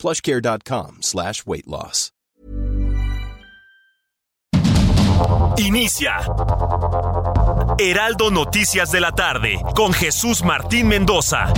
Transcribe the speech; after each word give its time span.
plushcare.com. 0.00 1.00
Inicia 5.58 6.16
Heraldo 7.78 8.30
Noticias 8.30 8.90
de 8.90 9.00
la 9.00 9.12
tarde 9.12 9.60
con 9.76 9.92
Jesús 9.92 10.42
Martín 10.42 10.88
Mendoza. 10.88 11.52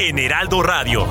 En 0.00 0.18
Heraldo 0.18 0.62
Radio. 0.62 1.06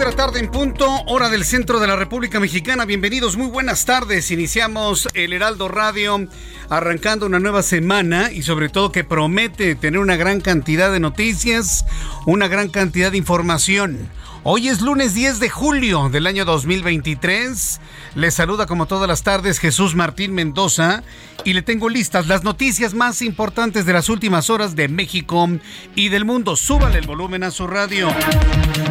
De 0.00 0.06
la 0.06 0.12
tarde 0.12 0.40
en 0.40 0.50
punto, 0.50 0.86
hora 1.08 1.28
del 1.28 1.44
centro 1.44 1.78
de 1.78 1.86
la 1.86 1.94
República 1.94 2.40
Mexicana. 2.40 2.86
Bienvenidos, 2.86 3.36
muy 3.36 3.48
buenas 3.48 3.84
tardes. 3.84 4.30
Iniciamos 4.30 5.06
el 5.12 5.34
Heraldo 5.34 5.68
Radio 5.68 6.26
arrancando 6.70 7.26
una 7.26 7.38
nueva 7.38 7.62
semana 7.62 8.32
y 8.32 8.42
sobre 8.42 8.70
todo 8.70 8.92
que 8.92 9.04
promete 9.04 9.74
tener 9.74 10.00
una 10.00 10.16
gran 10.16 10.40
cantidad 10.40 10.90
de 10.90 11.00
noticias, 11.00 11.84
una 12.24 12.48
gran 12.48 12.70
cantidad 12.70 13.10
de 13.10 13.18
información. 13.18 14.08
Hoy 14.42 14.68
es 14.68 14.80
lunes 14.80 15.12
10 15.12 15.38
de 15.38 15.50
julio 15.50 16.08
del 16.08 16.26
año 16.26 16.46
2023. 16.46 17.78
Les 18.14 18.34
saluda 18.34 18.64
como 18.64 18.86
todas 18.86 19.06
las 19.06 19.22
tardes 19.22 19.58
Jesús 19.58 19.94
Martín 19.94 20.32
Mendoza 20.32 21.02
y 21.44 21.52
le 21.52 21.60
tengo 21.60 21.90
listas 21.90 22.26
las 22.26 22.42
noticias 22.42 22.94
más 22.94 23.20
importantes 23.20 23.84
de 23.84 23.92
las 23.92 24.08
últimas 24.08 24.48
horas 24.48 24.74
de 24.74 24.88
México 24.88 25.46
y 25.94 26.08
del 26.08 26.24
mundo. 26.24 26.56
Súbale 26.56 26.98
el 26.98 27.06
volumen 27.06 27.42
a 27.42 27.50
su 27.50 27.66
radio. 27.66 28.08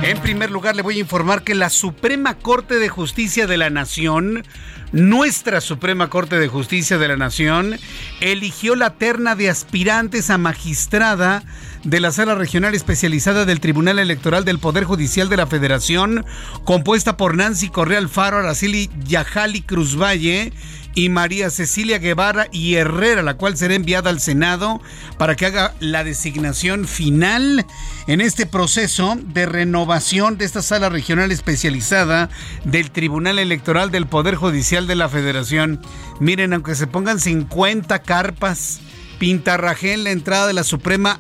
En 0.03 0.20
primer 0.20 0.52
lugar 0.52 0.75
le 0.75 0.83
voy 0.83 0.97
a 0.97 1.02
informar 1.02 1.44
que 1.44 1.55
la 1.55 1.72
Suprema 1.72 2.36
Corte 2.36 2.75
de 2.75 2.89
Justicia 2.89 3.47
de 3.47 3.58
la 3.58 3.72
Nación 3.72 4.44
nuestra 4.92 5.61
Suprema 5.61 6.09
Corte 6.09 6.39
de 6.39 6.47
Justicia 6.47 6.97
de 6.97 7.08
la 7.08 7.16
Nación 7.16 7.77
eligió 8.22 8.75
la 8.75 8.95
terna 8.95 9.36
de 9.36 9.50
aspirantes 9.50 10.31
a 10.31 10.39
magistrada 10.39 11.44
de 11.83 11.99
la 11.99 12.11
Sala 12.11 12.35
Regional 12.35 12.75
Especializada 12.75 13.45
del 13.45 13.59
Tribunal 13.59 13.99
Electoral 13.99 14.45
del 14.45 14.59
Poder 14.59 14.83
Judicial 14.83 15.30
de 15.30 15.38
la 15.38 15.47
Federación, 15.47 16.25
compuesta 16.63 17.17
por 17.17 17.36
Nancy 17.36 17.70
Correa 17.70 17.99
Alfaro, 17.99 18.37
Araceli 18.37 18.89
Yajali 19.05 19.61
Cruz 19.61 19.98
Valle 19.98 20.52
y 20.95 21.09
María 21.09 21.49
Cecilia 21.49 21.99
Guevara 21.99 22.48
y 22.52 22.76
Herrera, 22.76 23.21
la 23.21 23.36
cual 23.36 23.55
será 23.55 23.76
enviada 23.76 24.09
al 24.09 24.20
Senado 24.20 24.81
para 25.17 25.36
que 25.36 25.45
haga 25.45 25.73
la 25.80 26.04
designación 26.04 26.87
final 26.87 27.65
en 28.08 28.21
este 28.21 28.45
proceso 28.45 29.17
de 29.21 29.45
renovación 29.45 30.37
de 30.37 30.45
esta 30.45 30.61
sala 30.61 30.89
regional 30.89 31.31
especializada 31.31 32.30
del 32.65 32.92
Tribunal 32.92 33.39
Electoral 33.39 33.92
del 33.92 34.08
Poder 34.08 34.36
Judicial 34.36 34.87
de 34.87 34.95
la 34.95 35.09
Federación. 35.09 35.81
Miren, 36.20 36.54
aunque 36.54 36.75
se 36.75 36.87
pongan 36.87 37.20
50 37.20 37.99
carpas, 37.99 38.81
pintarrajé 39.20 39.93
en 39.93 40.04
la 40.04 40.11
entrada 40.11 40.48
de 40.48 40.54
la 40.54 40.64
Suprema 40.64 41.20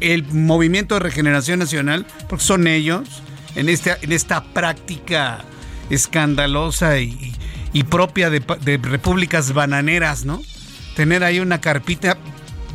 el 0.00 0.24
Movimiento 0.32 0.94
de 0.94 1.00
Regeneración 1.00 1.58
Nacional, 1.58 2.06
porque 2.28 2.44
son 2.44 2.66
ellos, 2.66 3.22
en 3.54 3.68
esta, 3.68 3.96
en 4.00 4.12
esta 4.12 4.42
práctica 4.42 5.44
escandalosa 5.90 6.98
y, 6.98 7.32
propia 7.90 8.30
de, 8.30 8.40
de, 8.40 8.78
repúblicas 8.78 9.52
bananeras, 9.52 10.24
¿no? 10.24 10.40
Tener 10.96 11.24
ahí 11.24 11.40
una 11.40 11.60
carpita 11.60 12.16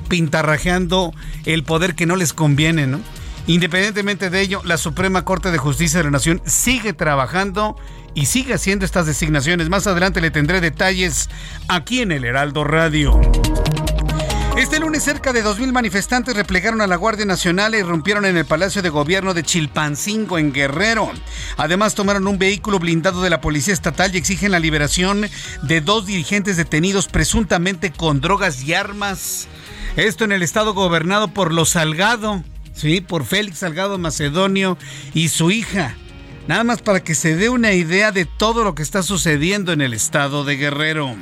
pintarrajeando 0.10 1.14
el 1.46 1.64
poder 1.64 1.96
que 1.96 2.06
no 2.06 2.16
les 2.16 2.34
conviene, 2.34 2.88
¿no? 2.88 3.00
Independientemente 3.48 4.30
de 4.30 4.42
ello, 4.42 4.62
la 4.64 4.78
Suprema 4.78 5.26
Corte 5.26 5.52
de 5.52 5.58
Justicia 5.58 6.00
de 6.00 6.04
la 6.04 6.12
Nación 6.12 6.42
sigue 6.46 6.94
trabajando 6.94 7.76
y 8.14 8.26
sigue 8.26 8.54
haciendo 8.54 8.86
estas 8.86 9.06
designaciones. 9.06 9.70
Más 9.70 9.88
adelante 9.88 10.22
le 10.22 10.32
tendré 10.32 10.62
detalles 10.62 11.30
aquí 11.68 12.02
en 12.02 12.12
el 12.12 12.26
Heraldo 12.26 12.64
Radio. 12.64 13.20
Este 14.60 14.78
lunes 14.78 15.04
cerca 15.04 15.32
de 15.32 15.42
2.000 15.42 15.72
manifestantes 15.72 16.36
replegaron 16.36 16.82
a 16.82 16.88
la 16.88 16.98
Guardia 16.98 17.24
Nacional 17.24 17.76
y 17.76 17.82
rompieron 17.82 18.26
en 18.26 18.36
el 18.36 18.44
Palacio 18.44 18.82
de 18.82 18.90
Gobierno 18.90 19.34
de 19.34 19.42
Chilpancingo, 19.42 20.38
en 20.38 20.52
Guerrero. 20.52 21.10
Además 21.56 21.96
tomaron 21.96 22.28
un 22.28 22.38
vehículo 22.38 22.78
blindado 22.78 23.22
de 23.22 23.30
la 23.30 23.40
Policía 23.40 23.74
Estatal 23.74 24.14
y 24.14 24.18
exigen 24.18 24.52
la 24.52 24.60
liberación 24.60 25.30
de 25.64 25.80
dos 25.80 26.08
dirigentes 26.08 26.58
detenidos 26.58 27.08
presuntamente 27.08 27.94
con 27.94 28.20
drogas 28.20 28.62
y 28.64 28.74
armas. 28.74 29.48
Esto 29.96 30.26
en 30.26 30.34
el 30.34 30.44
estado 30.44 30.74
gobernado 30.74 31.30
por 31.30 31.54
los 31.54 31.70
Salgado, 31.70 32.44
sí, 32.74 33.00
por 33.00 33.24
Félix 33.24 33.60
Salgado 33.60 33.98
Macedonio 33.98 34.78
y 35.14 35.30
su 35.30 35.52
hija. 35.52 35.96
Nada 36.50 36.64
más 36.64 36.82
para 36.82 37.04
que 37.04 37.14
se 37.14 37.36
dé 37.36 37.48
una 37.50 37.74
idea 37.74 38.12
de 38.12 38.26
todo 38.26 38.64
lo 38.64 38.74
que 38.74 38.82
está 38.82 39.04
sucediendo 39.04 39.72
en 39.72 39.82
el 39.82 39.94
estado 39.94 40.44
de 40.44 40.58
Guerrero. 40.58 41.16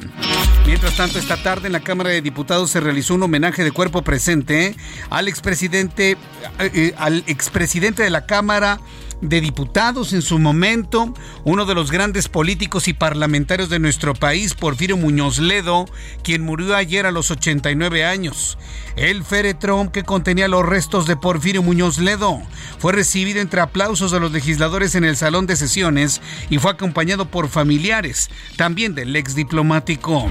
Mientras 0.66 0.96
tanto, 0.96 1.20
esta 1.20 1.36
tarde 1.36 1.68
en 1.68 1.74
la 1.74 1.82
Cámara 1.82 2.12
de 2.12 2.22
Diputados 2.22 2.70
se 2.70 2.80
realizó 2.80 3.16
un 3.16 3.24
homenaje 3.24 3.66
de 3.66 3.74
cuerpo 3.74 4.04
presente 4.04 4.78
al 5.10 5.28
expresidente, 5.28 6.16
eh, 6.60 6.94
al 6.98 7.26
expresidente 7.28 8.04
de 8.04 8.10
la 8.10 8.26
Cámara 8.26 8.80
de 9.22 9.42
Diputados 9.42 10.14
en 10.14 10.22
su 10.22 10.38
momento, 10.40 11.14
uno 11.44 11.66
de 11.66 11.74
los 11.74 11.92
grandes 11.92 12.28
políticos 12.28 12.88
y 12.88 12.94
parlamentarios 12.94 13.70
de 13.70 13.80
nuestro 13.80 14.14
país, 14.14 14.54
Porfirio 14.54 14.98
Muñoz 14.98 15.40
Ledo, 15.40 15.86
quien 16.24 16.44
murió 16.44 16.76
ayer 16.76 17.06
a 17.06 17.12
los 17.12 17.32
89 17.32 18.06
años. 18.06 18.58
El 18.96 19.24
féretro 19.24 19.92
que 19.92 20.04
contenía 20.04 20.48
los 20.48 20.66
restos 20.66 21.08
de 21.08 21.16
Porfirio 21.16 21.64
Muñoz 21.64 22.00
Ledo 22.00 22.42
fue 22.80 22.94
recibido 22.94 23.42
entre 23.42 23.62
aplausos 23.62 24.12
de 24.12 24.20
los 24.20 24.32
legisladores 24.32 24.96
en 24.96 25.04
el 25.04 25.18
salón 25.18 25.48
de 25.48 25.56
sesiones 25.56 26.22
y 26.50 26.58
fue 26.60 26.72
acompañado 26.72 27.30
por 27.30 27.50
familiares, 27.50 28.30
también 28.56 28.96
del 28.96 29.16
ex 29.16 29.36
diplomático. 29.36 30.28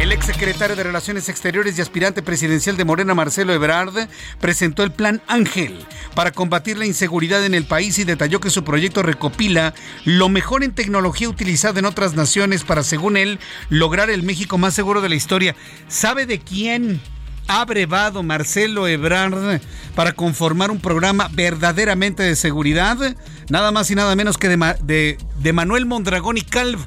El 0.00 0.12
ex 0.12 0.26
secretario 0.26 0.74
de 0.74 0.82
Relaciones 0.82 1.28
Exteriores 1.28 1.78
y 1.78 1.80
aspirante 1.80 2.22
presidencial 2.22 2.76
de 2.76 2.84
Morena, 2.84 3.14
Marcelo 3.14 3.52
Ebrard, 3.52 4.08
presentó 4.40 4.82
el 4.82 4.90
Plan 4.90 5.22
Ángel 5.28 5.86
para 6.14 6.32
combatir 6.32 6.78
la 6.78 6.86
inseguridad 6.86 7.44
en 7.44 7.54
el 7.54 7.64
país 7.64 7.91
y 7.98 8.04
detalló 8.04 8.40
que 8.40 8.50
su 8.50 8.64
proyecto 8.64 9.02
recopila 9.02 9.74
lo 10.04 10.28
mejor 10.28 10.64
en 10.64 10.74
tecnología 10.74 11.28
utilizada 11.28 11.78
en 11.78 11.86
otras 11.86 12.14
naciones 12.14 12.64
para, 12.64 12.82
según 12.82 13.16
él, 13.16 13.38
lograr 13.68 14.10
el 14.10 14.22
México 14.22 14.58
más 14.58 14.74
seguro 14.74 15.00
de 15.00 15.08
la 15.08 15.14
historia. 15.14 15.56
¿Sabe 15.88 16.26
de 16.26 16.38
quién? 16.38 17.00
ha 17.48 17.64
brevado 17.64 18.22
Marcelo 18.22 18.86
Ebrard 18.86 19.60
para 19.94 20.12
conformar 20.12 20.70
un 20.70 20.80
programa 20.80 21.28
verdaderamente 21.32 22.22
de 22.22 22.36
seguridad, 22.36 23.16
nada 23.50 23.72
más 23.72 23.90
y 23.90 23.94
nada 23.94 24.14
menos 24.14 24.38
que 24.38 24.48
de, 24.48 24.76
de, 24.82 25.18
de 25.40 25.52
Manuel 25.52 25.84
Mondragón 25.86 26.36
y 26.36 26.42
Calv. 26.42 26.78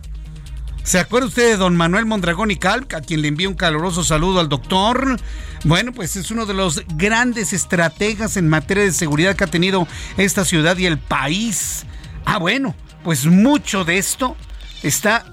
¿Se 0.85 0.99
acuerda 0.99 1.29
usted 1.29 1.49
de 1.49 1.57
don 1.57 1.75
Manuel 1.75 2.05
Mondragón 2.05 2.51
y 2.51 2.57
Calv, 2.57 2.85
a 2.95 3.01
quien 3.01 3.23
le 3.23 3.27
envío 3.27 3.49
un 3.49 3.55
caluroso 3.55 4.03
saludo 4.03 4.39
al 4.39 4.49
doctor? 4.49 5.19
Bueno, 5.63 5.91
pues 5.91 6.15
es 6.15 6.29
uno 6.29 6.45
de 6.45 6.53
los 6.53 6.83
grandes 6.95 7.53
estrategas 7.53 8.37
en 8.37 8.47
materia 8.47 8.83
de 8.83 8.91
seguridad 8.91 9.35
que 9.35 9.45
ha 9.45 9.47
tenido 9.47 9.87
esta 10.15 10.45
ciudad 10.45 10.77
y 10.77 10.85
el 10.85 10.99
país. 10.99 11.87
Ah, 12.23 12.37
bueno, 12.37 12.75
pues 13.03 13.25
mucho 13.25 13.83
de 13.83 13.97
esto 13.97 14.37
está 14.83 15.25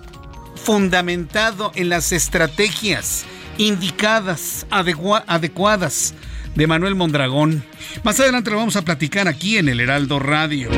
fundamentado 0.57 1.71
en 1.75 1.91
las 1.91 2.13
estrategias 2.13 3.27
indicadas, 3.59 4.67
adecuadas 4.71 6.15
de 6.55 6.67
Manuel 6.67 6.95
Mondragón. 6.95 7.65
Más 8.03 8.19
adelante 8.21 8.51
lo 8.51 8.57
vamos 8.57 8.77
a 8.77 8.83
platicar 8.83 9.29
aquí 9.29 9.59
en 9.59 9.69
el 9.69 9.81
Heraldo 9.81 10.19
Radio. 10.19 10.71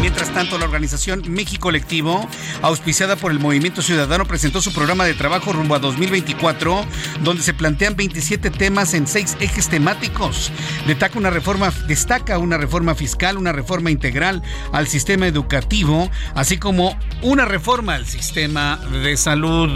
Mientras 0.00 0.30
tanto, 0.32 0.58
la 0.58 0.64
organización 0.64 1.22
México 1.28 1.60
Colectivo, 1.60 2.26
auspiciada 2.62 3.16
por 3.16 3.32
el 3.32 3.38
Movimiento 3.38 3.82
Ciudadano, 3.82 4.24
presentó 4.24 4.62
su 4.62 4.72
programa 4.72 5.04
de 5.04 5.14
trabajo 5.14 5.52
rumbo 5.52 5.74
a 5.74 5.78
2024, 5.78 6.84
donde 7.22 7.42
se 7.42 7.52
plantean 7.52 7.96
27 7.96 8.50
temas 8.50 8.94
en 8.94 9.06
seis 9.06 9.36
ejes 9.40 9.68
temáticos. 9.68 10.50
Destaca 10.86 11.18
una 11.18 11.30
reforma, 11.30 11.72
destaca 11.86 12.38
una 12.38 12.56
reforma 12.56 12.94
fiscal, 12.94 13.36
una 13.36 13.52
reforma 13.52 13.90
integral 13.90 14.42
al 14.72 14.88
sistema 14.88 15.26
educativo, 15.26 16.10
así 16.34 16.56
como 16.56 16.98
una 17.20 17.44
reforma 17.44 17.94
al 17.94 18.06
sistema 18.06 18.80
de 19.02 19.16
salud. 19.18 19.70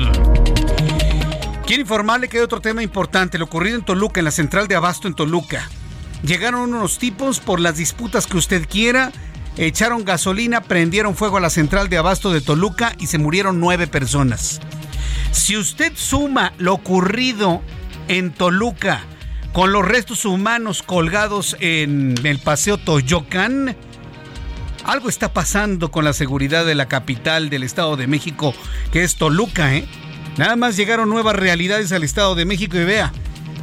Quiero 1.67 1.81
informarle 1.81 2.29
que 2.29 2.37
hay 2.37 2.43
otro 2.43 2.61
tema 2.61 2.83
importante, 2.83 3.39
lo 3.39 3.47
ocurrido 3.47 3.77
en 3.77 3.85
Toluca, 3.85 4.21
en 4.21 4.27
la 4.27 4.31
central 4.31 4.69
de 4.69 4.75
Abasto 4.75 5.09
en 5.09 5.15
Toluca. 5.15 5.71
Llegaron 6.23 6.75
unos 6.75 6.99
tipos 6.99 7.41
por 7.41 7.59
las 7.59 7.79
disputas 7.79 8.27
que 8.27 8.37
usted 8.37 8.69
quiera, 8.69 9.13
echaron 9.57 10.05
gasolina, 10.05 10.61
prendieron 10.61 11.15
fuego 11.15 11.39
a 11.39 11.41
la 11.41 11.49
central 11.49 11.89
de 11.89 11.97
Abasto 11.97 12.33
de 12.33 12.43
Toluca 12.43 12.95
y 12.99 13.07
se 13.07 13.17
murieron 13.17 13.61
nueve 13.61 13.87
personas. 13.87 14.61
Si 15.33 15.57
usted 15.57 15.95
suma 15.97 16.53
lo 16.59 16.75
ocurrido 16.75 17.63
en 18.09 18.33
Toluca 18.33 19.01
con 19.55 19.73
los 19.73 19.87
restos 19.87 20.27
humanos 20.27 20.83
colgados 20.83 21.57
en 21.61 22.15
el 22.25 22.41
Paseo 22.41 22.77
Toyocan, 22.77 23.75
algo 24.85 25.09
está 25.09 25.33
pasando 25.33 25.91
con 25.91 26.05
la 26.05 26.13
seguridad 26.13 26.67
de 26.67 26.75
la 26.75 26.89
capital 26.89 27.49
del 27.49 27.63
Estado 27.63 27.97
de 27.97 28.07
México, 28.07 28.55
que 28.93 29.03
es 29.03 29.17
Toluca, 29.17 29.75
¿eh? 29.75 29.89
Nada 30.37 30.57
más 30.57 30.77
llegaron 30.77 31.09
nuevas 31.09 31.37
realidades 31.37 31.93
al 31.93 32.03
Estado 32.03 32.35
de 32.35 32.45
México 32.45 32.77
y 32.77 32.85
vea, 32.85 33.13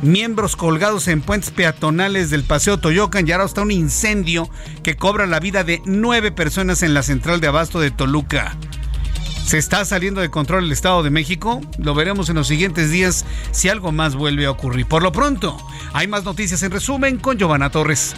miembros 0.02 0.56
colgados 0.56 1.10
en 1.10 1.22
puentes 1.22 1.52
peatonales 1.52 2.30
del 2.30 2.44
Paseo 2.44 2.78
Toyocan 2.80 3.28
y 3.28 3.32
ahora 3.34 3.44
está 3.44 3.62
un 3.62 3.72
incendio 3.72 4.50
que 4.82 4.96
cobra 4.96 5.26
la 5.28 5.42
vida 5.42 5.66
de 5.66 5.82
nueve 5.86 6.32
personas 6.32 6.82
en 6.82 6.94
la 6.94 7.04
central 7.04 7.42
de 7.42 7.48
abasto 7.48 7.82
de 7.82 7.92
Toluca. 7.92 8.56
¿Se 9.46 9.58
está 9.58 9.84
saliendo 9.84 10.22
de 10.22 10.30
control 10.30 10.64
el 10.64 10.72
Estado 10.72 11.04
de 11.04 11.10
México? 11.10 11.60
Lo 11.78 11.94
veremos 11.94 12.30
en 12.30 12.36
los 12.38 12.48
siguientes 12.48 12.90
días 12.90 13.26
si 13.52 13.68
algo 13.68 13.92
más 13.92 14.16
vuelve 14.16 14.46
a 14.46 14.52
ocurrir. 14.52 14.86
Por 14.86 15.04
lo 15.04 15.12
pronto, 15.12 15.58
hay 15.92 16.08
más 16.08 16.24
noticias 16.24 16.64
en 16.64 16.72
resumen 16.72 17.18
con 17.18 17.38
Giovanna 17.38 17.70
Torres. 17.70 18.16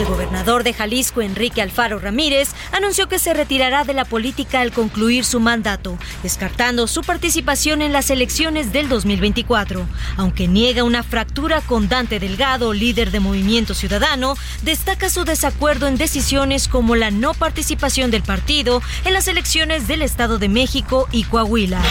El 0.00 0.06
gobernador 0.06 0.64
de 0.64 0.72
Jalisco, 0.72 1.20
Enrique 1.20 1.60
Alfaro 1.60 1.98
Ramírez, 1.98 2.52
anunció 2.72 3.06
que 3.06 3.18
se 3.18 3.34
retirará 3.34 3.84
de 3.84 3.92
la 3.92 4.06
política 4.06 4.62
al 4.62 4.72
concluir 4.72 5.26
su 5.26 5.40
mandato, 5.40 5.98
descartando 6.22 6.86
su 6.86 7.02
participación 7.02 7.82
en 7.82 7.92
las 7.92 8.08
elecciones 8.08 8.72
del 8.72 8.88
2024. 8.88 9.86
Aunque 10.16 10.48
niega 10.48 10.84
una 10.84 11.02
fractura 11.02 11.60
con 11.60 11.90
Dante 11.90 12.18
Delgado, 12.18 12.72
líder 12.72 13.10
de 13.10 13.20
Movimiento 13.20 13.74
Ciudadano, 13.74 14.36
destaca 14.62 15.10
su 15.10 15.24
desacuerdo 15.24 15.86
en 15.86 15.98
decisiones 15.98 16.66
como 16.66 16.96
la 16.96 17.10
no 17.10 17.34
participación 17.34 18.10
del 18.10 18.22
partido 18.22 18.80
en 19.04 19.12
las 19.12 19.28
elecciones 19.28 19.86
del 19.86 20.00
Estado 20.00 20.38
de 20.38 20.48
México 20.48 21.08
y 21.12 21.24
Coahuila. 21.24 21.82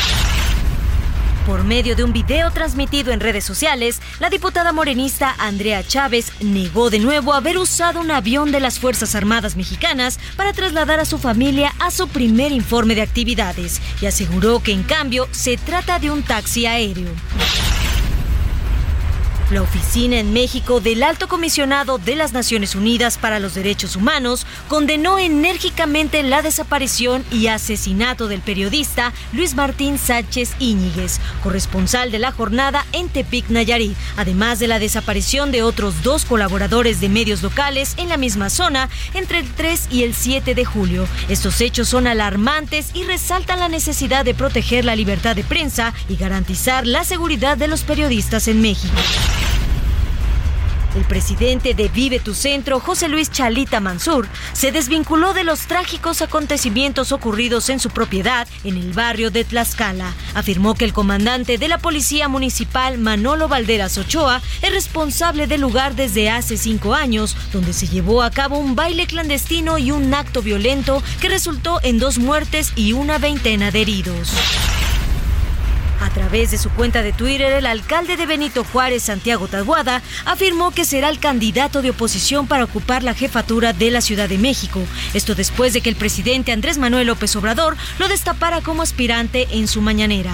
Por 1.50 1.64
medio 1.64 1.96
de 1.96 2.04
un 2.04 2.14
video 2.14 2.52
transmitido 2.52 3.12
en 3.12 3.20
redes 3.20 3.44
sociales, 3.44 4.04
la 4.20 4.30
diputada 4.30 4.72
morenista 4.72 5.34
Andrea 5.40 5.84
Chávez 5.84 6.32
negó 6.42 6.92
de 6.92 7.00
nuevo 7.00 7.34
haber 7.34 7.58
usado 7.58 8.02
un 8.02 8.12
avión 8.12 8.52
de 8.52 8.60
las 8.60 8.78
Fuerzas 8.78 9.16
Armadas 9.16 9.56
Mexicanas 9.56 10.20
para 10.38 10.54
trasladar 10.54 11.00
a 11.00 11.06
su 11.06 11.18
familia 11.18 11.74
a 11.80 11.90
su 11.90 12.08
primer 12.08 12.52
informe 12.52 12.94
de 12.94 13.02
actividades 13.02 13.82
y 14.00 14.06
aseguró 14.06 14.62
que 14.62 14.74
en 14.74 14.84
cambio 14.84 15.28
se 15.32 15.58
trata 15.58 15.98
de 15.98 16.12
un 16.12 16.22
taxi 16.22 16.68
aéreo. 16.68 17.10
La 19.52 19.64
oficina 19.64 20.20
en 20.20 20.32
México 20.32 20.80
del 20.80 21.02
Alto 21.02 21.28
Comisionado 21.28 21.98
de 21.98 22.16
las 22.16 22.34
Naciones 22.34 22.76
Unidas 22.76 23.18
para 23.18 23.40
los 23.40 23.56
Derechos 23.56 23.96
Humanos 23.96 24.46
condenó 24.68 25.18
enérgicamente 25.18 26.22
la 26.22 26.44
desaparición 26.44 27.26
y 27.32 27.48
asesinato 27.48 28.28
del 28.28 28.42
periodista 28.42 29.12
Luis 29.34 29.56
Martín 29.56 29.98
Sánchez 29.98 30.54
Íñiguez, 30.60 31.20
corresponsal 31.42 32.12
de 32.12 32.20
la 32.20 32.32
jornada 32.32 32.86
en 32.92 33.10
Tepic, 33.10 33.50
Nayarit, 33.50 33.98
además 34.18 34.60
de 34.60 34.68
la 34.68 34.78
desaparición 34.78 35.52
de 35.52 35.64
otros 35.64 36.04
dos 36.04 36.26
colaboradores 36.26 37.02
de 37.02 37.10
medios 37.10 37.42
locales 37.42 37.96
en 37.98 38.08
la 38.08 38.18
misma 38.18 38.52
zona 38.52 38.88
entre 39.16 39.40
el 39.40 39.50
3 39.52 39.88
y 39.90 40.04
el 40.04 40.14
7 40.14 40.54
de 40.54 40.66
julio. 40.66 41.08
Estos 41.28 41.60
hechos 41.62 41.90
son 41.90 42.06
alarmantes 42.06 42.92
y 42.94 43.04
resaltan 43.04 43.60
la 43.60 43.68
necesidad 43.68 44.26
de 44.26 44.36
proteger 44.36 44.86
la 44.86 44.96
libertad 44.96 45.36
de 45.36 45.44
prensa 45.44 45.96
y 46.08 46.18
garantizar 46.18 46.86
la 46.86 47.04
seguridad 47.04 47.58
de 47.58 47.68
los 47.68 47.82
periodistas 47.82 48.48
en 48.48 48.62
México. 48.62 48.94
El 50.96 51.04
presidente 51.06 51.76
de 51.76 51.88
Vive 51.88 52.20
tu 52.20 52.34
Centro, 52.34 52.80
José 52.80 53.08
Luis 53.08 53.32
Chalita 53.32 53.80
Mansur, 53.80 54.28
se 54.54 54.72
desvinculó 54.72 55.34
de 55.34 55.44
los 55.44 55.62
trágicos 55.62 56.22
acontecimientos 56.22 57.12
ocurridos 57.12 57.70
en 57.70 57.80
su 57.80 57.90
propiedad 57.90 58.48
en 58.64 58.76
el 58.76 58.92
barrio 58.94 59.30
de 59.30 59.44
Tlaxcala. 59.44 60.14
Afirmó 60.34 60.74
que 60.74 60.86
el 60.86 60.94
comandante 60.94 61.60
de 61.60 61.68
la 61.68 61.78
Policía 61.78 62.28
Municipal, 62.28 62.98
Manolo 62.98 63.48
Valderas 63.48 63.98
Ochoa, 64.00 64.42
es 64.64 64.72
responsable 64.72 65.46
del 65.46 65.62
lugar 65.62 65.96
desde 65.96 66.32
hace 66.32 66.58
cinco 66.58 66.96
años, 66.96 67.38
donde 67.54 67.74
se 67.74 67.88
llevó 67.88 68.24
a 68.24 68.32
cabo 68.32 68.58
un 68.58 68.76
baile 68.76 69.06
clandestino 69.06 69.78
y 69.78 69.92
un 69.92 70.12
acto 70.14 70.42
violento 70.42 71.04
que 71.22 71.30
resultó 71.30 71.80
en 71.84 72.00
dos 72.00 72.18
muertes 72.18 72.74
y 72.76 72.94
una 72.94 73.20
veintena 73.20 73.70
de 73.70 73.82
heridos. 73.82 74.32
A 76.02 76.10
través 76.10 76.52
de 76.52 76.58
su 76.58 76.70
cuenta 76.70 77.02
de 77.02 77.14
Twitter, 77.14 77.52
el 77.52 77.66
alcalde 77.66 78.18
de 78.18 78.26
Benito 78.26 78.64
Juárez, 78.64 79.04
Santiago 79.04 79.48
Tabuada, 79.48 80.02
afirmó 80.26 80.72
que 80.72 80.86
será 80.86 81.10
el 81.10 81.20
candidato 81.20 81.82
de 81.82 81.92
oposición 81.92 82.48
para 82.48 82.64
ocupar 82.64 83.04
la 83.04 83.14
jefatura 83.14 83.74
de 83.74 83.92
la 83.92 84.02
Ciudad 84.02 84.30
de 84.30 84.38
México. 84.38 84.80
Esto 85.14 85.36
después 85.36 85.74
de 85.74 85.82
que 85.82 85.90
el 85.90 85.96
presidente 85.96 86.52
Andrés 86.52 86.78
Manuel 86.78 87.08
López 87.08 87.36
Obrador 87.36 87.76
lo 87.98 88.08
destapara 88.08 88.62
como 88.62 88.82
aspirante 88.82 89.48
en 89.52 89.68
su 89.68 89.82
mañanera. 89.82 90.32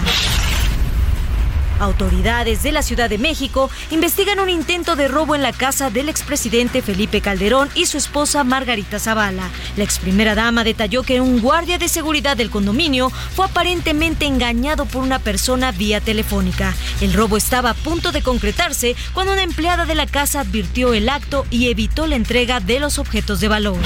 Autoridades 1.79 2.63
de 2.63 2.71
la 2.71 2.81
Ciudad 2.81 3.09
de 3.09 3.17
México 3.17 3.69
investigan 3.91 4.39
un 4.39 4.49
intento 4.49 4.95
de 4.95 5.07
robo 5.07 5.35
en 5.35 5.41
la 5.41 5.51
casa 5.51 5.89
del 5.89 6.09
expresidente 6.09 6.81
Felipe 6.81 7.21
Calderón 7.21 7.69
y 7.75 7.85
su 7.85 7.97
esposa 7.97 8.43
Margarita 8.43 8.99
Zavala. 8.99 9.49
La 9.75 9.83
ex 9.83 9.99
primera 9.99 10.35
dama 10.35 10.63
detalló 10.63 11.03
que 11.03 11.21
un 11.21 11.41
guardia 11.41 11.77
de 11.77 11.89
seguridad 11.89 12.37
del 12.37 12.49
condominio 12.49 13.09
fue 13.09 13.45
aparentemente 13.45 14.25
engañado 14.25 14.85
por 14.85 15.03
una 15.03 15.19
persona 15.19 15.71
vía 15.71 15.99
telefónica. 15.99 16.73
El 17.01 17.13
robo 17.13 17.37
estaba 17.37 17.71
a 17.71 17.73
punto 17.73 18.11
de 18.11 18.21
concretarse 18.21 18.95
cuando 19.13 19.33
una 19.33 19.43
empleada 19.43 19.85
de 19.85 19.95
la 19.95 20.05
casa 20.05 20.41
advirtió 20.41 20.93
el 20.93 21.09
acto 21.09 21.45
y 21.49 21.69
evitó 21.69 22.07
la 22.07 22.15
entrega 22.15 22.59
de 22.59 22.79
los 22.79 22.99
objetos 22.99 23.39
de 23.39 23.47
valor. 23.47 23.77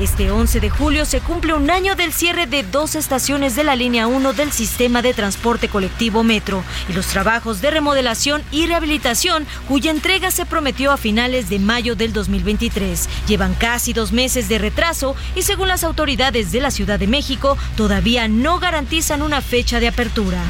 Este 0.00 0.30
11 0.30 0.60
de 0.60 0.70
julio 0.70 1.04
se 1.04 1.20
cumple 1.20 1.52
un 1.52 1.70
año 1.70 1.94
del 1.94 2.14
cierre 2.14 2.46
de 2.46 2.62
dos 2.62 2.94
estaciones 2.94 3.54
de 3.54 3.64
la 3.64 3.76
línea 3.76 4.06
1 4.06 4.32
del 4.32 4.50
sistema 4.50 5.02
de 5.02 5.12
transporte 5.12 5.68
colectivo 5.68 6.24
Metro 6.24 6.64
y 6.88 6.94
los 6.94 7.06
trabajos 7.08 7.60
de 7.60 7.70
remodelación 7.70 8.42
y 8.50 8.64
rehabilitación 8.64 9.46
cuya 9.68 9.90
entrega 9.90 10.30
se 10.30 10.46
prometió 10.46 10.90
a 10.90 10.96
finales 10.96 11.50
de 11.50 11.58
mayo 11.58 11.96
del 11.96 12.14
2023. 12.14 13.10
Llevan 13.28 13.52
casi 13.52 13.92
dos 13.92 14.10
meses 14.10 14.48
de 14.48 14.56
retraso 14.56 15.16
y 15.34 15.42
según 15.42 15.68
las 15.68 15.84
autoridades 15.84 16.50
de 16.50 16.62
la 16.62 16.70
Ciudad 16.70 16.98
de 16.98 17.06
México 17.06 17.58
todavía 17.76 18.26
no 18.26 18.58
garantizan 18.58 19.20
una 19.20 19.42
fecha 19.42 19.80
de 19.80 19.88
apertura. 19.88 20.42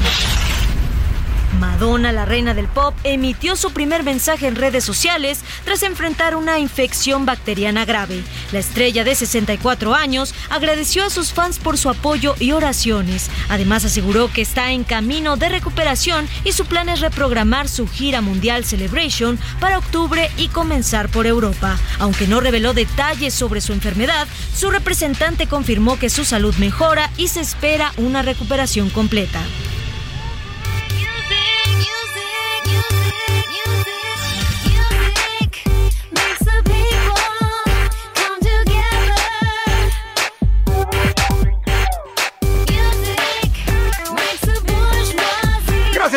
Madonna, 1.59 2.11
la 2.11 2.25
reina 2.25 2.53
del 2.53 2.67
pop, 2.67 2.93
emitió 3.03 3.55
su 3.55 3.71
primer 3.71 4.03
mensaje 4.03 4.47
en 4.47 4.55
redes 4.55 4.83
sociales 4.83 5.41
tras 5.65 5.83
enfrentar 5.83 6.35
una 6.35 6.59
infección 6.59 7.25
bacteriana 7.25 7.85
grave. 7.85 8.23
La 8.51 8.59
estrella 8.59 9.03
de 9.03 9.15
64 9.15 9.93
años 9.93 10.33
agradeció 10.49 11.05
a 11.05 11.09
sus 11.09 11.33
fans 11.33 11.59
por 11.59 11.77
su 11.77 11.89
apoyo 11.89 12.35
y 12.39 12.51
oraciones. 12.51 13.29
Además 13.49 13.85
aseguró 13.85 14.31
que 14.31 14.41
está 14.41 14.71
en 14.71 14.83
camino 14.83 15.37
de 15.37 15.49
recuperación 15.49 16.27
y 16.43 16.53
su 16.53 16.65
plan 16.65 16.89
es 16.89 17.01
reprogramar 17.01 17.67
su 17.67 17.87
gira 17.87 18.21
mundial 18.21 18.65
Celebration 18.65 19.39
para 19.59 19.77
octubre 19.77 20.29
y 20.37 20.47
comenzar 20.47 21.09
por 21.09 21.27
Europa. 21.27 21.77
Aunque 21.99 22.27
no 22.27 22.39
reveló 22.39 22.73
detalles 22.73 23.33
sobre 23.33 23.61
su 23.61 23.73
enfermedad, 23.73 24.27
su 24.55 24.71
representante 24.71 25.47
confirmó 25.47 25.99
que 25.99 26.09
su 26.09 26.25
salud 26.25 26.55
mejora 26.55 27.09
y 27.17 27.27
se 27.27 27.41
espera 27.41 27.93
una 27.97 28.21
recuperación 28.21 28.89
completa. 28.89 29.41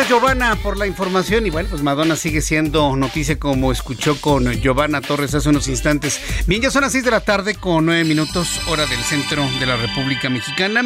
Giovanna 0.07 0.55
por 0.55 0.77
la 0.77 0.85
información 0.85 1.47
y 1.47 1.49
bueno, 1.49 1.67
pues 1.69 1.81
Madonna 1.81 2.15
sigue 2.15 2.39
siendo 2.41 2.95
noticia 2.95 3.39
como 3.39 3.71
escuchó 3.71 4.15
con 4.21 4.49
Giovanna 4.61 5.01
Torres 5.01 5.33
hace 5.33 5.49
unos 5.49 5.67
instantes. 5.67 6.21
Bien, 6.45 6.61
ya 6.61 6.69
son 6.69 6.83
las 6.83 6.91
6 6.91 7.05
de 7.05 7.11
la 7.11 7.21
tarde 7.21 7.55
con 7.55 7.87
9 7.87 8.03
minutos 8.03 8.61
hora 8.67 8.85
del 8.85 8.99
centro 8.99 9.43
de 9.59 9.65
la 9.65 9.77
República 9.77 10.29
Mexicana. 10.29 10.83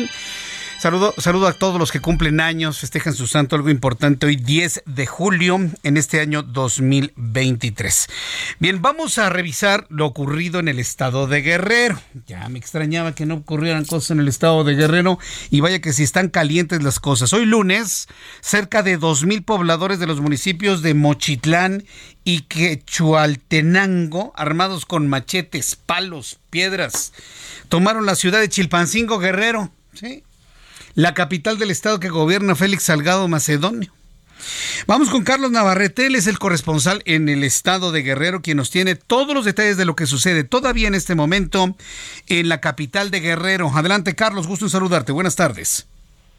Saludo, 0.79 1.13
saludo 1.17 1.48
a 1.48 1.51
todos 1.51 1.77
los 1.77 1.91
que 1.91 2.00
cumplen 2.00 2.39
años, 2.39 2.79
festejan 2.79 3.13
su 3.13 3.27
santo, 3.27 3.57
algo 3.57 3.69
importante 3.69 4.27
hoy 4.27 4.38
10 4.38 4.83
de 4.86 5.05
julio 5.07 5.59
en 5.83 5.98
este 5.98 6.21
año 6.21 6.41
2023. 6.41 8.07
Bien, 8.59 8.81
vamos 8.81 9.17
a 9.17 9.27
revisar 9.27 9.86
lo 9.89 10.05
ocurrido 10.05 10.62
en 10.62 10.69
el 10.69 10.79
estado 10.79 11.27
de 11.27 11.41
Guerrero. 11.41 12.01
Ya 12.27 12.48
me 12.48 12.59
extrañaba 12.59 13.13
que 13.13 13.25
no 13.25 13.36
ocurrieran 13.36 13.83
cosas 13.83 14.12
en 14.12 14.21
el 14.21 14.29
estado 14.29 14.63
de 14.63 14.75
Guerrero 14.75 15.19
y 15.50 15.59
vaya 15.59 15.81
que 15.81 15.91
si 15.91 16.03
están 16.03 16.29
calientes 16.29 16.81
las 16.81 17.01
cosas. 17.01 17.33
Hoy 17.33 17.45
lunes, 17.45 18.07
cerca 18.39 18.81
de 18.81 18.98
2.000 18.98 19.43
pobladores 19.43 20.00
de 20.00 20.07
los 20.07 20.21
municipios 20.21 20.81
de 20.81 20.93
Mochitlán 20.93 21.83
y 22.24 22.43
Quechualtenango, 22.43 24.31
armados 24.33 24.86
con 24.86 25.09
machetes, 25.09 25.75
palos, 25.75 26.39
piedras, 26.50 27.12
tomaron 27.67 28.05
la 28.05 28.15
ciudad 28.15 28.39
de 28.39 28.48
Chilpancingo 28.48 29.19
Guerrero. 29.19 29.74
Sí, 29.93 30.24
la 31.00 31.13
capital 31.13 31.58
del 31.58 31.72
estado 31.72 32.01
que 32.01 32.10
gobierna 32.10 32.56
Félix 32.56 32.84
Salgado 32.84 33.25
Macedonio. 33.29 33.94
Vamos 34.86 35.10
con 35.10 35.24
Carlos 35.24 35.50
Navarrete, 35.50 36.08
él 36.08 36.15
es 36.15 36.27
el 36.27 36.39
corresponsal 36.39 37.01
en 37.06 37.29
el 37.29 37.46
estado 37.46 37.94
de 37.94 38.01
Guerrero, 38.01 38.41
quien 38.41 38.58
nos 38.58 38.70
tiene 38.70 38.96
todos 38.96 39.34
los 39.34 39.46
detalles 39.46 39.77
de 39.77 39.86
lo 39.86 39.96
que 39.96 40.06
sucede 40.06 40.44
todavía 40.44 40.89
en 40.89 40.96
este 40.96 41.15
momento 41.15 41.74
en 42.27 42.50
la 42.50 42.60
capital 42.60 43.12
de 43.12 43.22
Guerrero. 43.22 43.72
Adelante, 43.74 44.13
Carlos, 44.13 44.46
gusto 44.46 44.65
en 44.65 44.72
saludarte. 44.72 45.13
Buenas 45.13 45.38
tardes. 45.38 45.88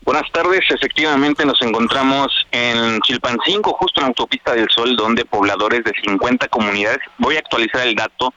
Buenas 0.05 0.31
tardes, 0.31 0.61
efectivamente 0.69 1.47
nos 1.47 1.61
encontramos 1.63 2.29
en 2.53 3.01
Chilpancingo, 3.01 3.73
justo 3.73 4.01
en 4.01 4.05
la 4.05 4.09
autopista 4.09 4.53
del 4.53 4.69
Sol, 4.69 4.95
donde 4.95 5.25
pobladores 5.25 5.85
de 5.85 5.93
50 6.05 6.49
comunidades, 6.49 7.01
voy 7.17 7.37
a 7.37 7.39
actualizar 7.39 7.87
el 7.87 7.95
dato, 7.95 8.35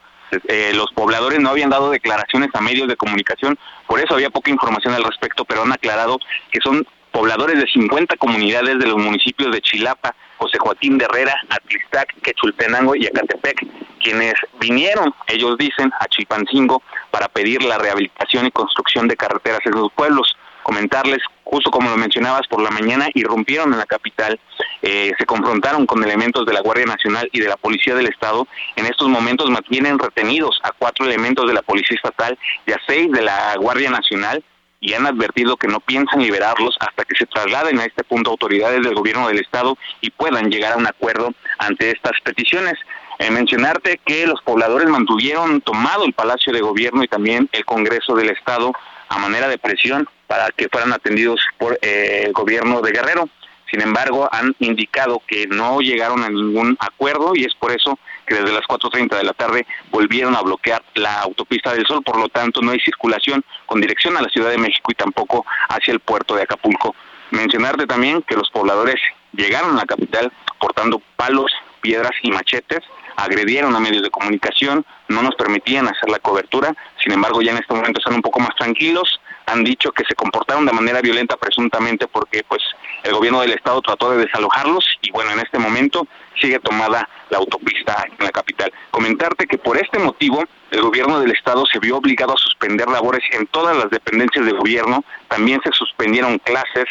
eh, 0.48 0.72
los 0.74 0.88
pobladores 0.94 1.40
no 1.40 1.50
habían 1.50 1.70
dado 1.70 1.92
declaraciones 1.92 2.50
a 2.54 2.62
medios 2.62 2.88
de 2.88 2.96
comunicación, 2.96 3.58
por 3.88 4.00
eso 4.00 4.16
había 4.16 4.30
poca 4.30 4.52
información 4.52 4.94
al 4.94 5.04
respecto, 5.04 5.46
pero 5.46 5.64
han 5.64 5.72
aclarado 5.72 6.20
que 6.52 6.60
son 6.64 6.86
pobladores 7.12 7.60
de 7.60 7.68
50 7.68 8.18
comunidades 8.18 8.80
de 8.80 8.88
los 8.88 8.98
municipios 8.98 9.52
de 9.52 9.62
Chilapa, 9.62 10.16
José 10.38 10.58
Joaquín 10.60 10.98
de 10.98 11.06
Herrera, 11.06 11.36
Atlistac, 11.50 12.14
Quechultenango 12.22 12.96
y 12.96 13.06
Acatepec, 13.06 13.66
quienes 14.02 14.34
vinieron, 14.60 15.14
ellos 15.28 15.58
dicen, 15.58 15.92
a 16.00 16.08
Chilpancingo 16.08 16.82
para 17.12 17.28
pedir 17.28 17.64
la 17.64 17.78
rehabilitación 17.78 18.48
y 18.48 18.52
construcción 18.52 19.08
de 19.08 19.16
carreteras 19.16 19.62
en 19.66 19.74
los 19.74 19.92
pueblos. 19.94 20.36
Comentarles, 20.64 21.20
justo 21.44 21.72
como 21.72 21.90
lo 21.90 21.98
mencionabas, 21.98 22.48
por 22.48 22.62
la 22.62 22.72
mañana 22.72 23.10
irrumpieron 23.14 23.72
en 23.74 23.80
la 23.80 23.86
capital, 23.86 24.40
eh, 24.82 25.12
se 25.18 25.26
confrontaron 25.26 25.86
con 25.86 26.04
elementos 26.04 26.46
de 26.46 26.54
la 26.54 26.62
Guardia 26.62 26.86
Nacional 26.86 27.30
y 27.32 27.40
de 27.40 27.48
la 27.48 27.58
Policía 27.58 27.96
del 27.96 28.08
Estado. 28.08 28.48
En 28.76 28.86
estos 28.86 29.08
momentos 29.08 29.50
mantienen 29.50 30.00
retenidos 30.00 30.60
a 30.64 30.72
cuatro 30.72 31.06
elementos 31.06 31.48
de 31.48 31.54
la 31.54 31.62
Policía 31.62 31.96
Estatal 31.96 32.38
y 32.66 32.72
a 32.72 32.80
seis 32.88 33.12
de 33.12 33.22
la 33.22 33.56
Guardia 33.58 33.90
Nacional 33.90 34.44
y 34.84 34.94
han 34.94 35.06
advertido 35.06 35.56
que 35.56 35.68
no 35.68 35.80
piensan 35.80 36.22
liberarlos 36.22 36.76
hasta 36.80 37.06
que 37.06 37.16
se 37.16 37.26
trasladen 37.26 37.80
a 37.80 37.86
este 37.86 38.04
punto 38.04 38.32
autoridades 38.32 38.84
del 38.84 38.94
gobierno 38.94 39.30
del 39.30 39.40
Estado 39.40 39.78
y 40.02 40.10
puedan 40.10 40.50
llegar 40.52 40.74
a 40.74 40.78
un 40.78 40.86
acuerdo 40.86 41.34
ante 41.58 41.92
estas 41.92 42.20
peticiones. 42.24 42.74
Eh, 43.20 43.32
mencionarte 43.32 44.02
que 44.06 44.28
los 44.28 44.42
pobladores 44.42 44.90
mantuvieron 44.90 45.62
tomado 45.62 46.04
el 46.04 46.14
Palacio 46.14 46.52
de 46.52 46.60
Gobierno 46.60 47.04
y 47.04 47.08
también 47.08 47.48
el 47.54 47.64
Congreso 47.64 48.16
del 48.16 48.32
Estado 48.32 48.74
a 49.14 49.20
manera 49.20 49.48
de 49.48 49.60
presión 49.60 50.10
para 50.28 50.50
que 50.50 50.68
fueran 50.70 50.92
atendidos 50.92 51.40
por 51.60 51.78
eh, 51.82 52.24
el 52.26 52.34
gobierno 52.34 52.82
de 52.82 52.92
Guerrero. 52.92 53.30
Sin 53.70 53.82
embargo, 53.82 54.28
han 54.32 54.56
indicado 54.60 55.22
que 55.28 55.48
no 55.48 55.80
llegaron 55.80 56.24
a 56.24 56.30
ningún 56.30 56.76
acuerdo 56.80 57.34
y 57.36 57.44
es 57.44 57.54
por 57.56 57.72
eso 57.72 57.98
que 58.26 58.36
desde 58.36 58.52
las 58.52 58.64
4.30 58.64 59.18
de 59.18 59.24
la 59.24 59.34
tarde 59.34 59.66
volvieron 59.92 60.36
a 60.36 60.42
bloquear 60.42 60.84
la 60.96 61.22
autopista 61.22 61.74
del 61.74 61.86
Sol. 61.86 62.04
Por 62.04 62.18
lo 62.18 62.30
tanto, 62.30 62.62
no 62.62 62.72
hay 62.72 62.80
circulación 62.80 63.44
con 63.66 63.82
dirección 63.82 64.18
a 64.18 64.22
la 64.22 64.30
Ciudad 64.30 64.50
de 64.50 64.58
México 64.58 64.92
y 64.92 64.96
tampoco 64.96 65.46
hacia 65.70 65.92
el 65.92 66.00
puerto 66.00 66.36
de 66.36 66.44
Acapulco. 66.44 66.96
Mencionarte 67.32 67.86
también 67.86 68.22
que 68.24 68.36
los 68.36 68.50
pobladores 68.50 69.00
llegaron 69.34 69.72
a 69.72 69.82
la 69.82 69.86
capital 69.86 70.32
portando 70.60 71.02
palos, 71.16 71.52
piedras 71.82 72.14
y 72.22 72.32
machetes 72.32 72.80
agredieron 73.16 73.76
a 73.76 73.80
medios 73.80 74.04
de 74.04 74.10
comunicación, 74.10 74.86
no 75.08 75.22
nos 75.22 75.36
permitían 75.36 75.88
hacer 75.88 76.10
la 76.10 76.20
cobertura, 76.20 76.74
sin 77.02 77.14
embargo 77.14 77.42
ya 77.42 77.52
en 77.52 77.58
este 77.58 77.74
momento 77.74 78.00
están 78.00 78.16
un 78.16 78.22
poco 78.22 78.40
más 78.40 78.56
tranquilos, 78.56 79.20
han 79.46 79.64
dicho 79.64 79.92
que 79.92 80.04
se 80.06 80.16
comportaron 80.16 80.66
de 80.66 80.74
manera 80.74 81.02
violenta 81.02 81.38
presuntamente 81.38 82.08
porque 82.08 82.44
pues 82.48 82.62
el 83.04 83.14
gobierno 83.14 83.42
del 83.42 83.52
estado 83.52 83.82
trató 83.82 84.12
de 84.12 84.26
desalojarlos 84.26 84.86
y 85.02 85.12
bueno, 85.12 85.32
en 85.32 85.40
este 85.40 85.60
momento 85.60 86.08
sigue 86.40 86.60
tomada 86.60 87.08
la 87.30 87.38
autopista 87.38 88.06
en 88.18 88.26
la 88.26 88.32
capital. 88.32 88.72
Comentarte 88.92 89.46
que 89.46 89.58
por 89.58 89.78
este 89.78 90.00
motivo 90.00 90.44
el 90.72 90.82
gobierno 90.82 91.20
del 91.20 91.32
estado 91.32 91.66
se 91.66 91.80
vio 91.80 91.98
obligado 91.98 92.34
a 92.34 92.38
suspender 92.38 92.88
labores 92.88 93.24
en 93.32 93.46
todas 93.48 93.78
las 93.78 93.90
dependencias 93.90 94.46
de 94.46 94.54
gobierno, 94.54 95.04
también 95.28 95.62
se 95.64 95.72
suspendieron 95.72 96.40
clases, 96.40 96.86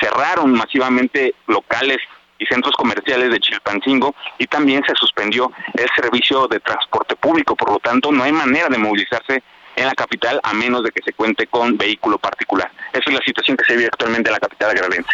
cerraron 0.00 0.52
masivamente 0.52 1.34
locales 1.46 1.98
y 2.38 2.46
centros 2.46 2.74
comerciales 2.76 3.30
de 3.30 3.40
Chilpancingo 3.40 4.14
y 4.38 4.46
también 4.46 4.82
se 4.86 4.94
suspendió 4.94 5.50
el 5.74 5.88
servicio 5.94 6.46
de 6.48 6.60
transporte 6.60 7.16
público, 7.16 7.56
por 7.56 7.72
lo 7.72 7.78
tanto 7.78 8.12
no 8.12 8.22
hay 8.22 8.32
manera 8.32 8.68
de 8.68 8.78
movilizarse 8.78 9.42
en 9.76 9.86
la 9.86 9.94
capital 9.94 10.40
a 10.42 10.54
menos 10.54 10.82
de 10.82 10.90
que 10.90 11.02
se 11.02 11.12
cuente 11.12 11.46
con 11.46 11.76
vehículo 11.76 12.18
particular. 12.18 12.70
Esa 12.92 13.04
es 13.06 13.14
la 13.14 13.24
situación 13.24 13.56
que 13.56 13.64
se 13.64 13.76
vive 13.76 13.86
actualmente 13.86 14.28
en 14.28 14.32
la 14.34 14.40
capital 14.40 14.74
guerrerense. 14.74 15.10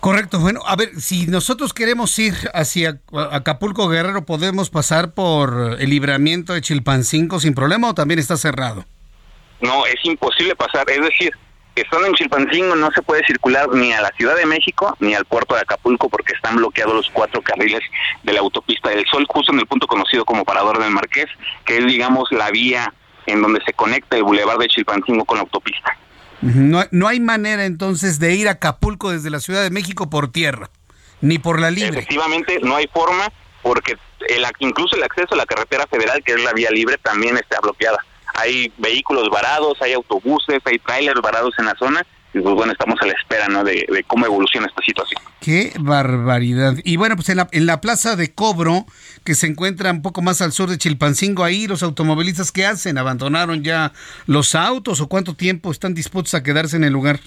Correcto, 0.00 0.40
bueno, 0.40 0.62
a 0.66 0.74
ver, 0.74 0.88
si 1.00 1.28
nosotros 1.28 1.72
queremos 1.72 2.18
ir 2.18 2.34
hacia 2.54 2.98
Acapulco 3.30 3.88
Guerrero, 3.88 4.26
¿podemos 4.26 4.68
pasar 4.68 5.14
por 5.14 5.76
el 5.78 5.90
libramiento 5.90 6.54
de 6.54 6.60
Chilpancingo 6.60 7.38
sin 7.38 7.54
problema 7.54 7.90
o 7.90 7.94
también 7.94 8.18
está 8.18 8.36
cerrado? 8.36 8.84
No, 9.60 9.86
es 9.86 9.94
imposible 10.02 10.56
pasar, 10.56 10.90
es 10.90 11.02
decir, 11.02 11.32
estando 11.74 12.06
en 12.06 12.14
Chilpancingo 12.14 12.76
no 12.76 12.90
se 12.92 13.02
puede 13.02 13.24
circular 13.26 13.68
ni 13.72 13.92
a 13.92 14.00
la 14.00 14.10
Ciudad 14.10 14.36
de 14.36 14.46
México 14.46 14.96
ni 15.00 15.14
al 15.14 15.24
puerto 15.24 15.54
de 15.54 15.62
Acapulco 15.62 16.08
porque 16.08 16.34
están 16.34 16.56
bloqueados 16.56 16.94
los 16.94 17.10
cuatro 17.10 17.40
carriles 17.42 17.80
de 18.22 18.32
la 18.32 18.40
autopista 18.40 18.90
del 18.90 19.04
Sol, 19.06 19.26
justo 19.28 19.52
en 19.52 19.60
el 19.60 19.66
punto 19.66 19.86
conocido 19.86 20.24
como 20.24 20.44
Parador 20.44 20.78
del 20.78 20.90
Marqués, 20.90 21.26
que 21.64 21.78
es, 21.78 21.86
digamos, 21.86 22.30
la 22.30 22.50
vía 22.50 22.92
en 23.26 23.40
donde 23.40 23.60
se 23.64 23.72
conecta 23.72 24.16
el 24.16 24.24
bulevar 24.24 24.58
de 24.58 24.68
Chilpancingo 24.68 25.24
con 25.24 25.38
la 25.38 25.42
autopista. 25.42 25.96
No, 26.42 26.82
no 26.90 27.06
hay 27.06 27.20
manera 27.20 27.64
entonces 27.64 28.18
de 28.18 28.34
ir 28.34 28.48
a 28.48 28.52
Acapulco 28.52 29.12
desde 29.12 29.30
la 29.30 29.38
Ciudad 29.38 29.62
de 29.62 29.70
México 29.70 30.10
por 30.10 30.32
tierra, 30.32 30.70
ni 31.20 31.38
por 31.38 31.60
la 31.60 31.70
libre. 31.70 32.00
Efectivamente, 32.00 32.58
no 32.62 32.74
hay 32.74 32.88
forma 32.88 33.32
porque 33.62 33.96
el, 34.28 34.44
incluso 34.58 34.96
el 34.96 35.04
acceso 35.04 35.34
a 35.34 35.36
la 35.36 35.46
carretera 35.46 35.86
federal, 35.86 36.20
que 36.24 36.32
es 36.32 36.42
la 36.42 36.52
vía 36.52 36.70
libre, 36.70 36.98
también 36.98 37.36
está 37.36 37.60
bloqueada 37.60 38.04
hay 38.34 38.72
vehículos 38.78 39.28
varados, 39.30 39.80
hay 39.80 39.92
autobuses, 39.92 40.60
hay 40.64 40.78
trailers 40.78 41.20
varados 41.20 41.54
en 41.58 41.66
la 41.66 41.74
zona 41.78 42.06
y 42.34 42.40
pues 42.40 42.54
bueno, 42.54 42.72
estamos 42.72 42.98
a 43.02 43.06
la 43.06 43.12
espera 43.12 43.48
¿no? 43.48 43.62
de, 43.62 44.04
cómo 44.06 44.24
evoluciona 44.24 44.66
esta 44.66 44.82
situación. 44.82 45.20
Qué 45.40 45.72
barbaridad. 45.78 46.76
Y 46.82 46.96
bueno, 46.96 47.16
pues 47.16 47.28
en 47.28 47.36
la, 47.36 47.48
en 47.52 47.66
la 47.66 47.80
plaza 47.80 48.16
de 48.16 48.34
cobro, 48.34 48.86
que 49.24 49.34
se 49.34 49.46
encuentra 49.46 49.90
un 49.90 50.00
poco 50.00 50.22
más 50.22 50.40
al 50.40 50.52
sur 50.52 50.70
de 50.70 50.78
Chilpancingo, 50.78 51.44
ahí 51.44 51.66
los 51.66 51.82
automovilistas, 51.82 52.50
¿qué 52.50 52.64
hacen? 52.64 52.96
¿Abandonaron 52.96 53.62
ya 53.62 53.92
los 54.26 54.54
autos 54.54 55.00
o 55.02 55.08
cuánto 55.08 55.34
tiempo 55.34 55.70
están 55.70 55.94
dispuestos 55.94 56.34
a 56.34 56.42
quedarse 56.42 56.76
en 56.76 56.84
el 56.84 56.92
lugar? 56.92 57.20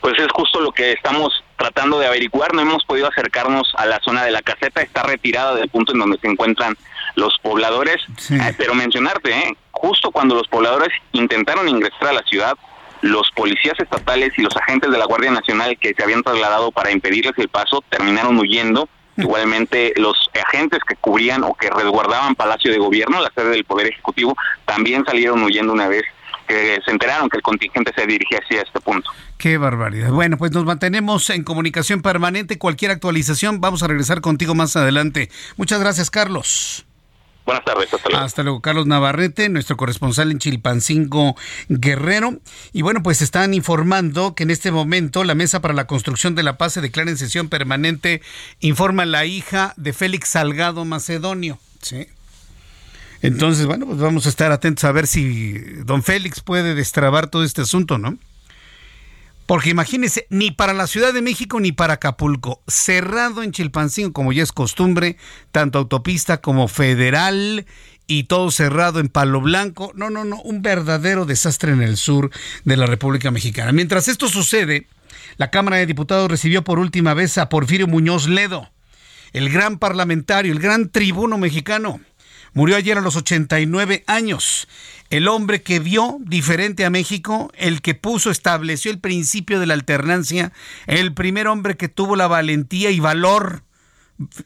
Pues 0.00 0.14
es 0.18 0.28
justo 0.32 0.60
lo 0.60 0.70
que 0.70 0.92
estamos 0.92 1.32
tratando 1.56 1.98
de 1.98 2.06
averiguar. 2.06 2.54
No 2.54 2.60
hemos 2.60 2.84
podido 2.84 3.08
acercarnos 3.08 3.72
a 3.76 3.86
la 3.86 3.98
zona 4.04 4.24
de 4.24 4.30
la 4.30 4.42
caseta, 4.42 4.80
está 4.80 5.02
retirada 5.02 5.56
del 5.56 5.68
punto 5.68 5.92
en 5.92 5.98
donde 5.98 6.18
se 6.18 6.28
encuentran 6.28 6.76
los 7.18 7.38
pobladores. 7.42 7.96
Eh, 8.30 8.54
pero 8.56 8.74
mencionarte, 8.74 9.30
¿eh? 9.30 9.56
justo 9.72 10.10
cuando 10.10 10.34
los 10.34 10.48
pobladores 10.48 10.90
intentaron 11.12 11.68
ingresar 11.68 12.08
a 12.08 12.12
la 12.12 12.22
ciudad, 12.22 12.54
los 13.00 13.30
policías 13.32 13.78
estatales 13.78 14.32
y 14.36 14.42
los 14.42 14.56
agentes 14.56 14.90
de 14.90 14.98
la 14.98 15.06
Guardia 15.06 15.30
Nacional 15.30 15.76
que 15.78 15.94
se 15.94 16.02
habían 16.02 16.22
trasladado 16.22 16.72
para 16.72 16.90
impedirles 16.90 17.34
el 17.36 17.48
paso 17.48 17.82
terminaron 17.90 18.38
huyendo. 18.38 18.88
Mm. 19.16 19.22
Igualmente, 19.22 19.92
los 19.96 20.16
agentes 20.46 20.80
que 20.88 20.96
cubrían 20.96 21.44
o 21.44 21.54
que 21.54 21.70
resguardaban 21.70 22.34
Palacio 22.34 22.70
de 22.72 22.78
Gobierno, 22.78 23.20
la 23.20 23.30
sede 23.34 23.50
del 23.50 23.64
Poder 23.64 23.88
Ejecutivo, 23.88 24.36
también 24.64 25.04
salieron 25.04 25.42
huyendo 25.42 25.72
una 25.72 25.88
vez 25.88 26.04
que 26.46 26.78
se 26.84 26.90
enteraron 26.90 27.28
que 27.28 27.36
el 27.36 27.42
contingente 27.42 27.92
se 27.94 28.06
dirigía 28.06 28.38
hacia 28.42 28.62
este 28.62 28.80
punto. 28.80 29.10
Qué 29.36 29.58
barbaridad. 29.58 30.10
Bueno, 30.10 30.38
pues 30.38 30.50
nos 30.52 30.64
mantenemos 30.64 31.28
en 31.30 31.44
comunicación 31.44 32.00
permanente. 32.00 32.58
Cualquier 32.58 32.90
actualización, 32.90 33.60
vamos 33.60 33.82
a 33.82 33.86
regresar 33.86 34.22
contigo 34.22 34.54
más 34.54 34.74
adelante. 34.74 35.30
Muchas 35.56 35.78
gracias, 35.78 36.10
Carlos. 36.10 36.87
Buenas 37.48 37.64
tardes, 37.64 37.88
hasta 38.14 38.42
luego. 38.42 38.60
Carlos 38.60 38.86
Navarrete, 38.86 39.48
nuestro 39.48 39.78
corresponsal 39.78 40.30
en 40.30 40.38
Chilpancingo 40.38 41.34
Guerrero. 41.70 42.40
Y 42.74 42.82
bueno, 42.82 43.02
pues 43.02 43.22
están 43.22 43.54
informando 43.54 44.34
que 44.34 44.42
en 44.42 44.50
este 44.50 44.70
momento 44.70 45.24
la 45.24 45.34
Mesa 45.34 45.62
para 45.62 45.72
la 45.72 45.86
Construcción 45.86 46.34
de 46.34 46.42
la 46.42 46.58
Paz 46.58 46.74
se 46.74 46.82
declara 46.82 47.10
en 47.10 47.16
sesión 47.16 47.48
permanente, 47.48 48.20
informa 48.60 49.06
la 49.06 49.24
hija 49.24 49.72
de 49.78 49.94
Félix 49.94 50.28
Salgado 50.28 50.84
Macedonio. 50.84 51.58
Sí. 51.80 52.06
Entonces, 53.22 53.64
bueno, 53.64 53.86
pues 53.86 53.98
vamos 53.98 54.26
a 54.26 54.28
estar 54.28 54.52
atentos 54.52 54.84
a 54.84 54.92
ver 54.92 55.06
si 55.06 55.54
don 55.86 56.02
Félix 56.02 56.42
puede 56.42 56.74
destrabar 56.74 57.28
todo 57.28 57.44
este 57.44 57.62
asunto, 57.62 57.96
¿no? 57.96 58.18
Porque 59.48 59.70
imagínense, 59.70 60.26
ni 60.28 60.50
para 60.50 60.74
la 60.74 60.86
Ciudad 60.86 61.14
de 61.14 61.22
México 61.22 61.58
ni 61.58 61.72
para 61.72 61.94
Acapulco, 61.94 62.62
cerrado 62.68 63.42
en 63.42 63.50
Chilpancingo, 63.50 64.12
como 64.12 64.34
ya 64.34 64.42
es 64.42 64.52
costumbre, 64.52 65.16
tanto 65.52 65.78
autopista 65.78 66.42
como 66.42 66.68
federal 66.68 67.64
y 68.06 68.24
todo 68.24 68.50
cerrado 68.50 69.00
en 69.00 69.08
Palo 69.08 69.40
Blanco. 69.40 69.90
No, 69.94 70.10
no, 70.10 70.26
no, 70.26 70.38
un 70.42 70.60
verdadero 70.60 71.24
desastre 71.24 71.72
en 71.72 71.80
el 71.80 71.96
sur 71.96 72.30
de 72.66 72.76
la 72.76 72.84
República 72.84 73.30
Mexicana. 73.30 73.72
Mientras 73.72 74.08
esto 74.08 74.28
sucede, 74.28 74.86
la 75.38 75.50
Cámara 75.50 75.78
de 75.78 75.86
Diputados 75.86 76.30
recibió 76.30 76.62
por 76.62 76.78
última 76.78 77.14
vez 77.14 77.38
a 77.38 77.48
Porfirio 77.48 77.86
Muñoz 77.86 78.28
Ledo, 78.28 78.70
el 79.32 79.48
gran 79.48 79.78
parlamentario, 79.78 80.52
el 80.52 80.58
gran 80.58 80.90
tribuno 80.90 81.38
mexicano. 81.38 82.02
Murió 82.52 82.76
ayer 82.76 82.98
a 82.98 83.02
los 83.02 83.16
89 83.16 84.04
años. 84.06 84.68
El 85.10 85.28
hombre 85.28 85.62
que 85.62 85.78
vio 85.78 86.18
diferente 86.20 86.84
a 86.84 86.90
México, 86.90 87.50
el 87.54 87.80
que 87.80 87.94
puso, 87.94 88.30
estableció 88.30 88.90
el 88.90 88.98
principio 88.98 89.58
de 89.60 89.66
la 89.66 89.74
alternancia, 89.74 90.52
el 90.86 91.14
primer 91.14 91.46
hombre 91.46 91.76
que 91.76 91.88
tuvo 91.88 92.16
la 92.16 92.26
valentía 92.26 92.90
y 92.90 93.00
valor 93.00 93.62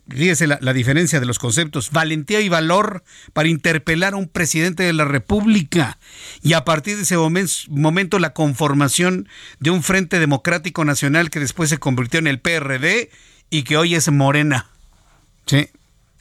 fíjese 0.09 0.47
la, 0.47 0.73
diferencia 0.73 1.19
de 1.19 1.27
los 1.27 1.39
conceptos, 1.39 1.91
valentía 1.91 2.41
y 2.41 2.49
valor 2.49 3.03
para 3.33 3.49
interpelar 3.49 4.15
a 4.15 4.17
un 4.17 4.29
presidente 4.29 4.83
de 4.83 4.93
la 4.93 5.05
República 5.05 5.99
y 6.43 6.53
a 6.53 6.65
partir 6.65 6.97
de 6.97 7.03
ese 7.03 7.17
momento 7.17 8.19
la 8.19 8.35
conformación 8.35 9.29
de 9.61 9.71
un 9.71 9.83
Frente 9.83 10.19
Democrático 10.19 10.85
Nacional 10.85 11.31
que 11.31 11.41
después 11.41 11.71
se 11.71 11.79
convirtió 11.79 12.19
en 12.19 12.27
el 12.27 12.41
PRD 12.41 13.11
y 13.51 13.63
que 13.63 13.77
hoy 13.77 13.95
es 13.95 14.11
Morena. 14.11 14.69
¿Sí? 15.47 15.69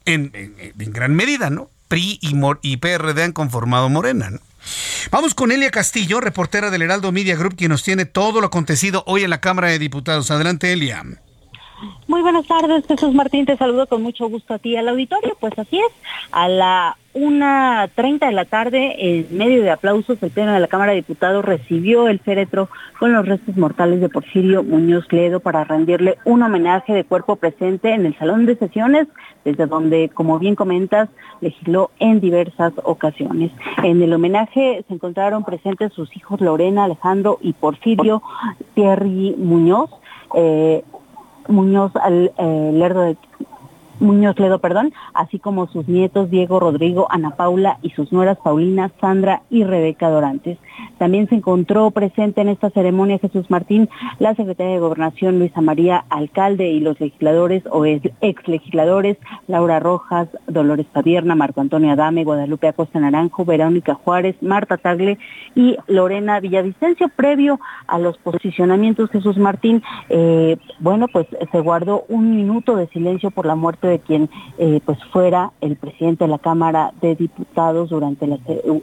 En, 0.05 0.31
gran 0.77 1.15
medida, 1.15 1.49
¿no? 1.49 1.69
PRI 1.91 2.19
y, 2.21 2.77
PRD 2.77 3.21
han 3.21 3.33
conformado 3.33 3.89
Morena. 3.89 4.29
Vamos 5.11 5.35
con 5.35 5.51
Elia 5.51 5.71
Castillo, 5.71 6.21
reportera 6.21 6.69
del 6.69 6.83
Heraldo 6.83 7.11
Media 7.11 7.35
Group, 7.35 7.57
quien 7.57 7.71
nos 7.71 7.83
tiene 7.83 8.05
todo 8.05 8.39
lo 8.39 8.47
acontecido 8.47 9.03
hoy 9.07 9.23
en 9.23 9.29
la 9.29 9.41
Cámara 9.41 9.67
de 9.67 9.77
Diputados. 9.77 10.31
Adelante, 10.31 10.71
Elia. 10.71 11.03
Muy 12.07 12.21
buenas 12.21 12.47
tardes, 12.47 12.85
Jesús 12.87 13.13
Martín, 13.13 13.45
te 13.45 13.57
saludo 13.57 13.87
con 13.87 14.03
mucho 14.03 14.29
gusto 14.29 14.53
a 14.53 14.59
ti 14.59 14.77
al 14.77 14.87
auditorio. 14.87 15.35
Pues 15.41 15.51
así 15.59 15.79
es, 15.79 15.91
a 16.31 16.47
la 16.47 16.97
una 17.13 17.89
treinta 17.93 18.27
de 18.27 18.31
la 18.31 18.45
tarde, 18.45 18.95
en 18.97 19.37
medio 19.37 19.61
de 19.63 19.71
aplausos, 19.71 20.21
el 20.21 20.31
Pleno 20.31 20.53
de 20.53 20.59
la 20.59 20.67
Cámara 20.67 20.91
de 20.91 20.97
Diputados 20.97 21.43
recibió 21.43 22.07
el 22.07 22.19
féretro 22.19 22.69
con 22.99 23.13
los 23.13 23.25
restos 23.25 23.57
mortales 23.57 23.99
de 23.99 24.09
Porfirio 24.09 24.63
Muñoz 24.63 25.11
Ledo 25.11 25.39
para 25.39 25.63
rendirle 25.63 26.17
un 26.25 26.43
homenaje 26.43 26.93
de 26.93 27.03
cuerpo 27.03 27.35
presente 27.35 27.93
en 27.93 28.05
el 28.05 28.17
Salón 28.17 28.45
de 28.45 28.55
Sesiones, 28.55 29.07
desde 29.43 29.65
donde, 29.65 30.09
como 30.09 30.39
bien 30.39 30.55
comentas, 30.55 31.09
legisló 31.41 31.91
en 31.99 32.19
diversas 32.19 32.73
ocasiones. 32.83 33.51
En 33.83 34.01
el 34.01 34.13
homenaje 34.13 34.85
se 34.87 34.93
encontraron 34.93 35.43
presentes 35.43 35.93
sus 35.93 36.15
hijos 36.15 36.39
Lorena, 36.39 36.85
Alejandro 36.85 37.39
y 37.41 37.53
Porfirio 37.53 38.21
Thierry 38.75 39.35
Muñoz. 39.37 39.89
Eh, 40.35 40.83
Muñoz 41.47 41.91
al, 41.95 42.31
eh, 42.37 42.71
Lerdo 42.73 43.01
de 43.01 43.17
Muñoz 44.01 44.37
Ledo, 44.39 44.59
perdón, 44.59 44.93
así 45.13 45.39
como 45.39 45.67
sus 45.67 45.87
nietos 45.87 46.29
Diego, 46.29 46.59
Rodrigo, 46.59 47.07
Ana 47.09 47.31
Paula 47.31 47.77
y 47.81 47.91
sus 47.91 48.11
nueras 48.11 48.37
Paulina, 48.39 48.91
Sandra 48.99 49.43
y 49.49 49.63
Rebeca 49.63 50.09
Dorantes. 50.09 50.57
También 50.97 51.29
se 51.29 51.35
encontró 51.35 51.91
presente 51.91 52.41
en 52.41 52.49
esta 52.49 52.69
ceremonia 52.71 53.19
Jesús 53.19 53.49
Martín, 53.49 53.89
la 54.19 54.35
secretaria 54.35 54.73
de 54.73 54.79
Gobernación 54.79 55.39
Luisa 55.39 55.61
María 55.61 56.05
Alcalde 56.09 56.69
y 56.69 56.79
los 56.79 56.99
legisladores 56.99 57.63
o 57.71 57.85
ex 57.85 58.47
legisladores 58.47 59.17
Laura 59.47 59.79
Rojas, 59.79 60.27
Dolores 60.47 60.87
Padierna, 60.91 61.35
Marco 61.35 61.61
Antonio 61.61 61.91
Adame, 61.91 62.23
Guadalupe 62.23 62.67
Acosta 62.67 62.99
Naranjo, 62.99 63.45
Verónica 63.45 63.95
Juárez, 63.95 64.35
Marta 64.41 64.77
Tagle 64.77 65.17
y 65.55 65.77
Lorena 65.87 66.39
Villavicencio. 66.39 67.09
Previo 67.15 67.59
a 67.87 67.99
los 67.99 68.17
posicionamientos 68.17 69.11
Jesús 69.11 69.37
Martín, 69.37 69.83
eh, 70.09 70.57
bueno, 70.79 71.07
pues 71.07 71.27
se 71.51 71.59
guardó 71.59 72.05
un 72.09 72.35
minuto 72.35 72.75
de 72.75 72.87
silencio 72.87 73.31
por 73.31 73.45
la 73.45 73.55
muerte 73.55 73.90
de 73.91 73.99
quien 73.99 74.29
eh, 74.57 74.79
pues 74.85 74.97
fuera 75.11 75.51
el 75.61 75.75
presidente 75.75 76.23
de 76.23 76.29
la 76.29 76.39
Cámara 76.39 76.93
de 77.01 77.15
Diputados 77.15 77.89
durante 77.89 78.27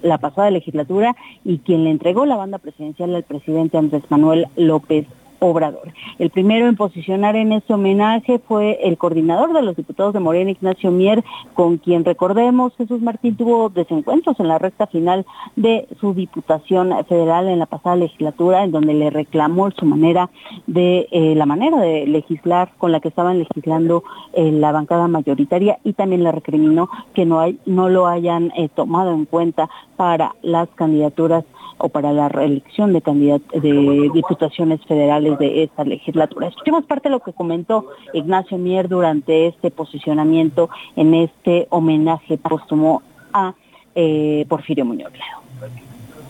la, 0.03 0.19
pasada 0.19 0.51
legislatura 0.51 1.17
y 1.45 1.59
quien 1.59 1.85
le 1.85 1.91
entregó 1.91 2.27
la 2.27 2.37
banda 2.37 2.59
presidencial 2.59 3.15
al 3.15 3.25
presidente 3.25 3.79
Andrés 3.79 4.05
Manuel 4.09 4.47
López 4.57 5.07
Obrador. 5.41 5.93
El 6.19 6.31
primero 6.31 6.67
en 6.67 6.77
posicionar 6.77 7.37
en 7.37 7.53
este 7.53 7.75
homenaje 7.75 8.39
fue 8.39 8.79
el 8.83 8.99
coordinador 8.99 9.53
de 9.53 9.63
los 9.63 9.77
diputados 9.77 10.13
de 10.13 10.21
Morena, 10.21 10.51
Ignacio 10.51 10.91
Mier, 10.91 11.25
con 11.55 11.79
quien 11.79 12.05
recordemos 12.05 12.75
Jesús 12.77 13.01
Martín 13.01 13.37
tuvo 13.37 13.69
desencuentros 13.69 14.39
en 14.41 14.49
la 14.49 14.59
recta 14.59 14.87
final 14.87 15.27
de 15.57 15.87
su 16.01 16.15
diputación 16.15 16.93
federal 17.09 17.49
en 17.49 17.59
la 17.59 17.67
pasada 17.67 17.97
legislatura, 17.97 18.65
en 18.65 18.73
donde 18.73 18.95
le 18.95 19.11
reclamó 19.11 19.71
su 19.71 19.87
manera 19.87 20.31
de 20.67 21.09
eh, 21.11 21.35
la 21.35 21.47
manera 21.47 21.81
de 21.81 22.07
legislar 22.07 22.73
con 22.79 22.93
la 22.93 23.01
que 23.01 23.09
estaban 23.09 23.39
legislando 23.39 24.05
eh, 24.33 24.51
la 24.51 24.73
bancada 24.73 25.09
mayoritaria 25.09 25.79
y 25.85 25.93
también 25.93 26.25
le 26.25 26.33
recriminó 26.33 26.89
que 27.15 27.25
no 27.25 27.41
hay, 27.41 27.59
no 27.67 27.89
lo 27.89 28.07
hayan 28.07 28.53
eh, 28.57 28.69
tomado 28.69 29.15
en 29.15 29.25
cuenta 29.25 29.69
para 29.97 30.35
las 30.43 30.69
candidaturas 30.71 31.45
o 31.79 31.89
para 31.89 32.13
la 32.13 32.29
reelección 32.29 32.93
de, 32.93 33.01
de 33.01 34.11
diputaciones 34.13 34.81
federales 34.87 35.39
de 35.39 35.63
esta 35.65 35.85
legislatura. 35.85 36.49
Escuchemos 36.49 36.85
parte 36.85 37.09
de 37.09 37.13
lo 37.13 37.21
que 37.21 37.33
comentó 37.33 37.87
Ignacio 38.13 38.59
Mier 38.59 38.89
durante 38.89 39.47
este 39.47 39.71
posicionamiento 39.71 40.69
en 40.97 41.15
este 41.15 41.67
homenaje 41.71 42.39
póstumo 42.39 43.03
a 43.33 43.55
eh, 43.95 44.45
Porfirio 44.49 44.85
Muñoz 44.85 45.13
Ledo. 45.13 45.71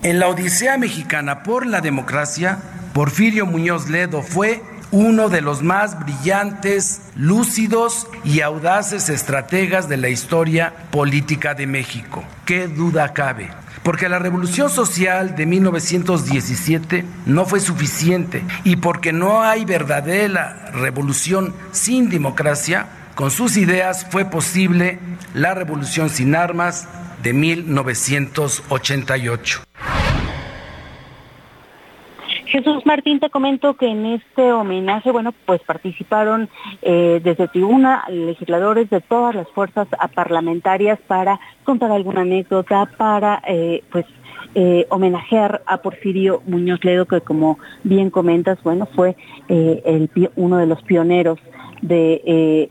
En 0.03 0.19
la 0.19 0.29
Odisea 0.29 0.79
Mexicana 0.79 1.43
por 1.43 1.67
la 1.67 1.81
Democracia, 1.81 2.59
Porfirio 2.95 3.47
Muñoz 3.47 3.89
Ledo 3.89 4.23
fue 4.23 4.63
uno 4.91 5.29
de 5.29 5.43
los 5.43 5.63
más 5.63 5.99
brillantes, 5.99 7.11
lúcidos 7.15 8.07
y 8.25 8.41
audaces 8.41 9.09
estrategas 9.09 9.89
de 9.89 9.99
la 9.99 10.09
historia 10.09 10.73
política 10.91 11.55
de 11.55 11.67
México. 11.67 12.25
¿Qué 12.47 12.69
duda 12.69 13.13
cabe? 13.13 13.51
Porque 13.89 14.11
la 14.11 14.19
revolución 14.19 14.69
social 14.69 15.35
de 15.35 15.47
1917 15.47 17.07
no 17.25 17.47
fue 17.47 17.59
suficiente 17.59 18.45
y 18.63 18.77
porque 18.77 19.15
no 19.15 19.43
hay 19.43 19.65
verdadera 19.65 20.71
revolución 20.75 21.55
sin 21.73 22.11
democracia, 22.11 22.87
con 23.15 23.31
sus 23.31 23.57
ideas 23.57 24.07
fue 24.11 24.27
posible 24.27 24.99
la 25.33 25.55
revolución 25.55 26.11
sin 26.11 26.35
armas 26.35 26.87
de 27.23 27.33
1988. 27.33 29.63
Jesús 32.49 32.87
Martín, 32.87 33.21
te 33.21 33.29
comento 33.29 33.75
que 33.75 33.89
en 33.89 34.07
este 34.07 34.53
homenaje, 34.55 35.13
bueno, 35.13 35.35
pues 35.45 35.61
participaron 35.61 36.49
eh, 36.81 37.21
desde 37.23 37.47
tribuna 37.49 38.05
legisladores 38.09 38.89
de 38.89 39.03
todas 39.03 39.35
las 39.35 39.49
fuerzas 39.49 39.87
parlamentarias 40.15 40.99
para 41.07 41.39
contar 41.65 41.93
alguna 41.93 42.23
anécdota, 42.23 42.89
para 42.97 43.43
eh, 43.47 43.85
pues 43.93 44.07
eh, 44.55 44.87
homenajear 44.89 45.63
a 45.67 45.83
Porfirio 45.83 46.43
Muñoz 46.47 46.83
Ledo, 46.85 47.05
que 47.05 47.21
como 47.21 47.59
bien 47.85 48.09
comentas, 48.09 48.63
bueno, 48.63 48.89
fue 48.95 49.15
el, 49.49 50.11
uno 50.37 50.57
de 50.57 50.67
los 50.67 50.83
pioneros 50.83 51.39
de 51.83 52.71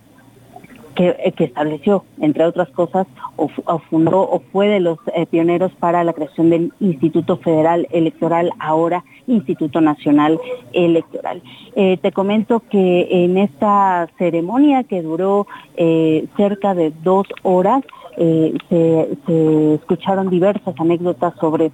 que, 0.98 1.46
estableció, 1.46 2.04
entre 2.20 2.46
otras 2.46 2.70
cosas, 2.70 3.08
o, 3.36 3.48
fundó 3.90 4.22
o 4.22 4.42
fue 4.52 4.68
de 4.68 4.80
los 4.80 4.98
pioneros 5.30 5.72
para 5.80 6.04
la 6.04 6.14
creación 6.14 6.50
del 6.50 6.74
Instituto 6.80 7.38
Federal 7.38 7.88
Electoral, 7.92 8.52
ahora 8.60 9.04
Instituto 9.28 9.82
Nacional 9.82 10.40
Electoral. 10.74 11.42
Eh, 11.76 11.98
te 12.02 12.12
comento 12.12 12.62
que 12.72 13.08
en 13.12 13.38
esta 13.38 14.10
ceremonia 14.18 14.84
que 14.84 15.02
duró 15.02 15.48
eh, 15.76 16.26
cerca 16.36 16.74
de 16.74 16.92
dos 17.04 17.28
horas, 17.44 17.84
eh, 18.20 18.58
se, 18.68 19.74
escucharon 19.76 20.30
diversas 20.30 20.74
anécdotas 20.80 21.36
sobre 21.40 21.72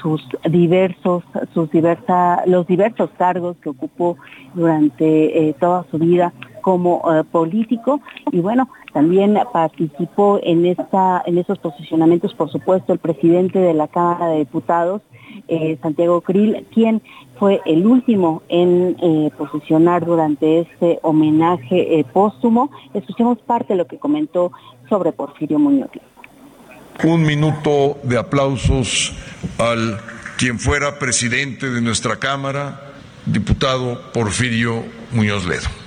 sus 0.00 0.26
diversos, 0.50 1.22
sus 1.52 1.70
diversa, 1.70 2.42
los 2.46 2.66
diversos 2.66 3.10
cargos 3.16 3.56
que 3.58 3.68
ocupó 3.68 4.16
durante 4.54 5.54
toda 5.60 5.84
su 5.90 5.98
vida 5.98 6.32
como 6.64 7.02
político 7.30 8.00
y 8.32 8.40
bueno, 8.40 8.70
también 8.94 9.38
participó 9.52 10.40
en 10.42 10.64
esta, 10.64 11.22
en 11.26 11.36
esos 11.36 11.58
posicionamientos, 11.58 12.32
por 12.32 12.50
supuesto, 12.50 12.94
el 12.94 12.98
presidente 12.98 13.58
de 13.58 13.74
la 13.74 13.86
Cámara 13.86 14.28
de 14.28 14.38
Diputados, 14.38 15.02
eh, 15.48 15.76
Santiago 15.82 16.22
Krill, 16.22 16.66
quien 16.72 17.02
fue 17.38 17.60
el 17.66 17.86
último 17.86 18.42
en 18.48 18.96
eh, 19.02 19.30
posicionar 19.36 20.06
durante 20.06 20.60
este 20.60 21.00
homenaje 21.02 21.98
eh, 21.98 22.04
póstumo. 22.10 22.70
Escuchemos 22.94 23.38
parte 23.40 23.74
de 23.74 23.78
lo 23.78 23.86
que 23.86 23.98
comentó 23.98 24.52
sobre 24.88 25.12
Porfirio 25.12 25.58
Muñoz. 25.58 25.90
Un 27.02 27.24
minuto 27.24 27.98
de 28.04 28.16
aplausos 28.16 29.12
al 29.58 29.98
quien 30.38 30.58
fuera 30.58 30.98
presidente 30.98 31.68
de 31.68 31.82
nuestra 31.82 32.16
Cámara, 32.16 32.80
diputado 33.26 34.00
Porfirio 34.12 34.82
Muñoz 35.12 35.44
Ledo. 35.44 35.83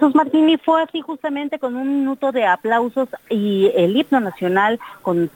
Jesús 0.00 0.14
Martín, 0.14 0.58
fue 0.64 0.82
así 0.82 1.02
justamente 1.02 1.58
con 1.58 1.76
un 1.76 1.98
minuto 1.98 2.32
de 2.32 2.46
aplausos 2.46 3.10
y 3.28 3.70
el 3.76 3.94
himno 3.94 4.18
nacional 4.20 4.80
con, 5.02 5.28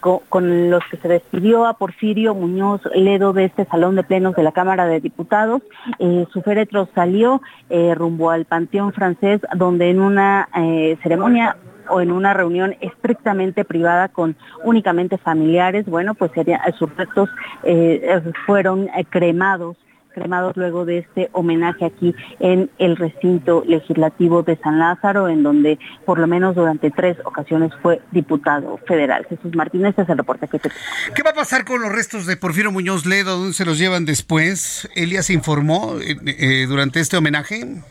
los 0.70 0.82
que 0.90 0.96
se 0.96 1.06
despidió 1.06 1.66
a 1.66 1.74
Porfirio 1.74 2.34
Muñoz 2.34 2.80
Ledo 2.94 3.34
de 3.34 3.44
este 3.44 3.66
salón 3.66 3.94
de 3.94 4.04
plenos 4.04 4.34
de 4.34 4.42
la 4.42 4.52
Cámara 4.52 4.86
de 4.86 5.00
Diputados. 5.00 5.60
Eh, 5.98 6.24
su 6.32 6.40
féretro 6.40 6.88
salió 6.94 7.42
eh, 7.68 7.94
rumbo 7.94 8.30
al 8.30 8.46
Panteón 8.46 8.94
francés, 8.94 9.42
donde 9.54 9.90
en 9.90 10.00
una 10.00 10.48
eh, 10.56 10.96
ceremonia 11.02 11.58
o 11.90 12.00
en 12.00 12.10
una 12.10 12.32
reunión 12.32 12.74
estrictamente 12.80 13.66
privada 13.66 14.08
con 14.08 14.34
únicamente 14.64 15.18
familiares, 15.18 15.84
bueno, 15.84 16.14
pues 16.14 16.30
sus 16.78 16.96
restos 16.96 17.28
fueron 18.46 18.88
cremados 19.10 19.76
cremados 20.14 20.56
luego 20.56 20.84
de 20.84 20.98
este 20.98 21.28
homenaje 21.32 21.84
aquí 21.84 22.14
en 22.40 22.70
el 22.78 22.96
recinto 22.96 23.64
legislativo 23.66 24.42
de 24.42 24.56
San 24.56 24.78
Lázaro, 24.78 25.28
en 25.28 25.42
donde 25.42 25.78
por 26.06 26.18
lo 26.18 26.26
menos 26.26 26.54
durante 26.54 26.90
tres 26.90 27.16
ocasiones 27.24 27.72
fue 27.82 28.00
diputado 28.12 28.78
federal. 28.86 29.26
Jesús 29.28 29.54
Martínez, 29.54 29.90
este 29.90 30.02
es 30.02 30.08
el 30.08 30.18
reporte 30.18 30.48
que 30.48 30.58
te 30.58 30.70
¿Qué 31.14 31.22
va 31.22 31.30
a 31.30 31.34
pasar 31.34 31.64
con 31.64 31.82
los 31.82 31.92
restos 31.92 32.26
de 32.26 32.36
Porfirio 32.36 32.72
Muñoz 32.72 33.04
Ledo? 33.04 33.36
¿Dónde 33.36 33.54
se 33.54 33.64
los 33.64 33.78
llevan 33.78 34.04
después? 34.04 34.88
¿Elías 34.94 35.30
informó 35.30 35.96
eh, 36.00 36.16
eh, 36.26 36.66
durante 36.68 37.00
este 37.00 37.16
homenaje? 37.16 37.82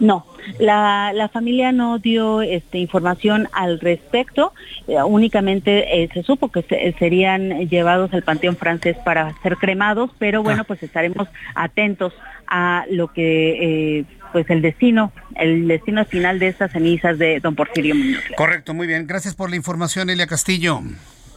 No, 0.00 0.26
la, 0.58 1.12
la 1.14 1.28
familia 1.28 1.72
no 1.72 1.98
dio 1.98 2.42
este, 2.42 2.78
información 2.78 3.48
al 3.52 3.80
respecto, 3.80 4.52
eh, 4.86 5.02
únicamente 5.02 6.02
eh, 6.02 6.08
se 6.12 6.22
supo 6.22 6.50
que 6.50 6.62
serían 6.98 7.68
llevados 7.68 8.12
al 8.12 8.22
Panteón 8.22 8.56
Francés 8.56 8.96
para 9.04 9.34
ser 9.42 9.56
cremados, 9.56 10.10
pero 10.18 10.42
bueno, 10.42 10.62
ah. 10.62 10.64
pues 10.64 10.82
estaremos 10.82 11.28
atentos 11.54 12.12
a 12.46 12.84
lo 12.90 13.08
que... 13.08 13.98
Eh, 13.98 14.04
pues 14.30 14.44
el 14.50 14.60
destino, 14.60 15.10
el 15.36 15.66
destino 15.66 16.04
final 16.04 16.38
de 16.38 16.48
estas 16.48 16.72
cenizas 16.72 17.18
de 17.18 17.40
don 17.40 17.54
Porfirio 17.54 17.94
Muñoz. 17.94 18.22
Correcto, 18.36 18.74
muy 18.74 18.86
bien. 18.86 19.06
Gracias 19.06 19.34
por 19.34 19.48
la 19.48 19.56
información, 19.56 20.10
Elia 20.10 20.26
Castillo. 20.26 20.82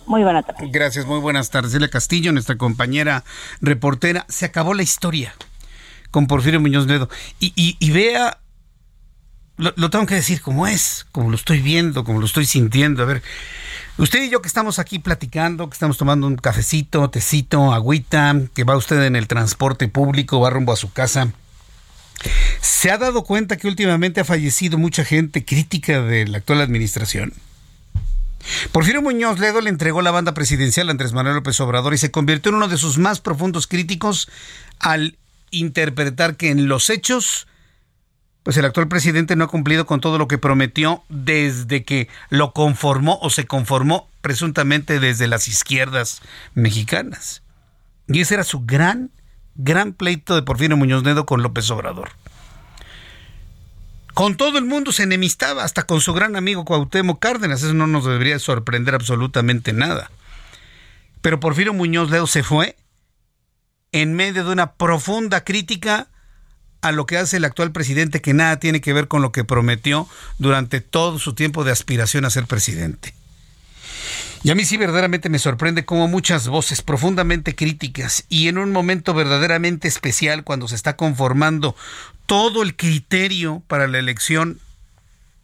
Muy 0.08 0.24
buenas 0.24 0.46
tardes. 0.46 0.70
Gracias, 0.74 1.06
muy 1.06 1.22
buenas 1.22 1.50
tardes. 1.50 1.74
Elia 1.74 1.88
Castillo, 1.88 2.34
nuestra 2.34 2.58
compañera 2.58 3.24
reportera. 3.62 4.26
Se 4.28 4.46
acabó 4.46 4.74
la 4.74 4.84
historia 4.84 5.34
con 6.12 6.28
Porfirio 6.28 6.60
Muñoz 6.60 6.86
Ledo. 6.86 7.10
Y, 7.40 7.54
y, 7.56 7.92
vea 7.92 8.38
lo, 9.58 9.90
tengo 9.90 10.06
que 10.06 10.16
decir 10.16 10.42
como 10.42 10.68
es, 10.68 11.06
como 11.12 11.30
lo 11.30 11.36
estoy 11.36 11.60
viendo, 11.60 12.04
como 12.04 12.20
lo 12.20 12.26
estoy 12.26 12.46
sintiendo. 12.46 13.04
A 13.04 13.06
ver, 13.06 13.24
usted 13.98 14.24
y 14.24 14.30
yo 14.30 14.42
que 14.42 14.48
estamos 14.48 14.80
aquí 14.80 15.00
platicando, 15.00 15.70
que 15.70 15.74
estamos 15.74 15.98
tomando 15.98 16.28
un 16.28 16.36
cafecito, 16.36 17.10
tecito, 17.10 17.74
agüita, 17.74 18.36
que 18.54 18.64
va 18.64 18.78
usted 18.78 19.04
en 19.04 19.16
el 19.16 19.28
transporte 19.28 19.88
público, 19.88 20.40
va 20.40 20.50
rumbo 20.50 20.74
a 20.74 20.78
su 20.78 20.92
casa. 20.92 21.32
¿Se 22.60 22.92
ha 22.92 22.98
dado 22.98 23.24
cuenta 23.24 23.58
que 23.58 23.68
últimamente 23.68 24.22
ha 24.22 24.26
fallecido 24.26 24.78
mucha 24.78 25.04
gente 25.04 25.46
crítica 25.46 26.02
de 26.02 26.28
la 26.28 26.40
actual 26.40 26.62
administración? 26.62 27.34
Porfirio 28.72 29.02
Muñoz 29.02 29.40
Ledo 29.40 29.62
le 29.62 29.70
entregó 29.70 30.02
la 30.02 30.12
banda 30.12 30.34
presidencial 30.34 30.88
a 30.88 30.92
Andrés 30.92 31.14
Manuel 31.14 31.36
López 31.36 31.60
Obrador 31.60 31.94
y 31.94 31.98
se 31.98 32.12
convirtió 32.12 32.50
en 32.50 32.56
uno 32.56 32.68
de 32.68 32.78
sus 32.78 32.98
más 32.98 33.20
profundos 33.20 33.68
críticos 33.68 34.30
al 34.80 35.18
interpretar 35.52 36.36
que 36.36 36.50
en 36.50 36.68
los 36.68 36.90
hechos 36.90 37.48
pues 38.44 38.58
el 38.58 38.66
actual 38.66 38.88
presidente 38.88 39.36
no 39.36 39.44
ha 39.44 39.50
cumplido 39.50 39.86
con 39.86 40.02
todo 40.02 40.18
lo 40.18 40.28
que 40.28 40.38
prometió 40.38 41.04
desde 41.10 41.84
que 41.84 42.08
lo 42.30 42.54
conformó 42.54 43.20
o 43.22 43.30
se 43.30 43.46
conformó 43.46 44.10
presuntamente 44.22 45.00
desde 45.00 45.28
las 45.28 45.48
izquierdas 45.48 46.22
mexicanas. 46.56 47.44
Y 48.08 48.22
ese 48.22 48.34
era 48.36 48.44
su 48.44 48.66
gran, 48.66 49.12
gran 49.56 49.94
pleito 49.94 50.34
de 50.36 50.42
Porfirio 50.42 50.76
Muñoz 50.76 51.04
Nedo 51.04 51.26
con 51.26 51.44
López 51.44 51.70
Obrador. 51.70 52.10
Con 54.14 54.36
todo 54.36 54.58
el 54.58 54.66
mundo 54.66 54.92
se 54.92 55.04
enemistaba, 55.04 55.64
hasta 55.64 55.84
con 55.84 56.02
su 56.02 56.14
gran 56.14 56.36
amigo 56.36 56.66
Cuauhtémoc 56.66 57.20
Cárdenas. 57.20 57.64
Eso 57.64 57.74
no 57.74 57.88
nos 57.88 58.06
debería 58.06 58.40
sorprender 58.40 58.96
absolutamente 58.96 59.72
nada. 59.72 60.12
Pero 61.22 61.40
Porfirio 61.40 61.74
Muñoz 61.74 62.10
Ledo 62.10 62.28
se 62.28 62.44
fue 62.44 62.76
en 63.92 64.14
medio 64.14 64.44
de 64.46 64.52
una 64.52 64.74
profunda 64.74 65.44
crítica 65.44 66.08
a 66.82 66.92
lo 66.92 67.06
que 67.06 67.18
hace 67.18 67.38
el 67.38 67.46
actual 67.46 67.72
presidente 67.72 68.22
que 68.22 68.34
nada 68.34 68.60
tiene 68.60 68.82
que 68.82 68.94
ver 68.94 69.08
con 69.08 69.22
lo 69.22 69.32
que 69.32 69.44
prometió 69.44 70.08
durante 70.40 70.82
todo 70.82 71.20
su 71.20 71.34
tiempo 71.34 71.64
de 71.64 71.72
aspiración 71.72 72.26
a 72.26 72.30
ser 72.30 72.46
presidente. 72.46 73.14
Y 74.44 74.50
a 74.50 74.56
mí 74.56 74.66
sí 74.66 74.78
verdaderamente 74.78 75.30
me 75.30 75.38
sorprende 75.38 75.86
cómo 75.86 76.08
muchas 76.08 76.48
voces 76.48 76.82
profundamente 76.82 77.56
críticas 77.56 78.26
y 78.28 78.48
en 78.48 78.58
un 78.58 78.72
momento 78.72 79.14
verdaderamente 79.14 79.88
especial 79.88 80.44
cuando 80.44 80.68
se 80.68 80.76
está 80.76 80.96
conformando 80.96 81.76
todo 82.26 82.64
el 82.64 82.76
criterio 82.76 83.62
para 83.68 83.88
la 83.88 84.00
elección 84.00 84.60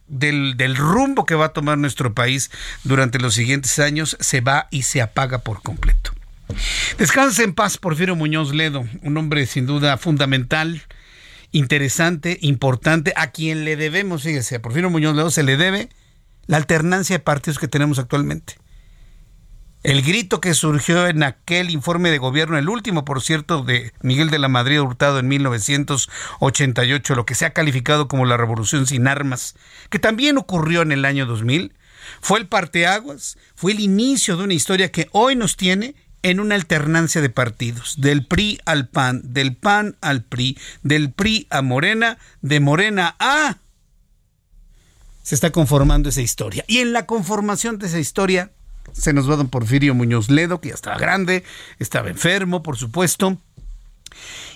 del, 0.07 0.57
del, 0.57 0.75
rumbo 0.75 1.25
que 1.25 1.35
va 1.35 1.47
a 1.47 1.53
tomar 1.53 1.77
nuestro 1.77 2.13
país 2.13 2.49
durante 2.83 3.19
los 3.19 3.35
siguientes 3.35 3.77
años, 3.77 4.17
se 4.19 4.41
va 4.41 4.67
y 4.71 4.83
se 4.83 5.01
apaga 5.01 5.39
por 5.39 5.61
completo. 5.61 6.16
Descanse 6.97 7.43
en 7.43 7.53
paz, 7.53 7.77
Porfirio 7.77 8.15
Muñoz 8.15 8.53
Ledo, 8.53 8.85
un 9.01 9.17
hombre 9.17 9.45
sin 9.45 9.65
duda 9.65 9.97
fundamental 9.97 10.81
interesante, 11.51 12.37
importante, 12.41 13.13
a 13.15 13.31
quien 13.31 13.65
le 13.65 13.75
debemos, 13.75 14.23
fíjese, 14.23 14.55
a 14.55 14.61
Porfirio 14.61 14.89
Muñoz 14.89 15.15
Ledo 15.15 15.31
se 15.31 15.43
le 15.43 15.57
debe 15.57 15.89
la 16.45 16.57
alternancia 16.57 17.17
de 17.17 17.23
partidos 17.23 17.59
que 17.59 17.67
tenemos 17.67 17.99
actualmente. 17.99 18.55
El 19.83 20.01
grito 20.01 20.41
que 20.41 20.53
surgió 20.53 21.07
en 21.07 21.23
aquel 21.23 21.69
informe 21.69 22.09
de 22.09 22.17
gobierno, 22.17 22.57
el 22.57 22.67
último, 22.67 23.05
por 23.05 23.21
cierto, 23.21 23.63
de 23.63 23.93
Miguel 24.01 24.29
de 24.29 24.39
la 24.39 24.49
Madrid 24.49 24.81
Hurtado 24.81 25.19
en 25.19 25.27
1988, 25.27 27.15
lo 27.15 27.25
que 27.25 27.35
se 27.35 27.45
ha 27.45 27.53
calificado 27.53 28.07
como 28.07 28.25
la 28.25 28.37
revolución 28.37 28.87
sin 28.87 29.07
armas, 29.07 29.55
que 29.89 29.99
también 29.99 30.37
ocurrió 30.37 30.81
en 30.81 30.91
el 30.91 31.05
año 31.05 31.25
2000, 31.25 31.73
fue 32.21 32.39
el 32.39 32.47
parteaguas, 32.47 33.37
fue 33.55 33.73
el 33.73 33.79
inicio 33.79 34.35
de 34.35 34.45
una 34.45 34.53
historia 34.53 34.91
que 34.91 35.09
hoy 35.11 35.35
nos 35.35 35.57
tiene 35.57 35.95
en 36.23 36.39
una 36.39 36.55
alternancia 36.55 37.21
de 37.21 37.29
partidos, 37.29 37.95
del 37.99 38.25
PRI 38.25 38.59
al 38.65 38.87
PAN, 38.87 39.21
del 39.23 39.55
PAN 39.55 39.95
al 40.01 40.23
PRI, 40.23 40.57
del 40.83 41.11
PRI 41.11 41.47
a 41.49 41.61
Morena, 41.61 42.17
de 42.41 42.59
Morena 42.59 43.15
a... 43.19 43.57
Se 45.23 45.35
está 45.35 45.51
conformando 45.51 46.09
esa 46.09 46.21
historia. 46.21 46.63
Y 46.67 46.79
en 46.79 46.93
la 46.93 47.05
conformación 47.05 47.79
de 47.79 47.87
esa 47.87 47.99
historia 47.99 48.51
se 48.93 49.13
nos 49.13 49.29
va 49.29 49.35
don 49.35 49.49
Porfirio 49.49 49.93
Muñoz 49.93 50.29
Ledo, 50.29 50.61
que 50.61 50.69
ya 50.69 50.75
estaba 50.75 50.97
grande, 50.97 51.43
estaba 51.79 52.09
enfermo, 52.09 52.63
por 52.63 52.77
supuesto. 52.77 53.37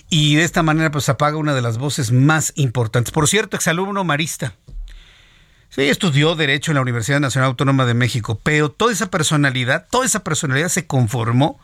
Y 0.08 0.36
de 0.36 0.44
esta 0.44 0.62
manera 0.62 0.90
pues 0.90 1.08
apaga 1.08 1.36
una 1.36 1.54
de 1.54 1.62
las 1.62 1.78
voces 1.78 2.12
más 2.12 2.52
importantes. 2.56 3.12
Por 3.12 3.28
cierto, 3.28 3.56
exalumno 3.56 4.04
marista. 4.04 4.54
Sí, 5.74 5.88
estudió 5.88 6.34
Derecho 6.34 6.70
en 6.70 6.74
la 6.74 6.82
Universidad 6.82 7.18
Nacional 7.18 7.48
Autónoma 7.48 7.86
de 7.86 7.94
México, 7.94 8.38
pero 8.42 8.70
toda 8.70 8.92
esa 8.92 9.10
personalidad, 9.10 9.86
toda 9.90 10.04
esa 10.04 10.22
personalidad 10.22 10.68
se 10.68 10.86
conformó 10.86 11.58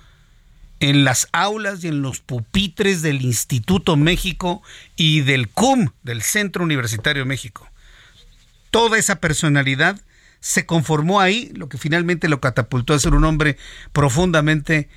en 0.81 1.05
las 1.05 1.29
aulas 1.33 1.85
y 1.85 1.89
en 1.89 2.01
los 2.01 2.21
pupitres 2.21 3.03
del 3.03 3.21
Instituto 3.21 3.99
México 3.99 4.63
y 4.97 5.21
del 5.21 5.51
CUM, 5.51 5.91
del 6.05 6.23
Centro 6.23 6.65
Universitario 6.65 7.27
México. 7.27 7.69
Toda 8.71 8.97
esa 8.97 9.17
personalidad 9.17 10.01
se 10.41 10.65
conformó 10.65 11.21
ahí, 11.21 11.53
lo 11.55 11.69
que 11.69 11.77
finalmente 11.77 12.31
lo 12.31 12.41
catapultó 12.41 12.95
a 12.95 12.99
ser 12.99 13.13
un 13.13 13.25
hombre 13.25 13.59
profundamente, 13.93 14.89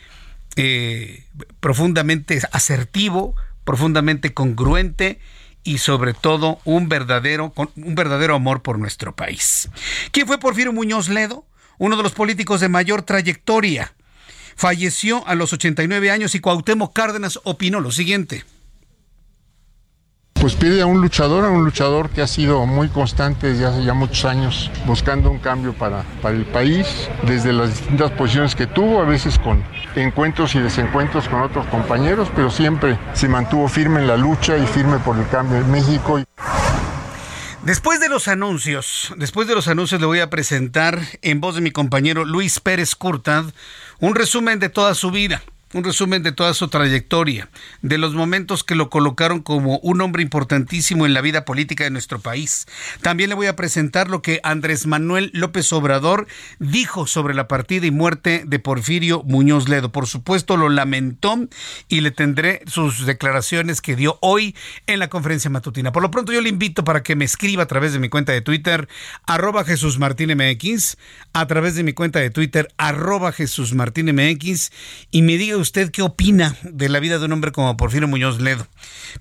eh, 0.56 1.26
profundamente 1.60 2.40
asertivo, 2.54 3.36
profundamente 3.66 4.34
congruente 4.34 5.20
y 5.64 5.78
sobre 5.78 6.14
todo 6.14 6.60
un 6.66 6.90
verdadero, 6.90 7.54
un 7.56 7.96
verdadero 7.96 8.36
amor 8.36 8.62
por 8.62 8.80
nuestro 8.80 9.16
país. 9.16 9.70
¿Quién 10.12 10.28
fue 10.28 10.40
Porfirio 10.40 10.74
Muñoz 10.74 11.10
Ledo? 11.10 11.46
Uno 11.78 11.98
de 11.98 12.04
los 12.04 12.14
políticos 12.14 12.62
de 12.62 12.70
mayor 12.70 13.02
trayectoria. 13.02 13.94
Falleció 14.56 15.28
a 15.28 15.36
los 15.36 15.54
89 15.54 16.12
años 16.12 16.36
y 16.36 16.40
Cuauhtémoc 16.40 16.94
Cárdenas 16.94 17.40
opinó 17.44 17.80
lo 17.80 17.92
siguiente 17.92 18.44
pues 20.42 20.56
pide 20.56 20.82
a 20.82 20.88
un 20.88 21.02
luchador, 21.02 21.46
a 21.46 21.52
un 21.52 21.64
luchador 21.64 22.10
que 22.10 22.24
ha 22.24 22.28
sido 22.28 22.66
muy 22.66 22.90
constante 22.90 23.54
desde 23.54 23.68
hace 23.68 23.84
ya 23.84 23.94
muchos 23.94 24.26
años, 24.26 24.72
buscando 24.88 25.30
un 25.30 25.38
cambio 25.38 25.74
para, 25.74 26.04
para 26.20 26.36
el 26.36 26.46
país, 26.46 26.88
desde 27.28 27.54
las 27.54 27.70
distintas 27.70 28.10
posiciones 28.10 28.56
que 28.56 28.66
tuvo, 28.66 29.04
a 29.04 29.06
veces 29.06 29.38
con 29.38 29.64
encuentros 29.96 30.56
y 30.56 30.60
desencuentros 30.60 31.30
con 31.30 31.44
otros 31.44 31.68
compañeros, 31.68 32.28
pero 32.36 32.50
siempre 32.50 32.98
se 33.14 33.28
mantuvo 33.28 33.68
firme 33.68 34.00
en 34.00 34.08
la 34.08 34.18
lucha 34.18 34.58
y 34.58 34.66
firme 34.66 34.98
por 34.98 35.16
el 35.16 35.28
cambio 35.28 35.60
en 35.60 35.70
México. 35.70 36.20
Después 37.62 38.00
de 38.00 38.10
los 38.10 38.28
anuncios, 38.28 39.14
después 39.18 39.48
de 39.48 39.54
los 39.54 39.68
anuncios 39.68 40.02
le 40.02 40.08
voy 40.08 40.22
a 40.22 40.32
presentar 40.32 41.00
en 41.22 41.40
voz 41.40 41.54
de 41.54 41.62
mi 41.62 41.70
compañero 41.70 42.26
Luis 42.26 42.60
Pérez 42.60 42.96
Curtad 42.96 43.46
un 44.00 44.16
resumen 44.16 44.58
de 44.58 44.70
toda 44.70 44.96
su 44.96 45.12
vida 45.12 45.44
un 45.74 45.84
resumen 45.84 46.24
de 46.24 46.32
toda 46.32 46.54
su 46.54 46.68
trayectoria, 46.68 47.50
de 47.82 47.98
los 47.98 48.14
momentos 48.14 48.64
que 48.64 48.76
lo 48.76 48.90
colocaron 48.90 49.42
como 49.42 49.78
un 49.80 50.02
hombre 50.02 50.24
importantísimo 50.24 51.06
en 51.06 51.14
la 51.14 51.22
vida 51.22 51.46
política 51.46 51.84
de 51.84 51.92
nuestro 51.92 52.20
país. 52.20 52.68
También 53.02 53.30
le 53.30 53.36
voy 53.36 53.48
a 53.48 53.56
presentar 53.56 54.10
lo 54.10 54.22
que 54.22 54.40
Andrés 54.44 54.88
Manuel 54.88 55.32
López 55.34 55.72
Obrador 55.74 56.28
dijo 56.60 57.08
sobre 57.08 57.34
la 57.34 57.48
partida 57.48 57.86
y 57.86 57.92
muerte 57.92 58.44
de 58.46 58.60
Porfirio 58.60 59.24
Muñoz 59.24 59.70
Ledo. 59.70 59.92
Por 59.92 60.08
supuesto, 60.08 60.58
lo 60.58 60.70
lamentó 60.70 61.48
y 61.88 62.02
le 62.02 62.12
tendré 62.12 62.62
sus 62.68 63.06
declaraciones 63.06 63.82
que 63.82 63.96
dio 63.96 64.18
hoy 64.22 64.56
en 64.88 65.00
la 65.00 65.10
conferencia 65.10 65.50
matutina. 65.50 65.92
Por 65.92 66.04
lo 66.04 66.12
pronto, 66.12 66.34
yo 66.34 66.42
le 66.42 66.50
invito 66.50 66.84
para 66.84 67.04
que 67.04 67.16
me 67.16 67.26
escriba 67.26 67.64
a 67.64 67.68
través 67.68 67.94
de 67.94 68.00
mi 68.00 68.10
cuenta 68.10 68.34
de 68.34 68.42
Twitter, 68.42 68.88
arroba 69.26 69.64
Jesús 69.64 69.98
Martín 69.98 70.36
MX, 70.36 70.98
a 71.34 71.48
través 71.48 71.76
de 71.76 71.84
mi 71.84 71.94
cuenta 71.94 72.20
de 72.20 72.30
Twitter, 72.30 72.68
arroba 72.78 73.32
Jesús 73.32 73.74
Martín 73.74 74.14
MX, 74.14 74.72
y 75.12 75.22
me 75.22 75.38
diga 75.38 75.58
usted 75.62 75.92
qué 75.92 76.02
opina 76.02 76.56
de 76.64 76.90
la 76.90 77.00
vida 77.00 77.20
de 77.20 77.26
un 77.26 77.32
hombre 77.32 77.52
como 77.52 77.78
Porfirio 77.78 78.08
Muñoz 78.08 78.42
Ledo. 78.42 78.68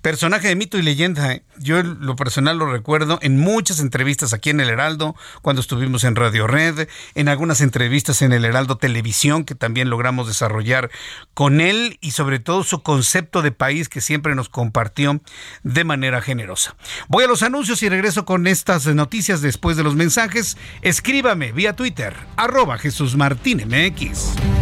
Personaje 0.02 0.48
de 0.48 0.56
mito 0.56 0.78
y 0.78 0.82
leyenda. 0.82 1.32
¿eh? 1.32 1.44
Yo 1.58 1.82
lo 1.82 2.16
personal 2.16 2.58
lo 2.58 2.70
recuerdo 2.70 3.18
en 3.22 3.38
muchas 3.38 3.80
entrevistas 3.80 4.32
aquí 4.32 4.50
en 4.50 4.60
el 4.60 4.70
Heraldo, 4.70 5.14
cuando 5.42 5.60
estuvimos 5.60 6.04
en 6.04 6.16
Radio 6.16 6.46
Red, 6.46 6.88
en 7.14 7.28
algunas 7.28 7.60
entrevistas 7.60 8.22
en 8.22 8.32
el 8.32 8.44
Heraldo 8.44 8.76
Televisión 8.78 9.44
que 9.44 9.54
también 9.54 9.90
logramos 9.90 10.26
desarrollar 10.26 10.90
con 11.34 11.60
él 11.60 11.98
y 12.00 12.12
sobre 12.12 12.38
todo 12.38 12.64
su 12.64 12.82
concepto 12.82 13.42
de 13.42 13.52
país 13.52 13.88
que 13.88 14.00
siempre 14.00 14.34
nos 14.34 14.48
compartió 14.48 15.20
de 15.62 15.84
manera 15.84 16.22
generosa. 16.22 16.76
Voy 17.08 17.24
a 17.24 17.28
los 17.28 17.42
anuncios 17.42 17.82
y 17.82 17.88
regreso 17.88 18.24
con 18.24 18.46
estas 18.46 18.86
noticias 18.86 19.42
después 19.42 19.76
de 19.76 19.84
los 19.84 19.94
mensajes. 19.94 20.56
Escríbame 20.82 21.52
vía 21.52 21.76
Twitter, 21.76 22.14
arroba 22.36 22.78
Jesús 22.78 23.16
Martín 23.16 23.62
MX. 23.66 24.59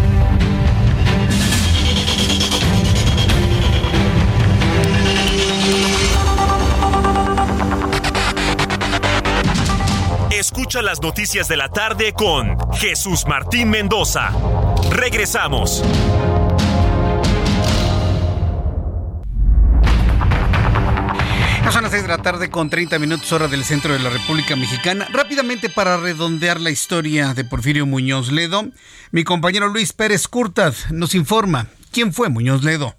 Escucha 10.69 10.83
las 10.83 11.01
noticias 11.01 11.49
de 11.49 11.57
la 11.57 11.71
tarde 11.71 12.13
con 12.13 12.59
Jesús 12.75 13.25
Martín 13.27 13.71
Mendoza. 13.71 14.35
Regresamos. 14.91 15.83
son 21.73 21.83
las 21.83 21.93
6 21.93 22.03
de 22.03 22.09
la 22.09 22.19
tarde 22.19 22.51
con 22.51 22.69
30 22.69 22.99
minutos 22.99 23.33
hora 23.33 23.49
del 23.49 23.65
centro 23.65 23.95
de 23.95 23.99
la 23.99 24.11
República 24.11 24.57
Mexicana. 24.57 25.09
Rápidamente 25.11 25.71
para 25.71 25.97
redondear 25.97 26.61
la 26.61 26.69
historia 26.69 27.33
de 27.33 27.45
Porfirio 27.47 27.87
Muñoz 27.87 28.31
Ledo, 28.31 28.67
mi 29.11 29.25
compañero 29.25 29.69
Luis 29.69 29.95
Pérez 29.95 30.29
Curtad 30.29 30.75
nos 30.91 31.15
informa 31.15 31.69
quién 31.93 32.13
fue 32.13 32.29
Muñoz 32.29 32.63
Ledo. 32.63 32.95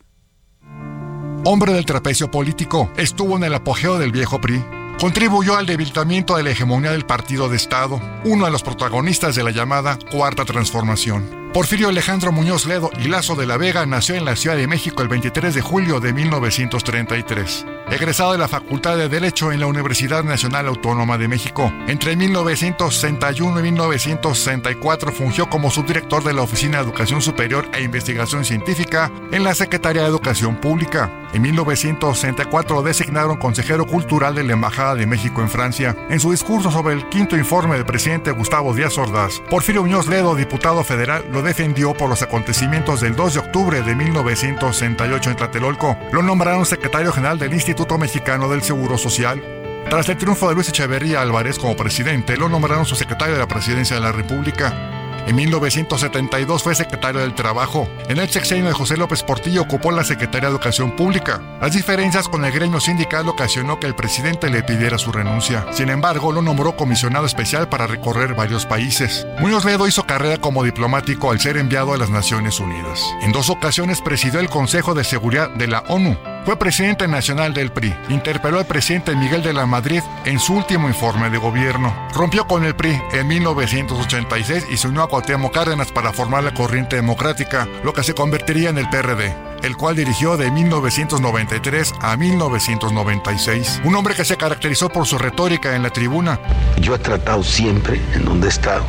Hombre 1.45 1.73
del 1.73 1.86
trapecio 1.86 2.32
político, 2.32 2.91
estuvo 2.97 3.38
en 3.38 3.43
el 3.43 3.53
apogeo 3.53 3.99
del 3.99 4.12
viejo 4.12 4.41
PRI 4.41 4.79
contribuyó 5.00 5.56
al 5.58 5.66
debilitamiento 5.66 6.36
de 6.36 6.44
la 6.44 6.52
hegemonía 6.52 6.92
del 6.92 7.06
partido 7.06 7.48
de 7.48 7.56
Estado, 7.56 8.02
uno 8.26 8.46
de 8.46 8.52
los 8.52 8.64
protagonistas 8.64 9.36
de 9.36 9.44
la 9.44 9.52
llamada 9.52 9.98
Cuarta 10.12 10.44
Transformación. 10.44 11.49
Porfirio 11.54 11.90
Alejandro 11.90 12.32
Muñoz 12.32 12.68
Ledo 12.68 12.92
y 13.00 13.08
Lazo 13.08 13.36
de 13.36 13.48
la 13.48 13.58
Vega 13.58 13.84
nació 13.88 14.14
en 14.14 14.24
la 14.24 14.36
Ciudad 14.36 14.56
de 14.56 14.68
México 14.68 15.02
el 15.02 15.08
23 15.08 15.56
de 15.56 15.62
julio 15.62 16.00
de 16.00 16.14
1933. 16.14 17.66
Egresado 17.90 18.34
de 18.34 18.38
la 18.38 18.48
Facultad 18.48 18.96
de 18.98 19.10
Derecho 19.10 19.52
en 19.52 19.60
la 19.60 19.66
Universidad 19.66 20.24
Nacional 20.24 20.68
Autónoma 20.68 21.18
de 21.18 21.28
México, 21.28 21.74
entre 21.88 22.16
1961 22.16 23.60
y 23.60 23.64
1964 23.64 25.12
fungió 25.12 25.50
como 25.50 25.72
subdirector 25.72 26.24
de 26.24 26.34
la 26.34 26.44
Oficina 26.44 26.78
de 26.78 26.84
Educación 26.84 27.20
Superior 27.20 27.68
e 27.74 27.82
Investigación 27.82 28.46
Científica 28.46 29.12
en 29.32 29.44
la 29.44 29.56
Secretaría 29.56 30.04
de 30.04 30.08
Educación 30.08 30.56
Pública. 30.58 31.12
En 31.34 31.42
1964 31.44 32.76
lo 32.76 32.82
designaron 32.84 33.38
consejero 33.38 33.86
cultural 33.86 34.36
de 34.36 34.44
la 34.44 34.54
Embajada 34.54 34.96
de 34.96 35.06
México 35.06 35.42
en 35.42 35.50
Francia. 35.50 35.96
En 36.10 36.20
su 36.20 36.32
discurso 36.32 36.72
sobre 36.72 36.94
el 36.94 37.08
quinto 37.10 37.38
informe 37.38 37.76
del 37.76 37.86
presidente 37.86 38.32
Gustavo 38.32 38.74
Díaz 38.74 38.98
Ordaz, 38.98 39.40
Porfirio 39.50 39.82
Muñoz 39.82 40.08
Ledo, 40.08 40.36
diputado 40.36 40.84
federal, 40.84 41.26
lo 41.32 41.38
defendió 41.41 41.93
por 41.93 42.10
los 42.10 42.21
acontecimientos 42.21 43.02
del 43.02 43.15
2 43.15 43.34
de 43.34 43.39
octubre 43.39 43.82
de 43.82 43.95
1968 43.95 45.30
en 45.30 45.36
Tlatelolco. 45.36 45.97
Lo 46.12 46.21
nombraron 46.21 46.65
secretario 46.65 47.12
general 47.12 47.39
del 47.39 47.54
Instituto 47.54 47.97
Mexicano 47.97 48.49
del 48.49 48.62
Seguro 48.62 48.97
Social. 48.97 49.43
Tras 49.89 50.10
el 50.10 50.17
triunfo 50.17 50.49
de 50.49 50.56
Luis 50.56 50.69
Echeverría 50.69 51.21
Álvarez 51.21 51.58
como 51.58 51.75
presidente, 51.75 52.38
lo 52.38 52.49
nombraron 52.49 52.86
su 52.86 52.95
secretario 52.95 53.34
de 53.34 53.39
la 53.39 53.47
Presidencia 53.47 53.95
de 53.95 54.02
la 54.02 54.12
República. 54.12 54.99
En 55.27 55.36
1972 55.36 56.63
fue 56.63 56.75
secretario 56.75 57.21
del 57.21 57.36
Trabajo. 57.36 57.88
En 58.08 58.19
el 58.19 58.29
sexenio 58.29 58.65
de 58.65 58.73
José 58.73 58.97
López 58.97 59.23
Portillo 59.23 59.62
ocupó 59.62 59.91
la 59.91 60.03
Secretaría 60.03 60.49
de 60.49 60.55
Educación 60.55 60.95
Pública. 60.95 61.41
Las 61.62 61.73
diferencias 61.73 62.27
con 62.27 62.45
el 62.45 62.51
gremio 62.51 62.79
sindical 62.79 63.27
ocasionó 63.27 63.79
que 63.79 63.88
el 63.88 63.95
presidente 63.95 64.49
le 64.49 64.63
pidiera 64.63 64.97
su 64.97 65.12
renuncia. 65.12 65.65
Sin 65.71 65.89
embargo, 65.89 66.32
lo 66.32 66.41
nombró 66.41 66.75
comisionado 66.75 67.25
especial 67.25 67.69
para 67.69 67.88
recorrer 67.88 68.34
varios 68.34 68.65
países. 68.65 69.25
Muñoz 69.39 69.65
Ledo 69.65 69.88
hizo 69.88 70.05
carrera 70.05 70.38
como 70.38 70.63
diplomático 70.63 71.32
al 71.32 71.39
ser 71.39 71.58
enviado 71.58 71.93
a 71.93 71.97
las 71.97 72.10
Naciones 72.10 72.60
Unidas. 72.60 73.03
En 73.21 73.32
dos 73.32 73.49
ocasiones 73.49 74.01
presidió 74.01 74.39
el 74.39 74.49
Consejo 74.49 74.93
de 74.93 75.03
Seguridad 75.03 75.49
de 75.51 75.67
la 75.67 75.79
ONU. 75.88 76.17
Fue 76.45 76.58
presidente 76.58 77.08
nacional 77.08 77.53
del 77.53 77.71
PRI. 77.71 77.93
Interpeló 78.10 78.60
al 78.60 78.65
presidente 78.65 79.15
Miguel 79.15 79.43
de 79.43 79.53
la 79.53 79.65
Madrid 79.65 80.01
en 80.25 80.39
su 80.39 80.53
último 80.53 80.88
informe 80.88 81.29
de 81.29 81.38
gobierno. 81.38 81.93
Rompió 82.13 82.47
con 82.47 82.63
el 82.63 82.75
PRI 82.75 82.99
en 83.12 83.27
1986 83.27 84.65
y 84.71 84.77
se 84.77 84.88
unió 84.88 85.03
a 85.03 85.09
Cuauhtémoc 85.10 85.54
Cárdenas 85.54 85.91
para 85.91 86.13
formar 86.13 86.43
la 86.43 86.54
corriente 86.54 86.95
democrática, 86.95 87.67
lo 87.84 87.93
que 87.93 88.04
se 88.04 88.13
convertiría 88.13 88.69
en 88.69 88.78
el 88.78 88.89
PRD 88.89 89.50
el 89.63 89.76
cual 89.76 89.95
dirigió 89.95 90.38
de 90.38 90.52
1993 90.52 91.93
a 92.00 92.15
1996. 92.15 93.82
Un 93.84 93.95
hombre 93.95 94.15
que 94.15 94.26
se 94.26 94.38
caracterizó 94.38 94.89
por 94.89 95.06
su 95.06 95.17
retórica 95.17 95.76
en 95.76 95.84
la 95.84 95.89
tribuna. 95.89 96.39
Yo 96.80 96.95
he 96.95 97.00
tratado 97.00 97.43
siempre, 97.43 98.02
en 98.13 98.26
donde 98.26 98.48
he 98.48 98.50
estado, 98.50 98.86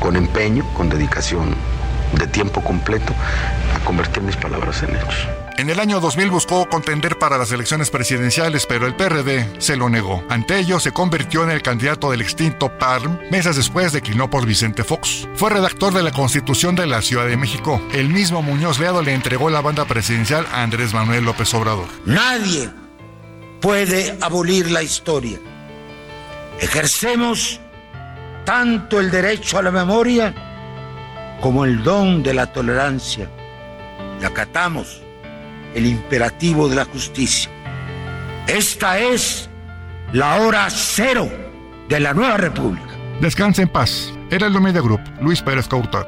con 0.00 0.16
empeño, 0.16 0.64
con 0.74 0.88
dedicación 0.88 1.54
de 2.12 2.26
tiempo 2.26 2.62
completo, 2.62 3.12
a 3.74 3.84
convertir 3.84 4.22
mis 4.22 4.36
palabras 4.36 4.82
en 4.82 4.96
hechos. 4.96 5.28
En 5.58 5.70
el 5.70 5.80
año 5.80 5.98
2000 5.98 6.30
buscó 6.30 6.68
contender 6.68 7.18
para 7.18 7.36
las 7.36 7.50
elecciones 7.50 7.90
presidenciales, 7.90 8.64
pero 8.64 8.86
el 8.86 8.94
PRD 8.94 9.56
se 9.58 9.74
lo 9.76 9.88
negó. 9.88 10.22
Ante 10.28 10.56
ello, 10.56 10.78
se 10.78 10.92
convirtió 10.92 11.42
en 11.42 11.50
el 11.50 11.62
candidato 11.62 12.12
del 12.12 12.20
extinto 12.20 12.70
PARM, 12.78 13.18
meses 13.32 13.56
después 13.56 13.92
declinó 13.92 14.30
por 14.30 14.46
Vicente 14.46 14.84
Fox. 14.84 15.26
Fue 15.34 15.50
redactor 15.50 15.92
de 15.92 16.04
la 16.04 16.12
Constitución 16.12 16.76
de 16.76 16.86
la 16.86 17.02
Ciudad 17.02 17.26
de 17.26 17.36
México. 17.36 17.82
El 17.92 18.08
mismo 18.08 18.40
Muñoz 18.40 18.78
Leado 18.78 19.02
le 19.02 19.14
entregó 19.14 19.50
la 19.50 19.60
banda 19.60 19.84
presidencial 19.84 20.46
a 20.52 20.62
Andrés 20.62 20.94
Manuel 20.94 21.24
López 21.24 21.52
Obrador. 21.54 21.88
Nadie 22.04 22.70
puede 23.60 24.16
abolir 24.20 24.70
la 24.70 24.84
historia. 24.84 25.40
Ejercemos 26.60 27.58
tanto 28.44 29.00
el 29.00 29.10
derecho 29.10 29.58
a 29.58 29.62
la 29.62 29.72
memoria 29.72 30.47
como 31.40 31.64
el 31.64 31.82
don 31.82 32.22
de 32.22 32.34
la 32.34 32.52
tolerancia. 32.52 33.28
Y 34.20 34.24
acatamos 34.24 35.02
el 35.74 35.86
imperativo 35.86 36.68
de 36.68 36.76
la 36.76 36.84
justicia. 36.84 37.50
Esta 38.46 38.98
es 38.98 39.48
la 40.12 40.36
hora 40.36 40.68
cero 40.70 41.28
de 41.88 42.00
la 42.00 42.14
nueva 42.14 42.36
república. 42.36 42.88
Descanse 43.20 43.62
en 43.62 43.68
paz. 43.68 44.12
Era 44.30 44.46
el 44.46 44.60
Media 44.60 44.80
Group, 44.80 45.00
Luis 45.20 45.42
Pérez 45.42 45.68
Couta. 45.68 46.06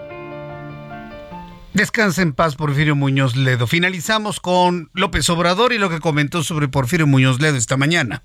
Descanse 1.73 2.23
en 2.23 2.33
paz, 2.33 2.57
Porfirio 2.57 2.97
Muñoz 2.97 3.37
Ledo. 3.37 3.67
Finalizamos 3.67 4.41
con 4.41 4.91
López 4.93 5.29
Obrador 5.31 5.73
y 5.73 5.79
lo 5.79 5.89
que 5.89 6.01
comentó 6.01 6.43
sobre 6.43 6.69
Porfirio 6.69 7.07
Muñoz 7.07 7.41
Ledo 7.41 7.57
esta 7.57 7.77
mañana. 7.77 8.23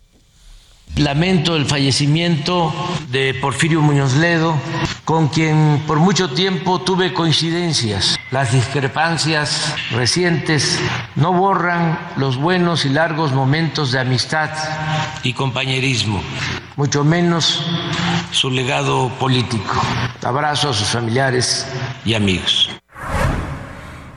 Lamento 0.97 1.57
el 1.57 1.65
fallecimiento 1.65 2.73
de 3.09 3.33
Porfirio 3.33 3.81
Muñoz 3.81 4.13
Ledo, 4.15 4.55
con 5.03 5.27
quien 5.27 5.83
por 5.85 5.99
mucho 5.99 6.29
tiempo 6.29 6.79
tuve 6.81 7.13
coincidencias. 7.13 8.17
Las 8.31 8.53
discrepancias 8.53 9.75
recientes 9.91 10.79
no 11.15 11.33
borran 11.33 11.99
los 12.15 12.37
buenos 12.37 12.85
y 12.85 12.89
largos 12.89 13.33
momentos 13.33 13.91
de 13.91 13.99
amistad 13.99 14.51
y 15.21 15.33
compañerismo, 15.33 16.21
mucho 16.77 17.03
menos 17.03 17.61
su 18.31 18.49
legado 18.49 19.09
político. 19.19 19.75
Abrazo 20.23 20.69
a 20.69 20.73
sus 20.73 20.87
familiares 20.87 21.67
y 22.05 22.13
amigos. 22.13 22.69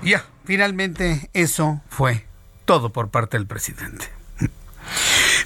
Ya, 0.05 0.25
finalmente 0.45 1.29
eso 1.33 1.81
fue 1.89 2.27
todo 2.65 2.91
por 2.91 3.11
parte 3.11 3.37
del 3.37 3.49
presidente. 3.49 4.18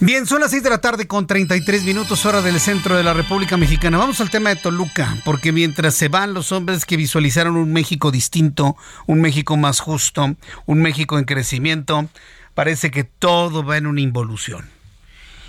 Bien, 0.00 0.26
son 0.26 0.40
las 0.40 0.50
6 0.50 0.62
de 0.62 0.70
la 0.70 0.80
tarde 0.80 1.06
con 1.06 1.26
33 1.26 1.84
minutos 1.84 2.24
hora 2.24 2.42
del 2.42 2.58
centro 2.60 2.96
de 2.96 3.02
la 3.02 3.12
República 3.12 3.56
Mexicana. 3.56 3.98
Vamos 3.98 4.20
al 4.20 4.30
tema 4.30 4.50
de 4.50 4.56
Toluca, 4.56 5.16
porque 5.24 5.52
mientras 5.52 5.94
se 5.94 6.08
van 6.08 6.34
los 6.34 6.50
hombres 6.50 6.86
que 6.86 6.96
visualizaron 6.96 7.56
un 7.56 7.72
México 7.72 8.10
distinto, 8.10 8.76
un 9.06 9.20
México 9.20 9.56
más 9.56 9.80
justo, 9.80 10.34
un 10.66 10.82
México 10.82 11.18
en 11.18 11.24
crecimiento, 11.24 12.08
parece 12.54 12.90
que 12.90 13.04
todo 13.04 13.64
va 13.64 13.76
en 13.76 13.86
una 13.86 14.00
involución. 14.00 14.70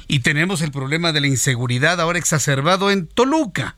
Y 0.07 0.19
tenemos 0.19 0.61
el 0.61 0.71
problema 0.71 1.13
de 1.13 1.21
la 1.21 1.27
inseguridad 1.27 2.01
ahora 2.01 2.19
exacerbado 2.19 2.91
en 2.91 3.07
Toluca. 3.07 3.77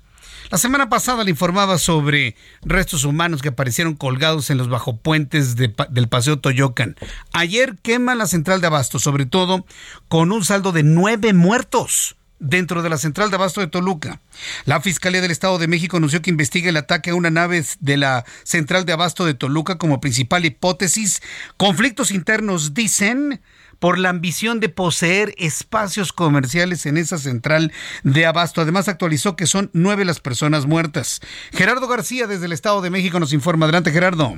La 0.51 0.57
semana 0.59 0.89
pasada 0.89 1.23
le 1.23 1.31
informaba 1.31 1.79
sobre 1.79 2.35
restos 2.61 3.03
humanos 3.03 3.41
que 3.41 3.49
aparecieron 3.49 3.95
colgados 3.95 4.49
en 4.49 4.57
los 4.57 4.69
bajopuentes 4.69 5.55
del 5.55 6.07
Paseo 6.07 6.39
Toyocan. 6.39 6.95
Ayer 7.33 7.75
quema 7.81 8.13
la 8.13 8.27
central 8.27 8.61
de 8.61 8.67
Abasto, 8.67 8.99
sobre 8.99 9.25
todo 9.25 9.65
con 10.07 10.31
un 10.31 10.45
saldo 10.45 10.71
de 10.71 10.83
nueve 10.83 11.33
muertos 11.33 12.15
dentro 12.39 12.83
de 12.83 12.89
la 12.89 12.97
central 12.97 13.31
de 13.31 13.37
Abasto 13.37 13.61
de 13.61 13.67
Toluca. 13.67 14.21
La 14.65 14.81
Fiscalía 14.81 15.21
del 15.21 15.31
Estado 15.31 15.57
de 15.57 15.67
México 15.67 15.97
anunció 15.97 16.21
que 16.21 16.29
investiga 16.29 16.69
el 16.69 16.77
ataque 16.77 17.09
a 17.09 17.15
una 17.15 17.31
nave 17.31 17.65
de 17.79 17.97
la 17.97 18.23
central 18.43 18.85
de 18.85 18.93
Abasto 18.93 19.25
de 19.25 19.33
Toluca 19.33 19.77
como 19.77 19.99
principal 19.99 20.45
hipótesis. 20.45 21.23
Conflictos 21.57 22.11
internos, 22.11 22.73
dicen, 22.73 23.41
por 23.79 23.99
la 23.99 24.09
ambición 24.09 24.59
de 24.59 24.69
poseer 24.69 25.33
espacios 25.37 26.13
comerciales 26.13 26.85
en 26.85 26.97
esa 26.97 27.17
central 27.17 27.71
de 28.03 28.25
abasto. 28.25 28.61
Además, 28.61 28.87
actualizó 28.87 29.35
que 29.35 29.47
son 29.47 29.69
nueve 29.73 30.05
las 30.05 30.19
personas 30.19 30.65
muertas. 30.65 31.21
Gerardo 31.51 31.87
García, 31.87 32.27
desde 32.27 32.45
el 32.45 32.51
Estado 32.51 32.81
de 32.81 32.89
México, 32.89 33.19
nos 33.19 33.33
informa. 33.33 33.65
Adelante, 33.65 33.91
Gerardo. 33.91 34.35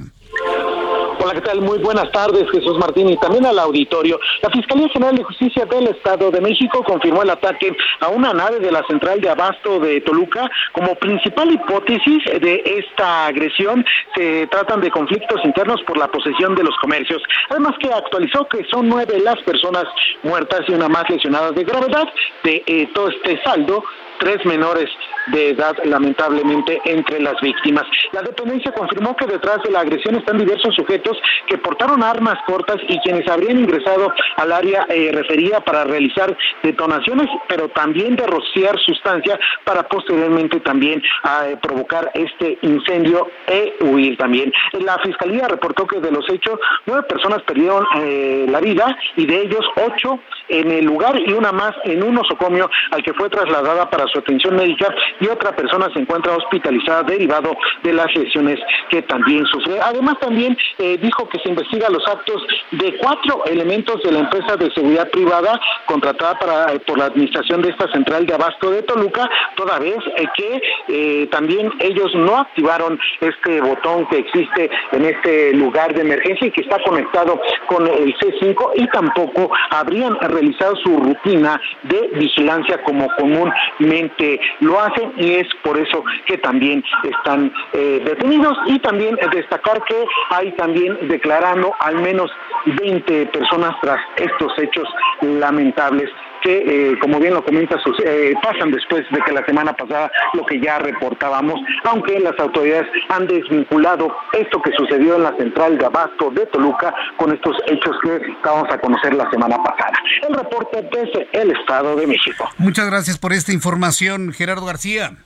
Hola, 1.27 1.41
¿qué 1.41 1.45
tal? 1.45 1.59
Muy 1.59 1.79
buenas 1.79 2.09
tardes, 2.13 2.49
Jesús 2.51 2.77
Martín, 2.77 3.09
y 3.09 3.17
también 3.17 3.45
al 3.45 3.59
auditorio. 3.59 4.17
La 4.41 4.49
Fiscalía 4.49 4.87
General 4.87 5.13
de 5.13 5.25
Justicia 5.25 5.65
del 5.65 5.87
Estado 5.87 6.31
de 6.31 6.39
México 6.39 6.81
confirmó 6.85 7.21
el 7.21 7.29
ataque 7.29 7.75
a 7.99 8.07
una 8.07 8.31
nave 8.31 8.59
de 8.59 8.71
la 8.71 8.81
central 8.87 9.19
de 9.19 9.27
abasto 9.27 9.77
de 9.81 9.99
Toluca 9.99 10.49
como 10.71 10.95
principal 10.95 11.51
hipótesis 11.51 12.23
de 12.39 12.63
esta 12.77 13.25
agresión. 13.25 13.83
Se 14.15 14.47
tratan 14.47 14.79
de 14.79 14.89
conflictos 14.89 15.43
internos 15.43 15.81
por 15.85 15.97
la 15.97 16.07
posesión 16.07 16.55
de 16.55 16.63
los 16.63 16.77
comercios. 16.77 17.21
Además 17.49 17.73
que 17.81 17.93
actualizó 17.93 18.47
que 18.47 18.63
son 18.71 18.87
nueve 18.87 19.19
las 19.19 19.41
personas 19.43 19.83
muertas 20.23 20.61
y 20.69 20.75
una 20.75 20.87
más 20.87 21.09
lesionada 21.09 21.51
de 21.51 21.65
gravedad. 21.65 22.07
De 22.45 22.63
eh, 22.65 22.89
todo 22.93 23.09
este 23.09 23.43
saldo, 23.43 23.83
tres 24.19 24.45
menores 24.45 24.87
de 25.31 25.49
edad, 25.49 25.75
lamentablemente, 25.83 26.81
entre 26.85 27.19
las 27.19 27.39
víctimas. 27.41 27.83
La 28.11 28.21
dependencia 28.21 28.71
confirmó 28.71 29.15
que 29.15 29.25
detrás 29.25 29.61
de 29.63 29.71
la 29.71 29.81
agresión 29.81 30.15
están 30.15 30.37
diversos 30.37 30.75
sujetos 30.75 31.17
que 31.47 31.57
portaron 31.57 32.03
armas 32.03 32.37
cortas 32.45 32.77
y 32.87 32.99
quienes 32.99 33.27
habrían 33.29 33.59
ingresado 33.59 34.13
al 34.37 34.51
área 34.51 34.85
eh, 34.89 35.11
referida 35.13 35.59
para 35.61 35.83
realizar 35.83 36.35
detonaciones, 36.63 37.27
pero 37.47 37.69
también 37.69 38.15
de 38.15 38.25
rociar 38.27 38.77
sustancia 38.79 39.39
para 39.63 39.83
posteriormente 39.83 40.59
también 40.59 41.01
eh, 41.01 41.57
provocar 41.61 42.11
este 42.13 42.57
incendio 42.61 43.29
e 43.47 43.75
huir 43.81 44.17
también. 44.17 44.51
La 44.73 44.97
fiscalía 44.99 45.47
reportó 45.47 45.85
que 45.87 45.99
de 45.99 46.11
los 46.11 46.27
hechos, 46.29 46.59
nueve 46.85 47.03
personas 47.07 47.41
perdieron 47.43 47.85
eh, 47.95 48.45
la 48.49 48.59
vida 48.59 48.97
y 49.15 49.25
de 49.25 49.41
ellos 49.41 49.65
ocho 49.75 50.19
en 50.49 50.71
el 50.71 50.85
lugar 50.85 51.19
y 51.19 51.33
una 51.33 51.51
más 51.51 51.73
en 51.83 52.03
un 52.03 52.15
nosocomio 52.15 52.69
al 52.91 53.03
que 53.03 53.13
fue 53.13 53.29
trasladada 53.29 53.89
para 53.89 54.07
su 54.07 54.19
atención 54.19 54.55
médica 54.55 54.93
y 55.19 55.27
otra 55.27 55.55
persona 55.55 55.89
se 55.93 55.99
encuentra 55.99 56.35
hospitalizada 56.35 57.03
derivado 57.03 57.55
de 57.83 57.93
las 57.93 58.13
lesiones 58.15 58.59
que 58.89 59.01
también 59.03 59.45
sufre. 59.45 59.79
Además 59.81 60.19
también 60.19 60.57
eh, 60.77 60.97
dijo 61.01 61.27
que 61.29 61.39
se 61.39 61.49
investiga 61.49 61.89
los 61.89 62.05
actos 62.07 62.45
de 62.71 62.97
cuatro 62.97 63.43
elementos 63.45 64.01
de 64.03 64.11
la 64.11 64.19
empresa 64.19 64.55
de 64.55 64.71
seguridad 64.73 65.09
privada 65.09 65.59
contratada 65.85 66.37
para, 66.39 66.73
eh, 66.73 66.79
por 66.79 66.97
la 66.97 67.05
administración 67.05 67.61
de 67.61 67.69
esta 67.69 67.91
central 67.91 68.25
de 68.25 68.33
abasto 68.33 68.71
de 68.71 68.83
Toluca, 68.83 69.29
toda 69.55 69.79
vez 69.79 69.97
eh, 70.17 70.25
que 70.35 71.27
también 71.31 71.71
ellos 71.79 72.13
no 72.15 72.37
activaron 72.37 72.99
este 73.21 73.61
botón 73.61 74.05
que 74.07 74.19
existe 74.19 74.69
en 74.91 75.05
este 75.05 75.53
lugar 75.53 75.93
de 75.93 76.01
emergencia 76.01 76.47
y 76.47 76.51
que 76.51 76.61
está 76.61 76.81
conectado 76.83 77.39
con 77.67 77.87
el 77.87 78.15
C5 78.17 78.71
y 78.75 78.87
tampoco 78.87 79.51
habrían 79.69 80.15
realizado 80.19 80.75
su 80.77 80.97
rutina 80.97 81.59
de 81.83 82.09
vigilancia 82.13 82.81
como 82.83 83.07
comúnmente 83.17 84.39
lo 84.59 84.79
hacen 84.79 85.06
y 85.17 85.33
es 85.35 85.47
por 85.63 85.77
eso 85.77 86.03
que 86.25 86.37
también 86.37 86.83
están 87.03 87.51
eh, 87.73 88.01
detenidos. 88.03 88.57
Y 88.65 88.79
también 88.79 89.17
destacar 89.31 89.81
que 89.83 90.05
hay 90.29 90.51
también 90.53 90.97
declarando 91.07 91.73
al 91.79 92.01
menos 92.01 92.31
20 92.65 93.27
personas 93.27 93.75
tras 93.81 93.99
estos 94.17 94.51
hechos 94.57 94.87
lamentables 95.21 96.09
que, 96.47 96.91
eh, 96.91 96.99
como 97.01 97.19
bien 97.19 97.33
lo 97.33 97.43
comenta, 97.43 97.75
eh, 98.05 98.33
pasan 98.41 98.71
después 98.71 99.03
de 99.11 99.19
que 99.21 99.33
la 99.33 99.45
semana 99.45 99.73
pasada 99.73 100.09
lo 100.33 100.45
que 100.45 100.61
ya 100.61 100.79
reportábamos, 100.79 101.59
aunque 101.83 102.19
las 102.21 102.39
autoridades 102.39 102.87
han 103.09 103.27
desvinculado 103.27 104.15
esto 104.31 104.61
que 104.61 104.71
sucedió 104.77 105.17
en 105.17 105.23
la 105.23 105.35
central 105.35 105.77
de 105.77 105.85
Abasto 105.85 106.31
de 106.31 106.45
Toluca 106.45 106.93
con 107.17 107.33
estos 107.33 107.57
hechos 107.67 107.97
que 108.01 108.31
acabamos 108.39 108.73
a 108.73 108.79
conocer 108.79 109.13
la 109.13 109.29
semana 109.29 109.57
pasada. 109.57 109.91
El 110.27 110.35
reporte 110.35 110.87
desde 110.89 111.27
el 111.33 111.51
Estado 111.51 111.97
de 111.97 112.07
México. 112.07 112.49
Muchas 112.57 112.89
gracias 112.89 113.17
por 113.17 113.33
esta 113.33 113.51
información, 113.51 114.31
Gerardo 114.31 114.65
García. 114.65 115.17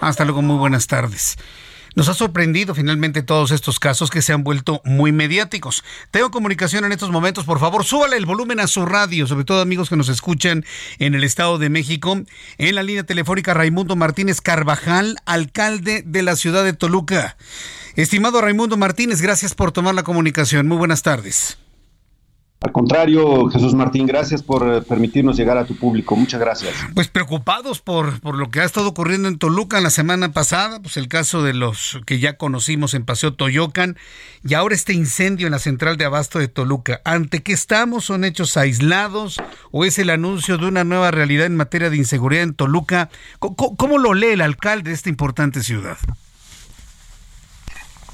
Hasta 0.00 0.24
luego, 0.24 0.42
muy 0.42 0.56
buenas 0.56 0.86
tardes. 0.86 1.38
Nos 1.96 2.10
ha 2.10 2.14
sorprendido 2.14 2.74
finalmente 2.74 3.22
todos 3.22 3.50
estos 3.52 3.80
casos 3.80 4.10
que 4.10 4.20
se 4.20 4.34
han 4.34 4.44
vuelto 4.44 4.82
muy 4.84 5.12
mediáticos. 5.12 5.82
Tengo 6.10 6.30
comunicación 6.30 6.84
en 6.84 6.92
estos 6.92 7.10
momentos, 7.10 7.46
por 7.46 7.58
favor, 7.58 7.86
súbale 7.86 8.18
el 8.18 8.26
volumen 8.26 8.60
a 8.60 8.66
su 8.66 8.84
radio, 8.84 9.26
sobre 9.26 9.46
todo 9.46 9.62
amigos 9.62 9.88
que 9.88 9.96
nos 9.96 10.10
escuchan 10.10 10.66
en 10.98 11.14
el 11.14 11.24
Estado 11.24 11.56
de 11.56 11.70
México. 11.70 12.20
En 12.58 12.74
la 12.74 12.82
línea 12.82 13.04
telefónica 13.04 13.54
Raimundo 13.54 13.96
Martínez 13.96 14.42
Carvajal, 14.42 15.16
alcalde 15.24 16.02
de 16.04 16.22
la 16.22 16.36
ciudad 16.36 16.64
de 16.64 16.74
Toluca. 16.74 17.38
Estimado 17.94 18.42
Raimundo 18.42 18.76
Martínez, 18.76 19.22
gracias 19.22 19.54
por 19.54 19.72
tomar 19.72 19.94
la 19.94 20.02
comunicación. 20.02 20.68
Muy 20.68 20.76
buenas 20.76 21.02
tardes. 21.02 21.56
Al 22.60 22.72
contrario, 22.72 23.50
Jesús 23.50 23.74
Martín, 23.74 24.06
gracias 24.06 24.42
por 24.42 24.66
eh, 24.66 24.80
permitirnos 24.80 25.36
llegar 25.36 25.58
a 25.58 25.66
tu 25.66 25.76
público. 25.76 26.16
Muchas 26.16 26.40
gracias. 26.40 26.74
Pues 26.94 27.08
preocupados 27.08 27.80
por, 27.80 28.18
por 28.20 28.34
lo 28.34 28.50
que 28.50 28.60
ha 28.60 28.64
estado 28.64 28.88
ocurriendo 28.88 29.28
en 29.28 29.38
Toluca 29.38 29.78
la 29.82 29.90
semana 29.90 30.32
pasada, 30.32 30.80
pues 30.80 30.96
el 30.96 31.06
caso 31.06 31.42
de 31.42 31.52
los 31.52 32.00
que 32.06 32.18
ya 32.18 32.38
conocimos 32.38 32.94
en 32.94 33.04
Paseo 33.04 33.34
Toyocan 33.34 33.98
y 34.42 34.54
ahora 34.54 34.74
este 34.74 34.94
incendio 34.94 35.46
en 35.46 35.52
la 35.52 35.58
central 35.58 35.98
de 35.98 36.06
abasto 36.06 36.38
de 36.38 36.48
Toluca. 36.48 37.02
¿Ante 37.04 37.42
qué 37.42 37.52
estamos? 37.52 38.06
¿Son 38.06 38.24
hechos 38.24 38.56
aislados 38.56 39.36
o 39.70 39.84
es 39.84 39.98
el 39.98 40.08
anuncio 40.08 40.56
de 40.56 40.66
una 40.66 40.82
nueva 40.82 41.10
realidad 41.10 41.46
en 41.46 41.56
materia 41.56 41.90
de 41.90 41.98
inseguridad 41.98 42.42
en 42.42 42.54
Toluca? 42.54 43.10
cómo 43.38 43.98
lo 43.98 44.14
lee 44.14 44.28
el 44.28 44.40
alcalde 44.40 44.90
de 44.90 44.96
esta 44.96 45.10
importante 45.10 45.62
ciudad? 45.62 45.98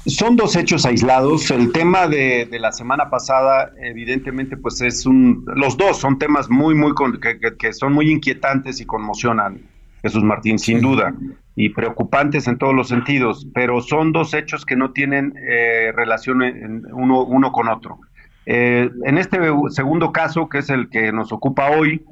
Son 0.05 0.35
dos 0.35 0.57
hechos 0.57 0.85
aislados. 0.85 1.49
El 1.49 1.71
tema 1.71 2.07
de, 2.07 2.47
la 2.59 2.73
semana 2.73 3.09
pasada, 3.09 3.71
evidentemente, 3.81 4.57
pues 4.57 4.81
es 4.81 5.05
un. 5.05 5.45
Los 5.55 5.77
dos 5.77 5.97
son 5.97 6.19
temas 6.19 6.49
muy, 6.49 6.75
muy. 6.75 6.93
que, 7.57 7.73
son 7.73 7.93
muy 7.93 8.11
inquietantes 8.11 8.81
y 8.81 8.85
conmocionan, 8.85 9.61
Jesús 10.01 10.23
Martín, 10.23 10.59
sin 10.59 10.81
duda, 10.81 11.13
y 11.55 11.69
preocupantes 11.69 12.47
en 12.47 12.57
todos 12.57 12.75
los 12.75 12.89
sentidos, 12.89 13.47
pero 13.53 13.79
son 13.79 14.11
dos 14.11 14.33
hechos 14.33 14.65
que 14.65 14.75
no 14.75 14.91
tienen 14.91 15.35
eh, 15.37 15.93
relación 15.95 16.41
uno, 16.91 17.23
uno 17.23 17.51
con 17.53 17.69
otro. 17.69 17.99
Eh, 18.45 18.89
en 19.05 19.17
este 19.17 19.39
segundo 19.69 20.11
caso, 20.11 20.49
que 20.49 20.57
es 20.57 20.69
el 20.69 20.89
que 20.89 21.13
nos 21.13 21.31
ocupa 21.31 21.69
hoy, 21.71 22.03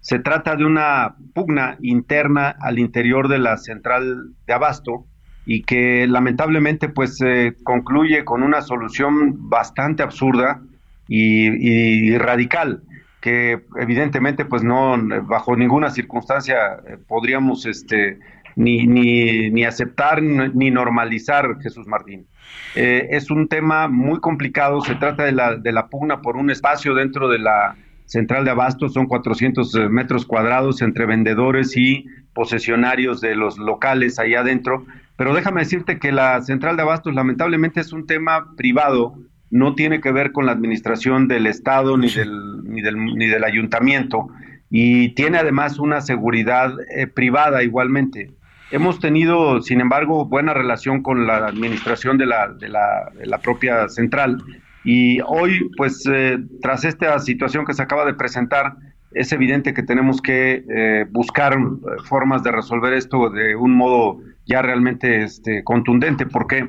se 0.00 0.18
trata 0.20 0.56
de 0.56 0.64
una 0.64 1.16
pugna 1.34 1.76
interna 1.82 2.56
al 2.60 2.78
interior 2.78 3.28
de 3.28 3.40
la 3.40 3.58
central 3.58 4.30
de 4.46 4.52
abasto 4.54 5.04
y 5.46 5.62
que 5.62 6.06
lamentablemente 6.08 6.88
pues 6.88 7.18
concluye 7.62 8.24
con 8.24 8.42
una 8.42 8.60
solución 8.60 9.48
bastante 9.48 10.02
absurda 10.02 10.60
y, 11.08 12.18
radical 12.18 12.82
que 13.20 13.60
evidentemente 13.76 14.44
pues 14.44 14.62
no 14.62 14.96
bajo 15.22 15.56
ninguna 15.56 15.90
circunstancia 15.90 16.56
eh, 16.86 16.96
podríamos 17.08 17.66
este 17.66 18.18
ni, 18.56 18.86
ni, 18.86 19.50
ni 19.50 19.64
aceptar 19.64 20.22
ni 20.22 20.70
normalizar 20.70 21.60
Jesús 21.60 21.86
Martín. 21.86 22.26
Eh, 22.74 23.08
es 23.10 23.30
un 23.30 23.48
tema 23.48 23.86
muy 23.88 24.20
complicado, 24.20 24.80
se 24.80 24.94
trata 24.94 25.24
de 25.24 25.32
la, 25.32 25.56
de 25.56 25.72
la 25.72 25.88
pugna 25.88 26.22
por 26.22 26.36
un 26.36 26.50
espacio 26.50 26.94
dentro 26.94 27.28
de 27.28 27.38
la 27.38 27.76
central 28.06 28.44
de 28.44 28.52
abasto, 28.52 28.88
son 28.88 29.06
400 29.06 29.74
eh, 29.74 29.88
metros 29.88 30.24
cuadrados 30.24 30.80
entre 30.82 31.06
vendedores 31.06 31.76
y 31.76 32.06
posesionarios 32.32 33.20
de 33.20 33.34
los 33.34 33.58
locales 33.58 34.18
allá 34.18 34.40
adentro, 34.40 34.86
pero 35.16 35.34
déjame 35.34 35.62
decirte 35.62 35.98
que 35.98 36.12
la 36.12 36.40
central 36.42 36.76
de 36.76 36.82
abastos 36.82 37.14
lamentablemente 37.14 37.80
es 37.80 37.92
un 37.92 38.06
tema 38.06 38.54
privado, 38.56 39.14
no 39.50 39.74
tiene 39.74 40.00
que 40.00 40.12
ver 40.12 40.32
con 40.32 40.46
la 40.46 40.52
administración 40.52 41.28
del 41.28 41.46
Estado 41.46 41.96
ni 41.96 42.10
del, 42.10 42.64
ni 42.64 42.82
del, 42.82 42.96
ni 42.96 43.26
del 43.26 43.44
ayuntamiento. 43.44 44.28
Y 44.68 45.10
tiene 45.10 45.38
además 45.38 45.78
una 45.78 46.00
seguridad 46.00 46.74
eh, 46.94 47.06
privada 47.06 47.62
igualmente. 47.62 48.32
Hemos 48.72 48.98
tenido, 48.98 49.62
sin 49.62 49.80
embargo, 49.80 50.26
buena 50.26 50.52
relación 50.52 51.02
con 51.02 51.26
la 51.26 51.46
administración 51.46 52.18
de 52.18 52.26
la, 52.26 52.48
de 52.48 52.68
la, 52.68 53.10
de 53.16 53.26
la 53.26 53.38
propia 53.38 53.88
central 53.88 54.42
y 54.86 55.18
hoy, 55.26 55.68
pues, 55.76 56.04
eh, 56.10 56.38
tras 56.62 56.84
esta 56.84 57.18
situación 57.18 57.66
que 57.66 57.74
se 57.74 57.82
acaba 57.82 58.04
de 58.04 58.14
presentar, 58.14 58.76
es 59.12 59.32
evidente 59.32 59.74
que 59.74 59.82
tenemos 59.82 60.22
que 60.22 60.64
eh, 60.68 61.06
buscar 61.10 61.58
formas 62.04 62.42
de 62.44 62.52
resolver 62.52 62.92
esto 62.92 63.28
de 63.30 63.56
un 63.56 63.72
modo 63.72 64.20
ya 64.46 64.62
realmente 64.62 65.24
este, 65.24 65.64
contundente, 65.64 66.24
porque 66.24 66.68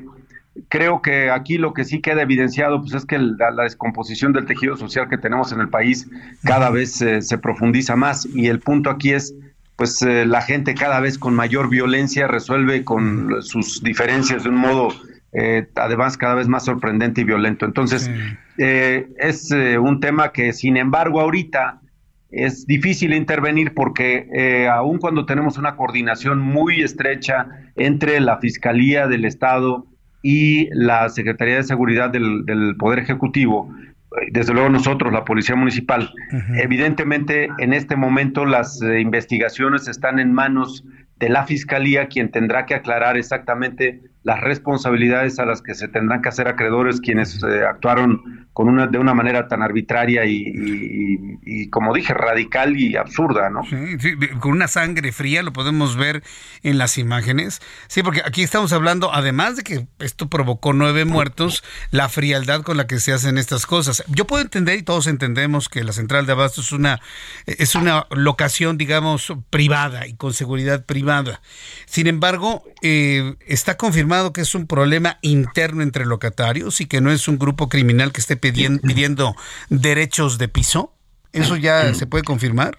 creo 0.68 1.00
que 1.00 1.30
aquí 1.30 1.58
lo 1.58 1.72
que 1.72 1.84
sí 1.84 2.00
queda 2.00 2.22
evidenciado 2.22 2.80
pues 2.80 2.94
es 2.94 3.06
que 3.06 3.18
la, 3.18 3.62
descomposición 3.62 4.32
del 4.32 4.46
tejido 4.46 4.76
social 4.76 5.08
que 5.08 5.18
tenemos 5.18 5.52
en 5.52 5.60
el 5.60 5.68
país 5.68 6.10
cada 6.42 6.70
vez 6.70 6.94
se 6.94 7.38
profundiza 7.38 7.94
más. 7.94 8.26
Y 8.26 8.48
el 8.48 8.58
punto 8.58 8.90
aquí 8.90 9.12
es 9.12 9.32
pues 9.78 10.02
eh, 10.02 10.26
la 10.26 10.42
gente 10.42 10.74
cada 10.74 10.98
vez 10.98 11.18
con 11.18 11.36
mayor 11.36 11.70
violencia 11.70 12.26
resuelve 12.26 12.82
con 12.82 13.40
sus 13.42 13.80
diferencias 13.80 14.42
de 14.42 14.48
un 14.48 14.56
modo 14.56 14.88
eh, 15.32 15.66
además 15.74 16.16
cada 16.16 16.34
vez 16.34 16.48
más 16.48 16.64
sorprendente 16.64 17.20
y 17.20 17.24
violento. 17.24 17.66
Entonces, 17.66 18.10
eh, 18.58 19.08
es 19.18 19.50
un 19.50 20.00
tema 20.00 20.32
que 20.32 20.52
sin 20.52 20.76
embargo 20.76 21.20
ahorita 21.20 21.80
es 22.30 22.66
difícil 22.66 23.14
intervenir 23.14 23.72
porque 23.74 24.68
aun 24.70 24.98
cuando 24.98 25.24
tenemos 25.24 25.56
una 25.56 25.76
coordinación 25.76 26.40
muy 26.40 26.82
estrecha 26.82 27.48
entre 27.76 28.20
la 28.20 28.38
Fiscalía 28.38 29.06
del 29.06 29.24
Estado 29.24 29.86
y 30.22 30.68
la 30.72 31.08
Secretaría 31.08 31.56
de 31.56 31.62
Seguridad 31.62 32.10
del 32.10 32.76
Poder 32.78 32.98
Ejecutivo, 32.98 33.72
desde 34.30 34.52
luego 34.52 34.68
nosotros, 34.68 35.12
la 35.12 35.24
Policía 35.24 35.54
Municipal. 35.54 36.12
Evidentemente, 36.56 37.48
en 37.58 37.72
este 37.72 37.96
momento 37.96 38.44
las 38.44 38.80
eh, 38.82 39.00
investigaciones 39.00 39.86
están 39.88 40.18
en 40.18 40.32
manos 40.32 40.84
de 41.16 41.28
la 41.28 41.44
Fiscalía, 41.44 42.06
quien 42.06 42.30
tendrá 42.30 42.64
que 42.64 42.74
aclarar 42.74 43.16
exactamente 43.16 44.00
las 44.28 44.42
responsabilidades 44.42 45.38
a 45.38 45.46
las 45.46 45.62
que 45.62 45.74
se 45.74 45.88
tendrán 45.88 46.20
que 46.20 46.28
hacer 46.28 46.48
acreedores 46.48 47.00
quienes 47.00 47.42
eh, 47.42 47.64
actuaron 47.66 48.46
con 48.52 48.68
una, 48.68 48.86
de 48.86 48.98
una 48.98 49.14
manera 49.14 49.48
tan 49.48 49.62
arbitraria 49.62 50.26
y, 50.26 51.70
como 51.70 51.94
dije, 51.94 52.12
radical 52.12 52.76
y 52.76 52.94
absurda, 52.96 53.48
¿no? 53.48 53.62
Sí, 53.64 54.16
con 54.40 54.52
una 54.52 54.68
sangre 54.68 55.12
fría, 55.12 55.42
lo 55.42 55.54
podemos 55.54 55.96
ver 55.96 56.22
en 56.62 56.76
las 56.76 56.98
imágenes. 56.98 57.62
Sí, 57.86 58.02
porque 58.02 58.20
aquí 58.22 58.42
estamos 58.42 58.74
hablando, 58.74 59.14
además 59.14 59.56
de 59.56 59.62
que 59.62 59.86
esto 60.00 60.28
provocó 60.28 60.74
nueve 60.74 61.06
muertos, 61.06 61.64
la 61.90 62.10
frialdad 62.10 62.60
con 62.62 62.76
la 62.76 62.86
que 62.86 62.98
se 62.98 63.14
hacen 63.14 63.38
estas 63.38 63.64
cosas. 63.64 64.04
Yo 64.08 64.26
puedo 64.26 64.42
entender 64.42 64.78
y 64.78 64.82
todos 64.82 65.06
entendemos 65.06 65.70
que 65.70 65.84
la 65.84 65.92
central 65.92 66.26
de 66.26 66.32
Abasto 66.32 66.60
es 66.60 66.72
una, 66.72 67.00
es 67.46 67.76
una 67.76 68.06
locación, 68.10 68.76
digamos, 68.76 69.32
privada 69.48 70.06
y 70.06 70.16
con 70.16 70.34
seguridad 70.34 70.84
privada. 70.84 71.40
Sin 71.86 72.08
embargo, 72.08 72.64
eh, 72.82 73.36
está 73.46 73.76
confirmado 73.76 74.17
que 74.32 74.42
es 74.42 74.54
un 74.54 74.66
problema 74.66 75.18
interno 75.22 75.82
entre 75.82 76.06
locatarios 76.06 76.80
y 76.80 76.86
que 76.86 77.00
no 77.00 77.10
es 77.10 77.28
un 77.28 77.38
grupo 77.38 77.68
criminal 77.68 78.12
que 78.12 78.20
esté 78.20 78.36
pidiendo, 78.36 79.34
derechos 79.70 80.38
de 80.38 80.48
piso? 80.48 80.92
¿Eso 81.32 81.56
ya 81.56 81.94
se 81.94 82.06
puede 82.06 82.24
confirmar? 82.24 82.76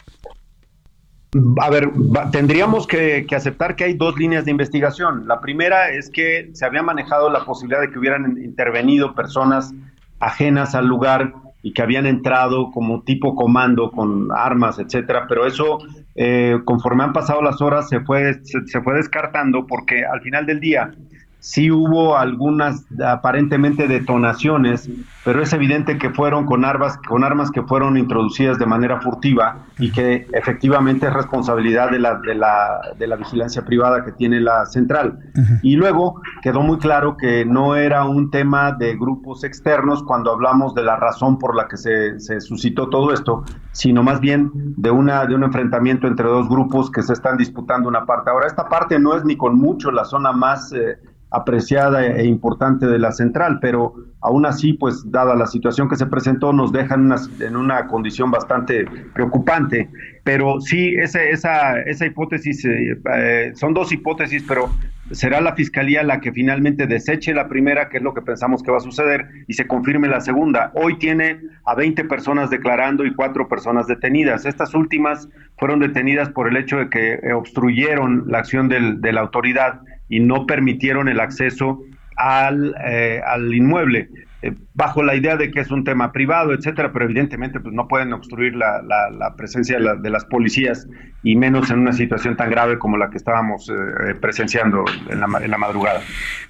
A 1.62 1.70
ver, 1.70 1.92
tendríamos 2.32 2.88
que, 2.88 3.26
aceptar 3.36 3.76
que 3.76 3.84
hay 3.84 3.94
dos 3.94 4.18
líneas 4.18 4.46
de 4.46 4.52
investigación. 4.52 5.28
La 5.28 5.40
primera 5.40 5.90
es 5.92 6.10
que 6.10 6.50
se 6.54 6.66
había 6.66 6.82
manejado 6.82 7.30
la 7.30 7.46
posibilidad 7.46 7.82
de 7.82 7.92
que 7.92 8.00
hubieran 8.00 8.38
intervenido 8.44 9.14
personas 9.14 9.74
ajenas 10.20 10.74
al 10.74 10.88
lugar 10.88 11.34
y 11.62 11.74
que 11.74 11.82
habían 11.82 12.06
entrado 12.06 12.72
como 12.72 13.04
tipo 13.04 13.36
comando 13.36 13.92
con 13.92 14.30
armas, 14.32 14.80
etcétera, 14.80 15.26
pero 15.28 15.46
eso 15.46 15.80
eh, 16.16 16.58
conforme 16.66 17.04
han 17.04 17.14
pasado 17.14 17.42
las 17.42 17.62
horas 17.62 17.90
se 17.90 18.00
fue 18.02 18.40
se, 18.44 18.82
fue 18.82 18.96
descartando 18.96 19.68
porque 19.68 20.06
al 20.06 20.22
final 20.22 20.46
del 20.46 20.60
día 20.60 20.92
sí 21.40 21.72
hubo 21.72 22.18
algunas 22.18 22.86
aparentemente 23.06 23.88
detonaciones, 23.88 24.90
pero 25.24 25.42
es 25.42 25.54
evidente 25.54 25.98
que 25.98 26.10
fueron 26.10 26.46
con 26.46 26.66
armas, 26.66 26.98
con 27.08 27.24
armas 27.24 27.50
que 27.52 27.64
fueron 27.64 27.98
introducidas 27.98 28.60
de 28.60 28.66
manera 28.66 29.00
furtiva 29.00 29.66
y 29.78 29.92
que 29.92 30.28
efectivamente 30.34 31.08
es 31.08 31.14
responsabilidad 31.14 31.92
de 31.92 32.00
la, 32.00 32.16
de 32.16 32.36
la, 32.36 32.82
de 32.98 33.08
la 33.08 33.16
vigilancia 33.16 33.64
privada 33.64 34.04
que 34.04 34.12
tiene 34.12 34.42
la 34.42 34.66
central. 34.66 35.20
Y 35.62 35.76
luego 35.76 36.22
quedó 36.42 36.62
muy 36.62 36.78
claro 36.78 37.16
que 37.16 37.46
no 37.46 37.76
era 37.76 38.04
un 38.04 38.30
tema 38.32 38.74
de 38.74 38.96
grupos 38.96 39.44
externos 39.44 40.04
cuando 40.04 40.32
hablamos 40.32 40.76
de 40.76 40.84
la 40.84 40.98
razón 40.98 41.40
por 41.40 41.56
la 41.56 41.68
que 41.68 41.78
se, 41.78 42.20
se 42.20 42.42
suscitó 42.42 42.90
todo 42.90 43.14
esto, 43.14 43.44
sino 43.72 44.04
más 44.04 44.20
bien 44.20 44.52
de, 44.54 44.92
una, 44.92 45.26
de 45.26 45.36
un 45.36 45.44
enfrentamiento 45.44 46.08
entre 46.08 46.28
dos 46.28 46.50
grupos 46.50 46.92
que 46.92 47.02
se 47.02 47.14
están 47.14 47.38
disputando 47.38 47.88
una 47.88 48.06
parte. 48.06 48.30
Ahora, 48.30 48.48
esta 48.48 48.68
parte 48.68 49.00
no 49.00 49.16
es 49.16 49.24
ni 49.24 49.38
con 49.38 49.58
mucho 49.58 49.92
la 49.92 50.04
zona 50.04 50.34
más... 50.34 50.74
Eh, 50.74 50.98
apreciada 51.32 52.06
e 52.06 52.26
importante 52.26 52.88
de 52.88 52.98
la 52.98 53.12
central, 53.12 53.60
pero 53.62 53.94
aún 54.22 54.46
así, 54.46 54.74
pues 54.74 55.10
dada 55.12 55.36
la 55.36 55.46
situación 55.46 55.88
que 55.88 55.96
se 55.96 56.08
presentó, 56.08 56.54
nos 56.54 56.72
dejan 56.72 57.14
en 57.40 57.56
una 57.56 57.88
condición 57.88 58.32
bastante 58.32 58.86
preocupante. 59.14 59.90
Pero 60.24 60.60
sí, 60.60 60.96
esa, 60.96 61.24
esa, 61.24 61.80
esa 61.82 62.06
hipótesis, 62.06 62.66
eh, 62.66 63.00
eh, 63.16 63.52
son 63.56 63.74
dos 63.74 63.92
hipótesis, 63.92 64.44
pero 64.48 64.70
será 65.12 65.40
la 65.40 65.56
Fiscalía 65.56 66.04
la 66.04 66.20
que 66.20 66.32
finalmente 66.32 66.88
deseche 66.88 67.34
la 67.34 67.48
primera, 67.48 67.90
que 67.90 67.98
es 67.98 68.04
lo 68.04 68.14
que 68.14 68.22
pensamos 68.22 68.62
que 68.64 68.72
va 68.72 68.78
a 68.78 68.82
suceder, 68.82 69.28
y 69.48 69.54
se 69.54 69.68
confirme 69.68 70.08
la 70.08 70.22
segunda. 70.22 70.72
Hoy 70.74 70.98
tiene 70.98 71.40
a 71.66 71.76
20 71.76 72.06
personas 72.06 72.50
declarando 72.50 73.06
y 73.06 73.14
cuatro 73.14 73.48
personas 73.48 73.88
detenidas. 73.88 74.46
Estas 74.46 74.74
últimas 74.74 75.30
fueron 75.58 75.80
detenidas 75.80 76.30
por 76.30 76.48
el 76.48 76.58
hecho 76.58 76.78
de 76.78 76.90
que 76.90 77.14
eh, 77.14 77.34
obstruyeron 77.34 78.26
la 78.28 78.40
acción 78.40 78.68
del, 78.68 79.00
de 79.00 79.14
la 79.14 79.22
autoridad 79.22 79.82
y 80.10 80.20
no 80.20 80.45
permitieron 80.45 81.07
el 81.07 81.20
acceso 81.20 81.84
al, 82.18 82.76
eh, 82.86 83.22
al 83.26 83.53
inmueble. 83.53 84.10
Eh, 84.42 84.54
bajo 84.74 85.04
la 85.04 85.16
idea 85.16 85.36
de 85.36 85.52
que 85.52 85.60
es 85.60 85.70
un 85.70 85.84
tema 85.84 86.14
privado, 86.14 86.54
etcétera, 86.54 86.94
pero 86.94 87.04
evidentemente 87.04 87.60
pues 87.60 87.76
no 87.76 87.90
pueden 87.90 88.14
obstruir 88.14 88.56
la, 88.56 88.82
la, 88.82 89.36
presencia 89.36 89.78
de, 89.78 90.10
las 90.10 90.24
policías 90.24 90.88
y 91.22 91.36
menos 91.36 91.70
en 91.70 91.80
una 91.80 91.92
situación 91.92 92.38
tan 92.38 92.50
grave 92.50 92.80
como 92.80 92.96
la 92.96 93.10
que 93.10 93.18
estábamos 93.18 93.70
eh, 93.70 94.16
presenciando 94.16 94.86
en 95.10 95.20
la, 95.20 95.28
en 95.44 95.52
la, 95.52 95.58
madrugada. 95.58 96.02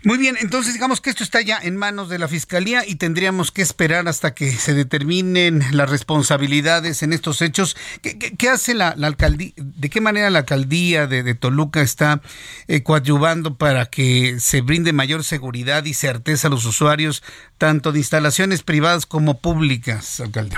Muy 0.04 0.20
bien, 0.20 0.36
entonces 0.40 0.76
digamos 0.76 1.02
que 1.02 1.10
esto 1.10 1.24
está 1.24 1.42
ya 1.42 1.58
en 1.58 1.76
manos 1.78 2.10
de 2.10 2.20
la 2.20 2.28
Fiscalía 2.28 2.84
y 2.88 2.96
tendríamos 2.96 3.52
que 3.52 3.64
esperar 3.64 4.08
hasta 4.08 4.36
que 4.36 4.52
se 4.52 4.76
determinen 4.76 5.64
las 5.72 5.90
responsabilidades 5.90 7.02
en 7.02 7.14
estos 7.14 7.42
hechos. 7.42 7.76
¿Qué, 8.04 8.50
hace 8.50 8.76
la, 8.76 8.90
alcaldía? 8.90 9.54
¿De 9.58 9.90
qué 9.90 10.00
manera 10.00 10.30
la 10.30 10.40
alcaldía 10.40 11.08
de, 11.08 11.34
Toluca 11.34 11.82
está 11.82 12.22
eh, 12.68 12.84
coadyuvando 12.84 13.58
para 13.58 13.88
que 13.88 14.40
se 14.40 14.62
brinde 14.62 14.94
mayor 14.94 15.24
seguridad 15.24 15.86
y 15.86 15.96
certeza 15.96 16.48
a 16.48 16.52
los 16.52 16.66
usuarios, 16.66 17.24
tanto 17.60 17.92
de 17.92 18.00
instalaciones 18.00 18.64
privadas 18.64 19.06
como 19.06 19.38
públicas, 19.38 20.20
alcalde? 20.20 20.56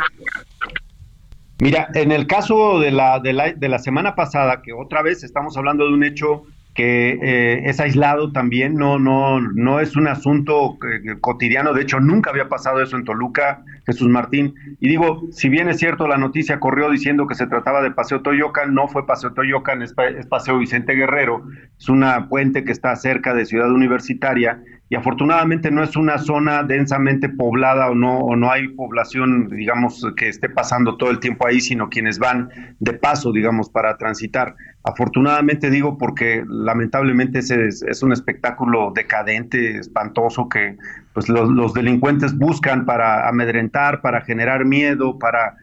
Mira, 1.60 1.90
en 1.94 2.12
el 2.12 2.26
caso 2.26 2.80
de 2.80 2.92
la, 2.92 3.20
de 3.20 3.70
la, 3.70 3.80
semana 3.80 4.16
pasada, 4.16 4.62
que 4.64 4.74
otra 4.74 5.04
vez 5.04 5.24
estamos 5.24 5.56
hablando 5.58 5.86
de 5.86 5.94
un 5.94 6.04
hecho 6.04 6.44
que 6.74 7.20
eh, 7.22 7.70
es 7.70 7.80
aislado 7.80 8.32
también, 8.32 8.76
no, 8.76 8.98
no, 8.98 9.40
no 9.40 9.80
es 9.80 9.96
un 9.96 10.08
asunto 10.08 10.78
eh, 10.90 11.18
cotidiano, 11.20 11.74
de 11.74 11.84
hecho 11.84 12.00
nunca 12.00 12.32
había 12.32 12.50
pasado 12.50 12.82
eso 12.82 12.96
en 12.96 13.04
Toluca, 13.04 13.64
Jesús 13.86 14.08
Martín, 14.08 14.56
y 14.80 14.88
digo, 14.88 15.22
si 15.32 15.50
bien 15.50 15.70
es 15.70 15.78
cierto, 15.78 16.08
la 16.08 16.18
noticia 16.18 16.60
corrió 16.60 16.90
diciendo 16.90 17.28
que 17.28 17.36
se 17.36 17.46
trataba 17.46 17.84
de 17.84 17.92
Paseo 17.92 18.22
Toyocan, 18.22 18.74
no 18.74 18.88
fue 18.88 19.06
Paseo 19.06 19.34
Toyocan, 19.34 19.82
es, 19.84 19.94
es 20.18 20.26
Paseo 20.26 20.58
Vicente 20.58 20.94
Guerrero, 20.94 21.44
es 21.78 21.90
una 21.90 22.28
puente 22.30 22.64
que 22.64 22.72
está 22.72 22.96
cerca 22.96 23.34
de 23.34 23.46
Ciudad 23.46 23.70
Universitaria, 23.70 24.64
y 24.92 24.96
afortunadamente 24.98 25.72
no 25.72 25.84
es 25.84 25.96
una 25.96 26.18
zona 26.18 26.64
densamente 26.64 27.30
poblada 27.30 27.90
o 27.90 27.96
no, 27.96 28.20
o 28.20 28.36
no 28.36 28.52
hay 28.52 28.68
población, 28.68 29.48
digamos, 29.48 30.06
que 30.18 30.28
esté 30.28 30.50
pasando 30.50 30.98
todo 30.98 31.12
el 31.12 31.22
tiempo 31.22 31.48
ahí, 31.48 31.62
sino 31.62 31.90
quienes 31.90 32.20
van 32.20 32.50
de 32.78 32.92
paso, 32.92 33.32
digamos, 33.32 33.70
para 33.70 33.96
transitar. 33.96 34.54
Afortunadamente 34.84 35.70
digo 35.70 35.98
porque 35.98 36.44
lamentablemente 36.46 37.40
ese 37.40 37.68
es, 37.68 38.04
un 38.04 38.12
espectáculo 38.12 38.92
decadente, 38.94 39.78
espantoso, 39.78 40.50
que 40.50 40.76
pues 41.14 41.30
los, 41.30 41.50
los 41.50 41.74
delincuentes 41.74 42.38
buscan 42.38 42.86
para 42.86 43.30
amedrentar, 43.30 44.02
para 44.02 44.20
generar 44.20 44.66
miedo, 44.66 45.18
para 45.18 45.56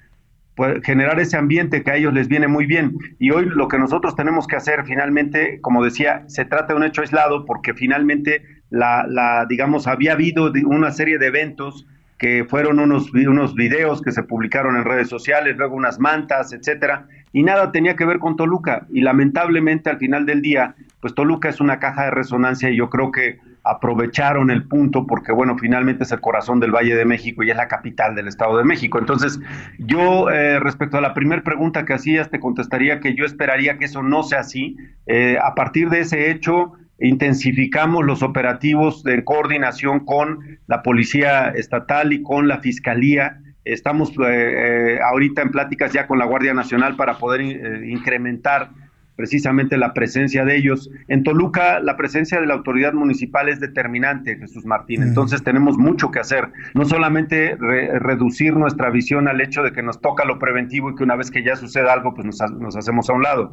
pues, 0.59 0.83
generar 0.83 1.21
ese 1.21 1.37
ambiente 1.37 1.85
que 1.85 1.91
a 1.91 1.97
ellos 1.97 2.15
les 2.15 2.29
viene 2.29 2.49
muy 2.49 2.65
bien. 2.65 2.97
Y 3.19 3.31
hoy 3.31 3.45
lo 3.45 3.69
que 3.69 3.79
nosotros 3.79 4.17
tenemos 4.17 4.47
que 4.47 4.57
hacer 4.57 4.87
finalmente, 4.87 5.61
como 5.61 5.85
decía, 5.85 6.25
se 6.29 6.47
trata 6.47 6.73
de 6.73 6.79
un 6.79 6.85
hecho 6.85 7.03
aislado 7.03 7.45
porque 7.45 7.75
finalmente 7.75 8.43
la, 8.71 9.07
la, 9.09 9.47
digamos, 9.49 9.87
había 9.87 10.13
habido 10.13 10.53
una 10.67 10.91
serie 10.91 11.19
de 11.19 11.27
eventos 11.27 11.87
que 12.19 12.45
fueron 12.45 12.81
unos, 12.81 13.13
unos 13.15 13.55
videos 13.55 14.03
que 14.03 14.11
se 14.11 14.25
publicaron 14.25 14.77
en 14.77 14.85
redes 14.85 15.09
sociales, 15.09 15.57
luego 15.57 15.77
unas 15.77 16.01
mantas, 16.01 16.53
etcétera, 16.53 17.07
y 17.33 17.45
nada 17.45 17.71
tenía 17.71 17.95
que 17.95 18.05
ver 18.05 18.19
con 18.19 18.37
Toluca. 18.37 18.87
Y 18.91 19.03
lamentablemente 19.03 19.89
al 19.89 19.99
final 19.99 20.27
del 20.27 20.43
día, 20.43 20.75
pues 21.01 21.15
Toluca 21.15 21.49
es 21.49 21.61
una 21.61 21.79
caja 21.79 22.07
de 22.07 22.11
resonancia 22.11 22.71
y 22.71 22.77
yo 22.77 22.91
creo 22.91 23.13
que 23.13 23.39
aprovecharon 23.63 24.51
el 24.51 24.67
punto 24.67 25.07
porque, 25.07 25.31
bueno, 25.31 25.57
finalmente 25.59 26.05
es 26.05 26.13
el 26.13 26.21
corazón 26.21 26.59
del 26.59 26.73
Valle 26.73 26.97
de 26.97 27.05
México 27.05 27.43
y 27.43 27.51
es 27.51 27.57
la 27.57 27.69
capital 27.69 28.15
del 28.15 28.27
Estado 28.27 28.57
de 28.57 28.65
México. 28.65 28.99
Entonces, 28.99 29.39
yo 29.79 30.31
eh, 30.31 30.59
respecto 30.59 30.97
a 30.97 31.01
la 31.01 31.15
primera 31.15 31.43
pregunta 31.43 31.85
que 31.85 31.93
hacías, 31.93 32.31
te 32.31 32.41
contestaría 32.41 32.99
que 33.01 33.15
yo 33.15 33.25
esperaría 33.25 33.79
que 33.79 33.85
eso 33.85 34.03
no 34.03 34.23
sea 34.23 34.41
así. 34.41 34.77
Eh, 35.07 35.39
a 35.43 35.55
partir 35.55 35.91
de 35.91 36.01
ese 36.01 36.31
hecho, 36.31 36.73
intensificamos 36.99 38.05
los 38.05 38.23
operativos 38.23 39.03
de 39.05 39.25
coordinación 39.25 40.05
con 40.05 40.59
la 40.67 40.83
Policía 40.83 41.49
Estatal 41.49 42.13
y 42.13 42.23
con 42.23 42.49
la 42.49 42.59
Fiscalía. 42.59 43.41
Estamos 43.65 44.11
eh, 44.11 44.15
eh, 44.27 44.99
ahorita 45.03 45.43
en 45.43 45.51
pláticas 45.51 45.93
ya 45.93 46.07
con 46.07 46.19
la 46.19 46.25
Guardia 46.25 46.55
Nacional 46.55 46.97
para 46.97 47.19
poder 47.19 47.41
eh, 47.41 47.89
incrementar 47.89 48.71
precisamente 49.19 49.77
la 49.77 49.95
presencia 49.95 50.45
de 50.45 50.57
ellos. 50.57 50.91
En 51.09 51.25
Toluca, 51.25 51.81
la 51.81 51.97
presencia 51.97 52.41
de 52.41 52.47
la 52.47 52.55
autoridad 52.55 52.93
municipal 52.93 53.49
es 53.49 53.59
determinante, 53.59 54.37
Jesús 54.37 54.65
Martín. 54.65 55.03
Entonces 55.03 55.43
tenemos 55.43 55.77
mucho 55.77 56.13
que 56.13 56.21
hacer. 56.21 56.53
No 56.75 56.85
solamente 56.85 57.57
reducir 57.57 58.55
nuestra 58.55 58.91
visión 58.91 59.27
al 59.27 59.41
hecho 59.41 59.65
de 59.65 59.73
que 59.73 59.83
nos 59.83 60.01
toca 60.01 60.25
lo 60.25 60.39
preventivo 60.39 60.91
y 60.91 60.95
que 60.95 61.03
una 61.03 61.17
vez 61.17 61.33
que 61.33 61.43
ya 61.43 61.57
suceda 61.57 61.93
algo, 61.93 62.15
pues 62.15 62.27
nos, 62.27 62.41
nos 62.61 62.77
hacemos 62.77 63.11
a 63.11 63.15
un 63.15 63.25
lado. 63.25 63.53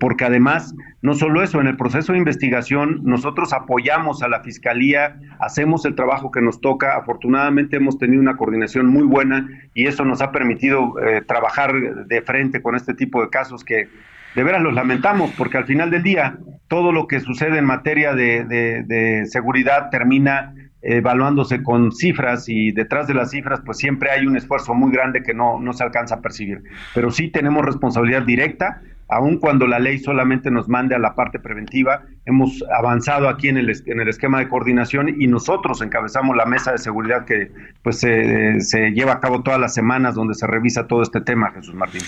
Porque 0.00 0.24
además, 0.24 0.74
no 1.02 1.12
solo 1.12 1.42
eso, 1.42 1.60
en 1.60 1.66
el 1.66 1.76
proceso 1.76 2.14
de 2.14 2.18
investigación 2.18 3.00
nosotros 3.02 3.52
apoyamos 3.52 4.22
a 4.22 4.28
la 4.28 4.40
Fiscalía, 4.40 5.20
hacemos 5.40 5.84
el 5.84 5.94
trabajo 5.94 6.30
que 6.30 6.40
nos 6.40 6.62
toca. 6.62 6.96
Afortunadamente 6.96 7.76
hemos 7.76 7.98
tenido 7.98 8.22
una 8.22 8.38
coordinación 8.38 8.86
muy 8.86 9.02
buena 9.02 9.46
y 9.74 9.88
eso 9.88 10.06
nos 10.06 10.22
ha 10.22 10.32
permitido 10.32 10.94
eh, 11.02 11.20
trabajar 11.20 11.74
de 12.06 12.22
frente 12.22 12.62
con 12.62 12.76
este 12.76 12.94
tipo 12.94 13.20
de 13.20 13.28
casos 13.28 13.62
que 13.62 13.90
de 14.34 14.42
veras 14.42 14.62
los 14.62 14.74
lamentamos, 14.74 15.32
porque 15.36 15.58
al 15.58 15.66
final 15.66 15.90
del 15.90 16.02
día 16.02 16.38
todo 16.68 16.92
lo 16.92 17.06
que 17.06 17.20
sucede 17.20 17.58
en 17.58 17.64
materia 17.64 18.14
de, 18.14 19.24
seguridad 19.26 19.90
termina 19.90 20.54
evaluándose 20.80 21.62
con 21.62 21.92
cifras 21.92 22.48
y 22.48 22.72
detrás 22.72 23.06
de 23.06 23.14
las 23.14 23.30
cifras 23.30 23.60
pues 23.64 23.78
siempre 23.78 24.10
hay 24.10 24.26
un 24.26 24.36
esfuerzo 24.36 24.74
muy 24.74 24.90
grande 24.90 25.22
que 25.22 25.32
no, 25.32 25.60
no 25.60 25.72
se 25.72 25.84
alcanza 25.84 26.16
a 26.16 26.20
percibir. 26.20 26.62
Pero 26.94 27.10
sí 27.10 27.28
tenemos 27.28 27.64
responsabilidad 27.64 28.22
directa 28.22 28.80
aun 29.12 29.38
cuando 29.38 29.66
la 29.66 29.78
ley 29.78 29.98
solamente 29.98 30.50
nos 30.50 30.68
mande 30.68 30.94
a 30.94 30.98
la 30.98 31.14
parte 31.14 31.38
preventiva, 31.38 32.02
hemos 32.24 32.62
avanzado 32.72 33.28
aquí 33.28 33.48
en 33.48 33.56
el, 33.56 33.82
en 33.86 34.00
el 34.00 34.08
esquema 34.08 34.38
de 34.38 34.48
coordinación 34.48 35.20
y 35.20 35.26
nosotros 35.26 35.82
encabezamos 35.82 36.36
la 36.36 36.46
mesa 36.46 36.70
de 36.70 36.78
seguridad 36.78 37.24
que 37.24 37.50
pues 37.82 37.98
se, 37.98 38.90
lleva 38.94 39.14
a 39.14 39.20
cabo 39.20 39.42
todas 39.42 39.58
las 39.58 39.74
semanas 39.74 40.14
donde 40.14 40.34
se 40.34 40.46
revisa 40.46 40.86
todo 40.86 41.02
este 41.02 41.20
tema, 41.20 41.50
Jesús 41.50 41.74
Martín. 41.74 42.02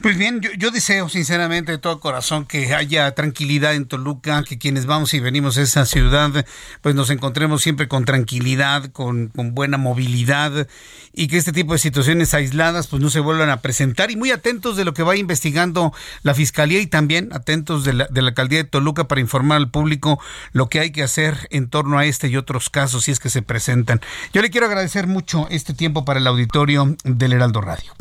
Pues 0.00 0.16
bien, 0.16 0.40
yo, 0.40 0.70
deseo 0.70 1.08
sinceramente 1.10 1.72
de 1.72 1.78
todo 1.78 2.00
corazón 2.00 2.46
que 2.46 2.74
haya 2.74 3.10
tranquilidad 3.14 3.74
en 3.74 3.86
Toluca, 3.86 4.42
que 4.42 4.58
quienes 4.58 4.86
vamos 4.86 5.12
y 5.12 5.20
venimos 5.20 5.58
a 5.58 5.62
esa 5.62 5.84
ciudad 5.84 6.46
pues 6.80 6.94
nos 6.94 7.10
encontremos 7.10 7.62
siempre 7.62 7.88
con 7.88 8.04
tranquilidad, 8.06 8.90
con, 8.92 9.28
con 9.28 9.54
buena 9.54 9.76
movilidad 9.76 10.66
y 11.12 11.28
que 11.28 11.36
este 11.36 11.52
tipo 11.52 11.74
de 11.74 11.78
situaciones 11.78 12.32
aisladas 12.32 12.86
pues 12.86 13.02
no 13.02 13.10
se 13.10 13.20
vuelvan 13.20 13.50
a 13.50 13.60
presentar 13.60 14.10
y 14.10 14.16
muy 14.16 14.30
atentos 14.30 14.76
de 14.76 14.86
lo 14.86 14.94
que 14.94 15.02
va 15.02 15.16
investigando 15.16 15.92
la 16.22 16.34
Fiscalía 16.34 16.80
y 16.80 16.86
también 16.86 17.28
atentos 17.32 17.84
de 17.84 17.92
la, 17.92 18.06
de 18.06 18.22
la 18.22 18.28
Alcaldía 18.28 18.58
de 18.58 18.64
Toluca 18.64 19.08
para 19.08 19.20
informar 19.20 19.57
al 19.58 19.70
público 19.70 20.18
lo 20.52 20.68
que 20.68 20.80
hay 20.80 20.90
que 20.90 21.02
hacer 21.02 21.48
en 21.50 21.68
torno 21.68 21.98
a 21.98 22.06
este 22.06 22.28
y 22.28 22.36
otros 22.36 22.70
casos 22.70 23.04
si 23.04 23.12
es 23.12 23.20
que 23.20 23.30
se 23.30 23.42
presentan. 23.42 24.00
Yo 24.32 24.42
le 24.42 24.50
quiero 24.50 24.66
agradecer 24.66 25.06
mucho 25.06 25.46
este 25.50 25.74
tiempo 25.74 26.04
para 26.04 26.20
el 26.20 26.26
auditorio 26.26 26.96
del 27.04 27.34
Heraldo 27.34 27.60
Radio. 27.60 27.92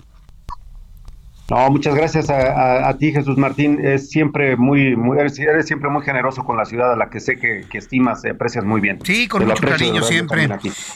No, 1.49 1.69
muchas 1.71 1.95
gracias 1.95 2.29
a, 2.29 2.93
ti, 2.99 3.13
Jesús 3.13 3.37
Martín. 3.37 3.79
Es 3.81 4.09
siempre 4.09 4.57
muy, 4.57 4.97
muy 4.97 5.17
eres, 5.17 5.35
siempre 5.65 5.89
muy 5.89 6.03
generoso 6.03 6.43
con 6.43 6.57
la 6.57 6.65
ciudad 6.65 6.91
a 6.91 6.97
la 6.97 7.09
que 7.09 7.21
sé 7.21 7.37
que, 7.37 7.65
estimas 7.71 8.21
y 8.25 8.29
aprecias 8.29 8.65
muy 8.65 8.81
bien. 8.81 8.99
Sí, 9.03 9.29
con 9.29 9.45
mucho 9.45 9.65
cariño 9.65 10.03
siempre. 10.03 10.49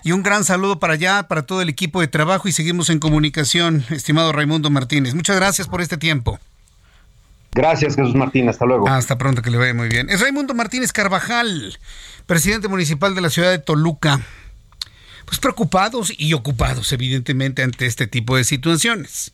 Y 0.04 0.12
un 0.12 0.24
gran 0.24 0.44
saludo 0.44 0.78
para 0.78 0.94
allá, 0.94 1.24
para 1.30 1.44
todo 1.44 1.62
el 1.62 1.70
equipo 1.70 2.02
de 2.02 2.10
trabajo 2.10 2.50
y 2.50 2.52
seguimos 2.52 2.90
en 2.90 3.00
comunicación, 3.00 3.86
estimado 3.92 4.34
Raimundo 4.34 4.70
Martínez. 4.70 5.16
Muchas 5.16 5.38
gracias 5.38 5.70
por 5.70 5.80
este 5.80 5.96
tiempo. 5.98 6.38
Gracias, 7.54 7.96
Jesús 7.96 8.16
Martín. 8.16 8.48
Hasta 8.50 8.66
luego. 8.66 8.88
Hasta 8.88 9.18
pronto, 9.18 9.42
que 9.42 9.52
le 9.52 9.58
vaya 9.58 9.74
muy 9.74 9.90
bien. 9.90 10.10
Es 10.10 10.22
Raimundo 10.22 10.54
Martínez 10.54 10.94
Carvajal, 10.94 11.78
presidente 12.26 12.68
municipal 12.68 13.14
de 13.14 13.22
la 13.22 13.30
ciudad 13.30 13.52
de 13.52 13.60
Toluca. 13.60 14.22
Pues 15.26 15.40
preocupados 15.40 16.14
y 16.18 16.34
ocupados, 16.34 16.92
evidentemente, 16.92 17.64
ante 17.64 17.86
este 17.86 18.08
tipo 18.08 18.36
de 18.36 18.44
situaciones. 18.44 19.34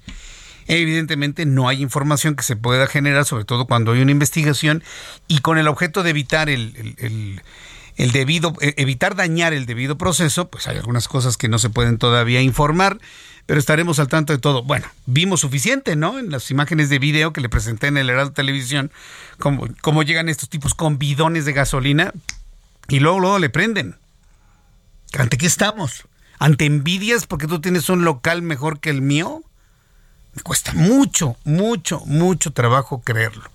Evidentemente 0.68 1.45
no 1.45 1.70
hay 1.70 1.82
información 1.82 2.36
que 2.36 2.43
se 2.43 2.55
pueda 2.55 2.88
generar, 2.88 3.26
sobre 3.26 3.45
todo 3.45 3.65
cuando 3.65 3.93
hay 3.93 4.01
una 4.01 4.11
investigación 4.11 4.84
y 5.28 5.39
con 5.39 5.57
el 5.57 5.68
objeto 5.68 6.03
de 6.03 6.09
evitar 6.09 6.49
el, 6.49 7.41
debido, 7.95 8.53
e, 8.59 8.74
evitar 8.78 9.15
dañar 9.15 9.53
el 9.53 9.65
debido 9.65 9.97
proceso, 9.97 10.49
pues 10.49 10.68
hay 10.68 10.78
algunas 10.78 11.07
cosas 11.07 11.38
que 11.38 11.47
no 11.47 11.57
se 11.57 11.70
pueden 11.70 11.97
todavía 11.97 12.41
informar, 12.41 12.99
pero 13.47 13.59
estaremos 13.61 13.97
al 13.99 14.09
tanto 14.09 14.33
de 14.33 14.39
todo. 14.39 14.61
Bueno, 14.61 14.85
vimos 15.05 15.39
suficiente, 15.39 15.95
¿no? 15.95 16.19
En 16.19 16.29
las 16.29 16.51
imágenes 16.51 16.89
de 16.89 16.99
video 16.99 17.31
que 17.31 17.39
le 17.39 17.47
presenté 17.47 17.87
en 17.87 17.97
el 17.97 18.09
Heraldo 18.09 18.33
Televisión, 18.33 18.91
cómo, 19.39 20.03
llegan 20.03 20.27
estos 20.27 20.49
tipos 20.49 20.75
con 20.75 20.99
bidones 20.99 21.45
de 21.45 21.53
gasolina 21.53 22.13
y 22.89 22.99
luego, 22.99 23.21
luego 23.21 23.39
le 23.39 23.49
prenden. 23.49 23.95
¿Ante 25.17 25.37
qué 25.37 25.47
estamos? 25.47 26.03
¿Ante 26.39 26.65
envidias 26.65 27.25
porque 27.25 27.47
tú 27.47 27.61
tienes 27.61 27.89
un 27.89 28.03
local 28.03 28.41
mejor 28.41 28.81
que 28.81 28.89
el 28.89 29.01
mío? 29.01 29.41
Me 30.35 30.43
cuesta 30.43 30.73
mucho, 30.73 31.37
mucho, 31.45 32.01
mucho 32.05 32.51
trabajo 32.51 33.01
creerlo. 33.01 33.49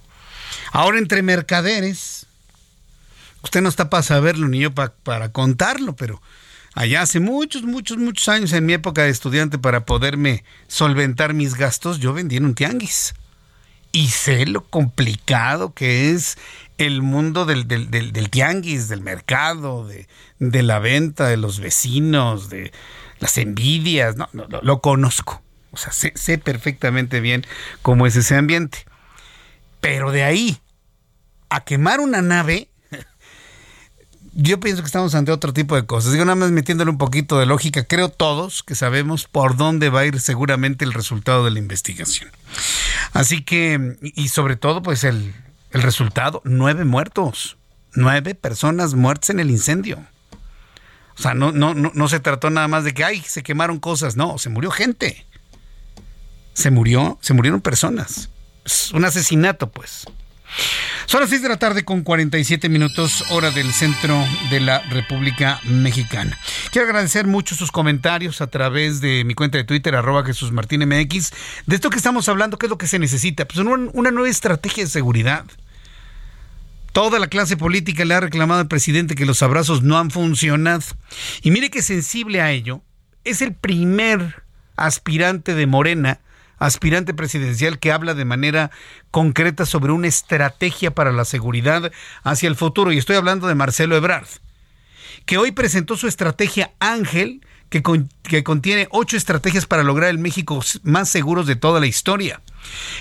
Ahora 0.72 0.98
entre 0.98 1.22
mercaderes, 1.22 2.26
usted 3.42 3.60
no 3.60 3.68
está 3.68 3.90
para 3.90 4.02
saberlo 4.02 4.48
ni 4.48 4.60
yo 4.60 4.72
para 4.72 5.28
contarlo, 5.32 5.94
pero 5.96 6.22
allá 6.74 7.02
hace 7.02 7.20
muchos, 7.20 7.62
muchos, 7.62 7.98
muchos 7.98 8.28
años 8.28 8.52
en 8.52 8.66
mi 8.66 8.72
época 8.72 9.02
de 9.02 9.10
estudiante 9.10 9.58
para 9.58 9.84
poderme 9.84 10.44
solventar 10.68 11.34
mis 11.34 11.54
gastos, 11.54 11.98
yo 11.98 12.12
vendía 12.12 12.38
en 12.38 12.46
un 12.46 12.54
tianguis. 12.54 13.14
Y 13.94 14.08
sé 14.08 14.46
lo 14.46 14.64
complicado 14.64 15.74
que 15.74 16.10
es 16.10 16.38
el 16.78 17.02
mundo 17.02 17.44
del, 17.44 17.68
del, 17.68 18.30
tianguis, 18.30 18.88
del 18.88 19.02
mercado, 19.02 19.86
de, 19.86 20.08
de, 20.38 20.62
la 20.62 20.78
venta, 20.78 21.28
de 21.28 21.36
los 21.36 21.60
vecinos, 21.60 22.48
de 22.48 22.72
las 23.20 23.36
envidias. 23.36 24.16
No, 24.16 24.28
no, 24.32 24.46
lo 24.62 24.80
conozco. 24.80 25.42
O 25.72 25.76
sea, 25.76 25.92
sé, 25.92 26.38
perfectamente 26.38 27.20
bien 27.20 27.46
cómo 27.82 28.06
es 28.06 28.16
ese 28.16 28.36
ambiente. 28.36 28.86
Pero 29.80 30.10
de 30.10 30.22
ahí 30.22 30.58
a 31.48 31.64
quemar 31.64 32.00
una 32.00 32.22
nave, 32.22 32.70
yo 34.34 34.60
pienso 34.60 34.82
que 34.82 34.86
estamos 34.86 35.14
ante 35.14 35.32
otro 35.32 35.52
tipo 35.52 35.76
de 35.76 35.84
cosas. 35.84 36.12
Digo, 36.12 36.24
nada 36.24 36.36
más 36.36 36.50
metiéndole 36.50 36.90
un 36.90 36.98
poquito 36.98 37.38
de 37.38 37.46
lógica, 37.46 37.84
creo 37.84 38.08
todos 38.08 38.62
que 38.62 38.74
sabemos 38.74 39.26
por 39.26 39.56
dónde 39.56 39.88
va 39.88 40.00
a 40.00 40.06
ir 40.06 40.20
seguramente 40.20 40.84
el 40.84 40.92
resultado 40.92 41.44
de 41.44 41.50
la 41.50 41.58
investigación. 41.58 42.30
Así 43.12 43.42
que, 43.42 43.96
y 44.02 44.28
sobre 44.28 44.56
todo, 44.56 44.82
pues 44.82 45.04
el, 45.04 45.34
el 45.70 45.82
resultado, 45.82 46.42
nueve 46.44 46.84
muertos, 46.84 47.58
nueve 47.94 48.34
personas 48.34 48.94
muertas 48.94 49.30
en 49.30 49.40
el 49.40 49.50
incendio. 49.50 50.04
O 51.18 51.22
sea, 51.22 51.34
no, 51.34 51.52
no, 51.52 51.74
no, 51.74 51.92
no 51.94 52.08
se 52.08 52.20
trató 52.20 52.50
nada 52.50 52.68
más 52.68 52.84
de 52.84 52.94
que, 52.94 53.04
ay, 53.04 53.20
se 53.20 53.42
quemaron 53.42 53.78
cosas, 53.78 54.16
no, 54.16 54.38
se 54.38 54.48
murió 54.48 54.70
gente 54.70 55.26
se 56.54 56.70
murió, 56.70 57.18
se 57.20 57.34
murieron 57.34 57.60
personas. 57.60 58.30
Es 58.64 58.92
un 58.92 59.04
asesinato, 59.04 59.70
pues. 59.70 60.06
Son 61.06 61.20
las 61.20 61.30
6 61.30 61.42
de 61.42 61.48
la 61.48 61.58
tarde 61.58 61.84
con 61.84 62.02
47 62.02 62.68
minutos, 62.68 63.24
hora 63.30 63.50
del 63.50 63.72
centro 63.72 64.24
de 64.50 64.60
la 64.60 64.78
República 64.88 65.60
Mexicana. 65.64 66.38
Quiero 66.70 66.86
agradecer 66.86 67.26
mucho 67.26 67.54
sus 67.54 67.70
comentarios 67.70 68.40
a 68.40 68.46
través 68.46 69.00
de 69.00 69.24
mi 69.24 69.34
cuenta 69.34 69.58
de 69.58 69.64
Twitter, 69.64 69.94
arroba 69.94 70.24
Jesús 70.24 70.52
Martín 70.52 70.86
MX, 70.86 71.32
de 71.66 71.74
esto 71.74 71.90
que 71.90 71.96
estamos 71.96 72.28
hablando, 72.28 72.58
qué 72.58 72.66
es 72.66 72.70
lo 72.70 72.78
que 72.78 72.86
se 72.86 72.98
necesita. 72.98 73.46
Pues 73.46 73.58
una, 73.58 74.10
nueva 74.10 74.28
estrategia 74.28 74.84
de 74.84 74.90
seguridad. 74.90 75.44
Toda 76.92 77.18
la 77.18 77.26
clase 77.26 77.56
política 77.56 78.04
le 78.04 78.14
ha 78.14 78.20
reclamado 78.20 78.60
al 78.60 78.68
presidente 78.68 79.14
que 79.14 79.26
los 79.26 79.42
abrazos 79.42 79.82
no 79.82 79.98
han 79.98 80.10
funcionado. 80.10 80.82
Y 81.42 81.50
mire 81.50 81.70
que 81.70 81.82
sensible 81.82 82.40
a 82.40 82.52
ello, 82.52 82.82
es 83.24 83.42
el 83.42 83.54
primer 83.54 84.44
aspirante 84.76 85.54
de 85.54 85.66
Morena 85.66 86.20
aspirante 86.66 87.12
presidencial 87.12 87.78
que 87.78 87.92
habla 87.92 88.14
de 88.14 88.24
manera 88.24 88.70
concreta 89.10 89.66
sobre 89.66 89.92
una 89.92 90.06
estrategia 90.06 90.92
para 90.92 91.12
la 91.12 91.24
seguridad 91.24 91.90
hacia 92.22 92.48
el 92.48 92.56
futuro. 92.56 92.92
Y 92.92 92.98
estoy 92.98 93.16
hablando 93.16 93.48
de 93.48 93.54
Marcelo 93.54 93.96
Ebrard, 93.96 94.28
que 95.26 95.38
hoy 95.38 95.52
presentó 95.52 95.96
su 95.96 96.06
estrategia 96.06 96.72
Ángel, 96.78 97.44
que, 97.68 97.82
que, 98.22 98.44
contiene 98.44 98.86
ocho 98.90 99.16
estrategias 99.16 99.66
para 99.66 99.82
lograr 99.82 100.10
el 100.10 100.18
México 100.18 100.62
más 100.82 101.08
seguros 101.08 101.46
de 101.46 101.56
toda 101.56 101.80
la 101.80 101.86
historia. 101.86 102.42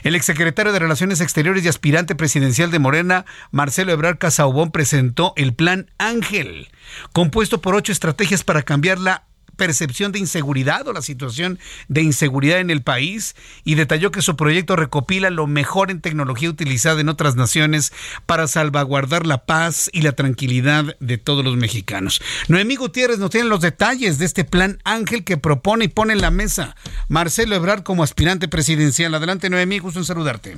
El 0.04 0.16
exsecretario 0.16 0.72
de 0.72 0.80
Relaciones 0.80 1.22
Exteriores 1.22 1.64
y 1.64 1.68
aspirante 1.68 2.16
presidencial 2.16 2.72
de 2.72 2.80
Morena, 2.80 3.26
Marcelo 3.52 3.92
Ebrard 3.92 4.18
Casaubón, 4.18 4.72
presentó 4.72 5.34
el 5.36 5.54
Plan 5.54 5.92
Ángel, 5.98 6.70
compuesto 7.12 7.62
por 7.62 7.76
ocho 7.76 7.92
estrategias 7.92 8.44
para 8.44 8.64
cambiar 8.64 8.98
la 8.98 9.26
percepción 9.62 10.12
de 10.12 10.18
inseguridad 10.18 10.88
o 10.88 10.92
la 10.92 11.04
situación 11.04 11.60
de 11.88 12.02
inseguridad 12.02 12.58
en 12.58 12.72
el 12.72 12.82
país 12.82 13.36
y 13.64 13.76
detalló 13.76 14.10
que 14.10 14.24
su 14.24 14.36
proyecto 14.36 14.76
recopila 14.76 15.30
lo 15.30 15.46
mejor 15.46 15.92
en 15.92 16.02
tecnología 16.02 16.50
utilizada 16.50 17.00
en 17.00 17.10
otras 17.10 17.36
naciones 17.36 17.94
para 18.26 18.48
salvaguardar 18.48 19.28
la 19.28 19.46
paz 19.46 19.88
y 19.94 20.02
la 20.02 20.14
tranquilidad 20.14 20.98
de 21.00 21.20
todos 21.20 21.46
los 21.46 21.58
mexicanos. 21.58 22.24
Noemí 22.48 22.76
Gutiérrez 22.76 23.20
nos 23.20 23.30
tiene 23.30 23.50
los 23.50 23.62
detalles 23.62 24.18
de 24.18 24.26
este 24.26 24.46
plan 24.46 24.80
Ángel 24.84 25.24
que 25.24 25.38
propone 25.38 25.86
y 25.86 25.90
pone 25.90 26.14
en 26.14 26.22
la 26.22 26.32
mesa 26.32 26.76
Marcelo 27.08 27.56
Ebrard 27.56 27.84
como 27.84 28.02
aspirante 28.02 28.48
presidencial. 28.48 29.14
Adelante 29.14 29.52
Noemí, 29.52 29.78
gusto 29.78 30.00
en 30.00 30.06
saludarte. 30.06 30.58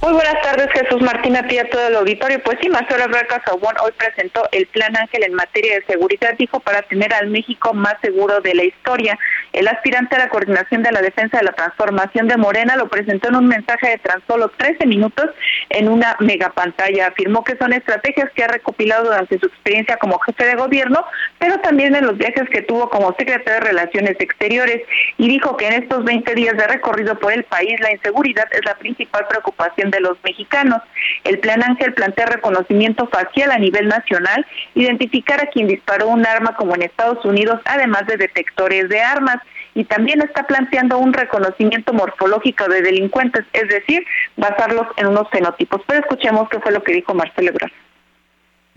Muy 0.00 0.12
buenas 0.12 0.40
tardes, 0.42 0.68
Jesús 0.72 1.02
Martín, 1.02 1.36
a 1.36 1.46
ti 1.48 1.58
a 1.58 1.68
todo 1.68 1.88
el 1.88 1.96
auditorio. 1.96 2.40
Pues 2.44 2.56
sí, 2.62 2.68
Marcelo 2.68 3.04
Ebrard 3.04 3.26
Casaubon 3.26 3.74
hoy 3.82 3.90
presentó 3.98 4.42
el 4.52 4.66
Plan 4.68 4.96
Ángel 4.96 5.24
en 5.24 5.34
materia 5.34 5.74
de 5.74 5.84
seguridad, 5.86 6.34
dijo, 6.38 6.60
para 6.60 6.82
tener 6.82 7.12
al 7.12 7.28
México 7.28 7.74
más 7.74 7.96
seguro 8.00 8.40
de 8.40 8.54
la 8.54 8.62
historia. 8.62 9.18
El 9.52 9.66
aspirante 9.66 10.14
a 10.14 10.20
la 10.20 10.28
coordinación 10.28 10.84
de 10.84 10.92
la 10.92 11.02
defensa 11.02 11.38
de 11.38 11.44
la 11.44 11.52
transformación 11.52 12.28
de 12.28 12.36
Morena 12.36 12.76
lo 12.76 12.88
presentó 12.88 13.28
en 13.28 13.36
un 13.36 13.48
mensaje 13.48 13.88
de 13.88 13.98
tan 13.98 14.22
solo 14.28 14.52
13 14.56 14.86
minutos 14.86 15.30
en 15.68 15.88
una 15.88 16.16
megapantalla. 16.20 17.08
Afirmó 17.08 17.42
que 17.42 17.56
son 17.56 17.72
estrategias 17.72 18.30
que 18.36 18.44
ha 18.44 18.48
recopilado 18.48 19.06
durante 19.06 19.38
su 19.40 19.46
experiencia 19.46 19.96
como 19.96 20.20
jefe 20.20 20.44
de 20.46 20.54
gobierno, 20.54 21.04
pero 21.38 21.58
también 21.58 21.96
en 21.96 22.06
los 22.06 22.16
viajes 22.16 22.48
que 22.50 22.62
tuvo 22.62 22.88
como 22.88 23.14
secretario 23.18 23.60
de 23.60 23.66
Relaciones 23.66 24.16
Exteriores 24.20 24.82
y 25.16 25.28
dijo 25.28 25.56
que 25.56 25.66
en 25.66 25.82
estos 25.82 26.04
20 26.04 26.34
días 26.36 26.56
de 26.56 26.68
recorrido 26.68 27.18
por 27.18 27.32
el 27.32 27.42
país 27.44 27.80
la 27.80 27.92
inseguridad 27.92 28.46
es 28.52 28.64
la 28.64 28.76
principal 28.76 29.26
preocupación 29.28 29.57
de 29.76 30.00
los 30.00 30.16
mexicanos. 30.22 30.80
El 31.24 31.38
Plan 31.40 31.62
Ángel 31.62 31.92
plantea 31.92 32.26
reconocimiento 32.26 33.06
facial 33.08 33.50
a 33.50 33.58
nivel 33.58 33.88
nacional, 33.88 34.46
identificar 34.74 35.40
a 35.40 35.46
quien 35.46 35.66
disparó 35.66 36.08
un 36.08 36.24
arma 36.24 36.54
como 36.54 36.74
en 36.74 36.82
Estados 36.82 37.24
Unidos, 37.24 37.60
además 37.64 38.06
de 38.06 38.16
detectores 38.16 38.88
de 38.88 39.00
armas 39.00 39.38
y 39.74 39.84
también 39.84 40.20
está 40.22 40.46
planteando 40.46 40.98
un 40.98 41.12
reconocimiento 41.12 41.92
morfológico 41.92 42.68
de 42.68 42.82
delincuentes, 42.82 43.44
es 43.52 43.68
decir, 43.68 44.04
basarlos 44.36 44.86
en 44.96 45.08
unos 45.08 45.28
fenotipos. 45.30 45.82
Pero 45.86 46.00
escuchemos 46.00 46.48
qué 46.48 46.58
fue 46.60 46.72
lo 46.72 46.82
que 46.82 46.92
dijo 46.92 47.14
Marcelo 47.14 47.50
Ebrard 47.50 47.72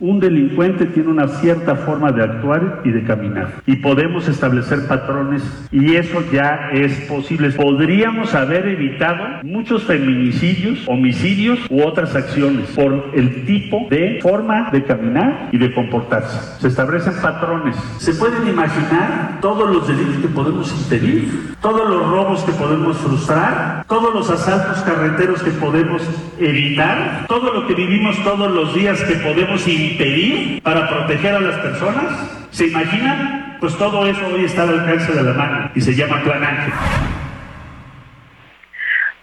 un 0.02 0.20
delincuente 0.20 0.88
tiene 0.88 1.10
una 1.10 1.28
cierta 1.28 1.76
forma 1.76 2.12
de 2.12 2.24
actuar 2.24 2.82
y 2.84 2.90
de 2.90 3.04
caminar. 3.04 3.62
Y 3.68 3.78
podemos 3.78 4.28
establecer 4.28 4.88
patrones 4.88 5.44
y 5.72 5.96
eso 5.96 6.24
ya 6.34 6.72
es 6.74 6.92
posible. 7.02 7.52
Podríamos 7.52 8.34
haber 8.34 8.68
evitado 8.68 9.44
muchos 9.44 9.84
feminicidios, 9.84 10.80
homicidios 10.88 11.60
u 11.70 11.84
otras 11.84 12.16
acciones 12.16 12.70
por 12.72 13.12
el 13.14 13.46
tipo 13.46 13.88
de 13.92 14.20
forma 14.22 14.70
de 14.72 14.84
caminar 14.84 15.50
y 15.52 15.60
de 15.60 15.72
comportarse. 15.72 16.60
Se 16.60 16.68
establecen 16.68 17.14
patrones. 17.22 17.76
Se 18.00 18.16
pueden 18.16 18.48
imaginar 18.48 19.40
todos 19.40 19.70
los 19.70 19.88
delitos 19.88 20.18
que 20.18 20.28
podemos 20.30 20.72
impedir, 20.72 21.54
todos 21.62 21.88
los 21.88 22.10
robos 22.10 22.44
que 22.44 22.52
podemos 22.54 22.98
frustrar, 22.98 23.86
todos 23.88 24.12
los 24.16 24.32
asaltos 24.32 24.82
carreteros 24.82 25.44
que 25.44 25.52
podemos 25.52 26.02
evitar, 26.40 27.26
todo 27.28 27.54
lo 27.54 27.68
que 27.68 27.76
vivimos 27.76 28.18
todos 28.24 28.52
los 28.52 28.74
días 28.74 29.00
que 29.04 29.16
podemos 29.16 29.68
impedir 29.92 30.34
pedir 30.34 30.62
para 30.62 30.90
proteger 30.90 31.36
a 31.36 31.40
las 31.40 31.58
personas? 31.60 32.06
¿Se 32.52 32.68
imaginan? 32.68 33.58
Pues 33.60 33.78
todo 33.78 34.08
eso 34.08 34.26
hoy 34.28 34.46
está 34.46 34.64
al 34.64 34.80
alcance 34.80 35.12
de 35.14 35.24
la 35.24 35.34
mano 35.34 35.70
y 35.76 35.82
se 35.82 35.94
llama 35.94 36.22
Plan 36.24 36.44
Ángel. 36.44 36.74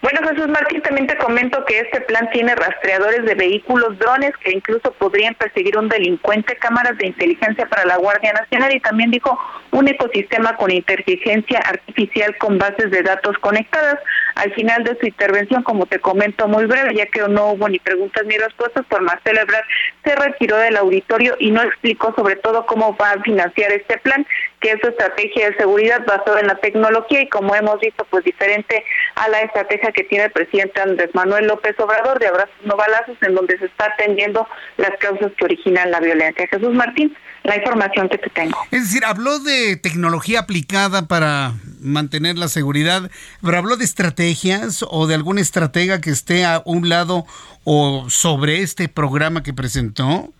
Bueno, 0.01 0.21
Jesús 0.29 0.47
Martín, 0.47 0.81
también 0.81 1.07
te 1.07 1.17
comento 1.17 1.65
que 1.65 1.79
este 1.79 1.99
plan 2.01 2.29
tiene 2.31 2.55
rastreadores 2.55 3.25
de 3.25 3.35
vehículos, 3.35 3.99
drones 3.99 4.31
que 4.37 4.51
incluso 4.51 4.93
podrían 4.93 5.35
perseguir 5.35 5.77
un 5.77 5.89
delincuente, 5.89 6.55
cámaras 6.55 6.97
de 6.97 7.07
inteligencia 7.07 7.65
para 7.65 7.83
la 7.83 7.97
Guardia 7.97 8.31
Nacional 8.31 8.73
y 8.73 8.79
también 8.79 9.11
dijo 9.11 9.37
un 9.71 9.89
ecosistema 9.89 10.55
con 10.55 10.71
inteligencia 10.71 11.59
artificial 11.59 12.37
con 12.37 12.57
bases 12.57 12.91
de 12.91 13.03
datos 13.03 13.37
conectadas. 13.39 13.99
Al 14.35 14.53
final 14.53 14.85
de 14.85 14.97
su 14.99 15.05
intervención, 15.05 15.63
como 15.63 15.85
te 15.85 15.99
comento 15.99 16.47
muy 16.47 16.65
breve, 16.65 16.95
ya 16.95 17.05
que 17.07 17.19
no 17.27 17.51
hubo 17.51 17.67
ni 17.67 17.79
preguntas 17.79 18.23
ni 18.25 18.37
respuestas, 18.37 18.85
por 18.85 19.01
Marcelo 19.01 19.41
Ebrard 19.41 19.65
se 20.05 20.15
retiró 20.15 20.55
del 20.57 20.77
auditorio 20.77 21.35
y 21.39 21.51
no 21.51 21.61
explicó 21.61 22.13
sobre 22.15 22.37
todo 22.37 22.65
cómo 22.65 22.95
va 22.95 23.11
a 23.11 23.21
financiar 23.21 23.73
este 23.73 23.97
plan, 23.97 24.25
que 24.59 24.71
es 24.71 24.79
su 24.81 24.89
estrategia 24.89 25.49
de 25.49 25.57
seguridad 25.57 26.05
basada 26.05 26.39
en 26.41 26.47
la 26.47 26.55
tecnología 26.55 27.21
y 27.21 27.29
como 27.29 27.55
hemos 27.55 27.79
visto, 27.79 28.05
pues 28.09 28.23
diferente 28.23 28.83
a 29.15 29.29
la 29.29 29.41
estrategia 29.41 29.91
que 29.91 30.03
tiene 30.03 30.25
el 30.25 30.31
presidente 30.31 30.81
Andrés 30.81 31.09
Manuel 31.13 31.47
López 31.47 31.75
Obrador 31.79 32.19
de 32.19 32.27
abrazos 32.27 32.55
no 32.63 32.75
balazos, 32.75 33.17
en 33.21 33.35
donde 33.35 33.57
se 33.57 33.65
está 33.65 33.85
atendiendo 33.85 34.47
las 34.77 34.91
causas 34.99 35.31
que 35.37 35.45
originan 35.45 35.91
la 35.91 35.99
violencia. 35.99 36.47
Jesús 36.47 36.73
Martín, 36.73 37.15
la 37.43 37.55
información 37.55 38.09
que 38.09 38.17
te 38.17 38.29
tengo. 38.29 38.57
Es 38.71 38.83
decir, 38.83 39.05
habló 39.05 39.39
de 39.39 39.77
tecnología 39.77 40.41
aplicada 40.41 41.07
para 41.07 41.53
mantener 41.79 42.37
la 42.37 42.49
seguridad, 42.49 43.09
pero 43.41 43.57
habló 43.57 43.77
de 43.77 43.85
estrategias 43.85 44.83
o 44.89 45.07
de 45.07 45.15
alguna 45.15 45.41
estratega 45.41 46.01
que 46.01 46.09
esté 46.09 46.45
a 46.45 46.61
un 46.65 46.89
lado 46.89 47.25
o 47.63 48.09
sobre 48.09 48.61
este 48.61 48.89
programa 48.89 49.43
que 49.43 49.53
presentó. 49.53 50.33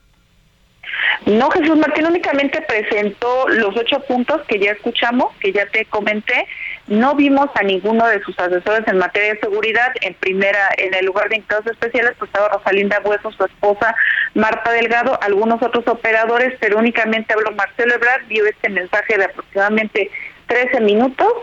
No, 1.25 1.49
Jesús 1.51 1.77
Martín 1.77 2.05
únicamente 2.05 2.61
presentó 2.61 3.47
los 3.49 3.75
ocho 3.75 3.99
puntos 4.07 4.41
que 4.47 4.57
ya 4.59 4.71
escuchamos, 4.71 5.35
que 5.37 5.51
ya 5.51 5.65
te 5.67 5.85
comenté. 5.85 6.47
No 6.87 7.13
vimos 7.13 7.49
a 7.55 7.63
ninguno 7.63 8.07
de 8.07 8.21
sus 8.23 8.37
asesores 8.39 8.87
en 8.87 8.97
materia 8.97 9.33
de 9.33 9.39
seguridad. 9.39 9.91
En 10.01 10.13
primera, 10.15 10.69
en 10.77 10.93
el 10.93 11.05
lugar 11.05 11.29
de 11.29 11.37
invitados 11.37 11.67
especiales, 11.67 12.13
pues 12.17 12.29
estaba 12.29 12.49
Rosalinda 12.49 12.99
Bueso, 13.01 13.31
su 13.31 13.43
esposa 13.43 13.95
Marta 14.33 14.71
Delgado, 14.71 15.19
algunos 15.21 15.61
otros 15.61 15.85
operadores, 15.87 16.55
pero 16.59 16.77
únicamente 16.77 17.33
habló 17.33 17.51
Marcelo 17.51 17.95
Ebrard, 17.95 18.25
vio 18.27 18.45
este 18.45 18.69
mensaje 18.69 19.17
de 19.17 19.25
aproximadamente 19.25 20.09
13 20.47 20.81
minutos 20.81 21.33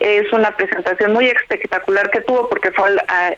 es 0.00 0.32
una 0.32 0.56
presentación 0.56 1.12
muy 1.12 1.26
espectacular 1.26 2.10
que 2.10 2.22
tuvo 2.22 2.48
porque 2.48 2.72
fue 2.72 2.90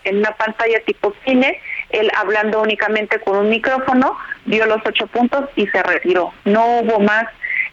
en 0.04 0.18
una 0.18 0.30
pantalla 0.36 0.80
tipo 0.86 1.12
cine, 1.24 1.60
él 1.92 2.10
hablando 2.16 2.62
únicamente 2.62 3.20
con 3.20 3.36
un 3.36 3.48
micrófono, 3.50 4.16
dio 4.44 4.66
los 4.66 4.80
ocho 4.84 5.06
puntos 5.06 5.48
y 5.56 5.66
se 5.68 5.82
retiró. 5.82 6.32
No 6.44 6.80
hubo 6.80 7.00
más 7.00 7.24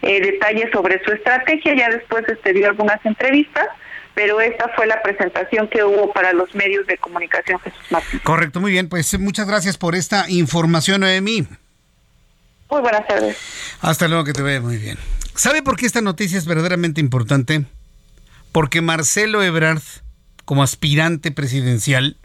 eh, 0.02 0.20
detalles 0.20 0.70
sobre 0.72 1.02
su 1.04 1.12
estrategia, 1.12 1.74
ya 1.74 1.88
después 1.88 2.24
este, 2.28 2.52
dio 2.52 2.68
algunas 2.68 3.04
entrevistas, 3.04 3.66
pero 4.14 4.40
esta 4.40 4.68
fue 4.76 4.86
la 4.86 5.02
presentación 5.02 5.68
que 5.68 5.82
hubo 5.84 6.12
para 6.12 6.32
los 6.32 6.54
medios 6.54 6.86
de 6.86 6.98
comunicación, 6.98 7.58
Jesús 7.60 7.90
Martín. 7.90 8.20
Correcto, 8.22 8.60
muy 8.60 8.72
bien, 8.72 8.88
pues 8.88 9.18
muchas 9.18 9.46
gracias 9.46 9.78
por 9.78 9.94
esta 9.94 10.28
información, 10.28 11.00
Noemí. 11.00 11.46
Muy 12.70 12.80
buenas 12.80 13.06
tardes. 13.06 13.36
Hasta 13.80 14.06
luego, 14.08 14.24
que 14.24 14.32
te 14.32 14.42
vea 14.42 14.60
muy 14.60 14.76
bien. 14.76 14.96
¿Sabe 15.34 15.62
por 15.62 15.76
qué 15.76 15.86
esta 15.86 16.00
noticia 16.00 16.38
es 16.38 16.46
verdaderamente 16.46 17.00
importante? 17.00 17.64
porque 18.52 18.80
Marcelo 18.80 19.42
Ebrard, 19.42 19.82
como 20.44 20.62
aspirante 20.62 21.30
presidencial, 21.30 22.16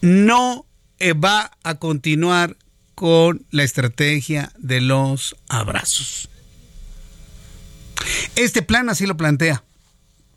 no 0.00 0.66
eh, 0.98 1.12
va 1.12 1.52
a 1.62 1.76
continuar 1.76 2.56
con 2.94 3.46
la 3.50 3.62
estrategia 3.62 4.52
de 4.58 4.80
los 4.80 5.36
abrazos. 5.48 6.28
Este 8.36 8.62
plan 8.62 8.88
así 8.88 9.06
lo 9.06 9.16
plantea. 9.16 9.62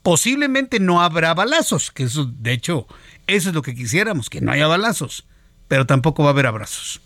Posiblemente 0.01 0.79
no 0.79 1.01
habrá 1.01 1.33
balazos, 1.33 1.91
que 1.91 2.03
eso, 2.03 2.25
de 2.25 2.51
hecho, 2.51 2.87
eso 3.27 3.49
es 3.49 3.55
lo 3.55 3.61
que 3.61 3.75
quisiéramos, 3.75 4.29
que 4.29 4.41
no 4.41 4.51
haya 4.51 4.67
balazos, 4.67 5.25
pero 5.67 5.85
tampoco 5.85 6.23
va 6.23 6.29
a 6.29 6.33
haber 6.33 6.45
abrazos. 6.45 7.01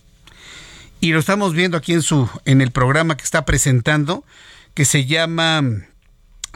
Y 1.00 1.12
lo 1.12 1.20
estamos 1.20 1.54
viendo 1.54 1.78
aquí 1.78 1.94
en 1.94 2.02
su 2.02 2.28
en 2.46 2.62
el 2.62 2.72
programa 2.72 3.18
que 3.18 3.24
está 3.24 3.46
presentando, 3.46 4.26
que 4.74 4.84
se 4.84 5.06
llama 5.06 5.64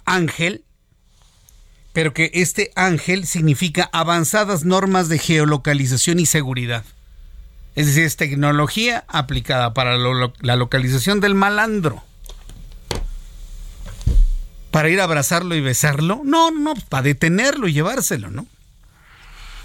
Ángel, 0.06 0.64
pero 1.93 2.13
que 2.13 2.31
este 2.33 2.71
ángel 2.75 3.25
significa 3.25 3.89
avanzadas 3.91 4.63
normas 4.63 5.09
de 5.09 5.19
geolocalización 5.19 6.19
y 6.19 6.25
seguridad. 6.25 6.83
Es 7.75 7.87
decir, 7.87 8.03
es 8.03 8.17
tecnología 8.17 9.05
aplicada 9.07 9.73
para 9.73 9.97
la 9.97 10.55
localización 10.55 11.19
del 11.19 11.35
malandro. 11.35 12.03
¿Para 14.71 14.89
ir 14.89 15.01
a 15.01 15.05
abrazarlo 15.05 15.55
y 15.55 15.61
besarlo? 15.61 16.21
No, 16.23 16.51
no, 16.51 16.73
para 16.89 17.03
detenerlo 17.03 17.67
y 17.67 17.73
llevárselo, 17.73 18.29
¿no? 18.29 18.47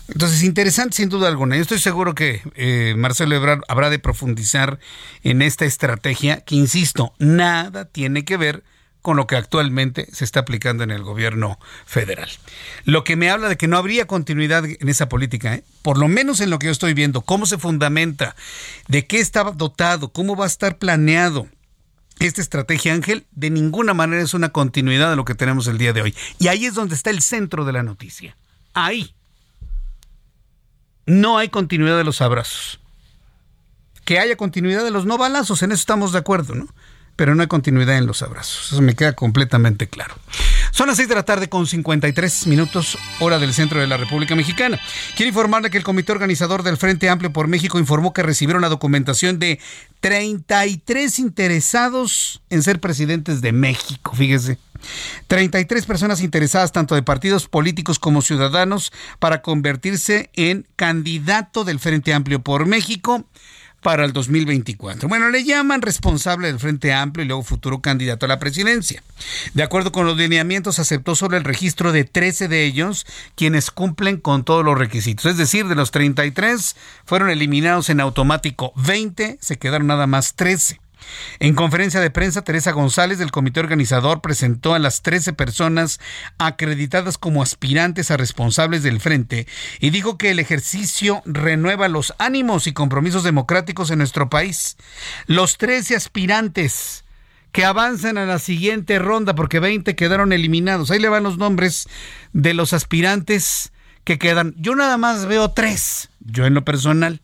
Entonces, 0.08 0.42
interesante 0.44 0.96
sin 0.96 1.08
duda 1.08 1.28
alguna. 1.28 1.56
Yo 1.56 1.62
estoy 1.62 1.80
seguro 1.80 2.14
que 2.14 2.42
eh, 2.54 2.94
Marcelo 2.96 3.34
Ebrard 3.34 3.62
habrá 3.68 3.90
de 3.90 3.98
profundizar 3.98 4.78
en 5.22 5.42
esta 5.42 5.64
estrategia 5.64 6.42
que, 6.42 6.54
insisto, 6.54 7.12
nada 7.18 7.86
tiene 7.86 8.24
que 8.24 8.36
ver 8.36 8.56
con 8.58 8.75
lo 9.14 9.26
que 9.26 9.36
actualmente 9.36 10.08
se 10.12 10.24
está 10.24 10.40
aplicando 10.40 10.82
en 10.82 10.90
el 10.90 11.02
gobierno 11.02 11.60
federal. 11.84 12.28
Lo 12.84 13.04
que 13.04 13.14
me 13.14 13.30
habla 13.30 13.48
de 13.48 13.56
que 13.56 13.68
no 13.68 13.76
habría 13.76 14.06
continuidad 14.06 14.64
en 14.64 14.88
esa 14.88 15.08
política, 15.08 15.54
¿eh? 15.54 15.64
por 15.82 15.98
lo 15.98 16.08
menos 16.08 16.40
en 16.40 16.50
lo 16.50 16.58
que 16.58 16.66
yo 16.66 16.72
estoy 16.72 16.94
viendo, 16.94 17.20
cómo 17.20 17.46
se 17.46 17.58
fundamenta, 17.58 18.34
de 18.88 19.06
qué 19.06 19.20
está 19.20 19.44
dotado, 19.44 20.08
cómo 20.08 20.34
va 20.34 20.44
a 20.44 20.48
estar 20.48 20.78
planeado. 20.78 21.46
Esta 22.18 22.40
estrategia, 22.40 22.94
Ángel, 22.94 23.26
de 23.32 23.50
ninguna 23.50 23.92
manera 23.92 24.22
es 24.22 24.32
una 24.32 24.48
continuidad 24.48 25.10
de 25.10 25.16
lo 25.16 25.24
que 25.24 25.34
tenemos 25.34 25.66
el 25.66 25.76
día 25.76 25.92
de 25.92 26.02
hoy. 26.02 26.14
Y 26.38 26.48
ahí 26.48 26.64
es 26.64 26.74
donde 26.74 26.94
está 26.94 27.10
el 27.10 27.20
centro 27.20 27.64
de 27.66 27.72
la 27.72 27.82
noticia. 27.82 28.36
Ahí. 28.72 29.14
No 31.04 31.38
hay 31.38 31.50
continuidad 31.50 31.98
de 31.98 32.04
los 32.04 32.20
abrazos. 32.22 32.80
Que 34.04 34.18
haya 34.18 34.36
continuidad 34.36 34.82
de 34.82 34.90
los 34.90 35.04
no 35.04 35.18
balazos, 35.18 35.62
en 35.62 35.72
eso 35.72 35.80
estamos 35.80 36.12
de 36.12 36.18
acuerdo, 36.18 36.54
¿no? 36.54 36.68
Pero 37.16 37.34
no 37.34 37.42
hay 37.42 37.48
continuidad 37.48 37.96
en 37.96 38.06
los 38.06 38.22
abrazos. 38.22 38.72
Eso 38.72 38.82
me 38.82 38.94
queda 38.94 39.14
completamente 39.14 39.88
claro. 39.88 40.14
Son 40.70 40.86
las 40.86 40.96
6 40.98 41.08
de 41.08 41.14
la 41.14 41.22
tarde 41.24 41.48
con 41.48 41.66
53 41.66 42.46
minutos, 42.46 42.98
hora 43.18 43.38
del 43.38 43.54
centro 43.54 43.80
de 43.80 43.86
la 43.86 43.96
República 43.96 44.36
Mexicana. 44.36 44.78
Quiero 45.16 45.28
informarle 45.28 45.70
que 45.70 45.78
el 45.78 45.84
comité 45.84 46.12
organizador 46.12 46.62
del 46.62 46.76
Frente 46.76 47.08
Amplio 47.08 47.32
por 47.32 47.48
México 47.48 47.78
informó 47.78 48.12
que 48.12 48.22
recibieron 48.22 48.62
la 48.62 48.68
documentación 48.68 49.38
de 49.38 49.58
33 50.00 51.18
interesados 51.18 52.42
en 52.50 52.62
ser 52.62 52.80
presidentes 52.80 53.40
de 53.40 53.52
México, 53.52 54.14
fíjese. 54.14 54.58
33 55.26 55.86
personas 55.86 56.20
interesadas 56.20 56.72
tanto 56.72 56.94
de 56.94 57.02
partidos 57.02 57.48
políticos 57.48 57.98
como 57.98 58.22
ciudadanos 58.22 58.92
para 59.18 59.42
convertirse 59.42 60.30
en 60.34 60.66
candidato 60.76 61.64
del 61.64 61.80
Frente 61.80 62.12
Amplio 62.12 62.40
por 62.40 62.66
México 62.66 63.24
para 63.86 64.04
el 64.04 64.12
2024. 64.12 65.08
Bueno, 65.08 65.30
le 65.30 65.44
llaman 65.44 65.80
responsable 65.80 66.48
del 66.48 66.58
Frente 66.58 66.92
Amplio 66.92 67.24
y 67.24 67.28
luego 67.28 67.44
futuro 67.44 67.80
candidato 67.80 68.26
a 68.26 68.28
la 68.28 68.40
presidencia. 68.40 69.00
De 69.54 69.62
acuerdo 69.62 69.92
con 69.92 70.06
los 70.06 70.16
lineamientos, 70.16 70.80
aceptó 70.80 71.14
solo 71.14 71.36
el 71.36 71.44
registro 71.44 71.92
de 71.92 72.02
13 72.02 72.48
de 72.48 72.64
ellos, 72.64 73.06
quienes 73.36 73.70
cumplen 73.70 74.16
con 74.16 74.42
todos 74.42 74.64
los 74.64 74.76
requisitos. 74.76 75.26
Es 75.26 75.36
decir, 75.36 75.68
de 75.68 75.76
los 75.76 75.92
33 75.92 76.74
fueron 77.04 77.30
eliminados 77.30 77.88
en 77.88 78.00
automático 78.00 78.72
20, 78.74 79.38
se 79.40 79.56
quedaron 79.56 79.86
nada 79.86 80.08
más 80.08 80.34
13. 80.34 80.80
En 81.38 81.54
conferencia 81.54 82.00
de 82.00 82.10
prensa, 82.10 82.42
Teresa 82.42 82.72
González 82.72 83.18
del 83.18 83.30
comité 83.30 83.60
organizador 83.60 84.20
presentó 84.20 84.74
a 84.74 84.78
las 84.78 85.02
13 85.02 85.32
personas 85.32 86.00
acreditadas 86.38 87.18
como 87.18 87.42
aspirantes 87.42 88.10
a 88.10 88.16
responsables 88.16 88.82
del 88.82 89.00
frente 89.00 89.46
y 89.80 89.90
dijo 89.90 90.18
que 90.18 90.30
el 90.30 90.38
ejercicio 90.38 91.22
renueva 91.24 91.88
los 91.88 92.14
ánimos 92.18 92.66
y 92.66 92.72
compromisos 92.72 93.24
democráticos 93.24 93.90
en 93.90 93.98
nuestro 93.98 94.30
país. 94.30 94.76
Los 95.26 95.58
13 95.58 95.96
aspirantes 95.96 97.04
que 97.52 97.64
avanzan 97.64 98.18
a 98.18 98.26
la 98.26 98.38
siguiente 98.38 98.98
ronda 98.98 99.34
porque 99.34 99.60
20 99.60 99.96
quedaron 99.96 100.32
eliminados. 100.32 100.90
Ahí 100.90 100.98
le 100.98 101.08
van 101.08 101.22
los 101.22 101.38
nombres 101.38 101.88
de 102.34 102.52
los 102.52 102.72
aspirantes 102.72 103.72
que 104.04 104.18
quedan. 104.18 104.54
Yo 104.58 104.74
nada 104.74 104.98
más 104.98 105.26
veo 105.26 105.50
tres, 105.50 106.10
yo 106.20 106.46
en 106.46 106.54
lo 106.54 106.64
personal. 106.64 107.22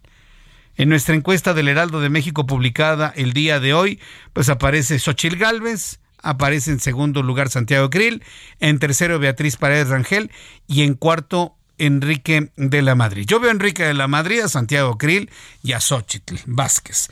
En 0.76 0.88
nuestra 0.88 1.14
encuesta 1.14 1.54
del 1.54 1.68
Heraldo 1.68 2.00
de 2.00 2.08
México 2.08 2.46
publicada 2.46 3.12
el 3.14 3.32
día 3.32 3.60
de 3.60 3.74
hoy, 3.74 4.00
pues 4.32 4.48
aparece 4.48 4.98
Xochil 4.98 5.36
Gálvez, 5.36 6.00
aparece 6.22 6.70
en 6.70 6.80
segundo 6.80 7.22
lugar 7.22 7.50
Santiago 7.50 7.90
Krill, 7.90 8.22
en 8.60 8.78
tercero 8.78 9.18
Beatriz 9.18 9.56
Paredes 9.56 9.88
Rangel 9.88 10.30
y 10.66 10.82
en 10.82 10.94
cuarto 10.94 11.56
Enrique 11.78 12.50
de 12.56 12.82
la 12.82 12.94
Madrid. 12.94 13.24
Yo 13.26 13.40
veo 13.40 13.50
a 13.50 13.52
Enrique 13.52 13.84
de 13.84 13.94
la 13.94 14.06
Madrid, 14.06 14.40
a 14.40 14.48
Santiago 14.48 14.98
Krill 14.98 15.30
y 15.62 15.72
a 15.72 15.80
Xochitl 15.80 16.36
Vázquez. 16.46 17.08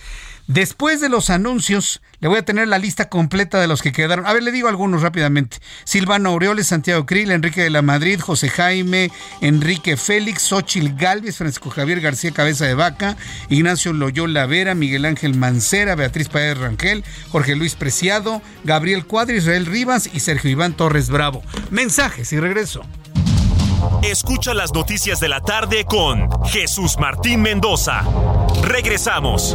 Después 0.52 1.00
de 1.00 1.08
los 1.08 1.30
anuncios, 1.30 2.02
le 2.18 2.26
voy 2.26 2.38
a 2.38 2.44
tener 2.44 2.66
la 2.66 2.80
lista 2.80 3.08
completa 3.08 3.60
de 3.60 3.68
los 3.68 3.82
que 3.82 3.92
quedaron. 3.92 4.26
A 4.26 4.32
ver, 4.32 4.42
le 4.42 4.50
digo 4.50 4.66
algunos 4.66 5.00
rápidamente. 5.00 5.58
Silvano 5.84 6.30
Aureoles, 6.30 6.66
Santiago 6.66 7.06
Krill, 7.06 7.30
Enrique 7.30 7.62
de 7.62 7.70
la 7.70 7.82
Madrid, 7.82 8.18
José 8.18 8.48
Jaime, 8.48 9.12
Enrique 9.42 9.96
Félix, 9.96 10.42
Xochil 10.42 10.96
Galvez, 10.96 11.36
Francisco 11.36 11.70
Javier 11.70 12.00
García 12.00 12.32
Cabeza 12.32 12.64
de 12.64 12.74
Vaca, 12.74 13.16
Ignacio 13.48 13.92
Loyola 13.92 14.44
Vera, 14.46 14.74
Miguel 14.74 15.04
Ángel 15.04 15.36
Mancera, 15.36 15.94
Beatriz 15.94 16.28
Paez 16.28 16.58
Rangel, 16.58 17.04
Jorge 17.28 17.54
Luis 17.54 17.76
Preciado, 17.76 18.42
Gabriel 18.64 19.06
Cuadri, 19.06 19.36
Israel 19.36 19.66
Rivas 19.66 20.10
y 20.12 20.18
Sergio 20.18 20.50
Iván 20.50 20.72
Torres 20.72 21.10
Bravo. 21.10 21.44
Mensajes 21.70 22.32
y 22.32 22.40
regreso. 22.40 22.82
Escucha 24.02 24.52
las 24.52 24.74
noticias 24.74 25.20
de 25.20 25.28
la 25.28 25.42
tarde 25.42 25.84
con 25.84 26.28
Jesús 26.46 26.96
Martín 26.98 27.40
Mendoza. 27.40 28.02
Regresamos. 28.64 29.54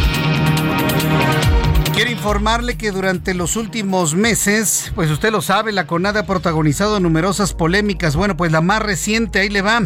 Informarle 2.21 2.77
que 2.77 2.91
durante 2.91 3.33
los 3.33 3.55
últimos 3.55 4.13
meses, 4.13 4.91
pues 4.93 5.09
usted 5.09 5.31
lo 5.31 5.41
sabe, 5.41 5.71
la 5.71 5.87
CONADE 5.87 6.19
ha 6.19 6.27
protagonizado 6.27 6.99
numerosas 6.99 7.55
polémicas. 7.55 8.15
Bueno, 8.15 8.37
pues 8.37 8.51
la 8.51 8.61
más 8.61 8.79
reciente, 8.79 9.39
ahí 9.39 9.49
le 9.49 9.63
va. 9.63 9.81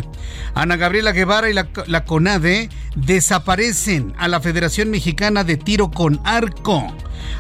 Ana 0.54 0.76
Gabriela 0.76 1.14
Guevara 1.14 1.50
y 1.50 1.54
la, 1.54 2.04
CONADE 2.04 2.70
desaparecen 2.98 4.14
a 4.18 4.28
la 4.28 4.42
Federación 4.42 4.90
Mexicana 4.90 5.46
de 5.46 5.56
Tiro 5.56 5.92
con 5.92 6.20
Arco. 6.26 6.94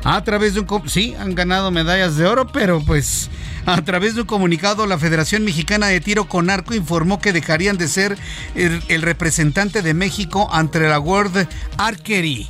A 0.05 0.23
través 0.23 0.53
de 0.53 0.61
un... 0.61 0.89
Sí, 0.89 1.13
han 1.19 1.35
ganado 1.35 1.71
medallas 1.71 2.15
de 2.15 2.25
oro, 2.25 2.47
pero 2.47 2.79
pues 2.79 3.29
a 3.65 3.81
través 3.81 4.15
de 4.15 4.21
un 4.21 4.27
comunicado 4.27 4.87
la 4.87 4.97
Federación 4.97 5.43
Mexicana 5.43 5.87
de 5.87 5.99
Tiro 5.99 6.29
con 6.29 6.49
Arco 6.49 6.73
informó 6.73 7.19
que 7.19 7.33
dejarían 7.33 7.77
de 7.77 7.89
ser 7.89 8.17
el, 8.55 8.81
el 8.87 9.01
representante 9.01 9.81
de 9.81 9.93
México 9.93 10.47
ante 10.53 10.79
la 10.79 10.99
World 10.99 11.49
Archery. 11.75 12.49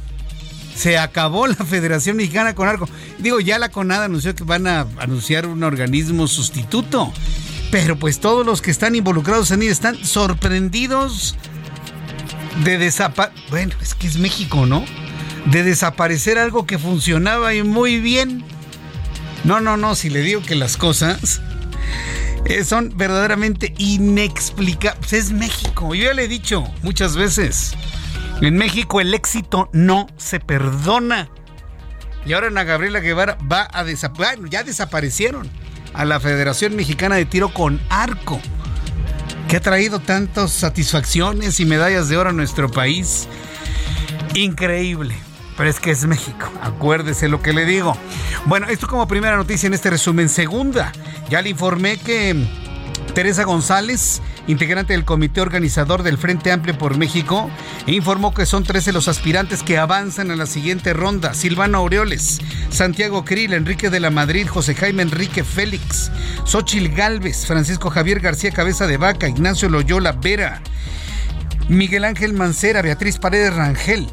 Se 0.76 0.98
acabó 0.98 1.48
la 1.48 1.56
Federación 1.70 2.18
Mexicana 2.18 2.56
con 2.56 2.68
Arco. 2.68 2.88
Digo, 3.20 3.40
ya 3.40 3.60
la 3.60 3.70
CONADA 3.70 4.06
anunció 4.06 4.36
que 4.36 4.44
van 4.44 4.68
a 4.68 4.88
anunciar 5.00 5.46
un 5.48 5.64
organismo 5.64 6.28
sustituto. 6.28 7.12
Pero 7.72 7.98
pues 7.98 8.20
todos 8.20 8.46
los 8.46 8.62
que 8.62 8.72
están 8.72 8.96
involucrados 8.96 9.52
en 9.52 9.62
ello 9.62 9.72
están 9.72 10.04
sorprendidos 10.06 11.36
de 12.64 12.78
desaparecer. 12.78 13.44
Bueno, 13.50 13.74
es 13.82 13.96
que 13.96 14.08
es 14.08 14.18
México, 14.18 14.66
¿no? 14.66 14.86
De 15.46 15.64
desaparecer 15.64 16.38
algo 16.38 16.66
que 16.66 16.78
funcionaba 16.78 17.54
y 17.54 17.64
muy 17.64 18.00
bien. 18.00 18.44
No, 19.44 19.60
no, 19.62 19.78
no, 19.78 19.96
si 19.96 20.10
le 20.10 20.22
digo 20.22 20.42
que 20.42 20.56
las 20.56 20.78
cosas 20.78 21.42
eh, 22.46 22.64
son 22.64 22.94
verdaderamente 22.96 23.74
inexplicables. 23.78 25.14
Es 25.14 25.32
México, 25.32 25.94
yo 25.94 26.06
ya 26.06 26.14
le 26.14 26.26
he 26.26 26.28
dicho 26.28 26.64
muchas 26.82 27.16
veces. 27.16 27.74
En 28.42 28.58
México 28.58 29.02
el 29.02 29.14
éxito 29.14 29.70
no 29.72 30.08
se 30.18 30.40
perdona. 30.40 31.30
Y 32.26 32.34
ahora 32.34 32.48
Ana 32.48 32.64
Gabriela 32.64 33.00
Guevara 33.00 33.38
va 33.52 33.68
a 33.72 33.84
desaparecer. 33.84 34.50
Ya 34.50 34.64
desaparecieron 34.64 35.50
a 35.94 36.06
la 36.06 36.20
Federación 36.20 36.76
Mexicana 36.76 37.16
de 37.16 37.26
Tiro 37.26 37.54
con 37.54 37.80
Arco, 37.90 38.40
que 39.48 39.58
ha 39.58 39.62
traído 39.62 40.00
tantas 40.00 40.52
satisfacciones 40.52 41.60
y 41.60 41.66
medallas 41.66 42.10
de 42.10 42.18
oro 42.18 42.32
a 42.32 42.34
nuestro 42.34 42.70
país. 42.70 43.28
Increíble. 44.34 45.16
Pero 45.56 45.70
es 45.70 45.80
que 45.80 45.92
es 45.92 46.06
México. 46.06 46.52
Acuérdese 46.62 47.30
lo 47.30 47.42
que 47.42 47.54
le 47.54 47.66
digo. 47.66 47.96
Bueno, 48.46 48.68
esto 48.68 48.88
como 48.88 49.08
primera 49.08 49.38
noticia 49.38 49.68
en 49.68 49.74
este 49.74 49.90
resumen. 49.90 50.28
Segunda, 50.28 50.92
ya 51.30 51.42
le 51.42 51.50
informé 51.50 51.98
que 51.98 52.36
Teresa 53.14 53.46
González, 53.46 54.22
integrante 54.48 54.94
del 54.94 55.06
comité 55.06 55.42
organizador 55.42 56.04
del 56.04 56.18
Frente 56.18 56.52
Amplio 56.52 56.78
por 56.78 56.98
México, 56.98 57.50
informó 57.88 58.34
que 58.34 58.46
son 58.46 58.64
13 58.64 58.92
los 58.92 59.08
aspirantes 59.08 59.64
que 59.64 59.78
avanzan 59.78 60.32
a 60.32 60.36
la 60.36 60.46
siguiente 60.46 60.94
ronda. 60.94 61.34
Silvano 61.34 61.80
Aureoles, 61.80 62.40
Santiago 62.70 63.26
Krill, 63.26 63.54
Enrique 63.54 63.90
de 63.90 64.00
la 64.00 64.10
Madrid, 64.10 64.48
José 64.48 64.76
Jaime 64.76 65.04
Enrique 65.04 65.44
Félix, 65.44 66.12
Xochil 66.46 66.90
Gálvez, 66.90 67.46
Francisco 67.46 67.90
Javier 67.90 68.20
García 68.20 68.52
Cabeza 68.52 68.88
de 68.88 68.98
Vaca, 68.98 69.28
Ignacio 69.28 69.70
Loyola 69.70 70.12
Vera, 70.14 70.62
Miguel 71.68 72.06
Ángel 72.06 72.34
Mancera, 72.34 72.82
Beatriz 72.82 73.18
Paredes 73.18 73.56
Rangel, 73.56 74.08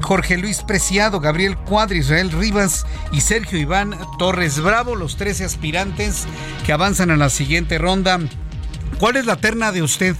Jorge 0.00 0.38
Luis 0.38 0.62
Preciado, 0.62 1.20
Gabriel 1.20 1.56
Cuadri, 1.56 1.98
Israel 1.98 2.30
Rivas 2.30 2.86
y 3.12 3.20
Sergio 3.20 3.58
Iván 3.58 3.94
Torres 4.18 4.60
Bravo, 4.60 4.94
los 4.96 5.16
13 5.16 5.44
aspirantes 5.44 6.26
que 6.64 6.72
avanzan 6.72 7.10
a 7.10 7.16
la 7.16 7.30
siguiente 7.30 7.78
ronda. 7.78 8.20
¿Cuál 8.98 9.16
es 9.16 9.26
la 9.26 9.36
terna 9.36 9.70
de 9.70 9.82
usted? 9.82 10.16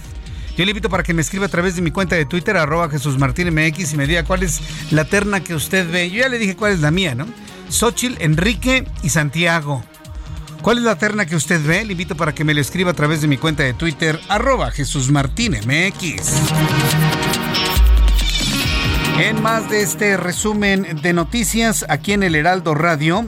Yo 0.57 0.65
le 0.65 0.71
invito 0.71 0.89
para 0.89 1.03
que 1.03 1.13
me 1.13 1.21
escriba 1.21 1.45
a 1.45 1.49
través 1.49 1.75
de 1.75 1.81
mi 1.81 1.91
cuenta 1.91 2.15
de 2.15 2.25
Twitter, 2.25 2.57
arroba 2.57 2.89
Jesús 2.89 3.17
MX, 3.17 3.93
y 3.93 3.97
me 3.97 4.07
diga 4.07 4.23
cuál 4.23 4.43
es 4.43 4.61
la 4.91 5.05
terna 5.05 5.41
que 5.41 5.53
usted 5.53 5.89
ve. 5.89 6.09
Yo 6.09 6.19
ya 6.19 6.29
le 6.29 6.37
dije 6.37 6.55
cuál 6.55 6.73
es 6.73 6.79
la 6.79 6.91
mía, 6.91 7.15
¿no? 7.15 7.25
Xochil, 7.69 8.17
Enrique 8.19 8.85
y 9.03 9.09
Santiago. 9.09 9.83
¿Cuál 10.61 10.79
es 10.79 10.83
la 10.83 10.97
terna 10.97 11.25
que 11.25 11.35
usted 11.35 11.65
ve? 11.65 11.85
Le 11.85 11.93
invito 11.93 12.15
para 12.15 12.33
que 12.33 12.43
me 12.43 12.53
lo 12.53 12.61
escriba 12.61 12.91
a 12.91 12.93
través 12.93 13.21
de 13.21 13.27
mi 13.27 13.37
cuenta 13.37 13.63
de 13.63 13.73
Twitter, 13.73 14.19
arroba 14.27 14.71
Jesús 14.71 15.11
Martín 15.11 15.53
MX. 15.53 16.27
En 19.19 19.41
más 19.41 19.69
de 19.69 19.81
este 19.81 20.17
resumen 20.17 20.99
de 21.01 21.13
noticias 21.13 21.85
aquí 21.89 22.13
en 22.13 22.23
el 22.23 22.35
Heraldo 22.35 22.75
Radio, 22.75 23.25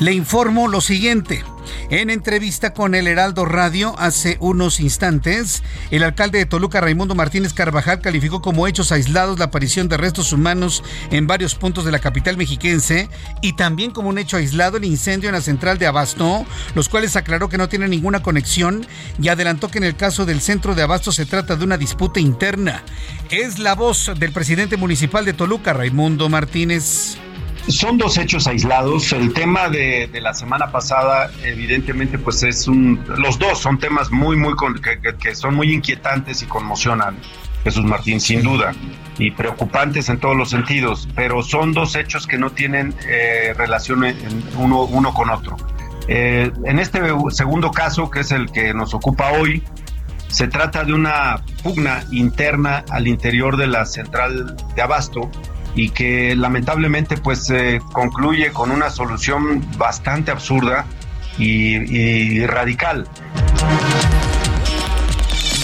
le 0.00 0.12
informo 0.12 0.68
lo 0.68 0.80
siguiente. 0.80 1.44
En 1.90 2.10
entrevista 2.10 2.72
con 2.72 2.94
el 2.94 3.06
Heraldo 3.06 3.44
Radio 3.44 3.94
hace 3.98 4.36
unos 4.40 4.80
instantes, 4.80 5.62
el 5.90 6.02
alcalde 6.02 6.38
de 6.38 6.46
Toluca, 6.46 6.80
Raimundo 6.80 7.14
Martínez 7.14 7.52
Carvajal, 7.52 8.00
calificó 8.00 8.42
como 8.42 8.66
hechos 8.66 8.92
aislados 8.92 9.38
la 9.38 9.46
aparición 9.46 9.88
de 9.88 9.96
restos 9.96 10.32
humanos 10.32 10.82
en 11.10 11.26
varios 11.26 11.54
puntos 11.54 11.84
de 11.84 11.92
la 11.92 11.98
capital 11.98 12.36
mexiquense 12.36 13.08
y 13.42 13.54
también 13.54 13.90
como 13.90 14.08
un 14.08 14.18
hecho 14.18 14.36
aislado 14.36 14.76
el 14.76 14.84
incendio 14.84 15.28
en 15.28 15.34
la 15.34 15.40
central 15.40 15.78
de 15.78 15.86
Abasto, 15.86 16.46
los 16.74 16.88
cuales 16.88 17.16
aclaró 17.16 17.48
que 17.48 17.58
no 17.58 17.68
tienen 17.68 17.90
ninguna 17.90 18.22
conexión 18.22 18.86
y 19.20 19.28
adelantó 19.28 19.68
que 19.68 19.78
en 19.78 19.84
el 19.84 19.96
caso 19.96 20.24
del 20.26 20.40
centro 20.40 20.74
de 20.74 20.82
Abasto 20.82 21.12
se 21.12 21.26
trata 21.26 21.56
de 21.56 21.64
una 21.64 21.78
disputa 21.78 22.20
interna. 22.20 22.82
Es 23.30 23.58
la 23.58 23.74
voz 23.74 24.12
del 24.18 24.32
presidente 24.32 24.76
municipal 24.76 25.24
de 25.24 25.32
Toluca, 25.32 25.72
Raimundo 25.72 26.28
Martínez. 26.28 27.18
Son 27.68 27.96
dos 27.96 28.18
hechos 28.18 28.46
aislados. 28.46 29.12
El 29.12 29.32
tema 29.32 29.70
de, 29.70 30.08
la 30.20 30.34
semana 30.34 30.70
pasada, 30.70 31.30
evidentemente, 31.42 32.18
pues 32.18 32.42
es 32.42 32.68
un. 32.68 33.02
Los 33.16 33.38
dos 33.38 33.58
son 33.58 33.78
temas 33.78 34.10
muy, 34.10 34.36
muy. 34.36 34.54
que, 35.18 35.34
son 35.34 35.54
muy 35.54 35.72
inquietantes 35.72 36.42
y 36.42 36.46
conmocionan, 36.46 37.16
Jesús 37.64 37.84
Martín, 37.84 38.20
sin 38.20 38.42
duda, 38.42 38.74
y 39.18 39.30
preocupantes 39.30 40.10
en 40.10 40.18
todos 40.18 40.36
los 40.36 40.50
sentidos, 40.50 41.08
pero 41.14 41.42
son 41.42 41.72
dos 41.72 41.96
hechos 41.96 42.26
que 42.26 42.36
no 42.36 42.50
tienen 42.50 42.94
eh, 43.08 43.54
relación 43.56 44.04
uno, 44.58 44.82
uno 44.82 45.14
con 45.14 45.30
otro. 45.30 45.56
Eh, 46.06 46.52
en 46.64 46.78
este 46.78 47.00
segundo 47.30 47.70
caso, 47.70 48.10
que 48.10 48.20
es 48.20 48.30
el 48.30 48.52
que 48.52 48.74
nos 48.74 48.92
ocupa 48.92 49.32
hoy, 49.32 49.62
se 50.28 50.48
trata 50.48 50.84
de 50.84 50.92
una 50.92 51.42
pugna 51.62 52.04
interna 52.10 52.84
al 52.90 53.06
interior 53.06 53.56
de 53.56 53.68
la 53.68 53.86
central 53.86 54.54
de 54.74 54.82
abasto 54.82 55.30
y 55.74 55.90
que 55.90 56.34
lamentablemente 56.36 57.16
pues 57.16 57.52
concluye 57.92 58.52
con 58.52 58.70
una 58.70 58.90
solución 58.90 59.66
bastante 59.76 60.30
absurda 60.30 60.86
y, 61.38 62.44
radical. 62.46 63.08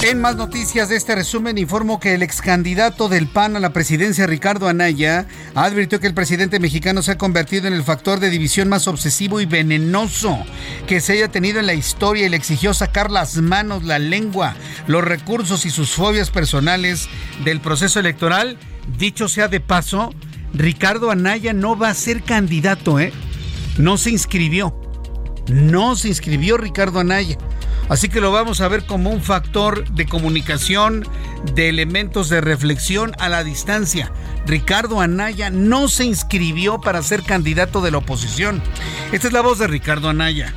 En 0.03 0.19
más 0.19 0.35
noticias 0.37 0.89
de 0.89 0.97
este 0.97 1.15
resumen, 1.15 1.59
informo 1.59 2.01
que 2.01 2.15
el 2.15 2.23
ex 2.23 2.41
candidato 2.41 3.11
del 3.11 3.27
PAN 3.29 3.57
a 3.57 3.61
la 3.61 3.75
presidencia, 3.75 4.27
Ricardo 4.27 4.67
Anaya, 4.67 5.27
advirtió 5.55 6.01
que 6.01 6.07
el 6.07 6.15
presidente 6.15 6.59
mexicano 6.59 7.03
se 7.03 7.13
ha 7.13 7.19
convertido 7.19 7.69
en 7.69 7.75
el 7.75 7.83
factor 7.83 8.19
de 8.19 8.31
división 8.31 8.71
más 8.71 8.89
obsesivo 8.89 9.43
y 9.43 9.47
venenoso 9.47 10.39
que 10.87 11.03
se 11.03 11.13
haya 11.13 11.29
tenido 11.29 11.61
en 11.61 11.67
la 11.67 11.75
historia 11.75 12.25
y 12.25 12.31
le 12.31 12.39
exigió 12.39 12.73
sacar 12.73 13.11
las 13.11 13.37
manos, 13.37 13.85
la 13.85 13.99
lengua, 13.99 14.55
los 14.87 15.05
recursos 15.05 15.67
y 15.67 15.71
sus 15.71 15.93
fobias 15.93 16.31
personales 16.31 17.11
del 17.45 17.61
proceso 17.61 18.01
electoral 18.01 18.57
Dicho 18.99 19.29
sea 19.29 19.49
de 19.49 19.61
paso, 19.61 20.13
Ricardo 20.53 21.11
Anaya 21.11 21.53
no 21.53 21.77
va 21.77 21.89
a 21.89 21.95
ser 21.95 22.23
candidato, 22.23 22.99
¿eh? 22.99 23.13
No 23.79 23.97
se 23.99 24.11
inscribió. 24.11 24.75
No 25.49 25.97
se 25.97 26.09
inscribió 26.09 26.57
Ricardo 26.57 27.01
Anaya. 27.01 27.37
Así 27.89 28.09
que 28.09 28.21
lo 28.21 28.31
vamos 28.31 28.61
a 28.61 28.69
ver 28.69 28.87
como 28.87 29.11
un 29.11 29.21
factor 29.21 29.89
de 29.91 30.07
comunicación, 30.07 31.05
de 31.55 31.69
elementos 31.69 32.29
de 32.29 32.41
reflexión 32.41 33.13
a 33.19 33.29
la 33.29 33.43
distancia. 33.43 34.13
Ricardo 34.47 35.01
Anaya 35.01 35.51
no 35.51 35.89
se 35.89 36.05
inscribió 36.05 36.81
para 36.81 37.03
ser 37.03 37.23
candidato 37.25 37.81
de 37.81 37.91
la 37.91 37.99
oposición. 37.99 38.63
Esta 39.11 39.27
es 39.27 39.33
la 39.33 39.41
voz 39.41 39.59
de 39.59 39.67
Ricardo 39.67 40.09
Anaya. 40.09 40.55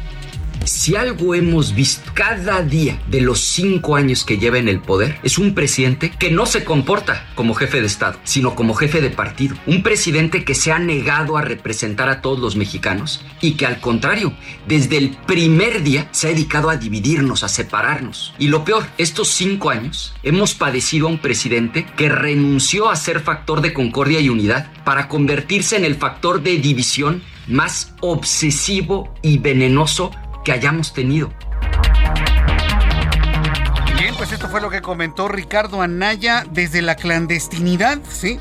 Si 0.66 0.95
algo 0.95 1.36
hemos 1.36 1.76
visto 1.76 2.09
cada 2.14 2.61
día 2.61 3.01
de 3.07 3.20
los 3.20 3.41
cinco 3.41 3.97
años 3.97 4.24
que 4.24 4.38
lleva 4.38 4.59
en 4.59 4.70
el 4.70 4.80
poder, 4.80 5.20
es 5.22 5.38
un 5.38 5.53
presidente 5.53 6.09
que 6.09 6.32
no 6.32 6.45
se 6.45 6.64
comporta 6.64 7.30
como 7.36 7.53
jefe 7.53 7.82
de 7.82 7.88
Estado, 7.88 8.18
sino 8.24 8.55
como 8.55 8.74
jefe 8.74 9.01
de 9.01 9.09
partido. 9.09 9.57
Un 9.68 9.84
presidente 9.84 10.45
que 10.45 10.55
se 10.55 10.72
ha 10.72 10.80
negado 10.80 11.36
a 11.36 11.41
representar 11.41 12.07
a 12.07 12.22
todos 12.22 12.39
los 12.39 12.55
mexicanos 12.55 13.26
y 13.41 13.53
que 13.53 13.66
al 13.66 13.82
contrario, 13.82 14.34
desde 14.66 14.97
el 14.97 15.09
primer 15.28 15.84
día 15.84 16.07
se 16.11 16.28
ha 16.28 16.30
dedicado 16.30 16.70
a 16.70 16.78
dividirnos, 16.78 17.43
a 17.43 17.49
separarnos. 17.49 18.34
Y 18.39 18.47
lo 18.47 18.64
peor, 18.64 18.86
estos 18.97 19.28
cinco 19.28 19.70
años 19.70 20.14
hemos 20.24 20.53
padecido 20.53 21.07
a 21.07 21.11
un 21.11 21.18
presidente 21.18 21.86
que 21.97 22.07
renunció 22.07 22.89
a 22.89 22.95
ser 22.95 23.20
factor 23.20 23.59
de 23.59 23.74
concordia 23.74 24.22
y 24.22 24.30
unidad 24.30 24.72
para 24.86 25.09
convertirse 25.09 25.76
en 25.76 25.84
el 25.84 25.95
factor 25.95 26.41
de 26.41 26.57
división 26.57 27.22
más 27.47 27.93
obsesivo 27.99 29.14
y 29.22 29.39
venenoso 29.39 30.11
que 30.44 30.52
hayamos 30.52 30.94
tenido. 30.94 31.32
Bien, 33.98 34.16
pues 34.16 34.32
esto 34.32 34.50
fue 34.50 34.60
lo 34.60 34.70
que 34.70 34.82
comentó 34.82 35.28
Ricardo 35.28 35.82
Anaya 35.82 36.46
desde 36.52 36.82
la 36.82 36.96
clandestinidad, 36.96 38.00
¿sí? 38.10 38.39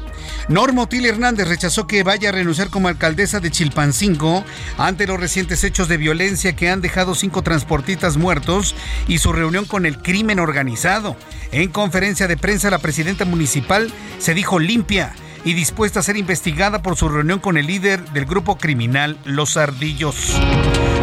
Norma 0.48 0.82
Otil 0.82 1.06
Hernández 1.06 1.46
rechazó 1.46 1.86
que 1.86 2.02
vaya 2.02 2.30
a 2.30 2.32
renunciar 2.32 2.68
como 2.68 2.88
alcaldesa 2.88 3.38
de 3.38 3.50
Chilpancingo 3.50 4.44
ante 4.76 5.06
los 5.06 5.20
recientes 5.20 5.62
hechos 5.62 5.88
de 5.88 5.98
violencia 5.98 6.56
que 6.56 6.68
han 6.68 6.80
dejado 6.80 7.14
cinco 7.14 7.42
transportistas 7.42 8.16
muertos 8.16 8.74
y 9.06 9.18
su 9.18 9.32
reunión 9.32 9.66
con 9.66 9.86
el 9.86 9.98
crimen 9.98 10.40
organizado. 10.40 11.16
En 11.52 11.70
conferencia 11.70 12.26
de 12.26 12.36
prensa, 12.36 12.70
la 12.70 12.78
presidenta 12.78 13.24
municipal 13.24 13.92
se 14.18 14.34
dijo 14.34 14.58
limpia 14.58 15.14
y 15.44 15.54
dispuesta 15.54 16.00
a 16.00 16.02
ser 16.02 16.16
investigada 16.16 16.82
por 16.82 16.96
su 16.96 17.08
reunión 17.08 17.38
con 17.38 17.56
el 17.56 17.66
líder 17.66 18.04
del 18.10 18.26
grupo 18.26 18.58
criminal 18.58 19.18
Los 19.24 19.56
Ardillos. 19.56 20.40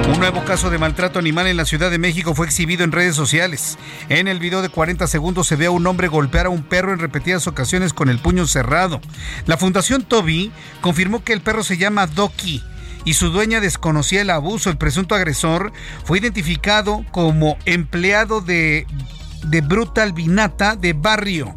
Un 0.10 0.20
nuevo 0.20 0.44
caso 0.44 0.72
de 0.72 0.80
maltrato 0.80 1.20
animal 1.20 1.46
en 1.46 1.56
la 1.56 1.66
Ciudad 1.66 1.92
de 1.92 2.00
México 2.00 2.34
fue 2.34 2.48
exhibido 2.48 2.84
en 2.84 2.92
redes 2.92 3.16
sociales. 3.16 3.78
En 4.10 4.28
el 4.28 4.40
video 4.40 4.64
de 4.64 4.70
40 4.70 5.06
segundos 5.06 5.46
se 5.46 5.56
ve 5.56 5.68
a 5.68 5.72
un 5.72 5.86
hombre 5.86 6.08
golpear 6.08 6.48
a 6.48 6.50
un 6.50 6.64
perro 6.64 6.94
en 6.94 7.00
repetidas 7.00 7.46
ocasiones 7.46 7.94
con 7.94 8.10
el 8.10 8.18
puño 8.18 8.48
cerrado. 8.48 9.02
La 9.46 9.56
Fundación 9.56 10.02
Toby 10.02 10.52
confirmó 10.82 11.24
que 11.24 11.34
el 11.34 11.42
perro 11.42 11.64
se 11.64 11.78
llama 11.78 12.08
Doki 12.08 12.64
y 13.06 13.14
su 13.14 13.30
dueña 13.30 13.62
desconocía 13.62 14.22
el 14.22 14.32
abuso. 14.32 14.72
El 14.72 14.78
presunto 14.78 15.14
agresor 15.14 15.72
fue 16.04 16.18
identificado 16.18 17.06
como 17.12 17.58
empleado 17.66 18.42
de, 18.42 18.88
de 19.44 19.62
Brutal 19.62 20.14
Vinata 20.14 20.76
de 20.76 20.94
Barrio 20.94 21.54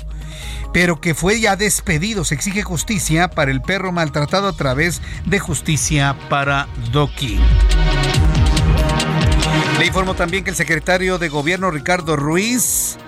pero 0.73 1.01
que 1.01 1.15
fue 1.15 1.41
ya 1.41 1.57
despedido. 1.57 2.25
Se 2.25 2.35
exige 2.35 2.63
justicia 2.63 3.29
para 3.29 3.51
el 3.51 3.61
perro 3.61 3.93
maltratado 3.93 4.49
a 4.49 4.57
través 4.57 5.03
de 5.27 5.39
justicia 5.39 6.17
para 6.29 6.67
Doki. 6.93 7.39
Le 9.79 9.87
informo 9.87 10.15
también 10.15 10.45
que 10.45 10.51
el 10.51 10.57
secretario 10.57 11.19
de 11.19 11.29
Gobierno 11.29 11.71
Ricardo 11.71 12.17
Ruiz 12.17 12.99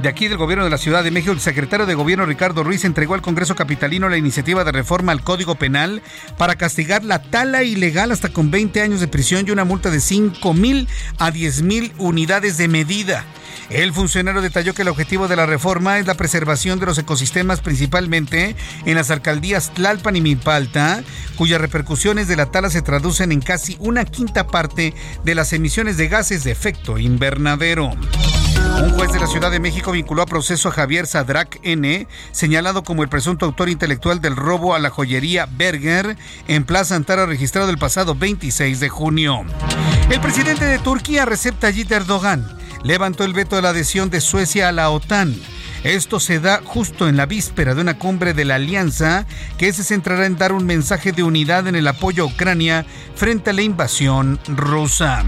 de 0.00 0.08
aquí 0.08 0.28
del 0.28 0.38
gobierno 0.38 0.64
de 0.64 0.70
la 0.70 0.78
Ciudad 0.78 1.02
de 1.02 1.10
México, 1.10 1.32
el 1.32 1.40
secretario 1.40 1.86
de 1.86 1.94
gobierno 1.94 2.26
Ricardo 2.26 2.62
Ruiz 2.62 2.84
entregó 2.84 3.14
al 3.14 3.22
Congreso 3.22 3.56
Capitalino 3.56 4.08
la 4.08 4.16
iniciativa 4.16 4.62
de 4.62 4.70
reforma 4.70 5.12
al 5.12 5.22
Código 5.22 5.54
Penal 5.54 6.02
para 6.36 6.56
castigar 6.56 7.04
la 7.04 7.22
tala 7.22 7.62
ilegal 7.62 8.12
hasta 8.12 8.28
con 8.28 8.50
20 8.50 8.82
años 8.82 9.00
de 9.00 9.08
prisión 9.08 9.46
y 9.46 9.50
una 9.50 9.64
multa 9.64 9.90
de 9.90 10.00
5 10.00 10.54
mil 10.54 10.88
a 11.18 11.30
10 11.30 11.62
mil 11.62 11.92
unidades 11.98 12.56
de 12.56 12.68
medida. 12.68 13.24
El 13.70 13.92
funcionario 13.92 14.42
detalló 14.42 14.74
que 14.74 14.82
el 14.82 14.88
objetivo 14.88 15.26
de 15.26 15.36
la 15.36 15.46
reforma 15.46 15.98
es 15.98 16.06
la 16.06 16.14
preservación 16.14 16.78
de 16.78 16.86
los 16.86 16.98
ecosistemas 16.98 17.60
principalmente 17.60 18.56
en 18.84 18.94
las 18.94 19.10
alcaldías 19.10 19.72
Tlalpan 19.74 20.16
y 20.16 20.20
Mipalta, 20.20 21.02
cuyas 21.36 21.60
repercusiones 21.60 22.28
de 22.28 22.36
la 22.36 22.46
tala 22.46 22.70
se 22.70 22.82
traducen 22.82 23.32
en 23.32 23.40
casi 23.40 23.76
una 23.80 24.04
quinta 24.04 24.46
parte 24.46 24.94
de 25.24 25.34
las 25.34 25.52
emisiones 25.52 25.96
de 25.96 26.08
gases 26.08 26.44
de 26.44 26.50
efecto 26.50 26.98
invernadero. 26.98 27.92
Un 28.82 28.90
juez 28.90 29.12
de 29.12 29.20
la 29.20 29.26
Ciudad 29.26 29.50
de 29.50 29.60
México 29.60 29.92
vinculó 29.92 30.22
a 30.22 30.26
proceso 30.26 30.68
a 30.68 30.72
Javier 30.72 31.06
Sadrak 31.06 31.60
N., 31.62 32.06
señalado 32.32 32.82
como 32.82 33.02
el 33.02 33.08
presunto 33.08 33.46
autor 33.46 33.68
intelectual 33.68 34.20
del 34.20 34.36
robo 34.36 34.74
a 34.74 34.78
la 34.78 34.90
joyería 34.90 35.46
Berger 35.50 36.16
en 36.48 36.64
Plaza 36.64 36.96
Antara 36.96 37.26
registrado 37.26 37.70
el 37.70 37.78
pasado 37.78 38.14
26 38.14 38.80
de 38.80 38.88
junio. 38.88 39.42
El 40.10 40.20
presidente 40.20 40.64
de 40.64 40.78
Turquía, 40.78 41.24
Recep 41.24 41.58
Tayyip 41.58 41.90
Erdogan, 41.92 42.46
levantó 42.82 43.24
el 43.24 43.32
veto 43.32 43.56
de 43.56 43.62
la 43.62 43.70
adhesión 43.70 44.10
de 44.10 44.20
Suecia 44.20 44.68
a 44.68 44.72
la 44.72 44.90
OTAN. 44.90 45.34
Esto 45.84 46.18
se 46.18 46.40
da 46.40 46.62
justo 46.64 47.08
en 47.08 47.16
la 47.16 47.26
víspera 47.26 47.74
de 47.74 47.82
una 47.82 47.98
cumbre 47.98 48.32
de 48.32 48.46
la 48.46 48.54
alianza 48.54 49.26
que 49.58 49.72
se 49.72 49.84
centrará 49.84 50.24
en 50.24 50.38
dar 50.38 50.52
un 50.52 50.64
mensaje 50.64 51.12
de 51.12 51.22
unidad 51.22 51.66
en 51.68 51.76
el 51.76 51.86
apoyo 51.86 52.24
a 52.24 52.26
Ucrania 52.26 52.86
frente 53.14 53.50
a 53.50 53.52
la 53.52 53.62
invasión 53.62 54.40
rusa. 54.48 55.24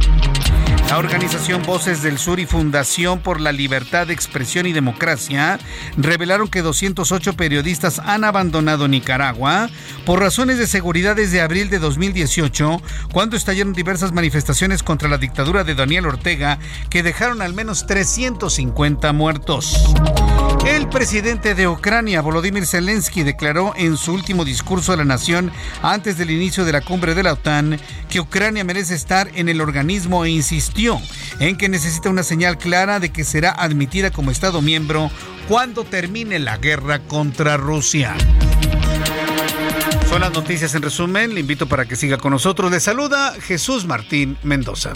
La 0.89 0.99
organización 0.99 1.65
Voces 1.65 2.01
del 2.03 2.17
Sur 2.17 2.39
y 2.39 2.47
Fundación 2.47 3.19
por 3.19 3.41
la 3.41 3.51
Libertad 3.51 4.07
de 4.07 4.13
Expresión 4.13 4.67
y 4.67 4.73
Democracia 4.73 5.59
revelaron 5.97 6.47
que 6.47 6.63
208 6.63 7.33
periodistas 7.33 7.99
han 7.99 8.23
abandonado 8.23 8.87
Nicaragua 8.87 9.69
por 10.05 10.21
razones 10.21 10.59
de 10.59 10.69
seguridad 10.69 11.17
desde 11.17 11.41
abril 11.41 11.71
de 11.71 11.81
2018, 11.81 12.81
cuando 13.13 13.37
estallaron 13.37 13.73
diversas 13.73 14.13
manifestaciones 14.13 14.85
contra 14.85 15.09
la 15.09 15.19
dictadura 15.19 15.65
de 15.65 15.75
Daniel 15.75 16.07
Ortega 16.07 16.61
que 16.89 17.03
dejaron 17.03 17.43
al 17.43 17.53
menos 17.53 17.87
350 17.87 19.13
muertos. 19.13 19.93
El 20.67 20.89
presidente 20.89 21.55
de 21.55 21.69
Ucrania, 21.69 22.21
Volodymyr 22.21 22.67
Zelensky, 22.67 23.23
declaró 23.23 23.73
en 23.77 23.97
su 23.97 24.13
último 24.13 24.45
discurso 24.45 24.93
a 24.93 24.97
la 24.97 25.05
nación 25.05 25.53
antes 25.81 26.19
del 26.19 26.31
inicio 26.31 26.65
de 26.65 26.73
la 26.73 26.81
cumbre 26.81 27.15
de 27.15 27.23
la 27.23 27.35
OTAN 27.35 27.79
que 28.09 28.21
Ucrania 28.21 28.65
merece 28.65 28.95
estar 28.95 29.31
en 29.35 29.49
el 29.49 29.61
organismo 29.61 30.25
e 30.25 30.31
insistió 30.31 30.76
en 31.41 31.57
que 31.57 31.71
necesita 31.71 32.11
una 32.11 32.23
señal 32.23 32.59
clara 32.59 33.01
de 33.01 33.11
que 33.11 33.25
será 33.25 33.51
admitida 33.51 34.11
como 34.11 34.31
Estado 34.31 34.61
miembro 34.61 35.11
cuando 35.49 35.85
termine 35.85 36.39
la 36.39 36.59
guerra 36.59 36.99
contra 36.99 37.57
Rusia. 37.57 38.15
Son 40.11 40.21
las 40.21 40.33
noticias 40.33 40.75
en 40.75 40.83
resumen. 40.83 41.35
Le 41.35 41.41
invito 41.41 41.67
para 41.67 41.87
que 41.87 41.97
siga 41.97 42.19
con 42.19 42.33
nosotros. 42.33 42.71
Le 42.71 42.81
saluda 42.81 43.35
Jesús 43.41 43.87
Martín 43.87 44.37
Mendoza. 44.43 44.93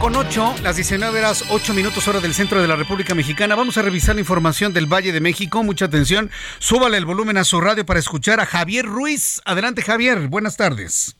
Con 0.00 0.16
8, 0.16 0.54
las 0.62 0.76
19 0.76 1.18
horas 1.18 1.44
8 1.50 1.74
minutos 1.74 2.08
hora 2.08 2.20
del 2.20 2.32
centro 2.32 2.62
de 2.62 2.66
la 2.66 2.74
República 2.74 3.14
Mexicana. 3.14 3.54
Vamos 3.54 3.76
a 3.76 3.82
revisar 3.82 4.14
la 4.14 4.22
información 4.22 4.72
del 4.72 4.86
Valle 4.86 5.12
de 5.12 5.20
México. 5.20 5.62
Mucha 5.62 5.84
atención. 5.84 6.30
Súbale 6.58 6.96
el 6.96 7.04
volumen 7.04 7.36
a 7.36 7.44
su 7.44 7.60
radio 7.60 7.84
para 7.84 8.00
escuchar 8.00 8.40
a 8.40 8.46
Javier 8.46 8.86
Ruiz. 8.86 9.42
Adelante, 9.44 9.82
Javier. 9.82 10.28
Buenas 10.28 10.56
tardes. 10.56 11.14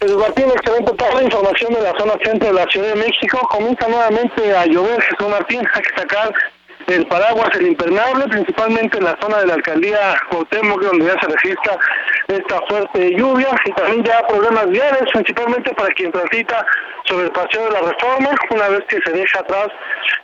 Jesús 0.00 0.16
Martín, 0.18 0.44
excelente 0.54 0.92
tarde. 0.92 1.24
Información 1.24 1.74
de 1.74 1.82
la 1.82 1.98
zona 1.98 2.12
centro 2.22 2.48
de 2.48 2.54
la 2.54 2.66
Ciudad 2.66 2.94
de 2.94 2.94
México. 2.94 3.40
Comienza 3.50 3.88
nuevamente 3.88 4.56
a 4.56 4.66
llover, 4.66 5.02
Jesús 5.02 5.28
Martín. 5.28 5.62
Hay 5.74 5.82
que 5.82 6.00
sacar 6.00 6.32
el 6.86 7.06
paraguas, 7.06 7.50
el 7.54 7.68
impermeable, 7.68 8.26
principalmente 8.28 8.98
en 8.98 9.04
la 9.04 9.16
zona 9.20 9.38
de 9.38 9.46
la 9.46 9.54
alcaldía 9.54 10.16
Cuauhtémoc, 10.30 10.82
donde 10.82 11.06
ya 11.06 11.20
se 11.20 11.26
registra 11.26 11.78
esta 12.28 12.60
fuerte 12.68 13.14
lluvia 13.16 13.48
y 13.64 13.72
también 13.72 14.04
ya 14.04 14.26
problemas 14.26 14.68
viales, 14.70 15.02
principalmente 15.12 15.74
para 15.74 15.92
quien 15.94 16.12
transita 16.12 16.64
sobre 17.04 17.26
el 17.26 17.32
paseo 17.32 17.64
de 17.64 17.70
la 17.70 17.80
Reforma, 17.80 18.30
una 18.50 18.68
vez 18.68 18.84
que 18.88 18.98
se 19.04 19.12
deja 19.12 19.40
atrás 19.40 19.68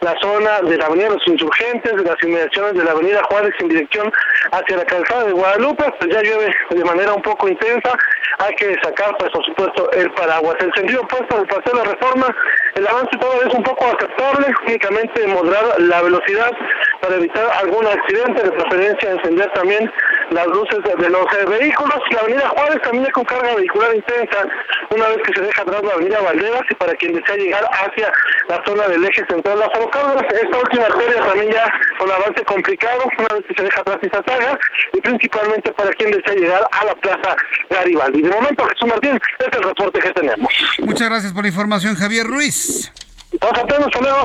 la 0.00 0.14
zona 0.20 0.60
de 0.62 0.76
la 0.76 0.86
Avenida 0.86 1.10
los 1.10 1.26
Insurgentes, 1.26 1.96
de 1.96 2.04
las 2.04 2.16
inmediaciones 2.22 2.74
de 2.74 2.84
la 2.84 2.90
Avenida 2.92 3.22
Juárez 3.28 3.54
en 3.60 3.68
dirección 3.68 4.12
hacia 4.50 4.76
la 4.76 4.84
calzada 4.84 5.24
de 5.24 5.32
Guadalupe, 5.32 5.84
pues 5.98 6.10
ya 6.12 6.22
llueve 6.22 6.54
de 6.70 6.84
manera 6.84 7.12
un 7.12 7.22
poco 7.22 7.48
intensa, 7.48 7.96
hay 8.38 8.54
que 8.56 8.74
sacar, 8.82 9.16
pues 9.18 9.30
por 9.30 9.44
supuesto, 9.44 9.90
el 9.92 10.10
paraguas. 10.12 10.56
El 10.60 10.72
sentido 10.74 11.02
opuesto 11.02 11.36
del 11.36 11.46
paseo 11.46 11.72
de 11.72 11.84
la 11.84 11.92
Reforma, 11.92 12.36
el 12.74 12.86
avance 12.86 13.16
todavía 13.18 13.48
es 13.48 13.54
un 13.54 13.62
poco 13.62 13.84
aceptable, 13.84 14.46
únicamente 14.66 15.26
moderar 15.28 15.80
la 15.80 16.02
velocidad 16.02 16.51
para 17.00 17.16
evitar 17.16 17.46
algún 17.60 17.86
accidente, 17.86 18.42
de 18.42 18.52
preferencia 18.52 19.10
encender 19.10 19.52
también 19.52 19.90
las 20.30 20.46
luces 20.46 20.78
de 20.98 21.10
los 21.10 21.26
eh, 21.32 21.46
vehículos. 21.46 21.98
La 22.10 22.20
avenida 22.20 22.48
Juárez 22.48 22.80
también 22.82 23.10
con 23.12 23.24
carga 23.24 23.54
vehicular 23.54 23.94
intensa, 23.94 24.46
una 24.90 25.08
vez 25.08 25.18
que 25.26 25.34
se 25.34 25.42
deja 25.42 25.62
atrás 25.62 25.82
la 25.82 25.92
avenida 25.94 26.20
Valderas 26.20 26.62
y 26.70 26.74
para 26.74 26.94
quien 26.94 27.14
desea 27.14 27.36
llegar 27.36 27.64
hacia 27.72 28.12
la 28.48 28.62
zona 28.64 28.88
del 28.88 29.04
eje 29.04 29.24
central 29.26 29.58
las 29.58 29.68
Esta 29.68 30.58
última 30.58 30.84
arteria 30.86 31.24
también 31.24 31.52
ya 31.52 31.72
con 31.98 32.10
avance 32.10 32.44
complicado, 32.44 33.02
una 33.18 33.28
vez 33.34 33.44
que 33.48 33.54
se 33.54 33.62
deja 33.64 33.80
atrás 33.80 33.98
esa 34.02 34.22
saga, 34.26 34.58
y 34.92 35.00
principalmente 35.00 35.72
para 35.72 35.90
quien 35.92 36.10
desea 36.12 36.34
llegar 36.34 36.68
a 36.70 36.84
la 36.84 36.94
plaza 36.96 37.36
Garibaldi. 37.70 38.22
De 38.22 38.30
momento, 38.30 38.64
Jesús 38.64 38.88
Martín, 38.88 39.18
este 39.38 39.50
es 39.50 39.56
el 39.56 39.62
reporte 39.64 40.00
que 40.00 40.10
tenemos. 40.12 40.52
Muchas 40.78 41.08
gracias 41.08 41.32
por 41.32 41.42
la 41.42 41.48
información, 41.48 41.94
Javier 41.94 42.26
Ruiz. 42.26 42.92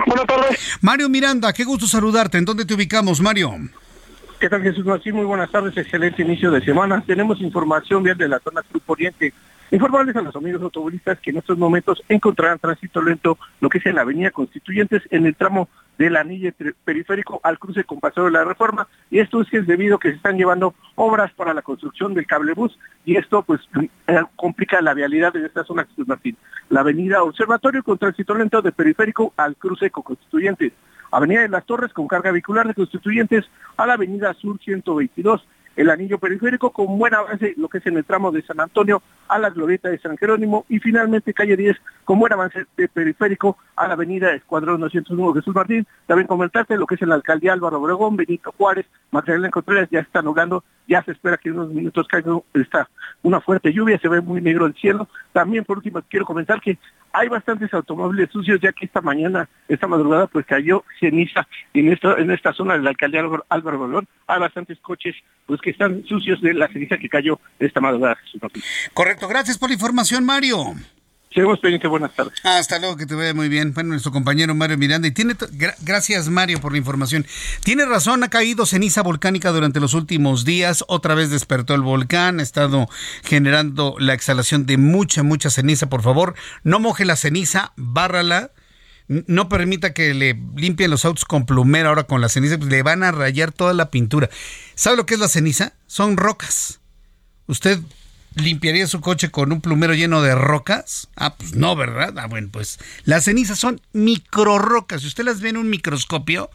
Buenas 0.06 0.28
tardes. 0.28 0.78
Mario 0.82 1.10
Miranda, 1.10 1.52
qué 1.52 1.64
gusto 1.64 1.88
saludarte. 1.88 2.38
¿En 2.38 2.46
dónde 2.46 2.66
te 2.66 2.74
ubicamos, 2.74 3.20
Mario? 3.20 3.52
¿Qué 4.40 4.48
tal, 4.50 4.62
Jesús 4.62 4.86
Martín? 4.86 5.16
Muy 5.16 5.26
buenas 5.26 5.50
tardes, 5.50 5.76
excelente 5.76 6.22
inicio 6.22 6.52
de 6.52 6.62
semana. 6.62 7.04
Tenemos 7.06 7.42
información 7.42 8.04
bien 8.04 8.18
de 8.18 8.30
la 8.30 8.40
zona 8.40 8.62
sur 8.72 8.82
oriente. 8.86 9.34
Informarles 9.70 10.16
a 10.16 10.22
los 10.22 10.34
amigos 10.38 10.62
automovilistas 10.62 11.20
que 11.20 11.32
en 11.32 11.38
estos 11.38 11.58
momentos 11.58 12.02
encontrarán 12.08 12.58
tránsito 12.58 13.02
lento 13.02 13.38
lo 13.60 13.68
que 13.68 13.80
es 13.80 13.86
en 13.86 13.96
la 13.96 14.04
avenida 14.04 14.32
Constituyentes 14.32 15.04
en 15.10 15.26
el 15.26 15.36
tramo 15.36 15.68
del 15.98 16.16
anillo 16.16 16.54
periférico 16.86 17.42
al 17.44 17.60
cruce 17.60 17.84
con 17.84 18.00
Paseo 18.00 18.26
de 18.26 18.32
la 18.32 18.46
Reforma 18.46 18.88
y 19.12 19.20
esto 19.20 19.42
es, 19.42 19.50
que 19.50 19.58
es 19.58 19.68
debido 19.68 19.98
a 19.98 20.00
que 20.00 20.12
se 20.12 20.16
están 20.16 20.38
llevando 20.38 20.74
obras 20.96 21.34
para 21.34 21.54
la 21.54 21.64
construcción 21.64 22.14
del 22.14 22.26
cablebús 22.26 22.80
y 23.04 23.18
esto 23.18 23.42
pues 23.42 23.60
eh, 24.08 24.22
complica 24.38 24.82
la 24.82 24.94
vialidad 24.94 25.36
en 25.36 25.44
esta 25.44 25.66
zona 25.66 25.84
Jesús 25.84 26.08
Martín. 26.08 26.38
La 26.70 26.80
avenida 26.80 27.24
Observatorio 27.24 27.84
con 27.84 27.98
tránsito 27.98 28.36
lento 28.36 28.62
de 28.62 28.72
periférico 28.72 29.34
al 29.36 29.58
cruce 29.58 29.92
con 29.92 30.04
Constituyentes. 30.04 30.72
Avenida 31.12 31.42
de 31.42 31.50
las 31.50 31.66
Torres 31.66 31.92
con 31.92 32.08
carga 32.08 32.32
vehicular 32.32 32.68
de 32.68 32.74
Constituyentes 32.74 33.44
a 33.76 33.86
la 33.86 33.94
avenida 33.94 34.34
Sur 34.34 34.60
122 34.60 35.46
el 35.78 35.92
anillo 35.92 36.18
periférico 36.18 36.72
con 36.72 36.98
buen 36.98 37.14
avance 37.14 37.54
lo 37.56 37.70
que 37.70 37.78
es 37.78 37.86
en 37.86 37.98
el 37.98 38.04
tramo 38.04 38.32
de 38.32 38.42
San 38.42 38.60
Antonio 38.60 39.02
a 39.28 39.38
la 39.38 39.52
glorieta 39.52 39.90
de 39.90 40.00
San 40.00 40.18
Jerónimo 40.18 40.66
y 40.68 40.80
finalmente 40.80 41.34
calle 41.34 41.56
10 41.56 41.78
con 42.04 42.20
buen 42.20 42.34
avance 42.34 42.66
de 42.76 42.88
periférico 42.90 43.58
a 43.76 43.88
la 43.88 43.94
avenida 43.94 44.34
Escuadrón 44.34 44.82
201 44.82 45.36
Jesús 45.36 45.56
Martín. 45.56 45.86
También 46.08 46.28
comentarte 46.28 46.78
lo 46.78 46.88
que 46.88 46.96
es 46.96 47.02
en 47.04 47.10
la 47.10 47.16
alcaldía 47.16 47.54
Álvaro 47.54 47.80
Obregón, 47.80 48.18
Benito 48.18 48.52
Juárez, 48.58 48.88
Magdalena 49.12 49.52
Contreras 49.52 49.88
ya 49.92 50.00
está 50.00 50.24
nublando, 50.24 50.64
ya 50.88 51.04
se 51.04 51.12
espera 51.12 51.38
que 51.38 51.50
en 51.50 51.60
unos 51.60 51.74
minutos 51.74 52.08
caiga 52.08 52.40
esta, 52.54 52.90
una 53.22 53.42
fuerte 53.42 53.74
lluvia, 53.74 54.00
se 54.00 54.08
ve 54.08 54.22
muy 54.22 54.42
negro 54.42 54.66
el 54.66 54.76
cielo. 54.76 55.08
También 55.34 55.66
por 55.66 55.78
último 55.78 56.02
quiero 56.10 56.26
comentar 56.26 56.62
que 56.62 56.78
hay 57.14 57.28
bastantes 57.30 57.74
automóviles 57.74 58.30
sucios 58.32 58.60
ya 58.62 58.72
que 58.72 58.86
esta 58.86 59.02
mañana, 59.02 59.50
esta 59.68 59.88
madrugada 59.88 60.28
pues 60.28 60.46
cayó 60.46 60.84
ceniza 61.00 61.48
en 61.74 61.92
esta, 61.92 62.14
en 62.14 62.32
esta 62.32 62.54
zona 62.54 62.76
de 62.76 62.84
la 62.84 62.90
alcaldía 62.92 63.22
Álvaro 63.50 63.84
Obregón. 63.84 64.08
Hay 64.28 64.40
bastantes 64.40 64.80
coches 64.80 65.16
pues 65.46 65.62
que 65.62 65.72
están 65.72 66.04
sucios 66.06 66.42
de 66.42 66.54
la 66.54 66.68
ceniza 66.68 66.98
que 66.98 67.10
cayó 67.10 67.40
esta 67.60 67.82
madrugada. 67.82 68.18
Correcto, 68.94 69.28
gracias 69.28 69.58
por 69.58 69.70
la 69.70 69.76
información 69.76 70.26
Mario. 70.26 70.76
Seguimos 71.34 71.60
pendientes, 71.60 71.90
buenas 71.90 72.16
tardes. 72.16 72.34
Hasta 72.44 72.80
luego, 72.80 72.96
que 72.96 73.06
te 73.06 73.14
vaya 73.14 73.34
muy 73.34 73.50
bien. 73.50 73.74
Bueno, 73.74 73.90
nuestro 73.90 74.12
compañero 74.12 74.56
Mario 74.56 74.78
Miranda. 74.78 75.08
Y 75.08 75.12
tiene 75.12 75.36
gracias, 75.82 76.30
Mario, 76.30 76.60
por 76.62 76.72
la 76.72 76.78
información. 76.78 77.28
Tiene 77.64 77.86
razón, 77.86 78.24
ha 78.24 78.30
caído 78.30 78.66
ceniza 78.66 79.04
volcánica 79.04 79.52
durante 79.52 79.80
los 79.80 79.94
últimos 79.94 80.46
días. 80.46 80.86
Otra 80.88 81.16
vez 81.16 81.30
despertó 81.30 81.76
el 81.76 81.82
volcán, 81.82 82.40
ha 82.40 82.44
estado 82.44 82.88
generando 83.24 83.96
la 84.00 84.14
exhalación 84.14 84.66
de 84.66 84.78
mucha, 84.78 85.22
mucha 85.22 85.50
ceniza. 85.50 85.90
Por 85.90 86.02
favor, 86.02 86.34
no 86.64 86.80
moje 86.80 87.06
la 87.06 87.16
ceniza, 87.16 87.74
bárrala. 87.76 88.52
No 89.08 89.48
permita 89.48 89.94
que 89.94 90.14
le 90.14 90.38
limpien 90.56 90.92
los 90.92 91.06
autos 91.06 91.26
con 91.26 91.46
plumera 91.46 91.90
ahora 91.90 92.04
con 92.04 92.20
la 92.20 92.30
ceniza, 92.30 92.58
pues 92.58 92.70
le 92.70 92.84
van 92.84 93.04
a 93.04 93.12
rayar 93.12 93.52
toda 93.52 93.74
la 93.74 93.92
pintura. 93.92 94.30
¿Sabe 94.76 94.98
lo 94.98 95.06
que 95.06 95.14
es 95.14 95.20
la 95.20 95.30
ceniza? 95.30 95.74
Son 95.88 96.18
rocas. 96.18 96.80
Usted 97.48 97.80
¿Limpiaría 98.38 98.86
su 98.86 99.02
coche 99.02 99.32
con 99.32 99.52
un 99.52 99.62
plumero 99.62 99.96
lleno 99.96 100.22
de 100.22 100.36
rocas? 100.36 101.08
Ah, 101.16 101.36
pues 101.36 101.56
no, 101.56 101.76
¿verdad? 101.76 102.14
Ah, 102.20 102.28
bueno, 102.28 102.50
pues 102.52 102.78
las 103.04 103.24
cenizas 103.24 103.58
son 103.58 103.82
microrocas. 103.94 105.02
Si 105.02 105.08
usted 105.08 105.24
las 105.24 105.42
ve 105.42 105.50
en 105.50 105.58
un 105.58 105.72
microscopio, 105.72 106.52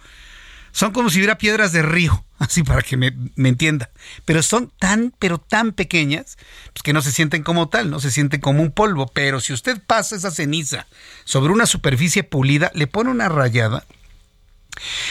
son 0.71 0.93
como 0.93 1.11
si 1.11 1.19
hubiera 1.19 1.39
piedras 1.39 1.73
de 1.73 1.83
río, 1.83 2.25
así 2.39 2.63
para 2.63 2.83
que 2.83 2.97
me, 2.97 3.13
entienda. 3.37 3.91
Pero 4.25 4.45
son 4.45 4.73
tan, 4.79 5.13
pero 5.19 5.39
tan 5.39 5.73
pequeñas, 5.73 6.39
pues 6.73 6.85
que 6.85 6.93
no 6.93 7.03
se 7.03 7.11
sienten 7.11 7.43
como 7.43 7.69
tal, 7.69 7.91
no 7.91 7.99
se 7.99 8.13
sienten 8.13 8.41
como 8.41 8.63
un 8.63 8.71
polvo. 8.71 9.09
Pero 9.09 9.41
si 9.41 9.53
usted 9.53 9.83
pasa 9.85 10.15
esa 10.15 10.31
ceniza 10.31 10.87
sobre 11.25 11.53
una 11.53 11.67
superficie 11.67 12.23
pulida, 12.23 12.71
le 12.75 12.87
pone 12.87 13.11
una 13.11 13.29
rayada. 13.29 13.85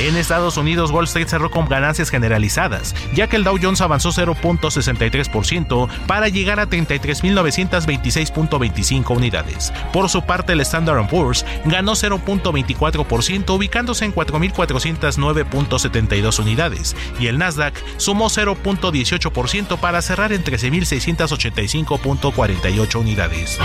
En 0.00 0.16
Estados 0.16 0.56
Unidos, 0.56 0.90
Wall 0.92 1.04
Street 1.04 1.28
cerró 1.28 1.50
con 1.50 1.68
ganancias 1.68 2.08
generalizadas, 2.08 2.94
ya 3.14 3.26
que 3.26 3.36
el 3.36 3.44
Dow 3.44 3.58
Jones 3.60 3.82
avanzó 3.82 4.08
0.63% 4.08 5.90
para 6.06 6.28
llegar 6.28 6.58
a 6.58 6.66
33.926.25 6.66 9.14
unidades. 9.14 9.74
Por 9.92 10.08
su 10.08 10.22
parte, 10.22 10.54
el 10.54 10.62
Standard 10.62 11.06
Poor's 11.06 11.44
ganó 11.66 11.92
0.24%, 11.92 13.50
ubicándose 13.50 14.06
en 14.06 14.14
4.409.72 14.14 16.38
unidades, 16.38 16.96
y 17.18 17.26
el 17.26 17.36
Nasdaq 17.36 17.74
sumó 17.98 18.30
0.18% 18.30 19.78
para 19.78 20.00
cerrar 20.00 20.32
en 20.32 20.42
13.685.48 20.42 22.94
unidades. 22.94 23.58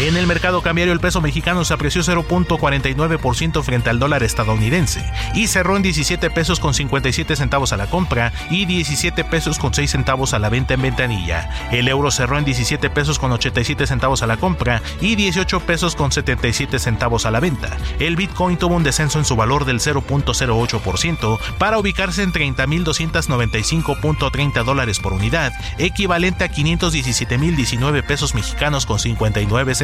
En 0.00 0.16
el 0.16 0.26
mercado 0.26 0.60
cambiario 0.60 0.92
el 0.92 0.98
peso 0.98 1.20
mexicano 1.20 1.64
se 1.64 1.72
apreció 1.72 2.02
0.49% 2.02 3.62
frente 3.62 3.90
al 3.90 4.00
dólar 4.00 4.24
estadounidense 4.24 5.08
y 5.34 5.46
cerró 5.46 5.76
en 5.76 5.84
17 5.84 6.30
pesos 6.30 6.58
con 6.58 6.74
57 6.74 7.36
centavos 7.36 7.72
a 7.72 7.76
la 7.76 7.86
compra 7.86 8.32
y 8.50 8.66
17 8.66 9.22
pesos 9.22 9.60
con 9.60 9.72
6 9.72 9.88
centavos 9.88 10.34
a 10.34 10.40
la 10.40 10.48
venta 10.48 10.74
en 10.74 10.82
ventanilla. 10.82 11.48
El 11.70 11.86
euro 11.86 12.10
cerró 12.10 12.38
en 12.38 12.44
17 12.44 12.90
pesos 12.90 13.20
con 13.20 13.30
87 13.30 13.86
centavos 13.86 14.24
a 14.24 14.26
la 14.26 14.36
compra 14.36 14.82
y 15.00 15.14
18 15.14 15.60
pesos 15.60 15.94
con 15.94 16.10
77 16.10 16.80
centavos 16.80 17.24
a 17.24 17.30
la 17.30 17.38
venta. 17.38 17.70
El 18.00 18.16
Bitcoin 18.16 18.56
tuvo 18.56 18.74
un 18.74 18.82
descenso 18.82 19.20
en 19.20 19.24
su 19.24 19.36
valor 19.36 19.64
del 19.64 19.78
0.08% 19.78 21.38
para 21.58 21.78
ubicarse 21.78 22.24
en 22.24 22.32
30.295.30 22.32 24.64
dólares 24.64 24.98
por 24.98 25.12
unidad, 25.12 25.52
equivalente 25.78 26.42
a 26.42 26.50
517.019 26.50 28.04
pesos 28.04 28.34
mexicanos 28.34 28.86
con 28.86 28.98
59 28.98 29.76
centavos 29.76 29.83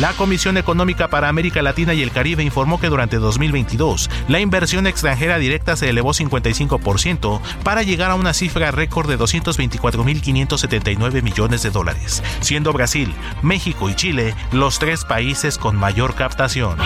La 0.00 0.12
Comisión 0.12 0.56
Económica 0.58 1.08
para 1.08 1.30
América 1.30 1.62
Latina 1.62 1.94
y 1.94 2.02
el 2.02 2.10
Caribe 2.10 2.42
informó 2.42 2.78
que 2.78 2.90
durante 2.90 3.16
2022 3.16 4.10
la 4.28 4.40
inversión 4.40 4.86
extranjera 4.86 5.38
directa 5.38 5.74
se 5.74 5.88
elevó 5.88 6.10
55% 6.10 7.40
para 7.64 7.82
llegar 7.82 8.10
a 8.10 8.14
una 8.14 8.34
cifra 8.34 8.70
récord 8.70 9.08
de 9.08 9.18
224.579 9.18 11.22
millones 11.22 11.62
de 11.62 11.70
dólares, 11.70 12.22
siendo 12.40 12.74
Brasil, 12.74 13.14
México 13.40 13.88
y 13.88 13.94
Chile 13.94 14.34
los 14.52 14.78
tres 14.78 15.04
países 15.04 15.56
con 15.56 15.76
mayor 15.76 16.14
captación. 16.14 16.76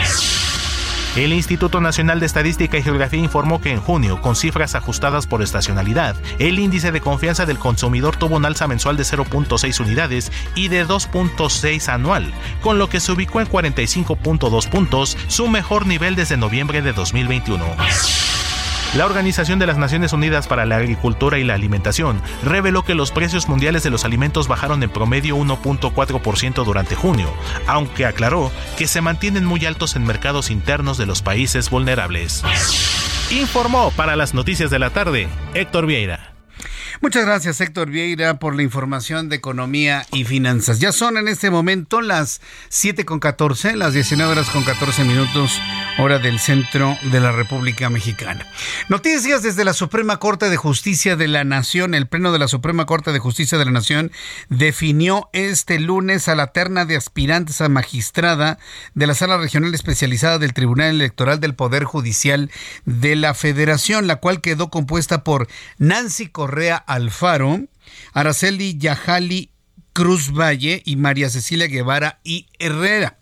El 1.16 1.32
Instituto 1.32 1.80
Nacional 1.80 2.20
de 2.20 2.26
Estadística 2.26 2.78
y 2.78 2.82
Geografía 2.84 3.18
informó 3.18 3.61
que 3.61 3.72
en 3.72 3.80
junio, 3.80 4.20
con 4.20 4.36
cifras 4.36 4.76
ajustadas 4.76 5.26
por 5.26 5.42
estacionalidad, 5.42 6.14
el 6.38 6.61
índice 6.61 6.92
de 6.92 7.00
confianza 7.00 7.46
del 7.46 7.58
consumidor 7.58 8.14
tuvo 8.16 8.36
un 8.36 8.44
alza 8.44 8.68
mensual 8.68 8.96
de 8.96 9.02
0.6 9.02 9.80
unidades 9.80 10.30
y 10.54 10.68
de 10.68 10.86
2.6 10.86 11.88
anual, 11.88 12.32
con 12.62 12.78
lo 12.78 12.88
que 12.88 13.00
se 13.00 13.11
ubicó 13.11 13.40
en 13.40 13.48
45.2 13.48 14.70
puntos, 14.70 15.18
su 15.26 15.48
mejor 15.48 15.84
nivel 15.86 16.14
desde 16.14 16.36
noviembre 16.36 16.80
de 16.80 16.92
2021. 16.92 17.64
La 18.97 19.07
Organización 19.07 19.61
de 19.61 19.66
las 19.66 19.78
Naciones 19.78 20.12
Unidas 20.12 20.49
para 20.49 20.66
la 20.66 20.76
Agricultura 20.76 21.38
y 21.38 21.45
la 21.45 21.55
Alimentación 21.55 22.20
reveló 22.43 22.82
que 22.82 22.97
los 22.97 23.12
precios 23.12 23.49
mundiales 23.49 23.84
de 23.84 23.91
los 23.91 24.05
alimentos 24.05 24.49
bajaron 24.49 24.82
en 24.82 24.91
promedio 24.91 25.36
1.4% 25.36 26.64
durante 26.64 26.97
junio, 26.97 27.32
aunque 27.68 28.05
aclaró 28.05 28.51
que 28.76 28.88
se 28.88 29.01
mantienen 29.01 29.45
muy 29.45 29.64
altos 29.64 29.95
en 29.95 30.05
mercados 30.05 30.51
internos 30.51 30.99
de 30.99 31.07
los 31.07 31.22
países 31.22 31.70
vulnerables. 31.70 32.43
Informó 33.30 33.93
para 33.93 34.16
las 34.16 34.34
noticias 34.34 34.70
de 34.70 34.80
la 34.80 34.91
tarde 34.91 35.28
Héctor 35.55 35.86
Vieira. 35.86 36.30
Muchas 37.01 37.24
gracias 37.24 37.61
Héctor 37.61 37.91
Vieira 37.91 38.38
por 38.38 38.55
la 38.55 38.62
información 38.62 39.28
de 39.28 39.36
economía 39.36 40.07
y 40.12 40.24
finanzas. 40.24 40.80
Ya 40.80 40.93
son 40.93 41.16
en 41.16 41.28
este 41.28 41.51
momento 41.51 42.01
las 42.01 42.41
7 42.68 43.05
con 43.05 43.20
14, 43.20 43.76
las 43.76 43.95
19 43.95 44.32
horas 44.32 44.51
con 44.51 44.64
14 44.64 45.05
minutos, 45.05 45.59
hora 45.99 46.18
del 46.18 46.38
centro 46.38 46.97
de 47.11 47.20
la 47.20 47.32
República 47.32 47.88
Mexicana. 47.91 48.47
Noticias 48.88 49.43
desde 49.43 49.64
la 49.64 49.72
Suprema 49.72 50.18
Corte 50.18 50.51
de 50.51 50.57
Justicia 50.57 51.16
de 51.16 51.28
la 51.28 51.45
Nación. 51.45 51.95
El 51.95 52.09
Pleno 52.09 52.32
de 52.32 52.38
la 52.38 52.49
Suprema 52.49 52.86
Corte 52.86 53.12
de 53.12 53.18
Justicia 53.18 53.57
de 53.57 53.64
la 53.64 53.70
Nación 53.70 54.12
definió 54.49 55.28
este 55.32 55.78
lunes 55.78 56.28
a 56.28 56.34
la 56.34 56.49
terna 56.49 56.84
de 56.84 56.97
aspirantes 56.97 57.61
a 57.61 57.68
magistrada 57.68 58.59
de 58.95 59.07
la 59.07 59.14
Sala 59.14 59.38
Regional 59.38 59.74
Especializada 59.74 60.38
del 60.38 60.55
Tribunal 60.55 60.91
Electoral 60.91 61.41
del 61.41 61.55
Poder 61.55 61.84
Judicial 61.84 62.51
de 62.84 63.16
la 63.16 63.34
Federación, 63.34 64.07
la 64.07 64.16
cual 64.16 64.41
quedó 64.41 64.70
compuesta 64.70 65.24
por 65.24 65.49
Nancy 65.78 66.28
Correa 66.28 66.80
Alfaro, 66.87 67.61
Araceli 68.12 68.78
Yajali 68.78 69.51
Cruz 69.93 70.33
Valle 70.33 70.83
y 70.85 70.97
María 70.97 71.31
Cecilia 71.31 71.66
Guevara 71.66 72.20
y 72.24 72.47
Herrera. 72.59 73.18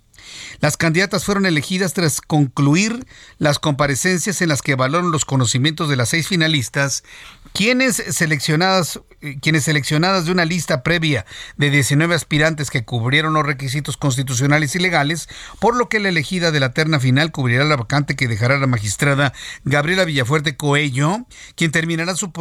Las 0.61 0.77
candidatas 0.77 1.25
fueron 1.25 1.47
elegidas 1.47 1.95
tras 1.95 2.21
concluir 2.21 3.07
las 3.39 3.59
comparecencias 3.59 4.43
en 4.43 4.49
las 4.49 4.63
que 4.63 4.75
valoran 4.75 5.11
los 5.11 5.25
conocimientos 5.25 5.89
de 5.89 5.97
las 5.97 6.11
seis 6.11 6.29
finalistas, 6.29 7.05
quienes 7.53 7.97
seleccionadas, 7.97 9.01
quienes 9.41 9.65
seleccionadas 9.65 10.27
de 10.27 10.33
una 10.33 10.45
lista 10.45 10.83
previa 10.83 11.27
de 11.57 11.71
19 11.71 12.15
aspirantes 12.15 12.71
que 12.71 12.85
cubrieron 12.85 13.35
los 13.35 13.45
requisitos 13.45 13.97
constitucionales 13.97 14.75
y 14.75 14.79
legales, 14.79 15.29
por 15.61 15.77
lo 15.77 15.89
que 15.89 16.01
la 16.01 16.09
elegida 16.09 16.51
de 16.51 16.61
la 16.61 16.73
terna 16.73 17.01
final 17.01 17.33
cubrirá 17.33 17.65
la 17.65 17.77
vacante 17.77 18.17
que 18.17 18.29
dejará 18.29 18.59
la 18.59 18.67
magistrada 18.67 19.33
Gabriela 19.65 20.05
Villafuerte 20.05 20.57
Coello, 20.57 21.27
quien 21.55 21.73
terminará 21.73 22.15
su, 22.15 22.33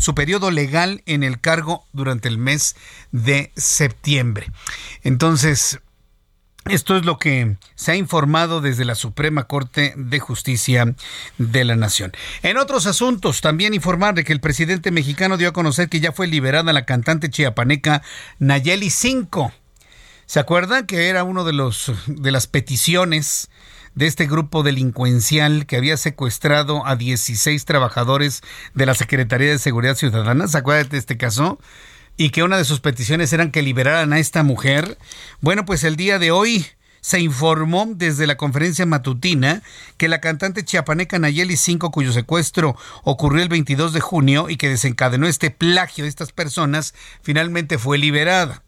su 0.00 0.14
periodo 0.14 0.50
legal 0.50 1.02
en 1.06 1.22
el 1.22 1.40
cargo 1.40 1.86
durante 1.92 2.28
el 2.28 2.38
mes 2.38 2.76
de 3.10 3.52
septiembre. 3.56 4.50
Entonces, 5.02 5.80
esto 6.70 6.96
es 6.96 7.04
lo 7.04 7.18
que 7.18 7.56
se 7.74 7.92
ha 7.92 7.96
informado 7.96 8.60
desde 8.60 8.84
la 8.84 8.94
Suprema 8.94 9.44
Corte 9.44 9.94
de 9.96 10.20
Justicia 10.20 10.94
de 11.38 11.64
la 11.64 11.74
Nación. 11.74 12.12
En 12.42 12.56
otros 12.56 12.86
asuntos, 12.86 13.40
también 13.40 13.74
informar 13.74 14.14
de 14.14 14.22
que 14.22 14.32
el 14.32 14.40
presidente 14.40 14.92
mexicano 14.92 15.36
dio 15.36 15.48
a 15.48 15.52
conocer 15.52 15.88
que 15.88 16.00
ya 16.00 16.12
fue 16.12 16.28
liberada 16.28 16.72
la 16.72 16.84
cantante 16.84 17.30
chiapaneca 17.30 18.02
Nayeli 18.38 18.90
Cinco. 18.90 19.52
¿Se 20.26 20.38
acuerdan 20.38 20.86
que 20.86 21.08
era 21.08 21.24
uno 21.24 21.44
de 21.44 21.52
los 21.52 21.92
de 22.06 22.30
las 22.30 22.46
peticiones 22.46 23.50
de 23.94 24.06
este 24.06 24.26
grupo 24.26 24.62
delincuencial 24.62 25.66
que 25.66 25.76
había 25.76 25.96
secuestrado 25.96 26.86
a 26.86 26.96
16 26.96 27.64
trabajadores 27.64 28.40
de 28.72 28.86
la 28.86 28.94
Secretaría 28.94 29.50
de 29.50 29.58
Seguridad 29.58 29.96
Ciudadana? 29.96 30.46
¿Se 30.46 30.58
acuerdan 30.58 30.88
de 30.90 30.98
este 30.98 31.16
caso? 31.16 31.58
Y 32.16 32.30
que 32.30 32.42
una 32.42 32.56
de 32.56 32.64
sus 32.64 32.80
peticiones 32.80 33.32
eran 33.32 33.50
que 33.50 33.62
liberaran 33.62 34.12
a 34.12 34.18
esta 34.18 34.42
mujer. 34.42 34.98
Bueno, 35.40 35.64
pues 35.64 35.84
el 35.84 35.96
día 35.96 36.18
de 36.18 36.30
hoy 36.30 36.66
se 37.02 37.20
informó 37.20 37.86
desde 37.88 38.28
la 38.28 38.36
conferencia 38.36 38.86
matutina 38.86 39.62
que 39.96 40.08
la 40.08 40.20
cantante 40.20 40.64
chiapaneca 40.64 41.18
Nayeli 41.18 41.56
5, 41.56 41.90
cuyo 41.90 42.12
secuestro 42.12 42.76
ocurrió 43.02 43.42
el 43.42 43.48
22 43.48 43.92
de 43.92 44.00
junio 44.00 44.48
y 44.48 44.56
que 44.56 44.68
desencadenó 44.68 45.26
este 45.26 45.50
plagio 45.50 46.04
de 46.04 46.10
estas 46.10 46.32
personas, 46.32 46.94
finalmente 47.22 47.76
fue 47.76 47.98
liberada. 47.98 48.62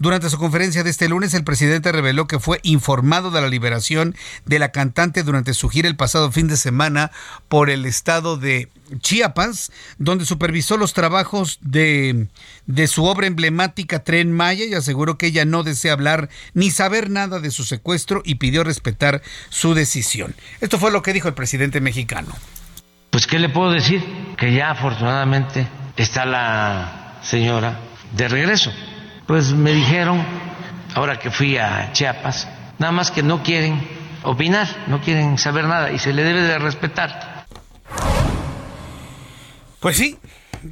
Durante 0.00 0.30
su 0.30 0.38
conferencia 0.38 0.82
de 0.82 0.88
este 0.88 1.10
lunes, 1.10 1.34
el 1.34 1.44
presidente 1.44 1.92
reveló 1.92 2.26
que 2.26 2.38
fue 2.38 2.58
informado 2.62 3.30
de 3.30 3.42
la 3.42 3.48
liberación 3.48 4.16
de 4.46 4.58
la 4.58 4.72
cantante 4.72 5.22
durante 5.22 5.52
su 5.52 5.68
gira 5.68 5.88
el 5.88 5.96
pasado 5.96 6.32
fin 6.32 6.48
de 6.48 6.56
semana 6.56 7.10
por 7.48 7.68
el 7.68 7.84
estado 7.84 8.38
de 8.38 8.70
Chiapas, 9.00 9.70
donde 9.98 10.24
supervisó 10.24 10.78
los 10.78 10.94
trabajos 10.94 11.58
de, 11.60 12.28
de 12.64 12.86
su 12.86 13.04
obra 13.04 13.26
emblemática 13.26 14.02
Tren 14.02 14.32
Maya 14.32 14.64
y 14.64 14.72
aseguró 14.72 15.18
que 15.18 15.26
ella 15.26 15.44
no 15.44 15.64
desea 15.64 15.92
hablar 15.92 16.30
ni 16.54 16.70
saber 16.70 17.10
nada 17.10 17.38
de 17.38 17.50
su 17.50 17.64
secuestro 17.64 18.22
y 18.24 18.36
pidió 18.36 18.64
respetar 18.64 19.20
su 19.50 19.74
decisión. 19.74 20.34
Esto 20.62 20.78
fue 20.78 20.92
lo 20.92 21.02
que 21.02 21.12
dijo 21.12 21.28
el 21.28 21.34
presidente 21.34 21.82
mexicano. 21.82 22.34
Pues, 23.10 23.26
¿qué 23.26 23.38
le 23.38 23.50
puedo 23.50 23.70
decir? 23.70 24.02
Que 24.38 24.54
ya 24.54 24.70
afortunadamente 24.70 25.68
está 25.98 26.24
la 26.24 27.18
señora 27.22 27.78
de 28.16 28.28
regreso 28.28 28.72
pues 29.30 29.52
me 29.52 29.72
dijeron, 29.72 30.26
ahora 30.92 31.20
que 31.20 31.30
fui 31.30 31.56
a 31.56 31.92
Chiapas, 31.92 32.48
nada 32.80 32.90
más 32.90 33.12
que 33.12 33.22
no 33.22 33.44
quieren 33.44 33.80
opinar, 34.24 34.66
no 34.88 35.00
quieren 35.00 35.38
saber 35.38 35.66
nada 35.66 35.92
y 35.92 36.00
se 36.00 36.12
le 36.12 36.24
debe 36.24 36.42
de 36.42 36.58
respetar. 36.58 37.46
Pues 39.78 39.96
sí, 39.96 40.18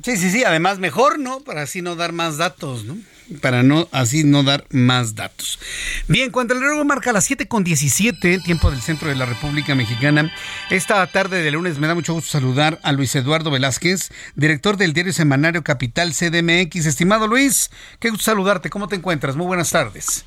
sí, 0.02 0.16
sí, 0.16 0.30
sí, 0.30 0.44
además 0.44 0.78
mejor, 0.78 1.18
¿no? 1.18 1.40
Para 1.40 1.62
así 1.62 1.82
no 1.82 1.96
dar 1.96 2.12
más 2.12 2.36
datos, 2.36 2.84
¿no? 2.84 2.96
para 3.40 3.62
no 3.62 3.88
así 3.92 4.24
no 4.24 4.42
dar 4.42 4.64
más 4.70 5.14
datos. 5.14 5.58
Bien, 6.06 6.30
cuando 6.30 6.54
el 6.54 6.60
reloj 6.60 6.84
marca 6.84 7.12
las 7.12 7.24
7 7.24 7.46
con 7.46 7.64
17, 7.64 8.40
tiempo 8.40 8.70
del 8.70 8.80
centro 8.80 9.08
de 9.08 9.16
la 9.16 9.26
República 9.26 9.74
Mexicana, 9.74 10.32
esta 10.70 11.06
tarde 11.06 11.42
de 11.42 11.50
lunes 11.50 11.78
me 11.78 11.86
da 11.86 11.94
mucho 11.94 12.14
gusto 12.14 12.30
saludar 12.30 12.80
a 12.82 12.92
Luis 12.92 13.14
Eduardo 13.14 13.50
Velázquez, 13.50 14.10
director 14.34 14.76
del 14.76 14.92
diario 14.92 15.12
semanario 15.12 15.62
Capital 15.62 16.12
CDMX. 16.12 16.86
Estimado 16.86 17.26
Luis, 17.26 17.70
qué 17.98 18.10
gusto 18.10 18.24
saludarte, 18.24 18.70
¿cómo 18.70 18.88
te 18.88 18.96
encuentras? 18.96 19.36
Muy 19.36 19.46
buenas 19.46 19.70
tardes. 19.70 20.24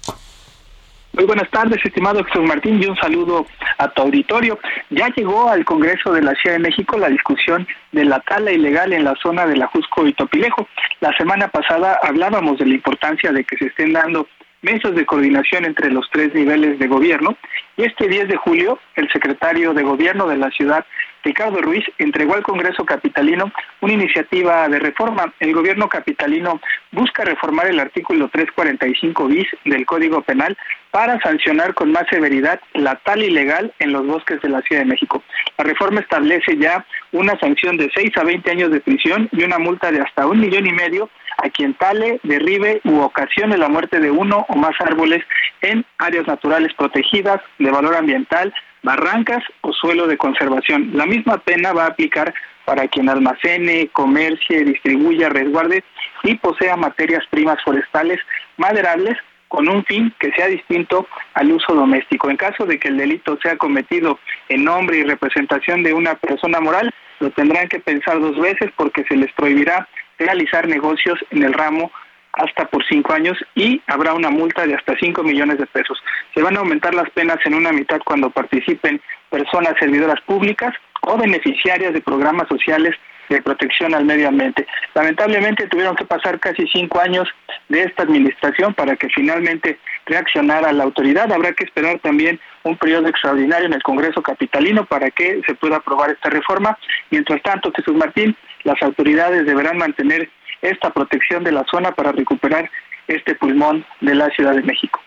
Muy 1.13 1.25
buenas 1.25 1.49
tardes, 1.49 1.77
estimado 1.83 2.23
Jesús 2.23 2.47
Martín, 2.47 2.81
y 2.81 2.85
un 2.85 2.95
saludo 2.95 3.45
a 3.77 3.89
tu 3.89 4.03
auditorio. 4.03 4.57
Ya 4.91 5.09
llegó 5.09 5.49
al 5.49 5.65
Congreso 5.65 6.13
de 6.13 6.21
la 6.21 6.33
Ciudad 6.35 6.55
de 6.55 6.63
México 6.63 6.97
la 6.97 7.09
discusión 7.09 7.67
de 7.91 8.05
la 8.05 8.21
tala 8.21 8.53
ilegal 8.53 8.93
en 8.93 9.03
la 9.03 9.13
zona 9.21 9.45
de 9.45 9.57
la 9.57 9.67
Jusco 9.67 10.07
y 10.07 10.13
Topilejo. 10.13 10.69
La 11.01 11.11
semana 11.17 11.49
pasada 11.49 11.99
hablábamos 12.01 12.59
de 12.59 12.65
la 12.65 12.75
importancia 12.75 13.33
de 13.33 13.43
que 13.43 13.57
se 13.57 13.65
estén 13.65 13.91
dando 13.91 14.25
mesas 14.61 14.95
de 14.95 15.05
coordinación 15.05 15.65
entre 15.65 15.91
los 15.91 16.09
tres 16.11 16.33
niveles 16.33 16.79
de 16.79 16.87
gobierno 16.87 17.35
y 17.75 17.83
este 17.83 18.07
10 18.07 18.29
de 18.29 18.37
julio 18.37 18.79
el 18.95 19.11
secretario 19.11 19.73
de 19.73 19.83
gobierno 19.83 20.27
de 20.27 20.37
la 20.37 20.49
ciudad 20.51 20.85
Ricardo 21.23 21.61
Ruiz 21.61 21.85
entregó 21.97 22.35
al 22.35 22.43
Congreso 22.43 22.85
Capitalino 22.85 23.51
una 23.81 23.93
iniciativa 23.93 24.67
de 24.67 24.79
reforma. 24.79 25.33
El 25.39 25.53
gobierno 25.53 25.87
capitalino 25.87 26.59
busca 26.91 27.23
reformar 27.23 27.67
el 27.67 27.79
artículo 27.79 28.29
345 28.29 29.27
bis 29.27 29.47
del 29.65 29.85
Código 29.85 30.21
Penal 30.21 30.57
para 30.89 31.19
sancionar 31.21 31.73
con 31.73 31.91
más 31.91 32.05
severidad 32.09 32.59
la 32.73 32.95
tal 32.95 33.23
ilegal 33.23 33.73
en 33.79 33.93
los 33.93 34.05
bosques 34.05 34.41
de 34.41 34.49
la 34.49 34.61
Ciudad 34.61 34.81
de 34.81 34.89
México. 34.89 35.23
La 35.57 35.63
reforma 35.63 36.01
establece 36.01 36.57
ya 36.57 36.85
una 37.11 37.37
sanción 37.39 37.77
de 37.77 37.89
6 37.93 38.11
a 38.17 38.23
20 38.23 38.51
años 38.51 38.71
de 38.71 38.81
prisión 38.81 39.29
y 39.31 39.43
una 39.43 39.57
multa 39.57 39.91
de 39.91 40.01
hasta 40.01 40.27
un 40.27 40.39
millón 40.39 40.67
y 40.67 40.71
medio 40.71 41.09
a 41.37 41.49
quien 41.49 41.73
tale, 41.75 42.19
derribe 42.23 42.81
u 42.83 42.99
ocasione 42.99 43.57
la 43.57 43.69
muerte 43.69 43.99
de 43.99 44.11
uno 44.11 44.45
o 44.49 44.55
más 44.55 44.73
árboles 44.79 45.23
en 45.61 45.85
áreas 45.97 46.27
naturales 46.27 46.73
protegidas 46.73 47.41
de 47.57 47.71
valor 47.71 47.95
ambiental, 47.95 48.53
barrancas 48.83 49.43
o 49.61 49.73
suelo 49.73 50.07
de 50.07 50.17
conservación. 50.17 50.91
La 50.93 51.05
misma 51.05 51.37
pena 51.37 51.73
va 51.73 51.85
a 51.85 51.89
aplicar 51.89 52.33
para 52.65 52.87
quien 52.87 53.09
almacene, 53.09 53.89
comercie, 53.91 54.63
distribuya, 54.63 55.29
resguarde 55.29 55.83
y 56.23 56.35
posea 56.35 56.75
materias 56.77 57.23
primas 57.29 57.61
forestales 57.63 58.19
maderables 58.57 59.17
con 59.47 59.67
un 59.67 59.83
fin 59.83 60.13
que 60.17 60.31
sea 60.31 60.47
distinto 60.47 61.07
al 61.33 61.51
uso 61.51 61.73
doméstico. 61.75 62.29
En 62.29 62.37
caso 62.37 62.65
de 62.65 62.79
que 62.79 62.87
el 62.87 62.97
delito 62.97 63.37
sea 63.41 63.57
cometido 63.57 64.17
en 64.47 64.63
nombre 64.63 64.97
y 64.97 65.03
representación 65.03 65.83
de 65.83 65.93
una 65.93 66.15
persona 66.15 66.61
moral, 66.61 66.93
lo 67.19 67.31
tendrán 67.31 67.67
que 67.67 67.79
pensar 67.79 68.19
dos 68.21 68.39
veces 68.39 68.71
porque 68.77 69.03
se 69.03 69.17
les 69.17 69.31
prohibirá 69.33 69.87
realizar 70.17 70.67
negocios 70.67 71.19
en 71.31 71.43
el 71.43 71.53
ramo 71.53 71.91
hasta 72.33 72.65
por 72.65 72.85
cinco 72.87 73.13
años 73.13 73.37
y 73.55 73.81
habrá 73.87 74.13
una 74.13 74.29
multa 74.29 74.65
de 74.65 74.75
hasta 74.75 74.95
cinco 74.99 75.23
millones 75.23 75.57
de 75.57 75.65
pesos. 75.67 76.01
Se 76.33 76.41
van 76.41 76.55
a 76.55 76.59
aumentar 76.59 76.93
las 76.93 77.09
penas 77.11 77.37
en 77.45 77.53
una 77.53 77.71
mitad 77.71 77.99
cuando 78.05 78.29
participen 78.29 79.01
personas 79.29 79.73
servidoras 79.79 80.21
públicas 80.21 80.73
o 81.01 81.17
beneficiarias 81.17 81.93
de 81.93 82.01
programas 82.01 82.47
sociales 82.47 82.95
de 83.29 83.41
protección 83.41 83.93
al 83.93 84.05
medio 84.05 84.27
ambiente. 84.27 84.67
Lamentablemente 84.93 85.67
tuvieron 85.67 85.95
que 85.95 86.05
pasar 86.05 86.39
casi 86.39 86.67
cinco 86.67 86.99
años 86.99 87.27
de 87.69 87.83
esta 87.83 88.03
administración 88.03 88.73
para 88.73 88.95
que 88.97 89.07
finalmente 89.09 89.79
reaccionara 90.05 90.73
la 90.73 90.83
autoridad. 90.83 91.31
Habrá 91.31 91.53
que 91.53 91.63
esperar 91.63 91.99
también 91.99 92.39
un 92.63 92.75
periodo 92.77 93.07
extraordinario 93.07 93.67
en 93.67 93.73
el 93.73 93.83
Congreso 93.83 94.21
Capitalino 94.21 94.85
para 94.85 95.09
que 95.11 95.41
se 95.47 95.55
pueda 95.55 95.77
aprobar 95.77 96.11
esta 96.11 96.29
reforma. 96.29 96.77
Mientras 97.09 97.41
tanto, 97.41 97.71
Jesús 97.73 97.95
Martín, 97.95 98.35
las 98.63 98.81
autoridades 98.83 99.45
deberán 99.45 99.77
mantener 99.77 100.29
esta 100.61 100.91
protección 100.91 101.43
de 101.43 101.51
la 101.51 101.65
zona 101.69 101.91
para 101.91 102.11
recuperar 102.11 102.69
este 103.07 103.35
pulmón 103.35 103.85
de 104.01 104.15
la 104.15 104.29
Ciudad 104.29 104.53
de 104.53 104.61
México. 104.61 104.99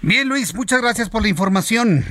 Bien, 0.00 0.28
Luis, 0.28 0.54
muchas 0.54 0.80
gracias 0.80 1.08
por 1.08 1.22
la 1.22 1.28
información. 1.28 2.04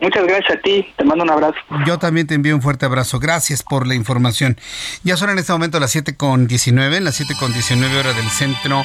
Muchas 0.00 0.24
gracias 0.26 0.58
a 0.58 0.60
ti, 0.60 0.86
te 0.96 1.04
mando 1.04 1.24
un 1.24 1.30
abrazo. 1.30 1.58
Yo 1.84 1.98
también 1.98 2.26
te 2.26 2.34
envío 2.34 2.54
un 2.54 2.62
fuerte 2.62 2.86
abrazo, 2.86 3.18
gracias 3.18 3.64
por 3.64 3.86
la 3.86 3.94
información. 3.94 4.56
Ya 5.02 5.16
son 5.16 5.30
en 5.30 5.38
este 5.38 5.52
momento 5.52 5.80
las 5.80 5.90
7 5.90 6.16
con 6.16 6.46
19, 6.46 7.00
las 7.00 7.16
7 7.16 7.34
con 7.38 7.52
19 7.52 7.98
horas 7.98 8.14
del 8.14 8.28
centro 8.28 8.84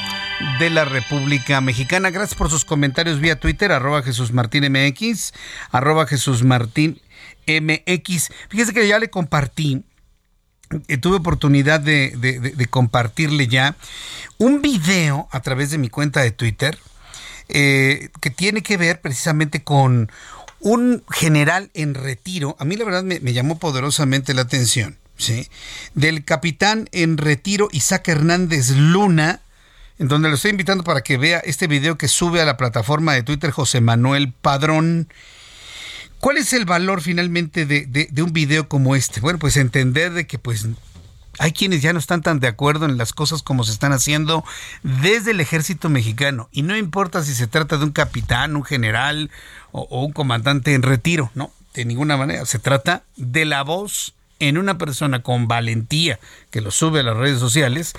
de 0.58 0.70
la 0.70 0.84
República 0.84 1.60
Mexicana. 1.60 2.10
Gracias 2.10 2.36
por 2.36 2.50
sus 2.50 2.64
comentarios 2.64 3.20
vía 3.20 3.38
Twitter, 3.38 3.70
arroba 3.70 4.02
Jesús 4.02 4.32
Martín 4.32 4.64
MX, 4.72 5.34
arroba 5.70 6.06
Jesús 6.06 6.42
Martín 6.42 7.00
MX. 7.46 8.32
Fíjese 8.48 8.74
que 8.74 8.88
ya 8.88 8.98
le 8.98 9.08
compartí 9.08 9.84
tuve 11.00 11.16
oportunidad 11.16 11.80
de, 11.80 12.66
compartirle 12.70 13.48
ya 13.48 13.76
un 14.38 14.62
video 14.62 15.28
a 15.30 15.40
través 15.40 15.70
de 15.70 15.78
mi 15.78 15.88
cuenta 15.88 16.20
de 16.20 16.30
Twitter 16.30 16.78
eh, 17.48 18.08
que 18.20 18.30
tiene 18.30 18.62
que 18.62 18.76
ver 18.76 19.00
precisamente 19.00 19.62
con 19.62 20.10
un 20.60 21.04
general 21.10 21.70
en 21.74 21.94
retiro. 21.94 22.56
A 22.58 22.64
mí 22.64 22.76
la 22.76 22.84
verdad 22.86 23.04
me, 23.04 23.20
llamó 23.32 23.58
poderosamente 23.58 24.32
la 24.32 24.42
atención. 24.42 24.96
¿sí? 25.16 25.48
Del 25.94 26.24
capitán 26.24 26.88
en 26.90 27.18
retiro 27.18 27.68
Isaac 27.70 28.08
Hernández 28.08 28.70
Luna, 28.70 29.40
en 29.98 30.08
donde 30.08 30.30
lo 30.30 30.34
estoy 30.36 30.52
invitando 30.52 30.82
para 30.82 31.02
que 31.02 31.18
vea 31.18 31.38
este 31.40 31.66
video 31.66 31.98
que 31.98 32.08
sube 32.08 32.40
a 32.40 32.46
la 32.46 32.56
plataforma 32.56 33.12
de 33.12 33.22
Twitter 33.22 33.50
José 33.50 33.80
Manuel 33.80 34.32
Padrón. 34.32 35.08
¿Cuál 36.24 36.38
es 36.38 36.54
el 36.54 36.64
valor 36.64 37.02
finalmente 37.02 37.66
de, 37.66 38.22
un 38.22 38.32
video 38.32 38.66
como 38.66 38.96
este? 38.96 39.20
Bueno, 39.20 39.38
pues 39.38 39.58
entender 39.58 40.14
de 40.14 40.26
que 40.26 40.38
pues 40.38 40.66
hay 41.38 41.52
quienes 41.52 41.82
ya 41.82 41.92
no 41.92 41.98
están 41.98 42.22
tan 42.22 42.40
de 42.40 42.48
acuerdo 42.48 42.86
en 42.86 42.96
las 42.96 43.12
cosas 43.12 43.42
como 43.42 43.62
se 43.62 43.72
están 43.72 43.92
haciendo 43.92 44.42
desde 44.82 45.32
el 45.32 45.40
ejército 45.40 45.90
mexicano. 45.90 46.48
Y 46.50 46.62
no 46.62 46.78
importa 46.78 47.22
si 47.22 47.34
se 47.34 47.46
trata 47.46 47.76
de 47.76 47.84
un 47.84 47.90
capitán, 47.90 48.56
un 48.56 48.64
general 48.64 49.30
o 49.70 50.02
un 50.02 50.12
comandante 50.12 50.72
en 50.72 50.80
retiro, 50.80 51.30
no, 51.34 51.52
de 51.74 51.84
ninguna 51.84 52.16
manera. 52.16 52.46
Se 52.46 52.58
trata 52.58 53.02
de 53.16 53.44
la 53.44 53.62
voz 53.62 54.14
en 54.48 54.58
una 54.58 54.78
persona 54.78 55.22
con 55.22 55.48
valentía 55.48 56.18
que 56.50 56.60
lo 56.60 56.70
sube 56.70 57.00
a 57.00 57.02
las 57.02 57.16
redes 57.16 57.38
sociales, 57.38 57.94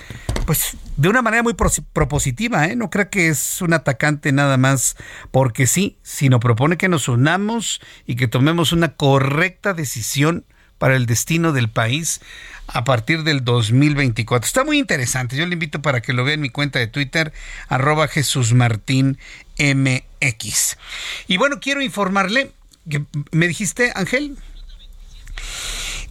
pues 0.46 0.76
de 0.96 1.08
una 1.08 1.22
manera 1.22 1.42
muy 1.42 1.54
propositiva, 1.54 2.66
¿eh? 2.66 2.76
no 2.76 2.90
creo 2.90 3.10
que 3.10 3.28
es 3.28 3.60
un 3.60 3.72
atacante 3.72 4.32
nada 4.32 4.56
más 4.56 4.96
porque 5.30 5.66
sí, 5.66 5.98
sino 6.02 6.40
propone 6.40 6.76
que 6.76 6.88
nos 6.88 7.08
unamos 7.08 7.80
y 8.06 8.16
que 8.16 8.28
tomemos 8.28 8.72
una 8.72 8.94
correcta 8.94 9.74
decisión 9.74 10.44
para 10.78 10.96
el 10.96 11.06
destino 11.06 11.52
del 11.52 11.68
país 11.68 12.20
a 12.66 12.84
partir 12.84 13.22
del 13.22 13.44
2024. 13.44 14.46
Está 14.46 14.64
muy 14.64 14.78
interesante. 14.78 15.36
Yo 15.36 15.46
le 15.46 15.54
invito 15.54 15.80
para 15.80 16.00
que 16.00 16.12
lo 16.12 16.24
vea 16.24 16.34
en 16.34 16.40
mi 16.40 16.50
cuenta 16.50 16.78
de 16.78 16.86
Twitter, 16.86 17.32
arroba 17.68 18.08
Jesús 18.08 18.52
Martín 18.52 19.18
MX. 19.58 20.76
Y 21.28 21.38
bueno, 21.38 21.60
quiero 21.60 21.80
informarle 21.80 22.52
que 22.88 23.04
me 23.32 23.48
dijiste, 23.48 23.92
Ángel. 23.94 24.36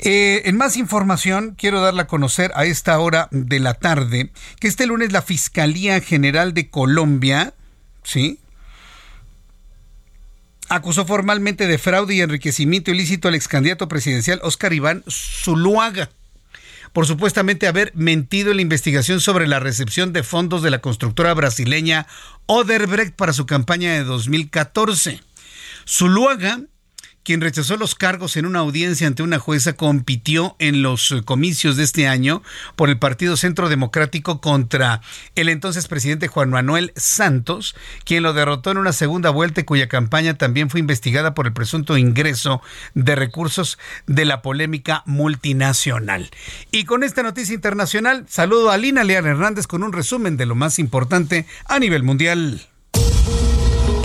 Eh, 0.08 0.48
en 0.48 0.56
más 0.56 0.78
información, 0.78 1.56
quiero 1.58 1.82
darle 1.82 2.04
a 2.04 2.08
conocer 2.08 2.52
a 2.54 2.66
esta 2.66 3.00
hora 3.00 3.28
de 3.32 3.60
la 3.60 3.74
tarde 3.74 4.32
que 4.60 4.68
este 4.68 4.86
lunes 4.86 5.12
la 5.12 5.24
Fiscalía 5.24 6.00
General 6.00 6.54
de 6.54 6.70
Colombia, 6.70 7.56
¿sí? 8.04 8.38
Acusó 10.70 11.08
formalmente 11.08 11.66
de 11.66 11.80
fraude 11.80 12.14
y 12.14 12.22
enriquecimiento 12.22 12.92
ilícito 12.92 13.30
al 13.30 13.34
ex 13.34 13.48
candidato 13.48 13.88
presidencial 13.88 14.40
Oscar 14.44 14.74
Iván 14.74 15.04
Zuluaga 15.10 16.12
por 16.94 17.08
supuestamente 17.08 17.68
haber 17.68 17.92
mentido 17.96 18.52
en 18.52 18.58
la 18.58 18.62
investigación 18.62 19.20
sobre 19.20 19.48
la 19.48 19.60
recepción 19.60 20.14
de 20.14 20.22
fondos 20.22 20.62
de 20.62 20.70
la 20.70 20.82
constructora 20.82 21.34
brasileña 21.34 22.06
Oderbrecht 22.46 23.16
para 23.16 23.34
su 23.34 23.48
campaña 23.48 23.92
de 23.94 24.04
2014. 24.04 25.20
Zuluaga 25.86 26.62
quien 27.26 27.42
rechazó 27.42 27.76
los 27.76 27.96
cargos 27.96 28.38
en 28.38 28.46
una 28.46 28.60
audiencia 28.60 29.08
ante 29.08 29.24
una 29.24 29.40
jueza, 29.40 29.74
compitió 29.74 30.56
en 30.60 30.84
los 30.84 31.12
eh, 31.12 31.24
comicios 31.26 31.76
de 31.76 31.84
este 31.84 32.08
año 32.08 32.44
por 32.76 32.90
el 32.90 33.00
Partido 33.00 33.36
Centro 33.36 33.68
Democrático 33.68 34.40
contra 34.40 35.02
el 35.34 35.50
entonces 35.50 35.88
presidente 35.88 36.28
Juan 36.28 36.52
Manuel 36.52 36.94
Santos, 36.96 37.76
quien 38.06 38.22
lo 38.22 38.34
derrotó 38.34 38.72
en 38.72 38.78
una 38.78 38.94
segunda 38.94 39.32
vuelta 39.32 39.62
y 39.62 39.64
cuya 39.64 39.90
campaña 39.90 40.36
también 40.36 40.70
fue 40.70 40.80
investigada 40.80 41.34
por 41.34 41.48
el 41.48 41.54
presunto 41.54 41.98
ingreso 41.98 42.62
de 42.94 43.16
recursos 43.16 43.80
de 44.06 44.26
la 44.26 44.44
polémica 44.44 45.02
multinacional. 45.08 46.30
Y 46.72 46.86
con 46.86 47.04
esta 47.04 47.24
noticia 47.24 47.56
internacional, 47.56 48.26
saludo 48.30 48.70
a 48.70 48.78
Lina 48.78 49.04
Leal 49.04 49.26
Hernández 49.26 49.66
con 49.66 49.82
un 49.82 49.94
resumen 49.94 50.38
de 50.38 50.46
lo 50.46 50.54
más 50.54 50.78
importante 50.78 51.48
a 51.66 51.80
nivel 51.80 52.04
mundial. 52.04 52.68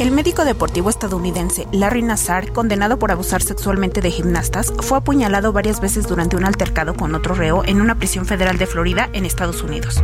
El 0.01 0.13
médico 0.13 0.47
deportivo 0.47 0.89
estadounidense 0.89 1.69
Larry 1.73 2.01
Nassar, 2.01 2.55
condenado 2.55 2.99
por 2.99 3.13
abusar 3.13 3.43
sexualmente 3.43 4.01
de 4.01 4.11
gimnastas, 4.11 4.73
fue 4.79 4.97
apuñalado 4.97 5.53
varias 5.53 5.83
veces 5.83 6.07
durante 6.07 6.37
un 6.37 6.47
altercado 6.47 6.95
con 6.95 7.15
otro 7.15 7.35
reo 7.35 7.65
en 7.67 7.83
una 7.83 7.97
prisión 7.97 8.25
federal 8.25 8.57
de 8.57 8.65
Florida, 8.65 9.11
en 9.13 9.27
Estados 9.27 9.63
Unidos. 9.63 10.03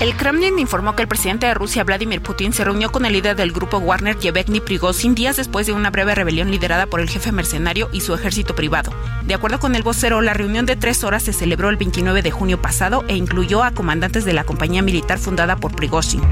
El 0.00 0.14
Kremlin 0.14 0.60
informó 0.60 0.94
que 0.94 1.02
el 1.02 1.08
presidente 1.08 1.46
de 1.46 1.54
Rusia, 1.54 1.82
Vladimir 1.82 2.20
Putin, 2.20 2.52
se 2.52 2.62
reunió 2.62 2.92
con 2.92 3.04
el 3.04 3.14
líder 3.14 3.34
del 3.34 3.50
grupo 3.50 3.78
Warner, 3.78 4.16
Yevgeny 4.16 4.60
Prigozhin, 4.60 5.16
días 5.16 5.34
después 5.34 5.66
de 5.66 5.72
una 5.72 5.90
breve 5.90 6.14
rebelión 6.14 6.52
liderada 6.52 6.86
por 6.86 7.00
el 7.00 7.10
jefe 7.10 7.32
mercenario 7.32 7.88
y 7.92 8.00
su 8.00 8.14
ejército 8.14 8.54
privado. 8.54 8.92
De 9.24 9.34
acuerdo 9.34 9.58
con 9.58 9.74
el 9.74 9.82
vocero, 9.82 10.20
la 10.20 10.34
reunión 10.34 10.66
de 10.66 10.76
tres 10.76 11.02
horas 11.02 11.24
se 11.24 11.32
celebró 11.32 11.68
el 11.68 11.76
29 11.76 12.22
de 12.22 12.30
junio 12.30 12.62
pasado 12.62 13.04
e 13.08 13.16
incluyó 13.16 13.64
a 13.64 13.72
comandantes 13.72 14.24
de 14.24 14.34
la 14.34 14.44
compañía 14.44 14.82
militar 14.82 15.18
fundada 15.18 15.56
por 15.56 15.74
Prigozhin. 15.74 16.22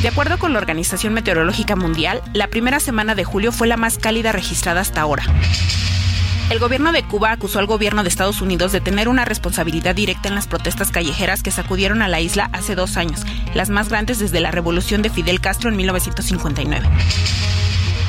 De 0.00 0.08
acuerdo 0.08 0.38
con 0.38 0.54
la 0.54 0.58
Organización 0.58 1.12
Meteorológica 1.12 1.76
Mundial, 1.76 2.22
la 2.32 2.48
primera 2.48 2.80
semana 2.80 3.14
de 3.14 3.24
julio 3.24 3.52
fue 3.52 3.68
la 3.68 3.76
más 3.76 3.98
cálida 3.98 4.32
registrada 4.32 4.80
hasta 4.80 5.02
ahora. 5.02 5.24
El 6.50 6.58
gobierno 6.58 6.92
de 6.92 7.02
Cuba 7.02 7.32
acusó 7.32 7.58
al 7.58 7.66
gobierno 7.66 8.02
de 8.02 8.08
Estados 8.08 8.42
Unidos 8.42 8.72
de 8.72 8.80
tener 8.80 9.08
una 9.08 9.24
responsabilidad 9.24 9.94
directa 9.94 10.28
en 10.28 10.34
las 10.34 10.46
protestas 10.46 10.90
callejeras 10.90 11.42
que 11.42 11.50
sacudieron 11.50 12.02
a 12.02 12.08
la 12.08 12.20
isla 12.20 12.50
hace 12.52 12.74
dos 12.74 12.96
años, 12.96 13.22
las 13.54 13.70
más 13.70 13.88
grandes 13.88 14.18
desde 14.18 14.40
la 14.40 14.50
revolución 14.50 15.02
de 15.02 15.10
Fidel 15.10 15.40
Castro 15.40 15.70
en 15.70 15.76
1959. 15.76 16.88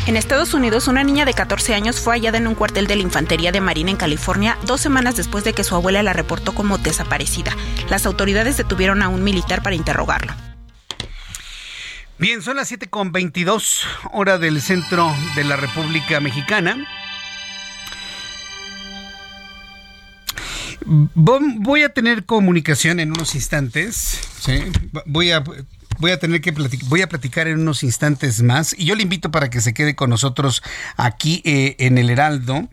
En 0.05 0.17
Estados 0.17 0.53
Unidos, 0.53 0.89
una 0.89 1.05
niña 1.05 1.23
de 1.23 1.33
14 1.33 1.73
años 1.73 2.01
fue 2.01 2.15
hallada 2.15 2.37
en 2.37 2.47
un 2.47 2.55
cuartel 2.55 2.87
de 2.87 2.97
la 2.97 3.03
Infantería 3.03 3.53
de 3.53 3.61
Marina 3.61 3.89
en 3.89 3.95
California 3.95 4.57
dos 4.65 4.81
semanas 4.81 5.15
después 5.15 5.45
de 5.45 5.53
que 5.53 5.63
su 5.63 5.75
abuela 5.75 6.03
la 6.03 6.11
reportó 6.11 6.53
como 6.53 6.77
desaparecida. 6.77 7.55
Las 7.89 8.05
autoridades 8.05 8.57
detuvieron 8.57 9.01
a 9.01 9.07
un 9.07 9.23
militar 9.23 9.63
para 9.63 9.77
interrogarlo. 9.77 10.33
Bien, 12.17 12.41
son 12.41 12.57
las 12.57 12.69
7.22 12.69 13.85
hora 14.11 14.37
del 14.37 14.61
centro 14.61 15.13
de 15.35 15.45
la 15.45 15.55
República 15.55 16.19
Mexicana. 16.19 16.85
Voy 20.85 21.83
a 21.83 21.89
tener 21.89 22.25
comunicación 22.25 22.99
en 22.99 23.11
unos 23.11 23.35
instantes. 23.35 24.19
Voy 25.05 25.31
a 25.31 25.43
voy 25.99 26.11
a 26.11 26.19
tener 26.19 26.41
que 26.41 26.51
platicar, 26.51 26.89
voy 26.89 27.01
a 27.01 27.07
en 27.47 27.59
unos 27.59 27.83
instantes 27.83 28.41
más 28.41 28.75
y 28.77 28.85
yo 28.85 28.95
le 28.95 29.03
invito 29.03 29.31
para 29.31 29.49
que 29.49 29.61
se 29.61 29.73
quede 29.73 29.95
con 29.95 30.09
nosotros 30.09 30.63
aquí 30.97 31.41
eh, 31.45 31.75
en 31.79 31.97
el 31.97 32.09
Heraldo. 32.09 32.67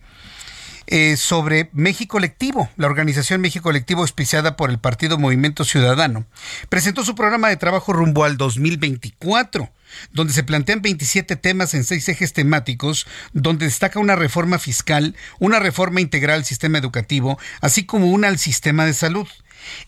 Eh, 0.90 1.16
sobre 1.16 1.70
México 1.72 2.12
Colectivo. 2.12 2.68
La 2.76 2.86
organización 2.86 3.40
México 3.40 3.62
Colectivo, 3.62 4.02
auspiciada 4.02 4.56
por 4.56 4.70
el 4.70 4.78
Partido 4.78 5.18
Movimiento 5.18 5.64
Ciudadano, 5.64 6.26
presentó 6.68 7.04
su 7.04 7.14
programa 7.14 7.48
de 7.48 7.56
trabajo 7.56 7.92
rumbo 7.92 8.24
al 8.24 8.36
2024 8.36 9.70
donde 10.12 10.32
se 10.32 10.44
plantean 10.44 10.82
27 10.82 11.36
temas 11.36 11.74
en 11.74 11.84
seis 11.84 12.08
ejes 12.08 12.32
temáticos, 12.32 13.06
donde 13.32 13.66
destaca 13.66 13.98
una 13.98 14.16
reforma 14.16 14.58
fiscal, 14.58 15.16
una 15.38 15.58
reforma 15.58 16.00
integral 16.00 16.38
al 16.38 16.44
sistema 16.44 16.78
educativo, 16.78 17.38
así 17.60 17.84
como 17.84 18.06
una 18.06 18.28
al 18.28 18.38
sistema 18.38 18.84
de 18.86 18.94
salud. 18.94 19.26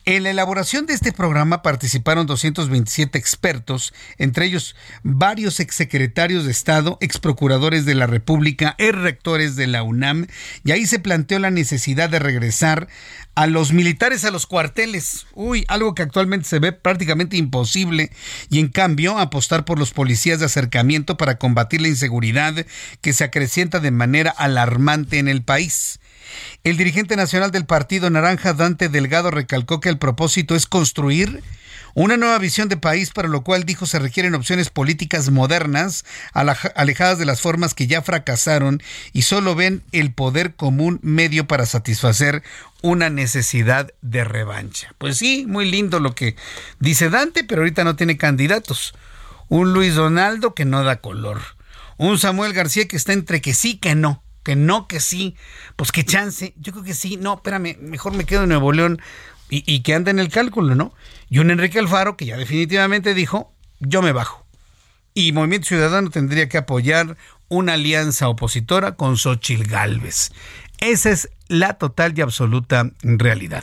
En 0.04 0.22
la 0.22 0.30
elaboración 0.30 0.86
de 0.86 0.94
este 0.94 1.12
programa 1.12 1.62
participaron 1.62 2.26
227 2.26 3.18
expertos, 3.18 3.92
entre 4.18 4.46
ellos 4.46 4.76
varios 5.02 5.60
exsecretarios 5.60 6.44
de 6.44 6.50
Estado, 6.50 6.98
exprocuradores 7.00 7.84
de 7.84 7.94
la 7.94 8.06
República, 8.06 8.76
rectores 8.78 9.56
de 9.56 9.66
la 9.66 9.82
UNAM, 9.82 10.26
y 10.64 10.72
ahí 10.72 10.86
se 10.86 10.98
planteó 10.98 11.38
la 11.38 11.50
necesidad 11.50 12.10
de 12.10 12.18
regresar 12.18 12.88
a 13.34 13.46
los 13.46 13.72
militares 13.72 14.24
a 14.24 14.30
los 14.30 14.46
cuarteles. 14.46 15.26
Uy, 15.34 15.64
algo 15.68 15.94
que 15.94 16.02
actualmente 16.02 16.48
se 16.48 16.58
ve 16.58 16.72
prácticamente 16.72 17.36
imposible, 17.36 18.10
y 18.50 18.58
en 18.58 18.68
cambio 18.68 19.18
apostar 19.18 19.64
por 19.64 19.78
los 19.78 19.92
policías 19.92 20.40
de 20.40 20.46
acercamiento 20.46 21.16
para 21.16 21.38
combatir 21.38 21.80
la 21.80 21.88
inseguridad 21.88 22.66
que 23.00 23.12
se 23.12 23.24
acrecienta 23.24 23.80
de 23.80 23.90
manera 23.90 24.30
alarmante 24.30 25.18
en 25.18 25.28
el 25.28 25.42
país. 25.42 26.00
El 26.64 26.76
dirigente 26.76 27.16
nacional 27.16 27.50
del 27.50 27.66
Partido 27.66 28.10
Naranja, 28.10 28.52
Dante 28.52 28.88
Delgado, 28.88 29.30
recalcó 29.30 29.80
que 29.80 29.88
el 29.88 29.98
propósito 29.98 30.54
es 30.54 30.66
construir 30.66 31.42
una 31.94 32.16
nueva 32.16 32.38
visión 32.38 32.68
de 32.68 32.76
país, 32.76 33.10
para 33.10 33.28
lo 33.28 33.42
cual 33.42 33.64
dijo 33.64 33.86
se 33.86 33.98
requieren 33.98 34.34
opciones 34.34 34.70
políticas 34.70 35.30
modernas, 35.30 36.04
alejadas 36.32 37.18
de 37.18 37.26
las 37.26 37.40
formas 37.40 37.74
que 37.74 37.86
ya 37.86 38.02
fracasaron 38.02 38.82
y 39.12 39.22
solo 39.22 39.54
ven 39.54 39.82
el 39.92 40.12
poder 40.12 40.54
como 40.54 40.84
un 40.84 41.00
medio 41.02 41.46
para 41.46 41.66
satisfacer 41.66 42.42
una 42.80 43.10
necesidad 43.10 43.92
de 44.00 44.24
revancha. 44.24 44.94
Pues 44.98 45.18
sí, 45.18 45.44
muy 45.46 45.70
lindo 45.70 46.00
lo 46.00 46.14
que 46.14 46.36
dice 46.80 47.10
Dante, 47.10 47.44
pero 47.44 47.62
ahorita 47.62 47.84
no 47.84 47.96
tiene 47.96 48.16
candidatos. 48.16 48.94
Un 49.48 49.72
Luis 49.74 49.94
Donaldo 49.94 50.54
que 50.54 50.64
no 50.64 50.82
da 50.82 50.96
color. 50.96 51.40
Un 51.98 52.18
Samuel 52.18 52.54
García 52.54 52.88
que 52.88 52.96
está 52.96 53.12
entre 53.12 53.42
que 53.42 53.52
sí 53.52 53.76
que 53.76 53.94
no 53.94 54.21
que 54.42 54.56
no, 54.56 54.88
que 54.88 55.00
sí, 55.00 55.36
pues 55.76 55.92
qué 55.92 56.04
chance, 56.04 56.54
yo 56.56 56.72
creo 56.72 56.84
que 56.84 56.94
sí, 56.94 57.16
no, 57.16 57.34
espérame, 57.34 57.76
mejor 57.80 58.14
me 58.14 58.24
quedo 58.24 58.42
en 58.42 58.50
Nuevo 58.50 58.72
León 58.72 59.00
y, 59.54 59.80
que 59.80 59.94
anda 59.94 60.10
en 60.10 60.18
el 60.18 60.30
cálculo, 60.30 60.74
¿no? 60.74 60.94
Y 61.28 61.38
un 61.38 61.50
Enrique 61.50 61.78
Alfaro 61.78 62.16
que 62.16 62.24
ya 62.24 62.38
definitivamente 62.38 63.12
dijo, 63.12 63.52
yo 63.80 64.00
me 64.00 64.12
bajo. 64.12 64.46
Y 65.12 65.32
Movimiento 65.32 65.68
Ciudadano 65.68 66.08
tendría 66.08 66.48
que 66.48 66.56
apoyar 66.56 67.18
una 67.48 67.74
alianza 67.74 68.28
opositora 68.28 68.92
con 68.92 69.18
Xochil 69.18 69.64
Gálvez. 69.64 70.32
Esa 70.78 71.10
es 71.10 71.28
la 71.48 71.74
total 71.74 72.14
y 72.16 72.22
absoluta 72.22 72.90
realidad. 73.02 73.62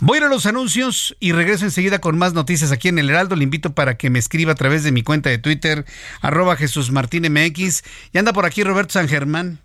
Voy 0.00 0.16
a 0.16 0.20
ir 0.20 0.24
a 0.24 0.28
los 0.30 0.46
anuncios 0.46 1.14
y 1.20 1.32
regreso 1.32 1.66
enseguida 1.66 1.98
con 1.98 2.16
más 2.16 2.32
noticias 2.32 2.72
aquí 2.72 2.88
en 2.88 2.98
el 2.98 3.10
Heraldo. 3.10 3.36
Le 3.36 3.44
invito 3.44 3.74
para 3.74 3.98
que 3.98 4.08
me 4.08 4.18
escriba 4.18 4.52
a 4.52 4.56
través 4.56 4.84
de 4.84 4.90
mi 4.90 5.02
cuenta 5.02 5.28
de 5.28 5.36
Twitter, 5.36 5.84
arroba 6.22 6.56
Jesús 6.56 6.90
Martín 6.90 7.30
MX. 7.30 7.84
Y 8.12 8.18
anda 8.18 8.32
por 8.32 8.46
aquí 8.46 8.64
Roberto 8.64 8.94
San 8.94 9.06
Germán 9.06 9.60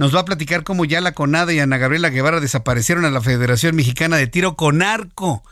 nos 0.00 0.16
va 0.16 0.20
a 0.20 0.24
platicar 0.24 0.64
cómo 0.64 0.86
ya 0.86 1.02
la 1.02 1.12
CONADA 1.12 1.52
y 1.52 1.60
Ana 1.60 1.76
Gabriela 1.76 2.08
Guevara 2.08 2.40
desaparecieron 2.40 3.04
a 3.04 3.10
la 3.10 3.20
Federación 3.20 3.76
Mexicana 3.76 4.16
de 4.16 4.28
Tiro 4.28 4.56
con 4.56 4.80
Arco 4.80 5.44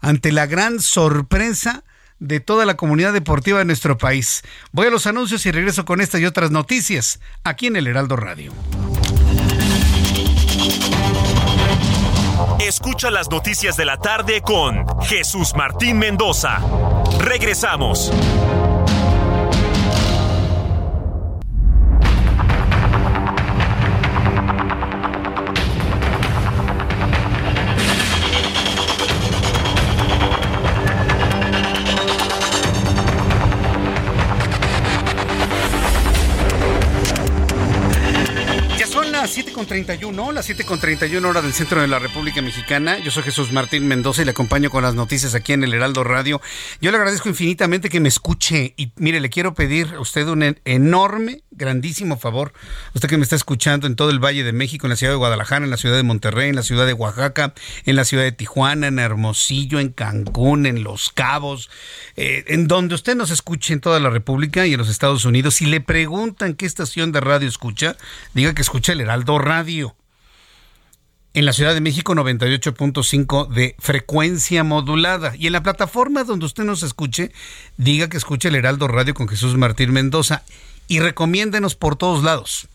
ante 0.00 0.32
la 0.32 0.46
gran 0.46 0.80
sorpresa 0.80 1.84
de 2.18 2.40
toda 2.40 2.64
la 2.64 2.78
comunidad 2.78 3.12
deportiva 3.12 3.58
de 3.58 3.66
nuestro 3.66 3.98
país. 3.98 4.44
Voy 4.72 4.86
a 4.86 4.90
los 4.90 5.06
anuncios 5.06 5.44
y 5.44 5.50
regreso 5.50 5.84
con 5.84 6.00
estas 6.00 6.22
y 6.22 6.24
otras 6.24 6.50
noticias 6.50 7.20
aquí 7.44 7.66
en 7.66 7.76
el 7.76 7.86
Heraldo 7.86 8.16
Radio. 8.16 8.54
Escucha 12.66 13.10
las 13.10 13.28
noticias 13.30 13.76
de 13.76 13.84
la 13.84 13.98
tarde 13.98 14.40
con 14.40 14.86
Jesús 15.02 15.52
Martín 15.54 15.98
Mendoza. 15.98 16.60
Regresamos. 17.18 18.10
Las 39.62 39.70
7.31, 39.70 40.32
las 40.32 40.50
7.31 40.50 41.24
horas 41.24 41.42
del 41.44 41.52
centro 41.52 41.80
de 41.80 41.86
la 41.86 41.98
República 41.98 42.42
Mexicana. 42.42 42.98
Yo 42.98 43.10
soy 43.10 43.22
Jesús 43.22 43.52
Martín 43.52 43.86
Mendoza 43.86 44.22
y 44.22 44.24
le 44.24 44.32
acompaño 44.32 44.70
con 44.70 44.82
las 44.82 44.94
noticias 44.94 45.34
aquí 45.34 45.52
en 45.52 45.62
el 45.62 45.72
Heraldo 45.72 46.02
Radio. 46.02 46.40
Yo 46.80 46.90
le 46.90 46.96
agradezco 46.96 47.28
infinitamente 47.28 47.88
que 47.88 48.00
me 48.00 48.08
escuche 48.08 48.74
y 48.76 48.92
mire, 48.96 49.20
le 49.20 49.30
quiero 49.30 49.54
pedir 49.54 49.94
a 49.94 50.00
usted 50.00 50.26
un 50.26 50.56
enorme, 50.64 51.42
grandísimo 51.52 52.18
favor. 52.18 52.52
Usted 52.94 53.08
que 53.08 53.16
me 53.16 53.22
está 53.22 53.36
escuchando 53.36 53.86
en 53.86 53.94
todo 53.94 54.10
el 54.10 54.18
Valle 54.18 54.42
de 54.42 54.52
México, 54.52 54.86
en 54.86 54.90
la 54.90 54.96
ciudad 54.96 55.12
de 55.12 55.18
Guadalajara, 55.18 55.64
en 55.64 55.70
la 55.70 55.76
ciudad 55.76 55.96
de 55.96 56.02
Monterrey, 56.02 56.48
en 56.48 56.56
la 56.56 56.62
ciudad 56.62 56.86
de 56.86 56.92
Oaxaca, 56.92 57.54
en 57.84 57.94
la 57.94 58.04
ciudad 58.04 58.24
de 58.24 58.32
Tijuana, 58.32 58.88
en 58.88 58.98
Hermosillo, 58.98 59.78
en 59.78 59.90
Cancún, 59.90 60.66
en 60.66 60.82
Los 60.82 61.10
Cabos, 61.10 61.70
eh, 62.16 62.44
en 62.48 62.66
donde 62.66 62.96
usted 62.96 63.14
nos 63.14 63.30
escuche 63.30 63.72
en 63.74 63.80
toda 63.80 64.00
la 64.00 64.10
República 64.10 64.66
y 64.66 64.72
en 64.72 64.78
los 64.78 64.88
Estados 64.88 65.24
Unidos. 65.24 65.54
Si 65.54 65.66
le 65.66 65.80
preguntan 65.80 66.54
qué 66.54 66.66
estación 66.66 67.12
de 67.12 67.20
radio 67.20 67.48
escucha, 67.48 67.96
diga 68.34 68.54
que 68.54 68.62
escucha 68.62 68.92
el 68.92 69.00
Heraldo 69.00 69.12
Aldo 69.12 69.38
Radio. 69.52 69.94
En 71.34 71.44
la 71.44 71.52
Ciudad 71.52 71.74
de 71.74 71.82
México 71.82 72.14
98.5 72.14 73.48
de 73.48 73.76
frecuencia 73.78 74.64
modulada. 74.64 75.34
Y 75.36 75.46
en 75.46 75.52
la 75.52 75.62
plataforma 75.62 76.24
donde 76.24 76.46
usted 76.46 76.64
nos 76.64 76.82
escuche, 76.82 77.32
diga 77.76 78.08
que 78.08 78.16
escuche 78.16 78.48
el 78.48 78.54
Heraldo 78.54 78.88
Radio 78.88 79.12
con 79.12 79.28
Jesús 79.28 79.58
Martín 79.58 79.92
Mendoza 79.92 80.42
y 80.88 81.00
recomiéndenos 81.00 81.74
por 81.74 81.96
todos 81.96 82.24
lados. 82.24 82.66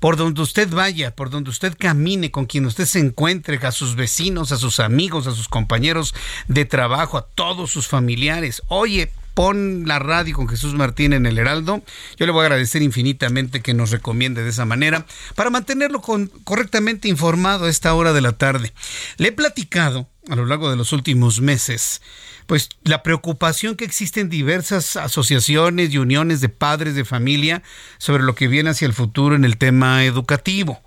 Por 0.00 0.16
donde 0.16 0.40
usted 0.40 0.70
vaya, 0.70 1.14
por 1.14 1.28
donde 1.28 1.50
usted 1.50 1.76
camine, 1.78 2.30
con 2.30 2.46
quien 2.46 2.64
usted 2.64 2.86
se 2.86 3.00
encuentre, 3.00 3.58
a 3.62 3.70
sus 3.70 3.94
vecinos, 3.94 4.50
a 4.50 4.56
sus 4.56 4.80
amigos, 4.80 5.26
a 5.26 5.32
sus 5.34 5.48
compañeros 5.48 6.14
de 6.48 6.64
trabajo, 6.64 7.18
a 7.18 7.26
todos 7.26 7.70
sus 7.70 7.86
familiares. 7.86 8.62
Oye, 8.68 9.12
pon 9.34 9.86
la 9.86 9.98
radio 9.98 10.34
con 10.34 10.48
Jesús 10.48 10.74
Martín 10.74 11.12
en 11.12 11.26
el 11.26 11.38
Heraldo. 11.38 11.82
Yo 12.16 12.26
le 12.26 12.32
voy 12.32 12.42
a 12.42 12.46
agradecer 12.46 12.82
infinitamente 12.82 13.60
que 13.60 13.74
nos 13.74 13.90
recomiende 13.90 14.42
de 14.42 14.50
esa 14.50 14.64
manera 14.64 15.06
para 15.34 15.50
mantenerlo 15.50 16.00
correctamente 16.44 17.08
informado 17.08 17.66
a 17.66 17.70
esta 17.70 17.92
hora 17.94 18.12
de 18.12 18.20
la 18.20 18.32
tarde. 18.32 18.72
Le 19.18 19.28
he 19.28 19.32
platicado 19.32 20.08
a 20.28 20.36
lo 20.36 20.46
largo 20.46 20.70
de 20.70 20.76
los 20.76 20.92
últimos 20.92 21.40
meses, 21.40 22.00
pues 22.46 22.68
la 22.82 23.02
preocupación 23.02 23.74
que 23.74 23.84
existe 23.84 24.20
en 24.20 24.30
diversas 24.30 24.96
asociaciones 24.96 25.92
y 25.92 25.98
uniones 25.98 26.40
de 26.40 26.48
padres 26.48 26.94
de 26.94 27.04
familia 27.04 27.62
sobre 27.98 28.22
lo 28.22 28.34
que 28.34 28.48
viene 28.48 28.70
hacia 28.70 28.86
el 28.86 28.94
futuro 28.94 29.34
en 29.34 29.44
el 29.44 29.58
tema 29.58 30.04
educativo 30.04 30.83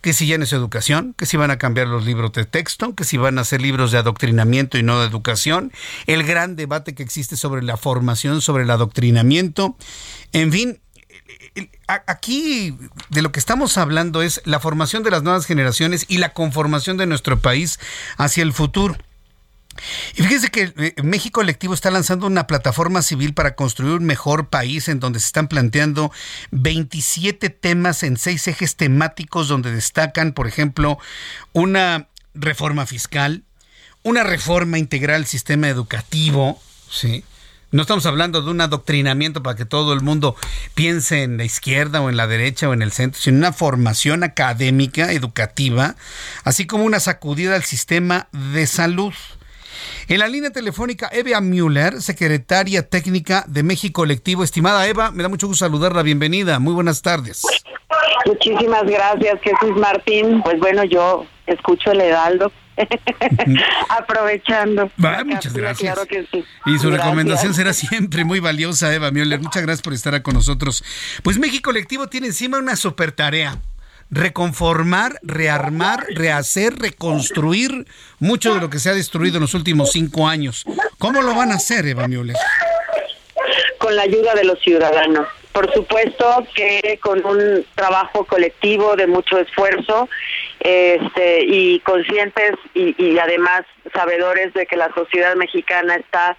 que 0.00 0.12
si 0.12 0.26
ya 0.26 0.38
no 0.38 0.44
es 0.44 0.52
educación, 0.52 1.14
que 1.16 1.26
si 1.26 1.36
van 1.36 1.50
a 1.50 1.58
cambiar 1.58 1.88
los 1.88 2.04
libros 2.04 2.32
de 2.32 2.44
texto, 2.44 2.94
que 2.94 3.04
si 3.04 3.16
van 3.16 3.38
a 3.38 3.44
ser 3.44 3.60
libros 3.60 3.92
de 3.92 3.98
adoctrinamiento 3.98 4.78
y 4.78 4.82
no 4.82 5.00
de 5.00 5.06
educación, 5.06 5.72
el 6.06 6.22
gran 6.24 6.56
debate 6.56 6.94
que 6.94 7.02
existe 7.02 7.36
sobre 7.36 7.62
la 7.62 7.76
formación, 7.76 8.40
sobre 8.40 8.64
el 8.64 8.70
adoctrinamiento, 8.70 9.76
en 10.32 10.52
fin, 10.52 10.80
aquí 12.06 12.76
de 13.08 13.22
lo 13.22 13.32
que 13.32 13.40
estamos 13.40 13.76
hablando 13.78 14.22
es 14.22 14.40
la 14.44 14.60
formación 14.60 15.02
de 15.02 15.10
las 15.10 15.22
nuevas 15.22 15.46
generaciones 15.46 16.06
y 16.08 16.18
la 16.18 16.32
conformación 16.32 16.96
de 16.96 17.06
nuestro 17.06 17.38
país 17.40 17.78
hacia 18.16 18.42
el 18.42 18.52
futuro. 18.52 18.96
Y 20.14 20.22
fíjense 20.22 20.48
que 20.48 20.72
eh, 20.76 20.94
México 21.02 21.40
Colectivo 21.40 21.74
está 21.74 21.90
lanzando 21.90 22.26
una 22.26 22.46
plataforma 22.46 23.02
civil 23.02 23.34
para 23.34 23.54
construir 23.54 23.94
un 23.94 24.04
mejor 24.04 24.48
país 24.48 24.88
en 24.88 25.00
donde 25.00 25.20
se 25.20 25.26
están 25.26 25.48
planteando 25.48 26.12
27 26.50 27.50
temas 27.50 28.02
en 28.02 28.16
seis 28.16 28.46
ejes 28.48 28.76
temáticos 28.76 29.48
donde 29.48 29.72
destacan, 29.72 30.32
por 30.32 30.46
ejemplo, 30.46 30.98
una 31.52 32.08
reforma 32.34 32.86
fiscal, 32.86 33.44
una 34.02 34.22
reforma 34.22 34.78
integral 34.78 35.16
al 35.16 35.26
sistema 35.26 35.68
educativo, 35.68 36.60
¿sí? 36.90 37.24
No 37.72 37.82
estamos 37.82 38.04
hablando 38.04 38.42
de 38.42 38.50
un 38.50 38.60
adoctrinamiento 38.60 39.44
para 39.44 39.56
que 39.56 39.64
todo 39.64 39.92
el 39.92 40.00
mundo 40.00 40.34
piense 40.74 41.22
en 41.22 41.36
la 41.36 41.44
izquierda 41.44 42.00
o 42.00 42.10
en 42.10 42.16
la 42.16 42.26
derecha 42.26 42.68
o 42.68 42.74
en 42.74 42.82
el 42.82 42.90
centro, 42.90 43.20
sino 43.20 43.38
una 43.38 43.52
formación 43.52 44.24
académica, 44.24 45.12
educativa, 45.12 45.94
así 46.42 46.66
como 46.66 46.82
una 46.82 46.98
sacudida 46.98 47.54
al 47.54 47.62
sistema 47.62 48.26
de 48.32 48.66
salud. 48.66 49.14
En 50.08 50.18
la 50.18 50.28
línea 50.28 50.50
telefónica, 50.50 51.08
Eva 51.12 51.40
Müller, 51.40 52.00
secretaria 52.00 52.88
técnica 52.88 53.44
de 53.46 53.62
México 53.62 54.00
Colectivo. 54.00 54.44
Estimada 54.44 54.86
Eva, 54.86 55.10
me 55.10 55.22
da 55.22 55.28
mucho 55.28 55.46
gusto 55.46 55.64
saludarla. 55.64 56.02
Bienvenida. 56.02 56.58
Muy 56.58 56.74
buenas 56.74 57.02
tardes. 57.02 57.42
Muchísimas 58.26 58.84
gracias, 58.84 59.40
Jesús 59.42 59.76
Martín. 59.76 60.42
Pues 60.42 60.58
bueno, 60.58 60.84
yo 60.84 61.26
escucho 61.46 61.92
el 61.92 62.00
Heraldo. 62.00 62.52
Aprovechando. 63.88 64.90
muchas 65.26 65.52
gracias. 65.52 65.98
Y 66.66 66.78
su 66.78 66.90
recomendación 66.90 67.52
será 67.52 67.72
siempre 67.72 68.24
muy 68.24 68.40
valiosa, 68.40 68.94
Eva 68.94 69.10
Müller. 69.10 69.40
Muchas 69.40 69.62
gracias 69.62 69.82
por 69.82 69.92
estar 69.92 70.20
con 70.22 70.34
nosotros. 70.34 70.82
Pues 71.22 71.38
México 71.38 71.70
Colectivo 71.70 72.08
tiene 72.08 72.28
encima 72.28 72.58
una 72.58 72.76
super 72.76 73.12
tarea 73.12 73.58
reconformar, 74.10 75.18
rearmar, 75.22 76.04
rehacer, 76.14 76.74
reconstruir 76.74 77.86
mucho 78.18 78.54
de 78.54 78.60
lo 78.60 78.70
que 78.70 78.78
se 78.78 78.90
ha 78.90 78.94
destruido 78.94 79.36
en 79.36 79.42
los 79.42 79.54
últimos 79.54 79.92
cinco 79.92 80.28
años. 80.28 80.64
¿Cómo 80.98 81.22
lo 81.22 81.34
van 81.34 81.52
a 81.52 81.54
hacer, 81.54 81.86
Eva? 81.86 82.06
Con 83.78 83.96
la 83.96 84.02
ayuda 84.02 84.34
de 84.34 84.44
los 84.44 84.60
ciudadanos. 84.60 85.28
Por 85.52 85.72
supuesto 85.72 86.46
que 86.54 86.98
con 87.02 87.24
un 87.24 87.64
trabajo 87.74 88.24
colectivo 88.24 88.94
de 88.94 89.08
mucho 89.08 89.38
esfuerzo 89.38 90.08
este, 90.60 91.44
y 91.44 91.80
conscientes 91.80 92.52
y, 92.74 92.94
y 93.02 93.18
además 93.18 93.62
sabedores 93.92 94.54
de 94.54 94.66
que 94.66 94.76
la 94.76 94.92
sociedad 94.94 95.34
mexicana 95.34 95.96
está 95.96 96.36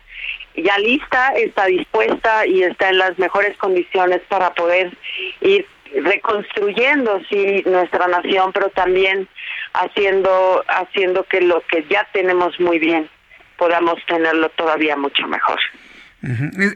ya 0.56 0.78
lista, 0.78 1.34
está 1.36 1.66
dispuesta 1.66 2.46
y 2.46 2.64
está 2.64 2.90
en 2.90 3.00
las 3.00 3.18
mejores 3.18 3.58
condiciones 3.58 4.22
para 4.30 4.54
poder 4.54 4.96
ir 5.42 5.66
reconstruyendo 6.04 7.20
sí 7.30 7.64
nuestra 7.66 8.08
nación, 8.08 8.52
pero 8.54 8.70
también 8.70 9.28
haciendo 9.74 10.64
haciendo 10.68 11.24
que 11.26 11.42
lo 11.42 11.62
que 11.68 11.86
ya 11.90 12.08
tenemos 12.14 12.60
muy 12.60 12.80
bien 12.80 13.10
podamos 13.58 13.96
tenerlo 14.08 14.50
todavía 14.50 14.96
mucho 14.96 15.28
mejor. 15.28 15.60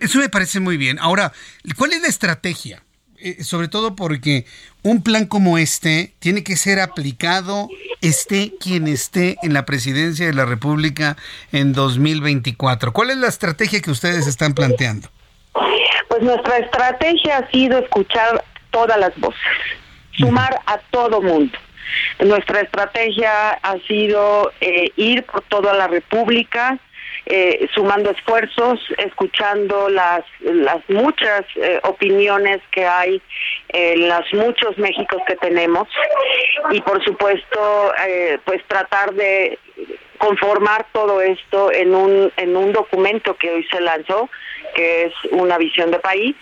Eso 0.02 0.20
me 0.20 0.30
parece 0.30 0.60
muy 0.60 0.78
bien. 0.78 0.98
Ahora, 1.00 1.32
¿cuál 1.78 1.94
es 1.94 2.02
la 2.02 2.08
estrategia? 2.08 2.82
Eh, 3.18 3.44
sobre 3.44 3.70
todo 3.70 3.96
porque 3.96 4.46
un 4.84 5.02
plan 5.02 5.26
como 5.26 5.58
este 5.58 6.14
tiene 6.20 6.44
que 6.44 6.58
ser 6.58 6.80
aplicado 6.80 7.70
esté 8.02 8.54
quien 8.60 8.88
esté 8.88 9.38
en 9.42 9.54
la 9.54 9.66
presidencia 9.66 10.26
de 10.26 10.34
la 10.34 10.46
República 10.46 11.16
en 11.52 11.74
2024. 11.74 12.92
¿Cuál 12.92 13.12
es 13.12 13.18
la 13.18 13.28
estrategia 13.28 13.82
que 13.82 13.90
ustedes 13.90 14.28
están 14.28 14.54
planteando? 14.54 15.10
Pues 16.10 16.22
nuestra 16.22 16.58
estrategia 16.58 17.38
ha 17.38 17.52
sido 17.52 17.80
escuchar 17.80 18.44
todas 18.76 18.98
las 19.00 19.18
voces, 19.18 19.40
sumar 20.18 20.60
a 20.66 20.78
todo 20.92 21.22
mundo. 21.22 21.58
Nuestra 22.20 22.60
estrategia 22.60 23.52
ha 23.52 23.78
sido 23.88 24.52
eh, 24.60 24.90
ir 24.98 25.24
por 25.24 25.44
toda 25.44 25.74
la 25.74 25.88
República, 25.88 26.78
eh, 27.26 27.70
sumando 27.74 28.12
esfuerzos, 28.12 28.78
escuchando 28.98 29.88
las, 29.88 30.26
las 30.42 30.82
muchas 30.90 31.46
eh, 31.56 31.80
opiniones 31.84 32.62
que 32.72 32.86
hay 32.86 33.22
en 33.70 34.10
los 34.10 34.26
muchos 34.34 34.78
Méxicos 34.78 35.22
que 35.26 35.38
tenemos 35.38 35.88
y 36.72 36.82
por 36.82 37.02
supuesto 37.04 37.94
eh, 38.06 38.40
pues 38.44 38.62
tratar 38.68 39.14
de 39.14 39.58
conformar 40.18 40.86
todo 40.92 41.22
esto 41.22 41.72
en 41.72 41.96
un, 41.96 42.32
en 42.38 42.56
un 42.56 42.74
documento 42.74 43.36
que 43.36 43.52
hoy 43.52 43.68
se 43.72 43.80
lanzó, 43.80 44.30
que 44.76 45.06
es 45.06 45.14
una 45.32 45.58
visión 45.58 45.90
de 45.90 46.00
país, 46.00 46.36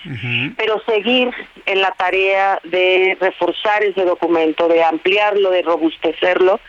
pero 0.58 0.82
seguir 0.86 1.30
en 1.66 1.82
la 1.82 1.92
tarea 1.92 2.60
de 2.64 3.16
reforzar 3.22 3.84
ese 3.84 4.04
documento, 4.04 4.68
de 4.68 4.84
ampliarlo, 4.84 5.52
de 5.52 5.62
robustecerlo, 5.62 6.60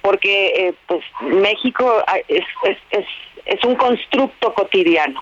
porque 0.00 0.74
pues 0.86 1.04
México 1.20 2.02
ah, 2.06 2.18
es, 2.26 2.44
es, 2.64 2.78
es 2.90 3.06
es 3.46 3.62
un 3.64 3.74
constructo 3.76 4.54
cotidiano, 4.54 5.20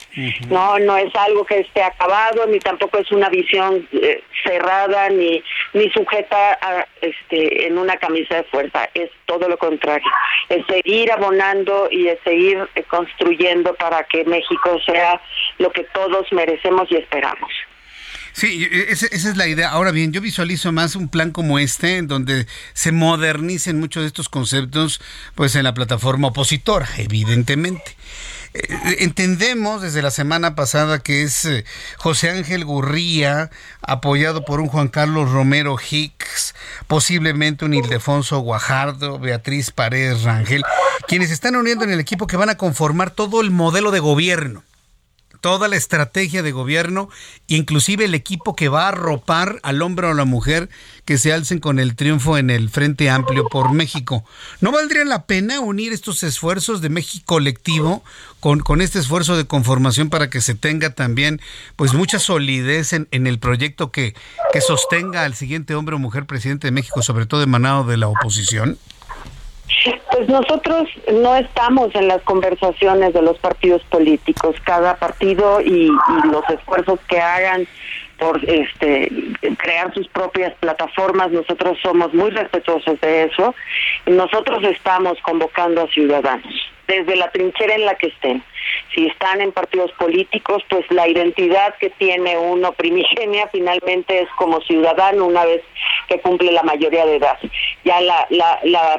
no 0.49 0.79
no 0.79 0.97
es 0.97 1.15
algo 1.15 1.45
que 1.45 1.61
esté 1.61 1.83
acabado 1.83 2.47
ni 2.47 2.59
tampoco 2.59 2.99
es 2.99 3.11
una 3.13 3.29
visión 3.29 3.87
eh, 3.93 4.23
cerrada 4.45 5.09
ni 5.11 5.43
ni 5.75 5.91
sujeta 5.91 6.59
a, 6.61 6.87
este 7.01 7.67
en 7.67 7.79
una 7.79 7.97
camisa 7.97 8.37
de 8.37 8.45
fuerza, 8.45 8.89
es 8.95 9.11
todo 9.27 9.49
lo 9.49 9.59
contrario, 9.59 10.11
es 10.49 10.65
seguir 10.67 11.11
abonando 11.13 11.89
y 11.91 12.09
es 12.09 12.19
seguir 12.25 12.69
eh, 12.75 12.83
construyendo 12.85 13.75
para 13.75 14.05
que 14.05 14.25
México 14.25 14.79
sea 14.87 15.21
lo 15.59 15.71
que 15.71 15.85
todos 15.85 16.31
merecemos 16.33 16.91
y 16.91 16.97
esperamos. 16.97 17.51
Sí, 18.39 18.69
e, 18.71 18.93
esa, 18.93 19.07
es 19.07 19.37
la 19.37 19.49
idea. 19.49 19.71
Ahora 19.71 19.91
bien, 19.91 20.13
yo 20.13 20.21
visualizo 20.21 20.71
más 20.71 20.95
un 20.95 21.09
plan 21.09 21.33
como 21.33 21.59
este, 21.59 21.97
en 21.97 22.07
donde 22.07 22.47
se 22.73 22.93
modernicen 22.93 23.81
muchos 23.81 24.05
de 24.05 24.07
estos 24.07 24.29
conceptos, 24.29 25.01
pues 25.35 25.57
en 25.57 25.65
la 25.65 25.75
plataforma 25.75 26.29
opositora, 26.29 26.89
evidentemente. 26.99 27.97
Eh, 28.55 28.99
entendemos 29.01 29.83
desde 29.83 30.03
la 30.03 30.13
semana 30.13 30.55
pasada 30.55 31.01
que 31.01 31.25
es 31.25 31.47
eh, 31.47 31.65
José 31.97 32.31
Ángel 32.31 32.65
Gurría, 32.65 33.51
apoyado 33.83 34.45
por 34.45 34.61
un 34.61 34.69
Juan 34.69 34.87
Carlos 34.87 35.33
Romero 35.33 35.77
Hicks, 35.91 36.55
posiblemente 36.87 37.65
un 37.65 37.75
Ildefonso 37.75 38.39
Guajardo, 38.39 39.19
Beatriz 39.19 39.73
Paredes 39.73 40.23
Rangel, 40.23 40.63
quienes 41.09 41.33
están 41.33 41.57
uniendo 41.57 41.83
en 41.83 41.91
el 41.91 41.99
equipo 41.99 42.29
que 42.29 42.37
van 42.37 42.51
a 42.51 42.57
conformar 42.57 43.11
todo 43.11 43.41
el 43.41 43.51
modelo 43.51 43.91
de 43.91 43.99
gobierno 43.99 44.63
toda 45.41 45.69
la 45.69 45.77
estrategia 45.77 46.43
de 46.43 46.53
gobierno, 46.53 47.09
inclusive 47.47 48.05
el 48.05 48.15
equipo 48.15 48.57
que 48.57 48.69
va 48.69 48.85
a 48.85 48.89
arropar 48.89 49.61
al 49.63 49.83
hombre 49.83 50.07
o 50.07 50.11
a 50.11 50.15
la 50.15 50.25
mujer 50.25 50.69
que 51.05 51.19
se 51.19 51.33
alcen 51.33 51.59
con 51.59 51.79
el 51.79 51.97
triunfo 51.97 52.39
en 52.39 52.51
el 52.51 52.69
Frente 52.69 53.11
Amplio 53.11 53.49
por 53.49 53.73
México. 53.73 54.25
¿No 54.61 54.73
valdría 54.73 55.05
la 55.05 55.25
pena 55.25 55.61
unir 55.61 55.93
estos 55.93 56.23
esfuerzos 56.23 56.81
de 56.81 56.89
México 56.89 57.25
colectivo 57.27 58.03
con, 58.41 58.61
con 58.61 58.81
este 58.81 58.99
esfuerzo 58.99 59.37
de 59.37 59.47
conformación 59.47 60.11
para 60.11 60.31
que 60.31 60.41
se 60.41 60.55
tenga 60.55 60.91
también 60.91 61.41
pues 61.77 61.95
mucha 61.95 62.19
solidez 62.19 62.93
en, 62.93 63.09
en 63.11 63.27
el 63.27 63.39
proyecto 63.39 63.91
que, 63.91 64.15
que 64.53 64.61
sostenga 64.61 65.25
al 65.25 65.35
siguiente 65.35 65.75
hombre 65.75 65.97
o 65.97 65.99
mujer 65.99 66.27
presidente 66.27 66.67
de 66.67 66.73
México, 66.73 67.03
sobre 67.03 67.27
todo 67.27 67.43
emanado 67.43 67.85
de 67.85 67.97
la 67.97 68.09
oposición? 68.09 68.79
Pues 70.11 70.29
nosotros 70.29 70.89
no 71.13 71.37
estamos 71.37 71.95
en 71.95 72.09
las 72.09 72.23
conversaciones 72.23 73.13
de 73.13 73.23
los 73.23 73.39
partidos 73.39 73.83
políticos. 73.85 74.57
Cada 74.65 74.97
partido 74.97 75.61
y, 75.61 75.89
y 75.89 76.29
los 76.31 76.49
esfuerzos 76.49 76.99
que 77.09 77.21
hagan 77.21 77.67
por 78.19 78.45
este 78.49 79.13
crear 79.59 79.95
sus 79.95 80.09
propias 80.09 80.53
plataformas, 80.55 81.31
nosotros 81.31 81.79
somos 81.83 82.13
muy 82.13 82.31
respetuosos 82.31 83.01
de 83.01 83.25
eso. 83.25 83.55
Nosotros 84.07 84.65
estamos 84.65 85.19
convocando 85.23 85.83
a 85.83 85.89
ciudadanos 85.89 86.55
desde 86.89 87.17
la 87.17 87.31
trinchera 87.31 87.75
en 87.75 87.85
la 87.85 87.95
que 87.95 88.09
estén. 88.09 88.43
Si 88.95 89.07
están 89.07 89.41
en 89.41 89.53
partidos 89.53 89.93
políticos, 89.93 90.63
pues 90.69 90.85
la 90.91 91.07
identidad 91.07 91.75
que 91.79 91.91
tiene 91.91 92.37
uno 92.37 92.73
primigenia 92.73 93.49
finalmente 93.53 94.21
es 94.21 94.29
como 94.37 94.61
ciudadano 94.63 95.27
una 95.27 95.45
vez 95.45 95.63
que 96.09 96.21
cumple 96.21 96.51
la 96.53 96.63
mayoría 96.63 97.05
de 97.07 97.17
edad. 97.17 97.39
Ya 97.85 98.01
la, 98.01 98.27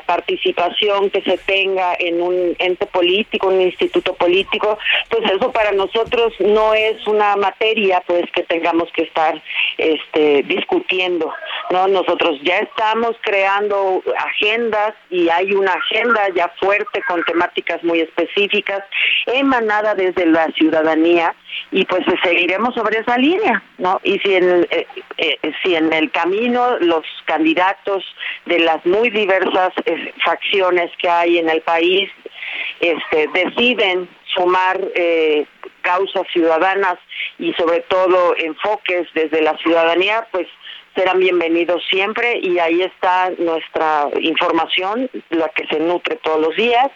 participación 0.05 1.09
que 1.09 1.21
se 1.21 1.37
tenga 1.39 1.95
en 1.97 2.21
un 2.21 2.55
ente 2.59 2.85
político, 2.85 3.47
un 3.47 3.61
instituto 3.61 4.13
político, 4.13 4.77
pues 5.09 5.29
eso 5.31 5.51
para 5.51 5.71
nosotros 5.71 6.33
no 6.39 6.73
es 6.73 7.05
una 7.07 7.35
materia 7.35 8.01
pues 8.05 8.25
que 8.31 8.43
tengamos 8.43 8.89
que 8.93 9.03
estar 9.03 9.41
este 9.77 10.43
discutiendo, 10.43 11.33
¿no? 11.71 11.87
Nosotros 11.87 12.39
ya 12.43 12.59
estamos 12.59 13.15
creando 13.21 14.03
agendas 14.17 14.93
y 15.09 15.29
hay 15.29 15.51
una 15.53 15.73
agenda 15.73 16.21
ya 16.35 16.51
fuerte 16.59 17.01
con 17.07 17.23
temáticas 17.23 17.78
muy 17.83 18.01
específicas, 18.01 18.83
emanada 19.25 19.95
desde 19.95 20.25
la 20.25 20.47
ciudadanía 20.51 21.35
y 21.71 21.85
pues 21.85 22.01
seguiremos 22.23 22.73
sobre 22.75 22.99
esa 22.99 23.17
línea, 23.17 23.63
¿no? 23.77 23.99
Y 24.03 24.19
si 24.19 24.35
en, 24.35 24.67
eh, 24.71 24.87
eh, 25.17 25.39
si 25.63 25.75
en 25.75 25.91
el 25.93 26.11
camino 26.11 26.77
los 26.79 27.05
candidatos 27.25 28.03
de 28.45 28.59
las 28.59 28.85
muy 28.85 29.09
diversas 29.09 29.71
eh, 29.85 30.13
facciones 30.23 30.91
que 30.97 31.09
hay 31.09 31.37
en 31.37 31.49
el 31.49 31.61
país 31.61 32.09
este, 32.79 33.27
deciden 33.33 34.07
sumar 34.33 34.79
causas 35.81 36.23
ciudadanas 36.31 36.97
y 37.39 37.53
sobre 37.53 37.79
todo 37.81 38.35
enfoques 38.37 39.07
desde 39.13 39.41
la 39.41 39.57
ciudadanía, 39.57 40.27
pues 40.31 40.47
serán 40.95 41.19
bienvenidos 41.19 41.83
siempre 41.89 42.39
y 42.41 42.59
ahí 42.59 42.81
está 42.81 43.31
nuestra 43.37 44.07
información, 44.21 45.09
la 45.29 45.49
que 45.49 45.65
se 45.67 45.79
nutre 45.79 46.17
todos 46.17 46.41
los 46.41 46.55
días 46.55 46.89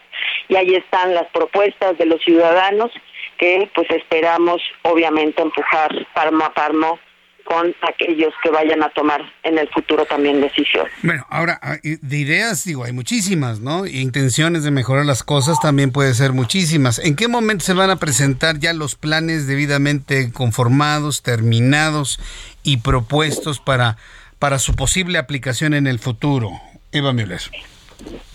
y 0.48 0.56
ahí 0.56 0.76
están 0.76 1.14
las 1.14 1.28
propuestas 1.32 1.98
de 1.98 2.06
los 2.06 2.22
ciudadanos 2.24 2.91
que 3.38 3.70
pues 3.74 3.90
esperamos 3.91 4.61
obviamente 4.84 5.41
empujar 5.41 5.90
palmo 6.14 6.45
a 6.45 6.53
palmo 6.53 6.99
con 7.45 7.76
aquellos 7.82 8.34
que 8.41 8.49
vayan 8.49 8.84
a 8.84 8.90
tomar 8.90 9.22
en 9.44 9.57
el 9.57 9.68
futuro 9.70 10.06
también 10.06 10.40
decisiones. 10.40 10.94
Bueno, 11.02 11.26
ahora, 11.30 11.60
ah, 11.61 11.76
de 11.84 12.18
ideas, 12.18 12.64
digo, 12.64 12.86
hay 12.86 12.94
muchísimas, 12.94 13.60
¿no? 13.60 13.86
Intenciones 13.86 14.64
de 14.64 14.72
mejorar 14.72 15.06
las 15.06 15.24
cosas 15.24 15.60
también 15.60 15.91
puede 15.91 16.14
ser 16.14 16.32
muchísimas. 16.32 16.99
¿En 16.99 17.15
qué 17.15 17.28
momento 17.28 17.65
se 17.65 17.74
van 17.74 17.90
a 17.90 17.98
presentar 17.98 18.60
ya 18.60 18.74
los 18.74 18.95
planes 18.95 19.45
debidamente 19.45 20.32
conformados, 20.32 21.22
terminados 21.22 22.20
y 22.64 22.77
propuestos 22.77 23.60
para, 23.60 23.98
para 24.40 24.60
su 24.60 24.76
posible 24.76 25.18
aplicación 25.18 25.73
en 25.73 25.88
el 25.88 25.99
futuro? 25.99 26.52
Eva 26.91 27.14
Müller. 27.14 27.41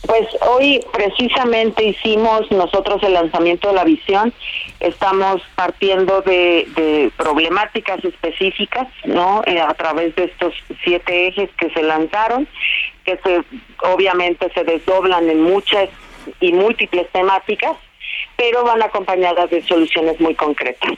Pues 0.06 0.26
hoy 0.40 0.80
precisamente 0.92 1.84
hicimos 1.84 2.50
nosotros 2.50 3.02
el 3.02 3.12
lanzamiento 3.12 3.68
de 3.68 3.74
la 3.74 3.84
visión. 3.84 4.32
Estamos 4.80 5.42
partiendo 5.54 6.22
de, 6.22 7.10
problemáticas 7.16 8.02
específicas, 8.04 8.88
¿no? 9.04 9.42
Eh, 9.46 9.60
a 9.60 9.74
través 9.74 10.14
de 10.16 10.24
estos 10.24 10.54
siete 10.82 11.28
ejes 11.28 11.50
que 11.58 11.68
se 11.70 11.82
lanzaron, 11.82 12.48
que 13.04 13.18
se 13.22 13.42
obviamente 13.82 14.50
se 14.54 14.64
desdoblan 14.64 15.28
en 15.28 15.42
muchas 15.42 15.90
y 16.40 16.52
múltiples 16.52 17.10
temáticas 17.12 17.76
pero 18.38 18.62
van 18.62 18.80
acompañadas 18.80 19.50
de 19.50 19.60
soluciones 19.62 20.18
muy 20.20 20.32
concretas. 20.36 20.92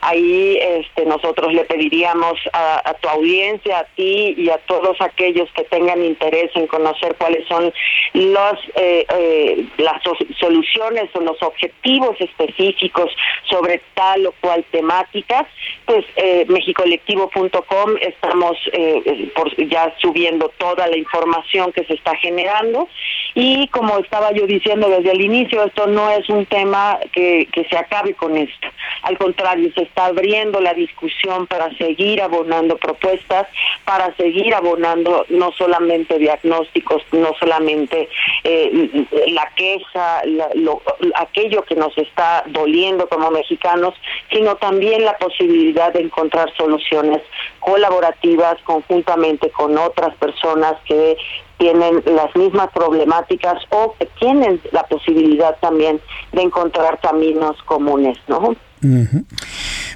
Ahí 0.00 0.56
este, 0.58 1.04
nosotros 1.04 1.52
le 1.52 1.64
pediríamos 1.64 2.38
a, 2.54 2.94
tu 3.02 3.08
audiencia, 3.10 3.80
a 3.80 3.84
ti 3.84 4.34
y 4.34 4.48
a 4.48 4.56
todos 4.66 4.98
aquellos 5.02 5.50
que 5.52 5.64
tengan 5.64 6.02
interés 6.02 6.50
en 6.54 6.66
conocer 6.66 7.14
cuáles 7.16 7.46
son 7.48 7.70
los, 8.14 8.58
eh, 8.76 9.04
eh, 9.10 9.66
las 9.76 10.02
soluciones 10.40 11.10
o 11.12 11.20
los 11.20 11.40
objetivos 11.42 12.18
específicos 12.18 13.10
sobre 13.50 13.82
tal 13.92 14.26
o 14.28 14.32
cual 14.40 14.64
temática, 14.70 15.46
pues 15.84 16.04
eh, 16.16 16.46
mexicolectivo.com 16.48 17.96
estamos 18.00 18.56
eh, 18.72 19.30
por, 19.36 19.54
ya 19.68 19.94
subiendo 20.00 20.48
toda 20.56 20.86
la 20.86 20.96
información 20.96 21.72
que 21.72 21.84
se 21.84 21.92
está 21.92 22.16
generando 22.16 22.88
y 23.38 23.68
como 23.68 23.98
estaba 23.98 24.32
yo 24.32 24.46
diciendo 24.46 24.88
desde 24.88 25.12
el 25.12 25.20
inicio, 25.20 25.62
esto 25.62 25.86
no 25.86 26.10
es 26.10 26.26
un 26.30 26.46
tema 26.46 26.98
que, 27.12 27.46
se 27.68 27.76
acabe 27.76 28.14
con 28.14 28.34
esto. 28.34 28.68
Al 29.02 29.18
contrario, 29.18 29.70
se 29.74 29.82
está 29.82 30.06
abriendo 30.06 30.58
la 30.58 30.72
discusión 30.72 31.46
para 31.46 31.70
seguir 31.76 32.22
abonando 32.22 32.78
propuestas, 32.78 33.46
para 33.84 34.16
seguir 34.16 34.54
abonando 34.54 35.26
no 35.28 35.52
solamente 35.52 36.18
diagnósticos, 36.18 37.02
no 37.12 37.34
solamente 37.38 38.08
eh, 38.42 39.06
la 39.28 39.52
queja, 39.54 40.22
aquello 41.16 41.62
que 41.64 41.74
nos 41.74 41.96
está 41.98 42.42
doliendo 42.46 43.06
como 43.06 43.30
mexicanos, 43.30 43.92
sino 44.32 44.56
también 44.56 45.04
la 45.04 45.18
posibilidad 45.18 45.92
de 45.92 46.00
encontrar 46.00 46.50
soluciones 46.56 47.20
colaborativas 47.60 48.56
conjuntamente 48.62 49.50
con 49.50 49.76
otras 49.76 50.14
personas 50.16 50.76
que 50.86 51.18
tienen 51.58 52.02
las 52.06 52.34
mismas 52.36 52.68
problemáticas 52.72 53.62
o 53.70 53.94
que 53.98 54.06
tienen 54.18 54.60
la 54.72 54.82
posibilidad 54.84 55.56
también 55.60 56.00
de 56.32 56.42
encontrar 56.42 57.00
caminos 57.00 57.62
comunes, 57.64 58.18
¿no? 58.28 58.54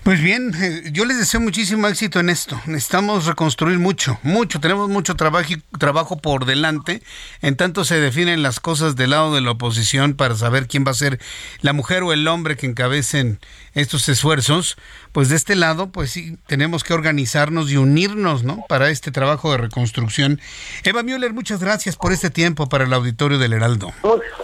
Pues 0.03 0.23
bien, 0.23 0.53
eh, 0.55 0.91
yo 0.93 1.05
les 1.05 1.19
deseo 1.19 1.41
muchísimo 1.41 1.87
éxito 1.87 2.19
en 2.19 2.31
esto. 2.31 2.61
Necesitamos 2.67 3.27
reconstruir 3.27 3.79
mucho, 3.79 4.19
mucho. 4.23 4.59
Tenemos 4.59 4.89
mucho 4.89 5.17
trabajo, 5.17 5.55
trabajo 5.79 6.17
por 6.17 6.47
delante. 6.47 7.03
En 7.43 7.57
tanto 7.57 7.85
se 7.85 8.01
definen 8.01 8.43
las 8.43 8.59
cosas 8.59 8.97
del 8.97 9.11
lado 9.11 9.35
de 9.35 9.43
la 9.43 9.53
oposición 9.53 10.15
para 10.15 10.35
saber 10.35 10.67
quién 10.67 10.85
va 10.87 10.93
a 10.93 10.95
ser 10.95 11.21
la 11.61 11.73
mujer 11.73 12.03
o 12.03 12.13
el 12.13 12.27
hombre 12.27 12.57
que 12.57 12.67
encabecen 12.67 13.39
estos 13.75 14.09
esfuerzos. 14.09 14.77
Pues 15.13 15.29
de 15.29 15.37
este 15.37 15.57
lado, 15.57 15.91
pues 15.91 16.11
sí, 16.11 16.39
tenemos 16.47 16.83
que 16.83 16.95
organizarnos 16.95 17.71
y 17.71 17.77
unirnos, 17.77 18.45
¿no? 18.45 18.65
Para 18.69 18.89
este 18.91 19.11
trabajo 19.11 19.53
de 19.53 19.59
reconstrucción. 19.59 20.41
Eva 20.85 21.03
Müller, 21.03 21.35
muchas 21.35 21.61
gracias 21.61 21.97
por 21.97 22.13
este 22.13 22.31
tiempo 22.31 22.69
para 22.69 22.85
el 22.85 22.93
auditorio 22.93 23.39
del 23.39 23.53
Heraldo. 23.53 23.93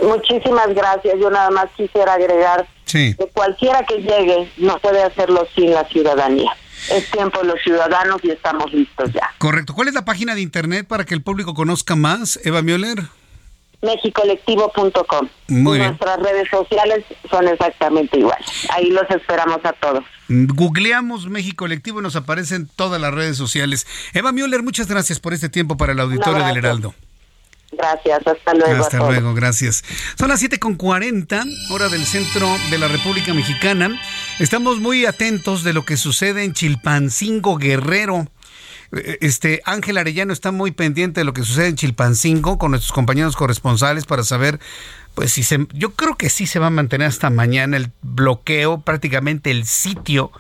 Muchísimas 0.03 0.69
gracias. 0.75 1.15
Yo 1.19 1.31
nada 1.31 1.51
más 1.51 1.67
quisiera 1.77 2.15
agregar 2.15 2.67
que 2.87 3.31
cualquiera 3.33 3.85
que 3.85 3.97
llegue 3.97 4.51
no 4.59 4.79
puede 4.79 5.03
hacerlo 5.03 5.47
sin 5.55 5.73
la 5.73 5.85
ciudadanía. 5.89 6.51
Es 6.91 7.11
tiempo 7.11 7.41
de 7.41 7.47
los 7.49 7.61
ciudadanos 7.63 8.21
y 8.23 8.31
estamos 8.31 8.73
listos 8.73 9.13
ya. 9.13 9.31
Correcto. 9.39 9.75
¿Cuál 9.75 9.89
es 9.89 9.95
la 9.95 10.05
página 10.05 10.35
de 10.35 10.41
internet 10.41 10.87
para 10.87 11.05
que 11.05 11.15
el 11.15 11.23
público 11.23 11.55
conozca 11.55 11.97
más, 11.97 12.39
Eva 12.45 12.63
Müller? 12.63 12.99
mexicolectivo.com. 13.83 15.29
Muy 15.49 15.79
Nuestras 15.79 16.19
redes 16.19 16.49
sociales 16.51 17.05
son 17.31 17.47
exactamente 17.49 18.19
iguales. 18.19 18.47
Ahí 18.71 18.91
los 18.91 19.09
esperamos 19.11 19.61
a 19.65 19.73
todos. 19.75 20.05
Googleamos 20.29 21.29
México 21.29 21.65
Colectivo 21.65 22.01
y 22.01 22.03
nos 22.03 22.17
aparecen 22.17 22.69
todas 22.75 23.01
las 23.01 23.15
redes 23.15 23.37
sociales. 23.37 23.87
Eva 24.13 24.33
Müller, 24.33 24.63
muchas 24.63 24.89
gracias 24.89 25.21
por 25.21 25.35
este 25.35 25.49
tiempo 25.49 25.77
para 25.77 25.93
el 25.93 26.01
auditorio 26.01 26.45
del 26.45 26.57
Heraldo. 26.57 26.95
Gracias, 27.73 28.27
hasta 28.27 28.55
luego. 28.55 28.85
Hasta 28.85 28.99
luego, 28.99 29.35
gracias. 29.35 29.85
Son 30.19 30.29
las 30.29 30.43
7.40, 30.43 31.71
hora 31.71 31.89
del 31.89 32.05
centro 32.07 32.49
de 32.71 32.79
la 32.79 32.89
República 32.89 33.35
Mexicana. 33.35 34.01
Estamos 34.39 34.81
muy 34.81 35.05
atentos 35.05 35.65
de 35.65 35.73
lo 35.73 35.85
que 35.85 35.97
sucede 35.97 36.45
en 36.45 36.53
Chilpancingo 36.53 37.57
Guerrero. 37.57 38.29
Eh, 38.93 39.19
este 39.21 39.63
Ángel 39.65 39.99
Arellano 39.99 40.33
está 40.33 40.53
muy 40.53 40.71
pendiente 40.71 41.21
de 41.21 41.25
lo 41.25 41.33
que 41.33 41.43
sucede 41.43 41.69
en 41.69 41.77
Chilpancingo 41.77 42.59
con 42.59 42.71
nuestros 42.71 42.93
compañeros 42.93 43.37
corresponsales 43.37 44.07
para 44.07 44.23
saber 44.23 44.61
pues 45.15 45.33
si 45.33 45.43
se 45.43 45.67
yo 45.73 45.95
creo 45.95 46.17
que 46.17 46.29
sí 46.29 46.47
se 46.47 46.59
va 46.59 46.67
a 46.67 46.71
mantener 46.71 47.09
hasta 47.09 47.31
mañana 47.31 47.77
el 47.77 47.91
bloqueo 48.03 48.83
prácticamente 48.83 49.51
el 49.51 49.67
sitio 49.67 50.31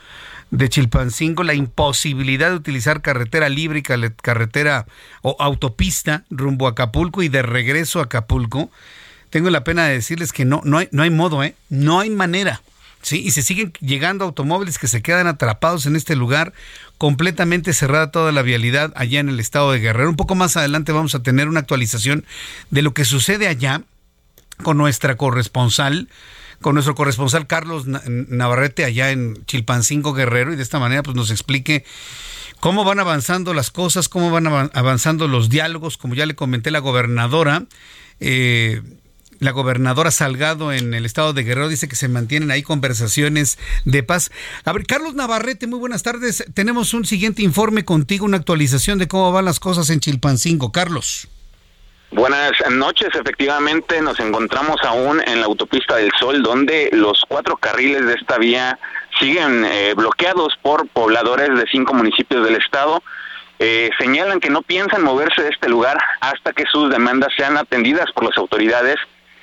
de 0.50 0.68
Chilpancingo 0.68 1.42
la 1.42 1.54
imposibilidad 1.54 2.50
de 2.50 2.56
utilizar 2.56 3.02
carretera 3.02 3.48
libre 3.48 3.80
y 3.80 3.82
carretera 3.82 4.86
o 5.22 5.36
autopista 5.38 6.24
rumbo 6.30 6.66
a 6.66 6.70
Acapulco 6.70 7.22
y 7.22 7.28
de 7.28 7.42
regreso 7.42 8.00
a 8.00 8.04
Acapulco. 8.04 8.70
Tengo 9.30 9.50
la 9.50 9.64
pena 9.64 9.86
de 9.86 9.94
decirles 9.94 10.32
que 10.32 10.44
no, 10.44 10.60
no, 10.64 10.78
hay, 10.78 10.88
no 10.92 11.02
hay 11.02 11.10
modo, 11.10 11.42
¿eh? 11.42 11.54
no 11.68 12.00
hay 12.00 12.10
manera. 12.10 12.62
Sí, 13.02 13.22
y 13.24 13.30
se 13.30 13.42
siguen 13.42 13.72
llegando 13.80 14.24
automóviles 14.24 14.78
que 14.78 14.88
se 14.88 15.00
quedan 15.00 15.28
atrapados 15.28 15.86
en 15.86 15.94
este 15.94 16.16
lugar, 16.16 16.52
completamente 16.98 17.72
cerrada 17.72 18.10
toda 18.10 18.32
la 18.32 18.42
vialidad 18.42 18.92
allá 18.96 19.20
en 19.20 19.28
el 19.28 19.38
estado 19.38 19.70
de 19.70 19.78
Guerrero. 19.78 20.10
Un 20.10 20.16
poco 20.16 20.34
más 20.34 20.56
adelante 20.56 20.90
vamos 20.90 21.14
a 21.14 21.22
tener 21.22 21.48
una 21.48 21.60
actualización 21.60 22.24
de 22.70 22.82
lo 22.82 22.94
que 22.94 23.04
sucede 23.04 23.46
allá 23.46 23.82
con 24.62 24.76
nuestra 24.76 25.16
corresponsal, 25.16 26.08
con 26.60 26.74
nuestro 26.74 26.94
corresponsal 26.94 27.46
Carlos 27.46 27.84
Navarrete 27.86 28.84
allá 28.84 29.10
en 29.10 29.44
Chilpancingo 29.46 30.12
Guerrero 30.12 30.52
y 30.52 30.56
de 30.56 30.62
esta 30.62 30.78
manera 30.78 31.02
pues 31.02 31.16
nos 31.16 31.30
explique 31.30 31.84
cómo 32.60 32.84
van 32.84 32.98
avanzando 32.98 33.54
las 33.54 33.70
cosas, 33.70 34.08
cómo 34.08 34.30
van 34.30 34.46
avanzando 34.46 35.28
los 35.28 35.48
diálogos, 35.48 35.96
como 35.96 36.14
ya 36.14 36.26
le 36.26 36.34
comenté 36.34 36.70
la 36.70 36.78
gobernadora. 36.80 37.64
Eh, 38.20 38.82
la 39.38 39.50
gobernadora 39.50 40.10
Salgado 40.10 40.72
en 40.72 40.94
el 40.94 41.04
estado 41.04 41.34
de 41.34 41.42
Guerrero 41.42 41.68
dice 41.68 41.88
que 41.88 41.96
se 41.96 42.08
mantienen 42.08 42.50
ahí 42.50 42.62
conversaciones 42.62 43.58
de 43.84 44.02
paz. 44.02 44.30
A 44.64 44.72
ver, 44.72 44.86
Carlos 44.86 45.14
Navarrete, 45.14 45.66
muy 45.66 45.78
buenas 45.78 46.02
tardes. 46.02 46.44
Tenemos 46.54 46.94
un 46.94 47.04
siguiente 47.04 47.42
informe 47.42 47.84
contigo, 47.84 48.24
una 48.24 48.38
actualización 48.38 48.98
de 48.98 49.08
cómo 49.08 49.32
van 49.32 49.44
las 49.44 49.60
cosas 49.60 49.90
en 49.90 50.00
Chilpancingo. 50.00 50.72
Carlos. 50.72 51.28
Buenas 52.12 52.52
noches, 52.70 53.08
efectivamente 53.14 54.00
nos 54.00 54.20
encontramos 54.20 54.76
aún 54.84 55.20
en 55.26 55.40
la 55.40 55.46
autopista 55.46 55.96
del 55.96 56.12
Sol, 56.18 56.42
donde 56.42 56.88
los 56.92 57.24
cuatro 57.28 57.56
carriles 57.56 58.06
de 58.06 58.14
esta 58.14 58.38
vía 58.38 58.78
siguen 59.18 59.64
eh, 59.64 59.92
bloqueados 59.94 60.56
por 60.62 60.86
pobladores 60.88 61.48
de 61.58 61.66
cinco 61.70 61.94
municipios 61.94 62.44
del 62.44 62.56
estado. 62.56 63.02
Eh, 63.58 63.90
señalan 63.98 64.38
que 64.38 64.50
no 64.50 64.62
piensan 64.62 65.02
moverse 65.02 65.42
de 65.42 65.48
este 65.48 65.68
lugar 65.68 65.98
hasta 66.20 66.52
que 66.52 66.64
sus 66.70 66.90
demandas 66.90 67.32
sean 67.36 67.56
atendidas 67.56 68.10
por 68.12 68.24
las 68.24 68.36
autoridades. 68.38 68.96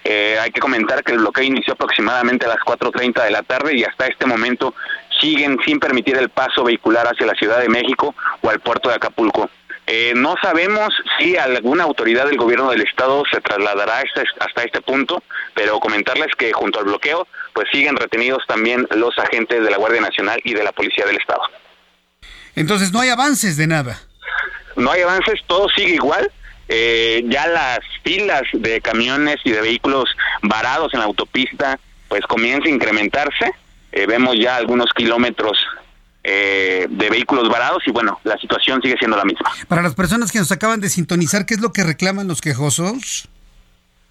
Eh, 0.06 0.38
hay 0.42 0.52
que 0.52 0.62
comentar 0.62 1.04
que 1.04 1.12
el 1.12 1.20
bloqueo 1.20 1.44
inició 1.44 1.74
aproximadamente 1.74 2.46
a 2.46 2.50
las 2.50 2.60
4.30 2.60 3.24
de 3.24 3.32
la 3.32 3.44
tarde 3.44 3.76
y 3.76 3.84
hasta 3.84 4.08
este 4.08 4.26
momento 4.26 4.74
siguen 5.20 5.58
sin 5.66 5.80
permitir 5.80 6.18
el 6.18 6.30
paso 6.30 6.64
vehicular 6.64 7.08
hacia 7.08 7.26
la 7.26 7.34
Ciudad 7.34 7.60
de 7.60 7.70
México 7.70 8.16
o 8.42 8.50
al 8.50 8.60
puerto 8.62 8.90
de 8.90 8.96
Acapulco. 8.96 9.50
Eh, 9.86 10.14
no 10.16 10.36
sabemos 10.42 10.94
si 11.18 11.36
alguna 11.36 11.84
autoridad 11.84 12.26
del 12.26 12.38
gobierno 12.38 12.72
del 12.72 12.82
estado 12.82 13.24
se 13.30 13.42
trasladará 13.42 14.02
hasta 14.40 14.64
este 14.64 14.82
punto, 14.82 15.22
pero 15.54 15.80
comentarles 15.80 16.34
que 16.38 16.54
junto 16.54 16.80
al 16.80 16.86
bloqueo, 16.86 17.28
pues 17.54 17.68
siguen 17.72 17.98
retenidos 17.98 18.44
también 18.48 18.88
los 18.96 19.18
agentes 19.20 19.62
de 19.64 19.70
la 19.70 19.78
Guardia 19.78 20.02
Nacional 20.02 20.40
y 20.44 20.54
de 20.54 20.64
la 20.64 20.72
Policía 20.72 21.06
del 21.06 21.18
Estado. 21.18 21.42
Entonces 22.56 22.94
no 22.94 23.02
hay 23.02 23.10
avances 23.10 23.58
de 23.58 23.68
nada. 23.68 24.00
No 24.76 24.92
hay 24.92 25.02
avances, 25.02 25.42
todo 25.48 25.68
sigue 25.70 25.96
igual. 25.96 26.32
Eh, 26.70 27.24
ya 27.28 27.48
las 27.48 27.80
filas 28.04 28.44
de 28.54 28.80
camiones 28.80 29.38
y 29.44 29.52
de 29.52 29.62
vehículos 29.62 30.06
varados 30.42 30.94
en 30.94 31.00
la 31.00 31.06
autopista, 31.06 31.78
pues 32.08 32.22
comienza 32.22 32.70
a 32.70 32.72
incrementarse. 32.72 33.52
Eh, 33.92 34.06
vemos 34.08 34.38
ya 34.40 34.56
algunos 34.56 34.88
kilómetros 34.96 35.58
eh, 36.24 36.88
de 36.90 37.10
vehículos 37.10 37.50
varados 37.50 37.84
y 37.86 37.92
bueno, 37.92 38.20
la 38.24 38.38
situación 38.38 38.82
sigue 38.82 38.96
siendo 38.98 39.18
la 39.18 39.26
misma. 39.26 39.52
Para 39.68 39.82
las 39.82 39.96
personas 39.96 40.32
que 40.32 40.40
nos 40.40 40.52
acaban 40.52 40.80
de 40.80 40.90
sintonizar, 40.90 41.46
¿qué 41.46 41.56
es 41.56 41.62
lo 41.62 41.74
que 41.74 41.84
reclaman 41.84 42.28
los 42.28 42.42
quejosos? 42.42 43.30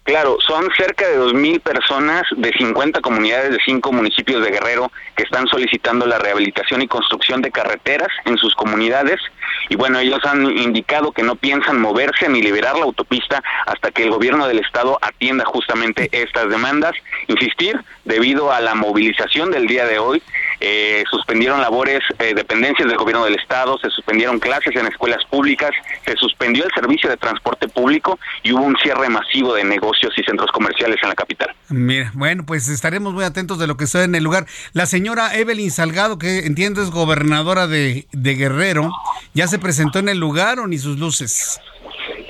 Claro, 0.03 0.37
son 0.45 0.69
cerca 0.77 1.07
de 1.07 1.17
2.000 1.17 1.61
personas 1.61 2.23
de 2.35 2.51
50 2.51 2.99
comunidades 2.99 3.51
de 3.51 3.59
5 3.63 3.89
municipios 3.93 4.43
de 4.43 4.51
Guerrero 4.51 4.91
que 5.15 5.23
están 5.23 5.47
solicitando 5.47 6.05
la 6.05 6.19
rehabilitación 6.19 6.81
y 6.81 6.87
construcción 6.87 7.41
de 7.41 7.51
carreteras 7.51 8.09
en 8.25 8.37
sus 8.37 8.53
comunidades. 8.53 9.21
Y 9.69 9.77
bueno, 9.77 9.99
ellos 9.99 10.19
han 10.25 10.45
indicado 10.57 11.13
que 11.13 11.23
no 11.23 11.37
piensan 11.37 11.79
moverse 11.79 12.27
ni 12.27 12.41
liberar 12.41 12.75
la 12.75 12.83
autopista 12.83 13.41
hasta 13.65 13.91
que 13.91 14.03
el 14.03 14.11
gobierno 14.11 14.45
del 14.45 14.59
estado 14.59 14.99
atienda 15.01 15.45
justamente 15.45 16.09
estas 16.11 16.49
demandas. 16.49 16.91
Insistir, 17.27 17.79
debido 18.03 18.51
a 18.51 18.59
la 18.59 18.75
movilización 18.75 19.51
del 19.51 19.67
día 19.67 19.85
de 19.85 19.99
hoy, 19.99 20.21
eh, 20.65 21.03
suspendieron 21.11 21.59
labores, 21.59 21.99
eh, 22.19 22.33
dependencias 22.33 22.87
del 22.87 22.97
gobierno 22.97 23.25
del 23.25 23.35
estado, 23.35 23.77
se 23.79 23.89
suspendieron 23.89 24.39
clases 24.39 24.73
en 24.77 24.87
escuelas 24.87 25.21
públicas, 25.25 25.71
se 26.05 26.15
suspendió 26.15 26.63
el 26.63 26.71
servicio 26.73 27.09
de 27.09 27.17
transporte 27.17 27.67
público 27.67 28.17
y 28.43 28.53
hubo 28.53 28.63
un 28.63 28.77
cierre 28.77 29.09
masivo 29.09 29.53
de 29.55 29.65
negocios 29.65 30.13
y 30.15 30.23
centros 30.23 30.49
comerciales 30.53 30.97
en 31.03 31.09
la 31.09 31.15
capital. 31.15 31.53
Mira, 31.67 32.11
bueno, 32.13 32.45
pues 32.45 32.69
estaremos 32.69 33.13
muy 33.13 33.25
atentos 33.25 33.59
de 33.59 33.67
lo 33.67 33.75
que 33.75 33.87
sucede 33.87 34.05
en 34.05 34.15
el 34.15 34.23
lugar. 34.23 34.45
La 34.71 34.85
señora 34.85 35.35
Evelyn 35.35 35.69
Salgado, 35.69 36.17
que 36.17 36.45
entiendo 36.45 36.81
es 36.81 36.91
gobernadora 36.91 37.67
de, 37.67 38.05
Guerrero, 38.13 38.89
¿ya 39.33 39.47
se 39.47 39.59
presentó 39.59 39.99
en 39.99 40.07
el 40.07 40.17
lugar 40.17 40.59
o 40.59 40.67
ni 40.67 40.77
sus 40.77 40.97
luces? 40.97 41.59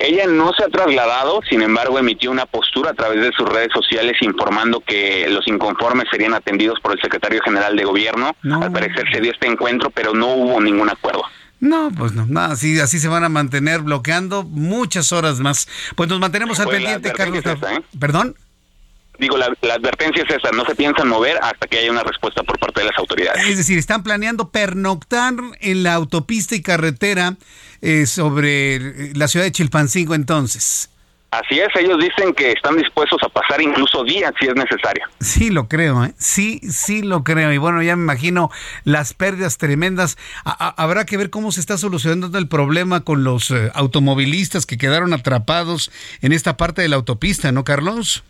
Ella 0.04 0.26
no 0.26 0.52
se 0.52 0.64
ha 0.64 0.68
trasladado, 0.68 1.40
sin 1.48 1.62
embargo, 1.62 1.98
emitió 1.98 2.30
una 2.30 2.44
postura 2.44 2.90
a 2.90 2.94
través 2.94 3.22
de 3.22 3.32
sus 3.32 3.48
redes 3.48 3.70
sociales 3.72 4.14
informando 4.20 4.80
que 4.80 5.26
los 5.30 5.48
inconformes 5.48 6.04
serían 6.10 6.34
atendidos 6.34 6.78
por 6.80 6.92
el 6.92 7.00
secretario 7.00 7.40
general 7.42 7.74
de 7.74 7.84
gobierno. 7.84 8.36
Al 8.42 8.70
parecer 8.70 9.04
se 9.10 9.20
dio 9.22 9.32
este 9.32 9.46
encuentro, 9.46 9.88
pero 9.90 10.12
no 10.12 10.34
hubo 10.34 10.60
ningún 10.60 10.90
acuerdo. 10.90 11.22
No, 11.60 11.90
pues 11.96 12.12
no, 12.12 12.26
no 12.26 12.40
así, 12.40 12.78
así 12.78 12.98
se 12.98 13.08
van 13.08 13.24
a 13.24 13.30
mantener 13.30 13.80
bloqueando 13.80 14.42
muchas 14.42 15.12
horas 15.12 15.40
más. 15.40 15.66
Pues 15.96 16.10
nos 16.10 16.20
mantenemos 16.20 16.60
al 16.60 16.66
Pues 16.66 16.76
pendiente, 16.76 17.08
la 17.08 17.14
Carlos. 17.14 17.42
¿eh? 17.46 17.80
¿Perdón? 17.98 18.36
Digo, 19.18 19.36
la, 19.36 19.48
la 19.62 19.74
advertencia 19.74 20.24
es 20.28 20.34
esa, 20.34 20.50
no 20.50 20.64
se 20.64 20.74
piensan 20.74 21.08
mover 21.08 21.38
hasta 21.42 21.66
que 21.68 21.78
haya 21.78 21.90
una 21.90 22.02
respuesta 22.02 22.42
por 22.42 22.58
parte 22.58 22.80
de 22.80 22.86
las 22.86 22.98
autoridades. 22.98 23.46
Es 23.46 23.56
decir, 23.56 23.78
están 23.78 24.02
planeando 24.02 24.50
pernoctar 24.50 25.34
en 25.60 25.82
la 25.84 25.94
autopista 25.94 26.54
y 26.56 26.62
carretera 26.62 27.36
eh, 27.80 28.06
sobre 28.06 29.14
la 29.14 29.28
ciudad 29.28 29.44
de 29.46 29.52
Chilpancingo 29.52 30.14
entonces. 30.14 30.90
Así 31.30 31.58
es, 31.58 31.66
ellos 31.74 31.98
dicen 32.00 32.32
que 32.32 32.52
están 32.52 32.76
dispuestos 32.76 33.20
a 33.24 33.28
pasar 33.28 33.60
incluso 33.60 34.04
días 34.04 34.32
si 34.38 34.46
es 34.46 34.54
necesario. 34.54 35.04
Sí, 35.20 35.50
lo 35.50 35.68
creo, 35.68 36.04
¿eh? 36.04 36.14
Sí, 36.16 36.60
sí 36.70 37.02
lo 37.02 37.24
creo. 37.24 37.52
Y 37.52 37.58
bueno, 37.58 37.82
ya 37.82 37.96
me 37.96 38.02
imagino 38.04 38.50
las 38.84 39.14
pérdidas 39.14 39.58
tremendas. 39.58 40.16
A- 40.44 40.74
habrá 40.80 41.06
que 41.06 41.16
ver 41.16 41.30
cómo 41.30 41.50
se 41.50 41.58
está 41.60 41.76
solucionando 41.76 42.38
el 42.38 42.46
problema 42.46 43.00
con 43.00 43.24
los 43.24 43.50
eh, 43.50 43.70
automovilistas 43.74 44.64
que 44.66 44.78
quedaron 44.78 45.12
atrapados 45.12 45.90
en 46.20 46.32
esta 46.32 46.56
parte 46.56 46.82
de 46.82 46.88
la 46.88 46.96
autopista, 46.96 47.50
¿no, 47.50 47.64
Carlos? 47.64 48.22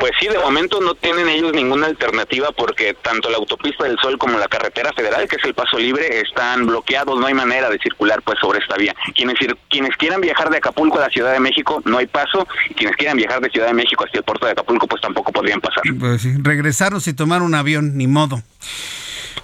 Pues 0.00 0.12
sí, 0.20 0.28
de 0.28 0.38
momento 0.38 0.80
no 0.80 0.94
tienen 0.94 1.28
ellos 1.28 1.52
ninguna 1.52 1.86
alternativa 1.86 2.52
porque 2.52 2.94
tanto 2.94 3.30
la 3.30 3.36
autopista 3.36 3.84
del 3.84 3.98
Sol 3.98 4.18
como 4.18 4.38
la 4.38 4.48
carretera 4.48 4.92
federal, 4.92 5.28
que 5.28 5.36
es 5.36 5.44
el 5.44 5.54
paso 5.54 5.78
libre, 5.78 6.20
están 6.20 6.66
bloqueados, 6.66 7.18
no 7.18 7.26
hay 7.26 7.34
manera 7.34 7.68
de 7.68 7.78
circular 7.78 8.22
pues 8.22 8.38
sobre 8.40 8.60
esta 8.60 8.76
vía. 8.76 8.94
Quienes 9.14 9.36
quienes 9.68 9.96
quieran 9.96 10.20
viajar 10.20 10.50
de 10.50 10.58
Acapulco 10.58 10.98
a 10.98 11.02
la 11.02 11.10
Ciudad 11.10 11.32
de 11.32 11.40
México 11.40 11.82
no 11.84 11.98
hay 11.98 12.06
paso, 12.06 12.46
y 12.70 12.74
quienes 12.74 12.96
quieran 12.96 13.16
viajar 13.16 13.40
de 13.40 13.50
Ciudad 13.50 13.68
de 13.68 13.74
México 13.74 14.04
hacia 14.04 14.18
el 14.18 14.24
puerto 14.24 14.46
de 14.46 14.52
Acapulco 14.52 14.86
pues 14.86 15.00
tampoco 15.00 15.32
podrían 15.32 15.60
pasar. 15.60 15.82
Pues 15.98 16.22
sí, 16.22 16.34
regresarnos 16.38 17.06
y 17.06 17.14
tomar 17.14 17.42
un 17.42 17.54
avión, 17.54 17.96
ni 17.96 18.06
modo. 18.06 18.42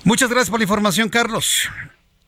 Muchas 0.04 0.28
gracias 0.28 0.50
por 0.50 0.60
la 0.60 0.64
información, 0.64 1.08
Carlos. 1.08 1.68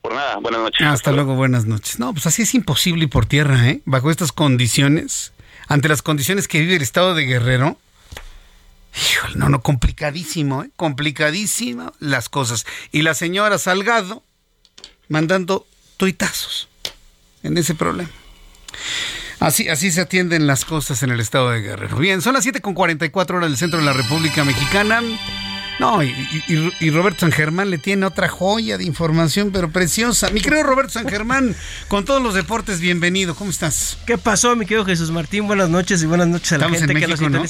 Por 0.00 0.14
nada, 0.14 0.36
buenas 0.36 0.60
noches. 0.60 0.86
Hasta 0.86 1.12
luego, 1.12 1.34
buenas 1.34 1.66
noches. 1.66 1.98
No, 1.98 2.12
pues 2.12 2.26
así 2.26 2.42
es 2.42 2.54
imposible 2.54 3.04
ir 3.04 3.10
por 3.10 3.26
tierra, 3.26 3.68
¿eh? 3.68 3.80
Bajo 3.84 4.10
estas 4.10 4.32
condiciones, 4.32 5.32
ante 5.68 5.88
las 5.88 6.02
condiciones 6.02 6.48
que 6.48 6.60
vive 6.60 6.76
el 6.76 6.82
estado 6.82 7.14
de 7.14 7.24
Guerrero. 7.24 7.76
Híjole, 8.98 9.34
no, 9.36 9.48
no, 9.48 9.60
complicadísimo, 9.62 10.62
¿eh? 10.62 10.70
Complicadísimo 10.76 11.92
las 12.00 12.28
cosas. 12.28 12.64
Y 12.92 13.02
la 13.02 13.14
señora 13.14 13.58
Salgado 13.58 14.22
mandando 15.08 15.66
tuitazos 15.96 16.68
en 17.42 17.58
ese 17.58 17.74
problema. 17.74 18.10
Así, 19.38 19.68
así 19.68 19.90
se 19.92 20.00
atienden 20.00 20.46
las 20.46 20.64
cosas 20.64 21.02
en 21.02 21.10
el 21.10 21.20
estado 21.20 21.50
de 21.50 21.60
Guerrero. 21.60 21.98
Bien, 21.98 22.22
son 22.22 22.32
las 22.34 22.42
7 22.44 22.60
con 22.62 22.74
44 22.74 23.36
horas 23.36 23.50
del 23.50 23.58
centro 23.58 23.78
de 23.78 23.84
la 23.84 23.92
República 23.92 24.44
Mexicana. 24.44 25.02
No, 25.78 26.02
y, 26.02 26.08
y- 26.48 26.72
y 26.80 26.90
Roberto 26.90 27.20
San 27.20 27.32
Germán 27.32 27.68
le 27.68 27.76
tiene 27.76 28.06
otra 28.06 28.28
joya 28.30 28.78
de 28.78 28.84
información, 28.84 29.50
pero 29.52 29.70
preciosa. 29.70 30.30
Mi 30.30 30.40
querido 30.40 30.62
Roberto 30.62 30.94
San 30.94 31.06
Germán, 31.06 31.54
con 31.88 32.06
todos 32.06 32.22
los 32.22 32.32
deportes, 32.32 32.80
bienvenido. 32.80 33.34
¿Cómo 33.34 33.50
estás? 33.50 33.98
¿Qué 34.06 34.16
pasó, 34.16 34.56
mi 34.56 34.64
querido 34.64 34.86
Jesús 34.86 35.10
Martín? 35.10 35.46
Buenas 35.46 35.68
noches 35.68 36.02
y 36.02 36.06
buenas 36.06 36.28
noches 36.28 36.52
a 36.52 36.58
la 36.58 36.64
Estamos 36.64 36.78
gente 36.78 36.92
en 36.94 37.00
que 37.00 37.06
nos 37.08 37.20
México, 37.20 37.38
¿no? 37.38 37.42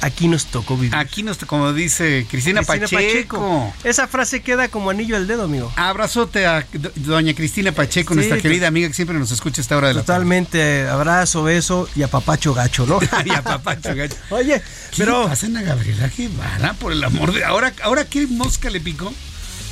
Aquí 0.00 0.28
nos 0.28 0.46
tocó 0.46 0.76
vivir. 0.76 0.94
Aquí 0.94 1.22
nos, 1.22 1.38
como 1.38 1.72
dice 1.72 2.26
Cristina, 2.30 2.62
Pacheco. 2.62 3.74
Esa 3.84 4.06
frase 4.06 4.40
queda 4.42 4.68
como 4.68 4.90
anillo 4.90 5.16
al 5.16 5.26
dedo, 5.26 5.44
amigo. 5.44 5.72
Abrazote 5.76 6.46
a 6.46 6.66
do- 6.72 6.92
doña 6.96 7.34
Cristina 7.34 7.72
Pacheco, 7.72 8.12
Sí, 8.14 8.16
nuestra 8.16 8.38
querida 8.40 8.68
amiga 8.68 8.88
que 8.88 8.94
siempre 8.94 9.18
nos 9.18 9.30
escucha 9.30 9.60
a 9.60 9.62
esta 9.62 9.76
hora 9.76 9.88
de 9.88 9.94
la 9.94 10.00
tarde. 10.00 10.06
Totalmente, 10.18 10.88
abrazo, 10.88 11.42
beso 11.42 11.88
y 11.96 12.02
a 12.02 12.08
papacho 12.08 12.54
gacho, 12.54 12.86
¿no? 12.86 12.98
y 13.24 13.30
a 13.30 13.42
papacho 13.42 13.94
gacho. 13.94 14.16
Oye, 14.30 14.60
¿Qué 14.90 14.96
pero 14.98 15.22
le 15.24 15.28
pasa 15.28 15.46
a 15.46 15.62
Gabriela 15.62 16.10
Guevara, 16.16 16.74
por 16.74 16.92
el 16.92 17.02
amor 17.02 17.32
de... 17.32 17.44
Ahora, 17.44 17.72
ahora 17.82 18.04
¿qué 18.04 18.26
mosca 18.26 18.70
le 18.70 18.80
picó? 18.80 19.12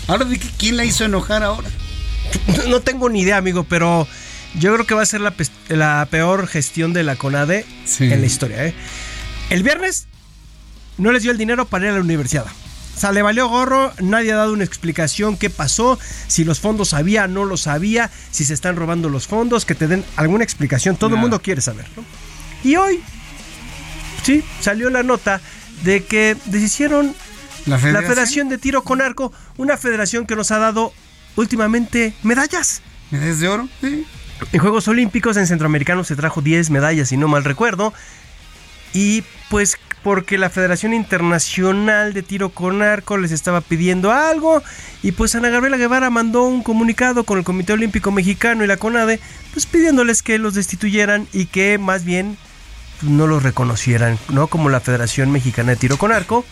Ahora 0.08 0.26
quién 0.58 0.76
la 0.76 0.84
hizo 0.84 1.04
enojar 1.04 1.42
ahora. 1.42 1.68
no 2.68 2.80
tengo 2.80 3.08
ni 3.08 3.20
idea, 3.22 3.36
amigo, 3.36 3.64
pero 3.64 4.06
yo 4.58 4.72
creo 4.74 4.86
que 4.86 4.94
va 4.94 5.02
a 5.02 5.06
ser 5.06 5.20
la, 5.20 5.34
la 5.68 6.06
peor 6.10 6.46
gestión 6.46 6.92
de 6.92 7.02
la 7.02 7.16
CONADE 7.16 7.66
en 8.00 8.20
la 8.20 8.26
historia. 8.26 8.66
¿eh? 8.66 8.74
El 9.50 9.62
viernes 9.62 10.06
no 10.98 11.12
les 11.12 11.22
dio 11.22 11.32
el 11.32 11.38
dinero 11.38 11.66
para 11.66 11.86
ir 11.86 11.90
a 11.92 11.94
la 11.94 12.00
universidad. 12.00 12.46
O 12.96 13.00
sea, 13.00 13.10
le 13.10 13.22
valió 13.22 13.48
gorro, 13.48 13.92
nadie 14.00 14.32
ha 14.32 14.36
dado 14.36 14.52
una 14.52 14.64
explicación 14.64 15.36
qué 15.36 15.50
pasó, 15.50 15.98
si 16.28 16.44
los 16.44 16.60
fondos 16.60 16.94
había, 16.94 17.26
no 17.26 17.44
los 17.44 17.66
había, 17.66 18.10
si 18.30 18.44
se 18.44 18.54
están 18.54 18.76
robando 18.76 19.08
los 19.08 19.26
fondos, 19.26 19.64
que 19.64 19.74
te 19.74 19.88
den 19.88 20.04
alguna 20.16 20.44
explicación, 20.44 20.96
todo 20.96 21.16
el 21.16 21.20
mundo 21.20 21.42
quiere 21.42 21.60
saber. 21.60 21.86
¿no? 21.96 22.04
Y 22.62 22.76
hoy, 22.76 23.00
sí, 24.22 24.44
salió 24.60 24.90
la 24.90 25.02
nota 25.02 25.40
de 25.82 26.04
que 26.04 26.36
deshicieron 26.46 27.14
la 27.66 27.78
federación? 27.78 28.12
federación? 28.12 28.48
de 28.48 28.58
Tiro 28.58 28.84
con 28.84 29.02
Arco, 29.02 29.32
una 29.56 29.76
federación 29.76 30.24
que 30.24 30.36
nos 30.36 30.52
ha 30.52 30.58
dado 30.58 30.92
últimamente 31.34 32.14
medallas. 32.22 32.80
¿Medallas 33.10 33.40
de 33.40 33.48
oro? 33.48 33.68
Sí. 33.80 34.06
En 34.52 34.60
Juegos 34.60 34.86
Olímpicos 34.88 35.36
en 35.36 35.46
Centroamericano 35.46 36.04
se 36.04 36.16
trajo 36.16 36.42
10 36.42 36.70
medallas, 36.70 37.08
si 37.08 37.16
no 37.16 37.28
mal 37.28 37.44
recuerdo. 37.44 37.92
Y 38.92 39.24
pues 39.50 39.76
porque 40.04 40.36
la 40.36 40.50
Federación 40.50 40.92
Internacional 40.92 42.12
de 42.12 42.22
Tiro 42.22 42.50
con 42.50 42.82
Arco 42.82 43.16
les 43.16 43.32
estaba 43.32 43.62
pidiendo 43.62 44.12
algo. 44.12 44.62
Y 45.02 45.12
pues 45.12 45.34
Ana 45.34 45.48
Gabriela 45.48 45.78
Guevara 45.78 46.10
mandó 46.10 46.42
un 46.42 46.62
comunicado 46.62 47.24
con 47.24 47.38
el 47.38 47.44
Comité 47.44 47.72
Olímpico 47.72 48.12
Mexicano 48.12 48.62
y 48.62 48.66
la 48.66 48.76
CONADE, 48.76 49.18
pues 49.54 49.64
pidiéndoles 49.64 50.22
que 50.22 50.38
los 50.38 50.52
destituyeran 50.52 51.26
y 51.32 51.46
que 51.46 51.78
más 51.78 52.04
bien 52.04 52.36
pues, 53.00 53.10
no 53.10 53.26
los 53.26 53.42
reconocieran, 53.42 54.18
¿no? 54.28 54.46
Como 54.46 54.68
la 54.68 54.80
Federación 54.80 55.32
Mexicana 55.32 55.70
de 55.70 55.76
Tiro 55.76 55.96
con 55.96 56.12
Arco. 56.12 56.44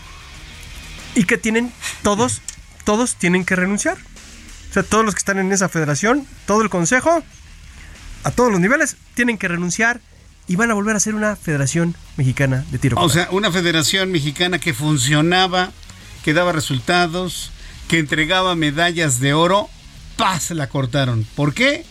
Y 1.14 1.24
que 1.24 1.36
tienen, 1.36 1.70
todos, 2.02 2.40
todos 2.84 3.16
tienen 3.16 3.44
que 3.44 3.54
renunciar. 3.54 3.98
O 4.70 4.72
sea, 4.72 4.82
todos 4.82 5.04
los 5.04 5.14
que 5.14 5.18
están 5.18 5.38
en 5.38 5.52
esa 5.52 5.68
federación, 5.68 6.26
todo 6.46 6.62
el 6.62 6.70
consejo, 6.70 7.22
a 8.24 8.30
todos 8.30 8.50
los 8.50 8.60
niveles, 8.62 8.96
tienen 9.12 9.36
que 9.36 9.48
renunciar 9.48 10.00
y 10.48 10.56
van 10.56 10.70
a 10.70 10.74
volver 10.74 10.96
a 10.96 11.00
ser 11.00 11.14
una 11.14 11.36
federación 11.36 11.94
mexicana 12.16 12.64
de 12.70 12.78
tiro. 12.78 12.96
O 13.00 13.08
sea, 13.08 13.28
una 13.30 13.50
federación 13.50 14.10
mexicana 14.10 14.58
que 14.58 14.74
funcionaba, 14.74 15.72
que 16.24 16.34
daba 16.34 16.52
resultados, 16.52 17.52
que 17.88 17.98
entregaba 17.98 18.54
medallas 18.54 19.20
de 19.20 19.34
oro, 19.34 19.68
¡paz! 20.16 20.50
La 20.50 20.68
cortaron. 20.68 21.26
¿Por 21.34 21.54
qué? 21.54 21.84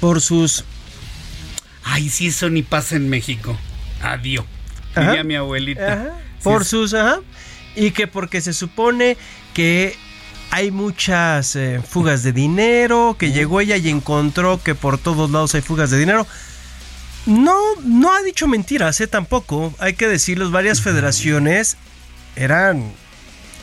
Por 0.00 0.20
sus... 0.20 0.64
Ay, 1.84 2.08
si 2.10 2.28
eso 2.28 2.50
ni 2.50 2.62
pasa 2.62 2.96
en 2.96 3.08
México. 3.08 3.56
Adiós. 4.02 4.44
Ajá. 4.94 5.08
Diría 5.08 5.24
mi 5.24 5.34
abuelita. 5.34 5.92
Ajá. 5.92 6.14
Por 6.42 6.64
sus, 6.64 6.94
ajá. 6.94 7.20
Y 7.76 7.92
que 7.92 8.06
porque 8.06 8.40
se 8.40 8.52
supone 8.52 9.16
que 9.54 9.96
hay 10.50 10.70
muchas 10.70 11.54
eh, 11.56 11.80
fugas 11.86 12.22
de 12.22 12.32
dinero, 12.32 13.16
que 13.18 13.32
llegó 13.32 13.60
ella 13.60 13.76
y 13.76 13.88
encontró 13.88 14.60
que 14.62 14.74
por 14.74 14.98
todos 14.98 15.30
lados 15.30 15.54
hay 15.54 15.60
fugas 15.60 15.90
de 15.90 15.98
dinero. 15.98 16.26
No, 17.26 17.56
no 17.84 18.14
ha 18.14 18.22
dicho 18.22 18.48
mentiras, 18.48 19.00
¿eh? 19.00 19.06
Tampoco. 19.06 19.74
Hay 19.78 19.94
que 19.94 20.08
decirlos, 20.08 20.50
varias 20.50 20.80
federaciones 20.80 21.76
eran... 22.36 22.92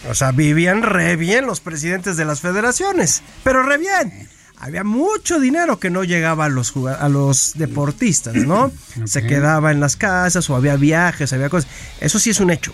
O 0.10 0.14
sea, 0.14 0.32
vivían 0.32 0.84
re 0.84 1.16
bien 1.16 1.48
los 1.48 1.60
presidentes 1.60 2.18
de 2.18 2.26
las 2.26 2.40
federaciones. 2.40 3.24
Pero 3.44 3.64
re 3.64 3.78
bien. 3.78 4.30
Había 4.60 4.84
mucho 4.84 5.40
dinero 5.40 5.80
que 5.80 5.90
no 5.90 6.04
llegaba 6.04 6.46
a 6.46 6.50
los, 6.50 6.74
a 6.78 7.10
los 7.10 7.54
deportistas, 7.56 8.36
¿no? 8.36 8.72
Se 9.06 9.26
quedaba 9.26 9.72
en 9.72 9.80
las 9.80 9.96
casas 9.96 10.50
o 10.50 10.56
había 10.56 10.76
viajes, 10.78 11.34
había 11.34 11.50
cosas. 11.50 11.70
Eso 12.00 12.20
sí 12.20 12.30
es 12.30 12.40
un 12.40 12.52
hecho. 12.52 12.74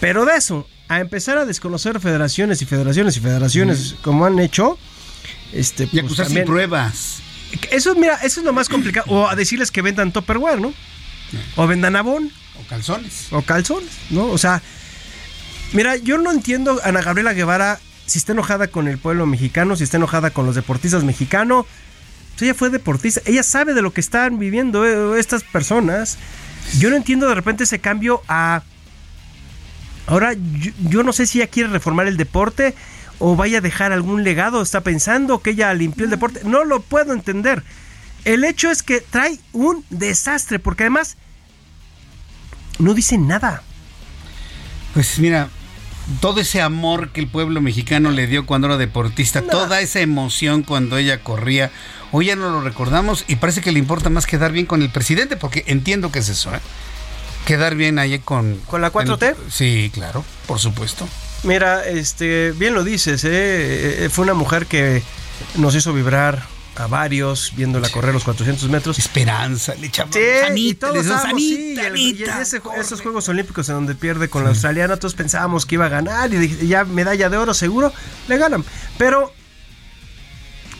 Pero 0.00 0.24
de 0.24 0.36
eso, 0.36 0.66
a 0.88 1.00
empezar 1.00 1.38
a 1.38 1.44
desconocer 1.44 2.00
federaciones 2.00 2.62
y 2.62 2.66
federaciones 2.66 3.16
y 3.16 3.20
federaciones 3.20 3.96
como 4.02 4.26
han 4.26 4.38
hecho, 4.38 4.78
este, 5.52 5.88
Y 5.92 5.98
acusar 5.98 6.26
sin 6.26 6.44
pruebas. 6.44 7.22
Eso, 7.70 7.94
mira, 7.94 8.16
eso 8.16 8.40
es 8.40 8.46
lo 8.46 8.52
más 8.52 8.68
complicado. 8.68 9.06
O 9.08 9.28
a 9.28 9.36
decirles 9.36 9.70
que 9.70 9.82
vendan 9.82 10.12
Tupperware, 10.12 10.60
¿no? 10.60 10.72
O 11.56 11.66
vendan 11.66 11.96
Avon. 11.96 12.30
O 12.58 12.68
calzones. 12.68 13.28
O 13.32 13.42
calzones, 13.42 13.90
¿no? 14.10 14.26
O 14.26 14.38
sea, 14.38 14.62
mira, 15.72 15.96
yo 15.96 16.18
no 16.18 16.30
entiendo 16.30 16.80
a 16.82 16.88
Ana 16.88 17.02
Gabriela 17.02 17.32
Guevara 17.32 17.80
si 18.06 18.18
está 18.18 18.32
enojada 18.32 18.68
con 18.68 18.88
el 18.88 18.98
pueblo 18.98 19.26
mexicano, 19.26 19.76
si 19.76 19.84
está 19.84 19.96
enojada 19.96 20.30
con 20.30 20.46
los 20.46 20.54
deportistas 20.54 21.04
mexicanos. 21.04 21.66
Pues 22.32 22.42
ella 22.42 22.54
fue 22.54 22.70
deportista, 22.70 23.20
ella 23.26 23.42
sabe 23.42 23.74
de 23.74 23.82
lo 23.82 23.92
que 23.92 24.00
están 24.00 24.38
viviendo 24.38 24.84
eh, 24.84 25.20
estas 25.20 25.44
personas. 25.44 26.18
Yo 26.78 26.90
no 26.90 26.96
entiendo 26.96 27.28
de 27.28 27.34
repente 27.34 27.64
ese 27.64 27.78
cambio 27.78 28.22
a... 28.28 28.62
Ahora, 30.06 30.32
yo, 30.32 30.72
yo 30.88 31.02
no 31.02 31.12
sé 31.12 31.26
si 31.26 31.38
ella 31.38 31.50
quiere 31.50 31.68
reformar 31.68 32.08
el 32.08 32.16
deporte 32.16 32.74
o 33.20 33.36
vaya 33.36 33.58
a 33.58 33.60
dejar 33.60 33.92
algún 33.92 34.24
legado, 34.24 34.60
está 34.60 34.80
pensando 34.80 35.38
que 35.40 35.50
ella 35.50 35.72
limpió 35.74 36.04
el 36.06 36.10
deporte. 36.10 36.40
No 36.44 36.64
lo 36.64 36.80
puedo 36.80 37.12
entender. 37.12 37.62
El 38.24 38.42
hecho 38.44 38.70
es 38.70 38.82
que 38.82 39.00
trae 39.00 39.38
un 39.52 39.84
desastre, 39.90 40.58
porque 40.58 40.82
además 40.84 41.16
no 42.78 42.94
dice 42.94 43.16
nada. 43.18 43.62
Pues 44.94 45.18
mira, 45.20 45.48
todo 46.20 46.40
ese 46.40 46.60
amor 46.60 47.10
que 47.10 47.20
el 47.20 47.28
pueblo 47.28 47.60
mexicano 47.60 48.10
le 48.10 48.26
dio 48.26 48.46
cuando 48.46 48.66
era 48.66 48.76
deportista, 48.76 49.42
toda 49.42 49.80
esa 49.80 50.00
emoción 50.00 50.64
cuando 50.64 50.98
ella 50.98 51.22
corría 51.22 51.70
hoy 52.12 52.26
ya 52.26 52.36
no 52.36 52.50
lo 52.50 52.60
recordamos 52.60 53.24
y 53.28 53.36
parece 53.36 53.60
que 53.60 53.72
le 53.72 53.78
importa 53.78 54.10
más 54.10 54.26
quedar 54.26 54.52
bien 54.52 54.66
con 54.66 54.82
el 54.82 54.90
presidente, 54.90 55.36
porque 55.36 55.64
entiendo 55.66 56.10
que 56.10 56.20
es 56.20 56.28
eso, 56.28 56.54
¿eh? 56.54 56.60
Quedar 57.46 57.74
bien 57.74 57.98
ahí 57.98 58.18
con... 58.18 58.56
¿Con 58.66 58.80
la 58.80 58.92
4T? 58.92 59.34
sí, 59.48 59.90
claro, 59.92 60.24
por 60.46 60.58
supuesto. 60.58 61.08
Mira, 61.42 61.86
este, 61.86 62.52
bien 62.52 62.74
lo 62.74 62.84
dices, 62.84 63.22
¿eh? 63.24 64.08
fue 64.12 64.24
una 64.24 64.34
mujer 64.34 64.66
que 64.66 65.02
nos 65.56 65.74
hizo 65.74 65.92
vibrar 65.94 66.44
a 66.76 66.86
varios 66.86 67.52
viéndola 67.56 67.88
correr 67.90 68.12
los 68.14 68.24
400 68.24 68.68
metros. 68.68 68.98
Esperanza, 68.98 69.74
le 69.74 69.86
echamos 69.88 70.14
sí, 70.14 70.20
sanita, 70.42 70.60
y 70.60 70.74
todos 70.74 71.06
le 71.06 71.12
amamos, 71.12 71.40
sí, 71.40 71.74
sanita, 71.76 71.82
y 71.82 71.86
el- 71.86 71.96
y 72.20 72.22
ese- 72.24 72.60
esos 72.78 73.00
Juegos 73.00 73.28
Olímpicos 73.28 73.68
en 73.68 73.74
donde 73.76 73.94
pierde 73.94 74.28
con 74.28 74.44
la 74.44 74.50
australiana, 74.50 74.96
todos 74.96 75.14
pensábamos 75.14 75.66
que 75.66 75.76
iba 75.76 75.86
a 75.86 75.88
ganar 75.90 76.32
y 76.32 76.66
ya 76.68 76.84
medalla 76.84 77.28
de 77.30 77.36
oro 77.38 77.54
seguro, 77.54 77.92
le 78.28 78.36
ganan. 78.38 78.64
Pero 78.98 79.32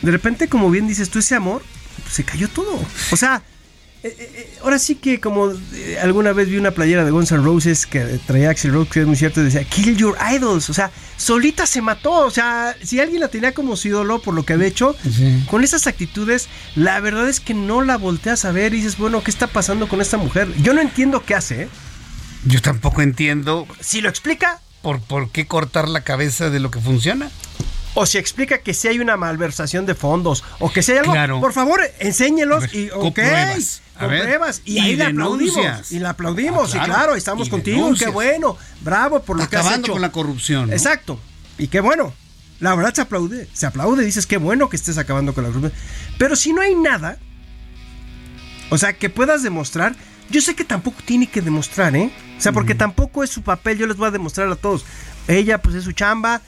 de 0.03 0.11
repente, 0.11 0.49
como 0.49 0.71
bien 0.71 0.87
dices 0.89 1.11
tú, 1.11 1.19
ese 1.19 1.35
amor, 1.35 1.63
pues, 2.03 2.15
se 2.15 2.25
cayó 2.25 2.49
todo. 2.49 2.79
O 3.11 3.17
sea, 3.17 3.43
eh, 4.03 4.17
eh, 4.19 4.33
eh, 4.35 4.59
ahora 4.63 4.79
sí 4.79 4.95
que 4.95 5.21
como 5.21 5.51
eh, 5.51 5.99
alguna 6.03 6.33
vez 6.33 6.49
vi 6.49 6.57
una 6.57 6.71
playera 6.71 7.05
de 7.05 7.11
Guns 7.11 7.31
N' 7.33 7.43
Roses 7.43 7.87
que 7.87 8.01
traía 8.27 8.51
Axel 8.51 8.73
Rose, 8.73 8.91
que 8.91 9.01
es 9.01 9.07
muy 9.07 9.17
cierto, 9.17 9.41
y 9.41 9.45
decía, 9.45 9.65
kill 9.65 9.97
your 9.97 10.17
idols. 10.35 10.71
O 10.71 10.75
sea, 10.75 10.91
solita 11.17 11.67
se 11.67 11.83
mató. 11.83 12.13
O 12.27 12.31
sea, 12.31 12.75
si 12.83 12.99
alguien 13.01 13.21
la 13.21 13.29
tenía 13.29 13.53
como 13.53 13.77
su 13.77 13.89
ídolo 13.89 14.21
por 14.23 14.35
lo 14.35 14.45
que 14.45 14.55
había 14.55 14.67
hecho, 14.69 14.97
con 15.51 15.65
esas 15.65 15.87
actitudes, 15.87 16.49
la 16.77 17.01
verdad 17.01 17.29
es 17.29 17.41
que 17.41 17.53
no 17.55 17.83
la 17.83 17.97
volteas 17.99 18.45
a 18.45 18.53
ver 18.53 18.73
y 18.75 18.79
dices, 18.79 18.97
bueno, 18.97 19.23
¿qué 19.23 19.31
está 19.31 19.47
pasando 19.47 19.89
con 19.89 20.01
esta 20.01 20.17
mujer? 20.17 20.49
Yo 20.63 20.73
no 20.75 20.81
entiendo 20.81 21.25
qué 21.25 21.35
hace. 21.35 21.69
Yo 22.47 22.63
tampoco 22.63 23.03
entiendo. 23.03 23.67
Si 23.81 24.01
lo 24.01 24.09
explica. 24.09 24.61
¿Por, 24.83 24.99
por 25.01 25.31
qué 25.31 25.47
cortar 25.47 25.89
la 25.89 26.01
cabeza 26.05 26.49
de 26.49 26.59
lo 26.59 26.71
que 26.71 26.81
funciona? 26.81 27.31
O 27.95 28.07
si 28.07 28.19
explica 28.19 28.59
que 28.59 28.73
si 28.73 28.87
hay 28.89 28.99
una 29.01 29.17
malversación 29.17 29.85
de 29.85 29.95
fondos 29.97 30.45
o 30.61 30.73
que 30.73 30.81
si 30.81 30.93
hay 30.93 30.99
algo, 30.99 31.13
Claro. 31.13 31.41
por 31.41 31.53
favor, 31.53 31.81
enséñelos 31.99 32.73
y 32.73 32.87
con 32.89 33.09
ok, 33.09 33.15
pruebas. 33.15 33.83
A 34.01 34.05
con 34.07 34.11
ver. 34.11 34.23
pruebas 34.25 34.63
y, 34.65 34.75
Y 34.75 34.79
ahí 34.81 34.97
denuncias. 34.97 35.57
aplaudimos 35.57 35.93
y 35.93 35.99
la 35.99 36.11
aplaudimos 36.11 36.65
Ah, 36.75 36.77
y 36.77 36.79
claro. 36.81 36.93
claro, 36.95 37.15
estamos 37.17 37.47
Y 37.49 37.51
contigo, 37.51 37.77
denuncias. 37.77 38.09
qué 38.11 38.15
bueno, 38.15 38.57
bravo 38.81 39.23
por 39.23 39.37
lo 39.39 39.49
que 39.49 39.57
has 39.57 39.63
Acabando 39.67 39.87
hecho. 39.87 39.93
con 39.93 40.03
la 40.03 40.13
corrupción. 40.13 40.69
¿no? 40.69 40.73
Exacto. 40.73 41.21
Y 41.59 41.69
qué 41.69 41.81
bueno. 41.81 42.13
La 42.61 42.75
verdad 42.75 42.93
se 42.93 43.01
aplaude, 43.01 43.49
se 43.55 43.67
aplaude, 43.67 44.05
dices 44.05 44.27
qué 44.27 44.37
bueno 44.37 44.69
que 44.69 44.77
estés 44.77 44.99
acabando 44.99 45.33
con 45.33 45.45
la 45.45 45.49
corrupción. 45.51 45.73
Pero 46.19 46.37
si 46.37 46.53
no 46.53 46.61
hay 46.61 46.75
nada, 46.75 47.19
o 48.71 48.79
sea, 48.79 48.93
que 48.93 49.09
puedas 49.11 49.43
demostrar, 49.43 49.95
yo 50.31 50.41
sé 50.41 50.55
que 50.55 50.65
tampoco 50.65 50.99
tiene 51.05 51.27
que 51.27 51.41
demostrar, 51.41 51.97
¿eh? 51.97 52.11
O 52.39 52.41
sea, 52.41 52.53
porque 52.53 52.75
tampoco 52.75 53.25
es 53.25 53.31
su 53.31 53.43
papel, 53.43 53.79
yo 53.79 53.87
les 53.87 53.97
voy 53.97 54.09
a 54.09 54.11
demostrar 54.11 54.49
a 54.51 54.57
todos. 54.57 54.85
Ella, 55.27 55.59
pues 55.63 55.75
es 55.75 55.85
su 55.85 55.93
chamba. 55.93 56.41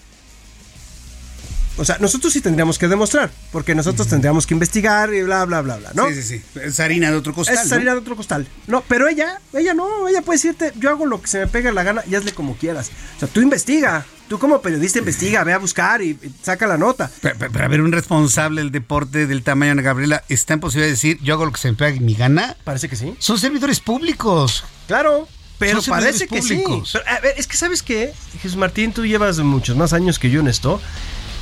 O 1.78 1.84
sea, 1.86 1.96
nosotros 1.98 2.32
sí 2.32 2.40
tendríamos 2.42 2.78
que 2.78 2.86
demostrar, 2.86 3.30
porque 3.50 3.74
nosotros 3.74 4.06
tendríamos 4.06 4.46
que 4.46 4.52
investigar 4.54 5.12
y 5.14 5.22
bla, 5.22 5.44
bla, 5.46 5.62
bla, 5.62 5.76
bla, 5.78 5.90
¿no? 5.94 6.08
Sí, 6.08 6.22
sí, 6.22 6.22
sí. 6.22 6.42
Es 6.60 6.78
harina 6.80 7.10
de 7.10 7.16
otro 7.16 7.32
costal. 7.32 7.56
Es 7.56 7.68
¿no? 7.70 7.76
harina 7.76 7.92
de 7.92 7.98
otro 7.98 8.14
costal. 8.14 8.46
No, 8.66 8.82
pero 8.86 9.08
ella, 9.08 9.40
ella 9.54 9.72
no, 9.72 10.06
ella 10.06 10.20
puede 10.20 10.36
decirte, 10.36 10.72
yo 10.78 10.90
hago 10.90 11.06
lo 11.06 11.22
que 11.22 11.28
se 11.28 11.38
me 11.38 11.46
pega 11.46 11.72
la 11.72 11.82
gana 11.82 12.02
y 12.10 12.14
hazle 12.14 12.32
como 12.32 12.56
quieras. 12.56 12.90
O 13.16 13.20
sea, 13.20 13.28
tú 13.28 13.40
investiga, 13.40 14.04
tú 14.28 14.38
como 14.38 14.60
periodista 14.60 14.98
investiga, 14.98 15.44
ve 15.44 15.54
a 15.54 15.58
buscar 15.58 16.02
y, 16.02 16.10
y 16.10 16.34
saca 16.42 16.66
la 16.66 16.76
nota. 16.76 17.10
Pero, 17.22 17.36
pero- 17.38 17.52
pero 17.52 17.64
a 17.64 17.68
ver, 17.68 17.80
un 17.80 17.92
responsable 17.92 18.60
del 18.60 18.70
deporte 18.70 19.26
del 19.26 19.42
tamaño 19.42 19.74
de 19.74 19.82
Gabriela, 19.82 20.24
¿está 20.28 20.52
en 20.52 20.60
posibilidad 20.60 20.88
de 20.88 20.92
decir 20.92 21.18
yo 21.22 21.32
hago 21.34 21.46
lo 21.46 21.52
que 21.52 21.60
se 21.60 21.70
me 21.70 21.76
pega 21.78 21.98
mi 22.00 22.14
gana? 22.14 22.54
Parece 22.64 22.90
que 22.90 22.96
sí. 22.96 23.14
Son 23.18 23.38
servidores 23.38 23.80
públicos. 23.80 24.62
Claro, 24.88 25.26
pero 25.58 25.80
Son 25.80 25.92
parece 25.94 26.26
que 26.26 26.40
públicos. 26.40 26.90
sí. 26.92 26.98
Pero, 27.04 27.16
a 27.16 27.20
ver, 27.20 27.34
es 27.38 27.46
que 27.46 27.56
sabes 27.56 27.82
qué, 27.82 28.12
Jesús 28.42 28.56
Martín, 28.58 28.92
tú 28.92 29.06
llevas 29.06 29.38
muchos 29.38 29.74
más 29.76 29.92
años 29.94 30.18
que 30.18 30.28
yo 30.28 30.40
en 30.40 30.48
esto. 30.48 30.80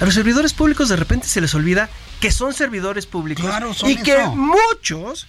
A 0.01 0.05
los 0.07 0.15
servidores 0.15 0.55
públicos 0.55 0.89
de 0.89 0.97
repente 0.97 1.29
se 1.29 1.41
les 1.41 1.55
olvida 1.55 1.91
que 2.21 2.31
son 2.31 2.55
servidores 2.55 3.07
públicos 3.07 3.45
Claro, 3.45 3.75
son 3.75 3.91
y 3.91 3.97
que 3.97 4.17
muchos 4.27 5.27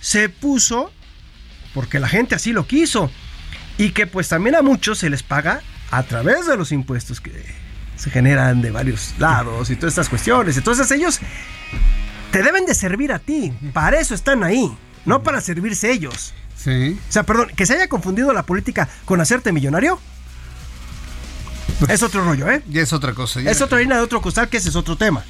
se 0.00 0.28
puso 0.28 0.92
porque 1.74 1.98
la 1.98 2.08
gente 2.08 2.34
así 2.34 2.52
lo 2.52 2.66
quiso 2.66 3.10
y 3.78 3.90
que 3.90 4.06
pues 4.06 4.28
también 4.28 4.54
a 4.54 4.62
muchos 4.62 4.98
se 4.98 5.10
les 5.10 5.22
paga 5.22 5.62
a 5.90 6.02
través 6.04 6.46
de 6.46 6.56
los 6.56 6.70
impuestos 6.70 7.20
que 7.20 7.44
se 7.96 8.10
generan 8.10 8.62
de 8.62 8.70
varios 8.70 9.14
lados 9.18 9.70
y 9.70 9.76
todas 9.76 9.92
estas 9.92 10.08
cuestiones. 10.08 10.56
Entonces 10.56 10.90
ellos 10.90 11.18
te 12.30 12.42
deben 12.42 12.66
de 12.66 12.74
servir 12.74 13.12
a 13.12 13.18
ti, 13.18 13.52
para 13.72 13.98
eso 13.98 14.14
están 14.14 14.44
ahí, 14.44 14.70
no 15.04 15.22
para 15.22 15.40
servirse 15.40 15.90
ellos. 15.90 16.32
Sí. 16.56 16.98
O 17.08 17.12
sea, 17.12 17.24
perdón, 17.24 17.50
que 17.56 17.66
se 17.66 17.74
haya 17.74 17.88
confundido 17.88 18.32
la 18.32 18.44
política 18.44 18.88
con 19.04 19.20
hacerte 19.20 19.52
millonario. 19.52 19.98
Es 21.88 22.02
otro 22.02 22.24
rollo, 22.24 22.48
¿eh? 22.48 22.62
Ya 22.68 22.82
es 22.82 22.92
otra 22.92 23.14
cosa. 23.14 23.40
ya. 23.40 23.50
Es 23.50 23.60
otra 23.60 23.78
harina 23.78 23.96
de 23.96 24.02
otro 24.02 24.20
costal, 24.20 24.48
que 24.48 24.58
ese 24.58 24.68
es 24.68 24.76
otro 24.76 24.96
tema. 24.96 25.24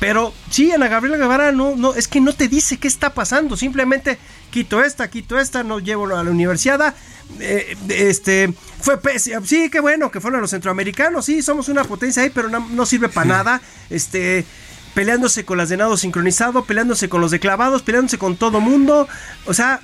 Pero 0.00 0.34
sí, 0.50 0.72
Ana 0.72 0.88
Gabriela 0.88 1.16
Guevara 1.16 1.52
no, 1.52 1.76
no, 1.76 1.94
es 1.94 2.08
que 2.08 2.20
no 2.20 2.32
te 2.32 2.48
dice 2.48 2.76
qué 2.78 2.88
está 2.88 3.14
pasando. 3.14 3.56
Simplemente 3.56 4.18
quito 4.50 4.82
esta, 4.82 5.08
quito 5.08 5.38
esta, 5.38 5.62
no 5.62 5.78
llevo 5.78 6.06
a 6.06 6.24
la 6.24 6.30
universidad. 6.30 6.94
eh, 7.38 7.76
este 7.88 8.52
fue. 8.80 8.98
Sí, 9.18 9.70
qué 9.70 9.80
bueno 9.80 10.10
que 10.10 10.20
fueron 10.20 10.40
los 10.40 10.50
centroamericanos. 10.50 11.24
Sí, 11.24 11.40
somos 11.40 11.68
una 11.68 11.84
potencia 11.84 12.22
ahí, 12.22 12.30
pero 12.30 12.48
no, 12.48 12.66
no 12.70 12.84
sirve 12.84 13.08
para 13.08 13.26
nada. 13.26 13.62
Este 13.90 14.44
peleándose 14.94 15.44
con 15.44 15.56
las 15.58 15.68
de 15.68 15.76
nado 15.76 15.96
sincronizado, 15.96 16.64
peleándose 16.64 17.08
con 17.08 17.20
los 17.20 17.30
de 17.30 17.40
clavados, 17.40 17.82
peleándose 17.82 18.18
con 18.18 18.36
todo 18.36 18.60
mundo. 18.60 19.08
O 19.46 19.54
sea, 19.54 19.80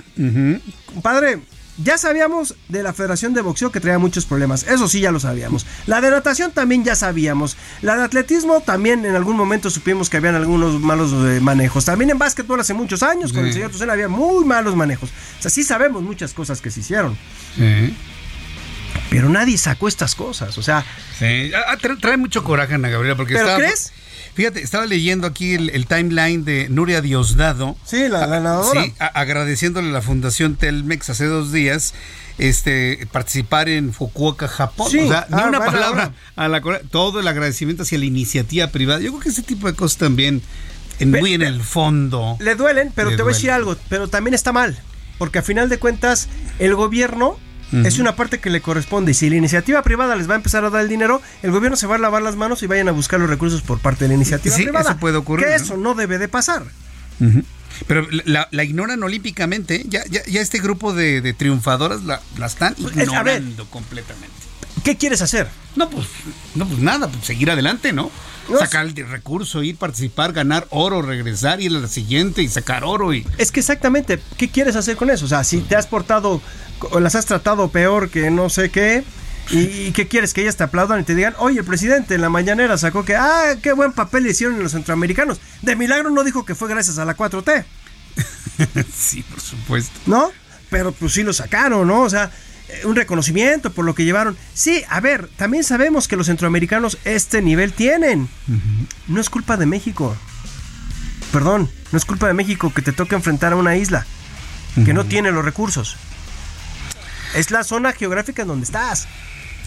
Padre, 1.01 1.39
ya 1.83 1.97
sabíamos 1.97 2.55
de 2.67 2.83
la 2.83 2.93
Federación 2.93 3.33
de 3.33 3.41
Boxeo 3.41 3.71
que 3.71 3.79
traía 3.79 3.99
muchos 3.99 4.25
problemas. 4.25 4.63
Eso 4.63 4.87
sí, 4.87 4.99
ya 5.01 5.11
lo 5.11 5.19
sabíamos. 5.19 5.65
La 5.87 6.01
de 6.01 6.11
natación 6.11 6.51
también 6.51 6.83
ya 6.83 6.95
sabíamos. 6.95 7.57
La 7.81 7.95
de 7.97 8.03
atletismo 8.03 8.61
también 8.61 9.05
en 9.05 9.15
algún 9.15 9.37
momento 9.37 9.69
supimos 9.69 10.09
que 10.09 10.17
habían 10.17 10.35
algunos 10.35 10.79
malos 10.79 11.11
eh, 11.13 11.39
manejos. 11.39 11.85
También 11.85 12.09
en 12.11 12.17
básquetbol 12.17 12.59
hace 12.59 12.73
muchos 12.73 13.01
años 13.03 13.31
con 13.33 13.45
el 13.45 13.53
señor 13.53 13.71
Tucena 13.71 13.93
había 13.93 14.07
muy 14.09 14.45
malos 14.45 14.75
manejos. 14.75 15.09
O 15.39 15.41
sea, 15.41 15.49
sí 15.51 15.63
sabemos 15.63 16.01
muchas 16.03 16.33
cosas 16.33 16.61
que 16.61 16.69
se 16.71 16.81
hicieron. 16.81 17.17
Sí. 17.55 17.95
Pero 19.09 19.29
nadie 19.29 19.57
sacó 19.57 19.87
estas 19.87 20.15
cosas. 20.15 20.57
O 20.57 20.61
sea, 20.63 20.85
Sí. 21.17 21.51
Ah, 21.67 21.77
tra- 21.81 21.99
trae 21.99 22.17
mucho 22.17 22.43
coraje 22.43 22.75
Ana 22.75 22.89
Gabriela 22.89 23.15
porque 23.17 23.33
¿Pero 23.33 23.45
estaba- 23.45 23.59
crees? 23.59 23.91
Fíjate, 24.39 24.61
estaba 24.61 24.85
leyendo 24.85 25.27
aquí 25.27 25.55
el, 25.55 25.69
el 25.71 25.85
timeline 25.85 26.45
de 26.45 26.69
Nuria 26.69 27.01
Diosdado. 27.01 27.75
Sí, 27.83 28.07
la, 28.07 28.25
la 28.25 28.39
nadadora. 28.39 28.83
Sí, 28.85 28.93
agradeciéndole 28.97 29.89
a 29.89 29.91
la 29.91 30.01
Fundación 30.01 30.55
Telmex 30.55 31.09
hace 31.09 31.25
dos 31.25 31.51
días 31.51 31.93
este 32.37 33.05
participar 33.11 33.67
en 33.67 33.91
Fukuoka, 33.91 34.47
Japón. 34.47 34.89
Sí. 34.89 34.99
O 34.99 35.07
sea, 35.09 35.27
ni 35.29 35.41
Ah, 35.41 35.47
una 35.49 35.57
bueno, 35.57 35.73
palabra 35.73 36.13
a 36.37 36.47
la 36.47 36.61
todo 36.89 37.19
el 37.19 37.27
agradecimiento 37.27 37.83
hacia 37.83 37.97
la 37.99 38.05
iniciativa 38.05 38.67
privada. 38.67 39.01
Yo 39.01 39.09
creo 39.11 39.19
que 39.23 39.27
ese 39.27 39.41
tipo 39.41 39.67
de 39.67 39.73
cosas 39.73 39.97
también 39.97 40.41
en, 40.99 41.11
muy 41.11 41.33
en 41.33 41.41
el 41.41 41.61
fondo. 41.61 42.37
Le 42.39 42.55
duelen, 42.55 42.93
pero 42.95 43.09
te 43.09 43.21
voy 43.21 43.33
a 43.33 43.35
decir 43.35 43.51
algo, 43.51 43.75
pero 43.89 44.07
también 44.07 44.35
está 44.35 44.53
mal, 44.53 44.79
porque 45.17 45.39
a 45.39 45.41
final 45.41 45.67
de 45.67 45.79
cuentas 45.79 46.29
el 46.59 46.75
gobierno 46.75 47.37
Es 47.71 47.99
una 47.99 48.15
parte 48.15 48.39
que 48.39 48.49
le 48.49 48.61
corresponde 48.61 49.11
y 49.11 49.13
si 49.13 49.29
la 49.29 49.35
iniciativa 49.35 49.81
privada 49.83 50.15
les 50.15 50.27
va 50.29 50.33
a 50.33 50.37
empezar 50.37 50.63
a 50.65 50.69
dar 50.69 50.81
el 50.81 50.89
dinero, 50.89 51.21
el 51.43 51.51
gobierno 51.51 51.77
se 51.77 51.85
va 51.87 51.95
a 51.95 51.99
lavar 51.99 52.21
las 52.23 52.35
manos 52.35 52.63
y 52.63 52.67
vayan 52.67 52.87
a 52.87 52.91
buscar 52.91 53.19
los 53.19 53.29
recursos 53.29 53.61
por 53.61 53.79
parte 53.79 54.05
de 54.05 54.09
la 54.09 54.13
iniciativa 54.15 54.55
Sí, 54.55 54.63
privada. 54.63 54.91
eso 54.91 54.99
puede 54.99 55.17
ocurrir, 55.17 55.45
Que 55.45 55.51
¿no? 55.51 55.55
eso 55.57 55.77
no 55.77 55.93
debe 55.93 56.17
de 56.17 56.27
pasar. 56.27 56.63
Pero 57.87 58.07
la, 58.25 58.47
la 58.51 58.63
ignoran 58.63 59.01
olímpicamente. 59.03 59.83
Ya, 59.87 60.03
ya, 60.09 60.21
ya 60.25 60.41
este 60.41 60.59
grupo 60.59 60.93
de, 60.93 61.21
de 61.21 61.33
triunfadoras 61.33 62.03
la, 62.03 62.21
la 62.37 62.45
están 62.47 62.73
es- 62.73 62.85
a 62.85 62.89
ver. 62.89 63.05
ignorando 63.41 63.65
completamente. 63.69 64.28
¿Qué 64.83 64.97
quieres 64.97 65.21
hacer? 65.21 65.47
No, 65.75 65.89
pues, 65.89 66.07
no, 66.55 66.67
pues 66.67 66.79
nada, 66.79 67.07
pues 67.07 67.25
seguir 67.25 67.51
adelante, 67.51 67.93
¿no? 67.93 68.11
Sacar 68.57 68.87
el 68.87 68.95
recurso, 69.07 69.61
ir, 69.61 69.77
participar, 69.77 70.33
ganar 70.33 70.65
oro, 70.71 71.03
regresar, 71.03 71.61
ir 71.61 71.75
a 71.75 71.79
la 71.79 71.87
siguiente 71.87 72.41
y 72.41 72.47
sacar 72.47 72.83
oro 72.83 73.13
y. 73.13 73.25
Es 73.37 73.51
que 73.51 73.59
exactamente, 73.59 74.19
¿qué 74.37 74.49
quieres 74.49 74.75
hacer 74.75 74.95
con 74.95 75.11
eso? 75.11 75.25
O 75.25 75.27
sea, 75.27 75.43
si 75.43 75.59
te 75.59 75.75
has 75.75 75.85
portado 75.85 76.41
o 76.91 76.99
las 76.99 77.13
has 77.13 77.27
tratado 77.27 77.69
peor 77.69 78.09
que 78.09 78.31
no 78.31 78.49
sé 78.49 78.71
qué, 78.71 79.03
y, 79.51 79.91
qué 79.91 80.07
quieres 80.07 80.33
que 80.33 80.41
ellas 80.41 80.57
te 80.57 80.63
aplaudan 80.63 80.99
y 80.99 81.03
te 81.03 81.15
digan, 81.15 81.35
oye, 81.39 81.59
el 81.59 81.65
presidente 81.65 82.15
en 82.15 82.21
la 82.21 82.29
mañanera 82.29 82.77
sacó 82.77 83.03
que, 83.03 83.15
ah, 83.15 83.55
qué 83.61 83.73
buen 83.73 83.93
papel 83.93 84.23
le 84.23 84.31
hicieron 84.31 84.61
los 84.61 84.71
centroamericanos. 84.71 85.39
De 85.61 85.75
milagro 85.75 86.09
no 86.11 86.23
dijo 86.23 86.45
que 86.45 86.55
fue 86.55 86.69
gracias 86.69 86.97
a 86.99 87.05
la 87.05 87.15
4T, 87.15 87.65
sí, 88.95 89.23
por 89.23 89.39
supuesto. 89.39 89.97
¿no? 90.05 90.31
Pero 90.69 90.91
pues 90.91 91.13
sí 91.13 91.23
lo 91.23 91.33
sacaron, 91.33 91.87
¿no? 91.87 92.01
O 92.01 92.09
sea, 92.09 92.31
un 92.83 92.95
reconocimiento 92.95 93.71
por 93.71 93.85
lo 93.85 93.95
que 93.95 94.05
llevaron. 94.05 94.37
Sí, 94.53 94.83
a 94.89 94.99
ver, 94.99 95.29
también 95.37 95.63
sabemos 95.63 96.07
que 96.07 96.15
los 96.15 96.27
centroamericanos 96.27 96.97
este 97.05 97.41
nivel 97.41 97.73
tienen. 97.73 98.29
No 99.07 99.19
es 99.21 99.29
culpa 99.29 99.57
de 99.57 99.65
México. 99.65 100.15
Perdón, 101.31 101.69
no 101.91 101.97
es 101.97 102.05
culpa 102.05 102.27
de 102.27 102.33
México 102.33 102.71
que 102.73 102.81
te 102.81 102.91
toque 102.91 103.15
enfrentar 103.15 103.53
a 103.53 103.55
una 103.55 103.75
isla 103.77 104.05
que 104.85 104.93
no 104.93 105.05
tiene 105.05 105.31
los 105.31 105.43
recursos. 105.43 105.97
Es 107.35 107.51
la 107.51 107.63
zona 107.63 107.91
geográfica 107.93 108.41
en 108.43 108.47
donde 108.47 108.65
estás. 108.65 109.07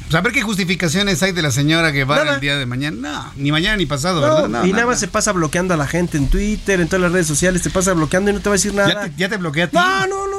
Pues 0.03 0.15
a 0.17 0.21
ver 0.21 0.33
qué 0.33 0.43
justificaciones 0.43 1.23
hay 1.23 1.33
de 1.33 1.43
la 1.43 1.51
señora 1.53 1.91
Guevara 1.91 2.25
Nada. 2.25 2.35
el 2.37 2.41
día 2.41 2.57
de 2.57 2.67
mañana. 2.67 2.97
No, 3.01 3.33
ni 3.37 3.53
mañana 3.53 3.77
ni 3.77 3.87
pasado, 3.87 4.21
No, 4.21 4.35
¿verdad? 4.35 4.49
No, 4.49 4.67
y 4.67 4.73
nada 4.73 4.87
más 4.87 4.99
se 5.01 5.07
pasa 5.09 5.33
bloqueando 5.33 5.75
a 5.75 5.77
la 5.77 5.87
gente 5.87 6.19
en 6.19 6.29
Twitter, 6.29 6.81
en 6.81 6.89
todas 6.89 7.03
las 7.03 7.13
redes 7.13 7.27
sociales, 7.29 7.63
te 7.63 7.71
pasa 7.71 7.93
bloqueando 7.93 8.31
y 8.31 8.35
no 8.35 8.41
te 8.41 8.49
va 8.49 8.55
a 8.55 8.59
decir 8.59 8.75
nada. 8.75 8.89
Ya 8.93 9.01
te, 9.05 9.13
ya 9.17 9.29
te 9.29 9.37
bloquea 9.37 9.65
a 9.65 9.69
ti. 9.69 9.77
No, 9.77 10.07
no, 10.09 10.29
no, 10.29 10.32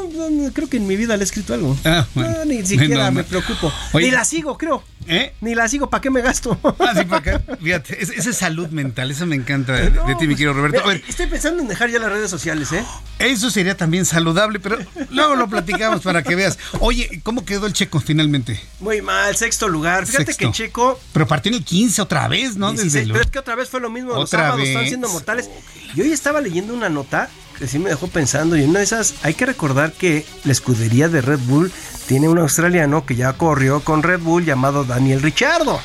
creo 0.53 0.69
que 0.69 0.77
en 0.77 0.87
mi 0.87 0.95
vida 0.95 1.15
le 1.17 1.23
he 1.23 1.25
escrito 1.25 1.53
algo. 1.53 1.77
Ah, 1.85 2.05
bueno. 2.13 2.29
No, 2.43 2.45
ni 2.45 2.65
siquiera 2.65 3.09
me 3.11 3.23
preocupo. 3.23 3.71
Oye. 3.93 4.05
Ni 4.07 4.11
la 4.11 4.25
sigo, 4.25 4.57
creo. 4.57 4.83
¿Eh? 5.05 5.33
Ni 5.41 5.53
la 5.53 5.67
sigo, 5.67 5.89
¿para 5.89 5.99
qué 6.01 6.09
me 6.09 6.21
gasto? 6.21 6.57
Ah, 6.79 6.93
sí, 6.97 7.03
para 7.03 7.17
acá. 7.37 7.55
Fíjate, 7.61 8.01
es- 8.01 8.09
esa 8.09 8.29
es 8.29 8.37
salud 8.37 8.69
mental, 8.69 9.11
eso 9.11 9.25
me 9.25 9.35
encanta 9.35 9.73
de, 9.73 9.89
de 9.89 10.15
ti, 10.17 10.27
mi 10.27 10.35
querido 10.35 10.53
Roberto. 10.53 10.79
A 10.79 10.83
Mira, 10.83 10.93
ver, 10.93 11.03
Estoy 11.09 11.27
pensando 11.27 11.61
en 11.61 11.67
dejar 11.67 11.89
ya 11.89 11.99
las 11.99 12.09
redes 12.11 12.29
sociales, 12.31 12.71
¿eh? 12.71 12.83
eso 13.19 13.49
sería 13.51 13.75
también 13.75 14.05
saludable, 14.05 14.59
pero 14.61 14.77
luego 15.11 15.35
lo 15.35 15.47
platicamos 15.49 16.01
para 16.01 16.23
que 16.23 16.35
veas. 16.35 16.57
Oye, 16.79 17.19
¿cómo 17.23 17.43
quedó 17.43 17.65
el 17.67 17.73
checo 17.73 17.99
finalmente? 17.99 18.59
Muy 18.79 19.01
mal, 19.01 19.35
sexto 19.35 19.67
lugar. 19.67 20.05
Fíjate 20.05 20.25
Sexto. 20.33 20.47
que 20.47 20.51
Checo. 20.53 20.99
Pero 21.11 21.27
partió 21.27 21.51
en 21.51 21.57
el 21.57 21.65
15 21.65 22.01
otra 22.01 22.27
vez, 22.29 22.55
¿no? 22.55 22.71
16, 22.71 22.93
Desde 22.93 23.11
pero 23.11 23.25
es 23.25 23.29
que 23.31 23.39
otra 23.39 23.55
vez 23.55 23.67
fue 23.69 23.81
lo 23.81 23.89
mismo. 23.89 24.11
Los 24.13 24.25
Otra 24.33 24.39
sábados 24.43 24.63
están 24.65 24.81
vez. 24.83 24.89
siendo 24.89 25.09
mortales. 25.09 25.49
Y 25.95 26.01
hoy 26.01 26.11
estaba 26.13 26.39
leyendo 26.39 26.73
una 26.73 26.87
nota 26.89 27.29
que 27.53 27.67
sí 27.67 27.79
me 27.79 27.89
dejó 27.89 28.07
pensando. 28.07 28.57
Y 28.57 28.63
en 28.63 28.71
una 28.71 28.79
de 28.79 28.85
esas, 28.85 29.15
hay 29.23 29.33
que 29.33 29.45
recordar 29.45 29.93
que 29.93 30.25
la 30.43 30.51
escudería 30.51 31.09
de 31.09 31.21
Red 31.21 31.39
Bull 31.39 31.71
tiene 32.07 32.29
un 32.29 32.39
australiano 32.39 33.05
que 33.05 33.15
ya 33.15 33.33
corrió 33.33 33.81
con 33.81 34.03
Red 34.03 34.19
Bull 34.19 34.45
llamado 34.45 34.83
Daniel 34.83 35.21
Richardo. 35.21 35.79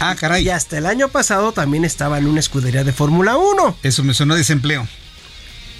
Ah, 0.00 0.16
caray. 0.18 0.44
Y 0.44 0.50
hasta 0.50 0.78
el 0.78 0.86
año 0.86 1.08
pasado 1.08 1.52
también 1.52 1.84
estaba 1.84 2.18
en 2.18 2.26
una 2.26 2.40
escudería 2.40 2.84
de 2.84 2.92
Fórmula 2.92 3.36
1. 3.36 3.78
Eso 3.82 4.02
me 4.02 4.14
sonó 4.14 4.34
a 4.34 4.36
desempleo. 4.36 4.86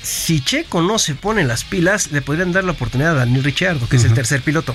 Si 0.02 0.40
Checo 0.40 0.82
no 0.82 0.98
se 0.98 1.14
pone 1.14 1.44
las 1.44 1.64
pilas, 1.64 2.10
le 2.10 2.22
podrían 2.22 2.52
dar 2.52 2.64
la 2.64 2.72
oportunidad 2.72 3.12
a 3.12 3.20
Daniel 3.20 3.44
Richardo, 3.44 3.88
que 3.88 3.96
es 3.96 4.04
el 4.04 4.14
tercer 4.14 4.42
piloto. 4.42 4.74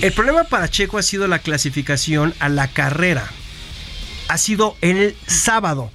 El 0.00 0.12
problema 0.12 0.44
para 0.44 0.70
Checo 0.70 0.96
ha 0.96 1.02
sido 1.02 1.28
la 1.28 1.40
clasificación 1.40 2.34
a 2.38 2.48
la 2.48 2.68
carrera. 2.68 3.30
Ha 4.28 4.38
sido 4.38 4.76
el 4.80 5.14
sábado. 5.26 5.90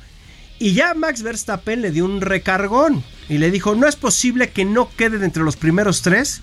Y 0.59 0.73
ya 0.73 0.93
Max 0.93 1.23
Verstappen 1.23 1.81
le 1.81 1.91
dio 1.91 2.05
un 2.05 2.21
recargón 2.21 3.03
y 3.31 3.37
le 3.37 3.49
dijo, 3.49 3.73
no 3.75 3.87
es 3.87 3.95
posible 3.95 4.49
que 4.49 4.65
no 4.65 4.89
queden 4.95 5.23
entre 5.23 5.41
los 5.43 5.55
primeros 5.55 6.01
tres 6.01 6.41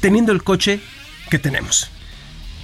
teniendo 0.00 0.32
el 0.32 0.42
coche 0.42 0.80
que 1.30 1.38
tenemos. 1.38 1.90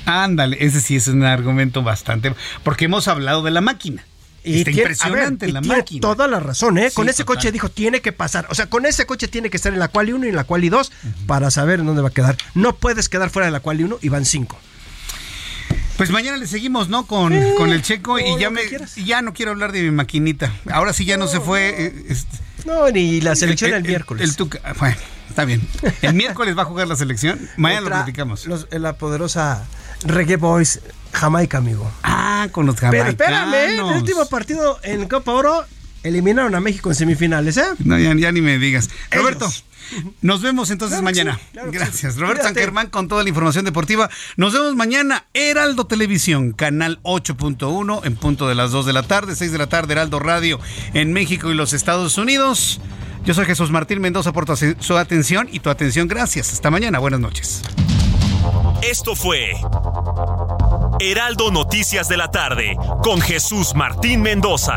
Ándale, 0.06 0.56
ese 0.60 0.80
sí 0.80 0.96
es 0.96 1.08
un 1.08 1.22
argumento 1.24 1.82
bastante. 1.82 2.34
Porque 2.62 2.86
hemos 2.86 3.06
hablado 3.08 3.42
de 3.42 3.50
la 3.50 3.60
máquina. 3.60 4.04
Está 4.42 4.64
tiene- 4.70 4.80
impresionante 4.82 5.48
y 5.48 5.52
la 5.52 5.60
tiene 5.62 5.76
máquina. 5.78 6.00
toda 6.02 6.28
la 6.28 6.38
razón, 6.40 6.76
¿eh? 6.76 6.90
Sí, 6.90 6.96
con 6.96 7.08
ese 7.08 7.24
total. 7.24 7.36
coche 7.36 7.52
dijo, 7.52 7.70
tiene 7.70 8.00
que 8.02 8.12
pasar. 8.12 8.46
O 8.50 8.54
sea, 8.54 8.66
con 8.66 8.84
ese 8.84 9.06
coche 9.06 9.26
tiene 9.28 9.48
que 9.48 9.56
estar 9.56 9.72
en 9.72 9.78
la 9.78 9.88
quali 9.88 10.12
1 10.12 10.26
y 10.26 10.28
en 10.28 10.36
la 10.36 10.44
quali 10.44 10.68
2 10.68 10.92
para 11.26 11.50
saber 11.50 11.80
en 11.80 11.86
dónde 11.86 12.02
va 12.02 12.08
a 12.08 12.12
quedar. 12.12 12.36
No 12.54 12.74
puedes 12.76 13.08
quedar 13.08 13.30
fuera 13.30 13.46
de 13.46 13.52
la 13.52 13.60
quali 13.60 13.84
1 13.84 13.98
y 14.02 14.08
van 14.10 14.24
5. 14.26 14.58
Pues 15.96 16.10
mañana 16.10 16.36
le 16.36 16.46
seguimos, 16.46 16.88
¿no? 16.88 17.06
Con, 17.06 17.32
con 17.56 17.70
el 17.70 17.80
checo 17.82 18.18
y 18.18 18.38
ya 18.38 18.50
me 18.50 18.62
ya 19.04 19.22
no 19.22 19.32
quiero 19.32 19.52
hablar 19.52 19.70
de 19.72 19.82
mi 19.82 19.90
maquinita. 19.92 20.52
Ahora 20.70 20.92
sí 20.92 21.04
ya 21.04 21.16
no, 21.16 21.26
se 21.28 21.40
fue. 21.40 21.68
eh, 21.86 22.04
este, 22.08 22.36
No, 22.64 22.90
ni 22.90 23.20
la 23.20 23.36
selección 23.36 23.72
el, 23.74 23.82
miércoles. 23.82 24.28
El, 24.28 24.36
Tuca- 24.36 24.60
ah, 24.64 24.72
bueno, 24.78 24.96
está 25.28 25.44
bien. 25.44 25.66
El 26.02 26.14
miércoles 26.22 26.56
va 26.56 26.62
a 26.62 26.64
jugar 26.66 26.88
la 26.88 26.96
selección. 26.96 27.38
Mañana 27.56 27.82
Otra- 27.82 27.96
lo 27.98 28.04
platicamos. 28.04 28.46
los- 28.46 28.66
la 28.70 28.94
poderosa 28.94 29.64
Reggae 30.04 30.36
Boys 30.36 30.80
Jamaica, 31.12 31.58
amigo. 31.58 31.90
Ah, 32.02 32.48
con 32.52 32.66
los 32.66 32.74
Pero 32.76 32.86
jamaicanos. 32.88 33.10
espérame, 33.12 33.54
¿eh? 33.54 33.74
el 33.76 33.82
último 33.82 34.26
partido 34.26 34.78
en 34.82 35.06
Copa 35.08 35.32
Oro 35.32 35.64
eliminaron 36.02 36.54
a 36.54 36.60
México 36.60 36.90
en 36.90 36.94
semifinales, 36.96 37.56
¿eh? 37.56 37.64
No, 37.78 37.98
ya, 37.98 38.14
ya 38.14 38.32
ni 38.32 38.40
me 38.40 38.58
digas. 38.58 38.88
Ellos. 39.10 39.22
Roberto, 39.22 39.52
nos 40.22 40.42
vemos 40.42 40.70
entonces 40.70 41.00
Claro 41.00 41.04
mañana. 41.04 41.36
sí, 41.38 41.48
claro 41.52 41.70
que 41.70 41.78
Gracias. 41.78 42.14
sí. 42.14 42.20
Roberto 42.20 42.44
San. 42.44 42.54
Germán 42.54 42.88
con 42.90 43.08
toda 43.08 43.22
la 43.22 43.28
información 43.28 43.64
deportiva. 43.64 44.08
Nos 44.36 44.52
vemos 44.52 44.74
mañana. 44.76 45.26
Heraldo 45.34 45.86
Televisión, 45.86 46.52
canal 46.52 47.00
8.1 47.02 48.00
en 48.04 48.16
punto 48.16 48.48
de 48.48 48.54
las 48.54 48.70
2 48.70 48.86
de 48.86 48.92
la 48.92 49.02
tarde, 49.02 49.34
6 49.36 49.52
de 49.52 49.58
la 49.58 49.66
tarde, 49.68 49.92
Heraldo 49.92 50.18
Radio 50.18 50.58
en 50.92 51.12
México 51.12 51.50
y 51.50 51.54
los 51.54 51.72
Estados 51.72 52.18
Unidos. 52.18 52.80
Yo 53.24 53.32
soy 53.34 53.46
Jesús 53.46 53.70
Martín 53.70 54.00
Mendoza 54.00 54.32
por 54.32 54.44
tu, 54.44 54.54
su 54.80 54.96
atención 54.98 55.48
y 55.50 55.60
tu 55.60 55.70
atención. 55.70 56.08
Gracias. 56.08 56.52
Hasta 56.52 56.70
mañana. 56.70 56.98
Buenas 56.98 57.20
noches. 57.20 57.62
Esto 58.82 59.16
fue 59.16 59.52
Heraldo 61.00 61.50
Noticias 61.50 62.08
de 62.08 62.18
la 62.18 62.30
tarde 62.30 62.76
con 63.02 63.20
Jesús 63.22 63.74
Martín 63.74 64.20
Mendoza. 64.20 64.76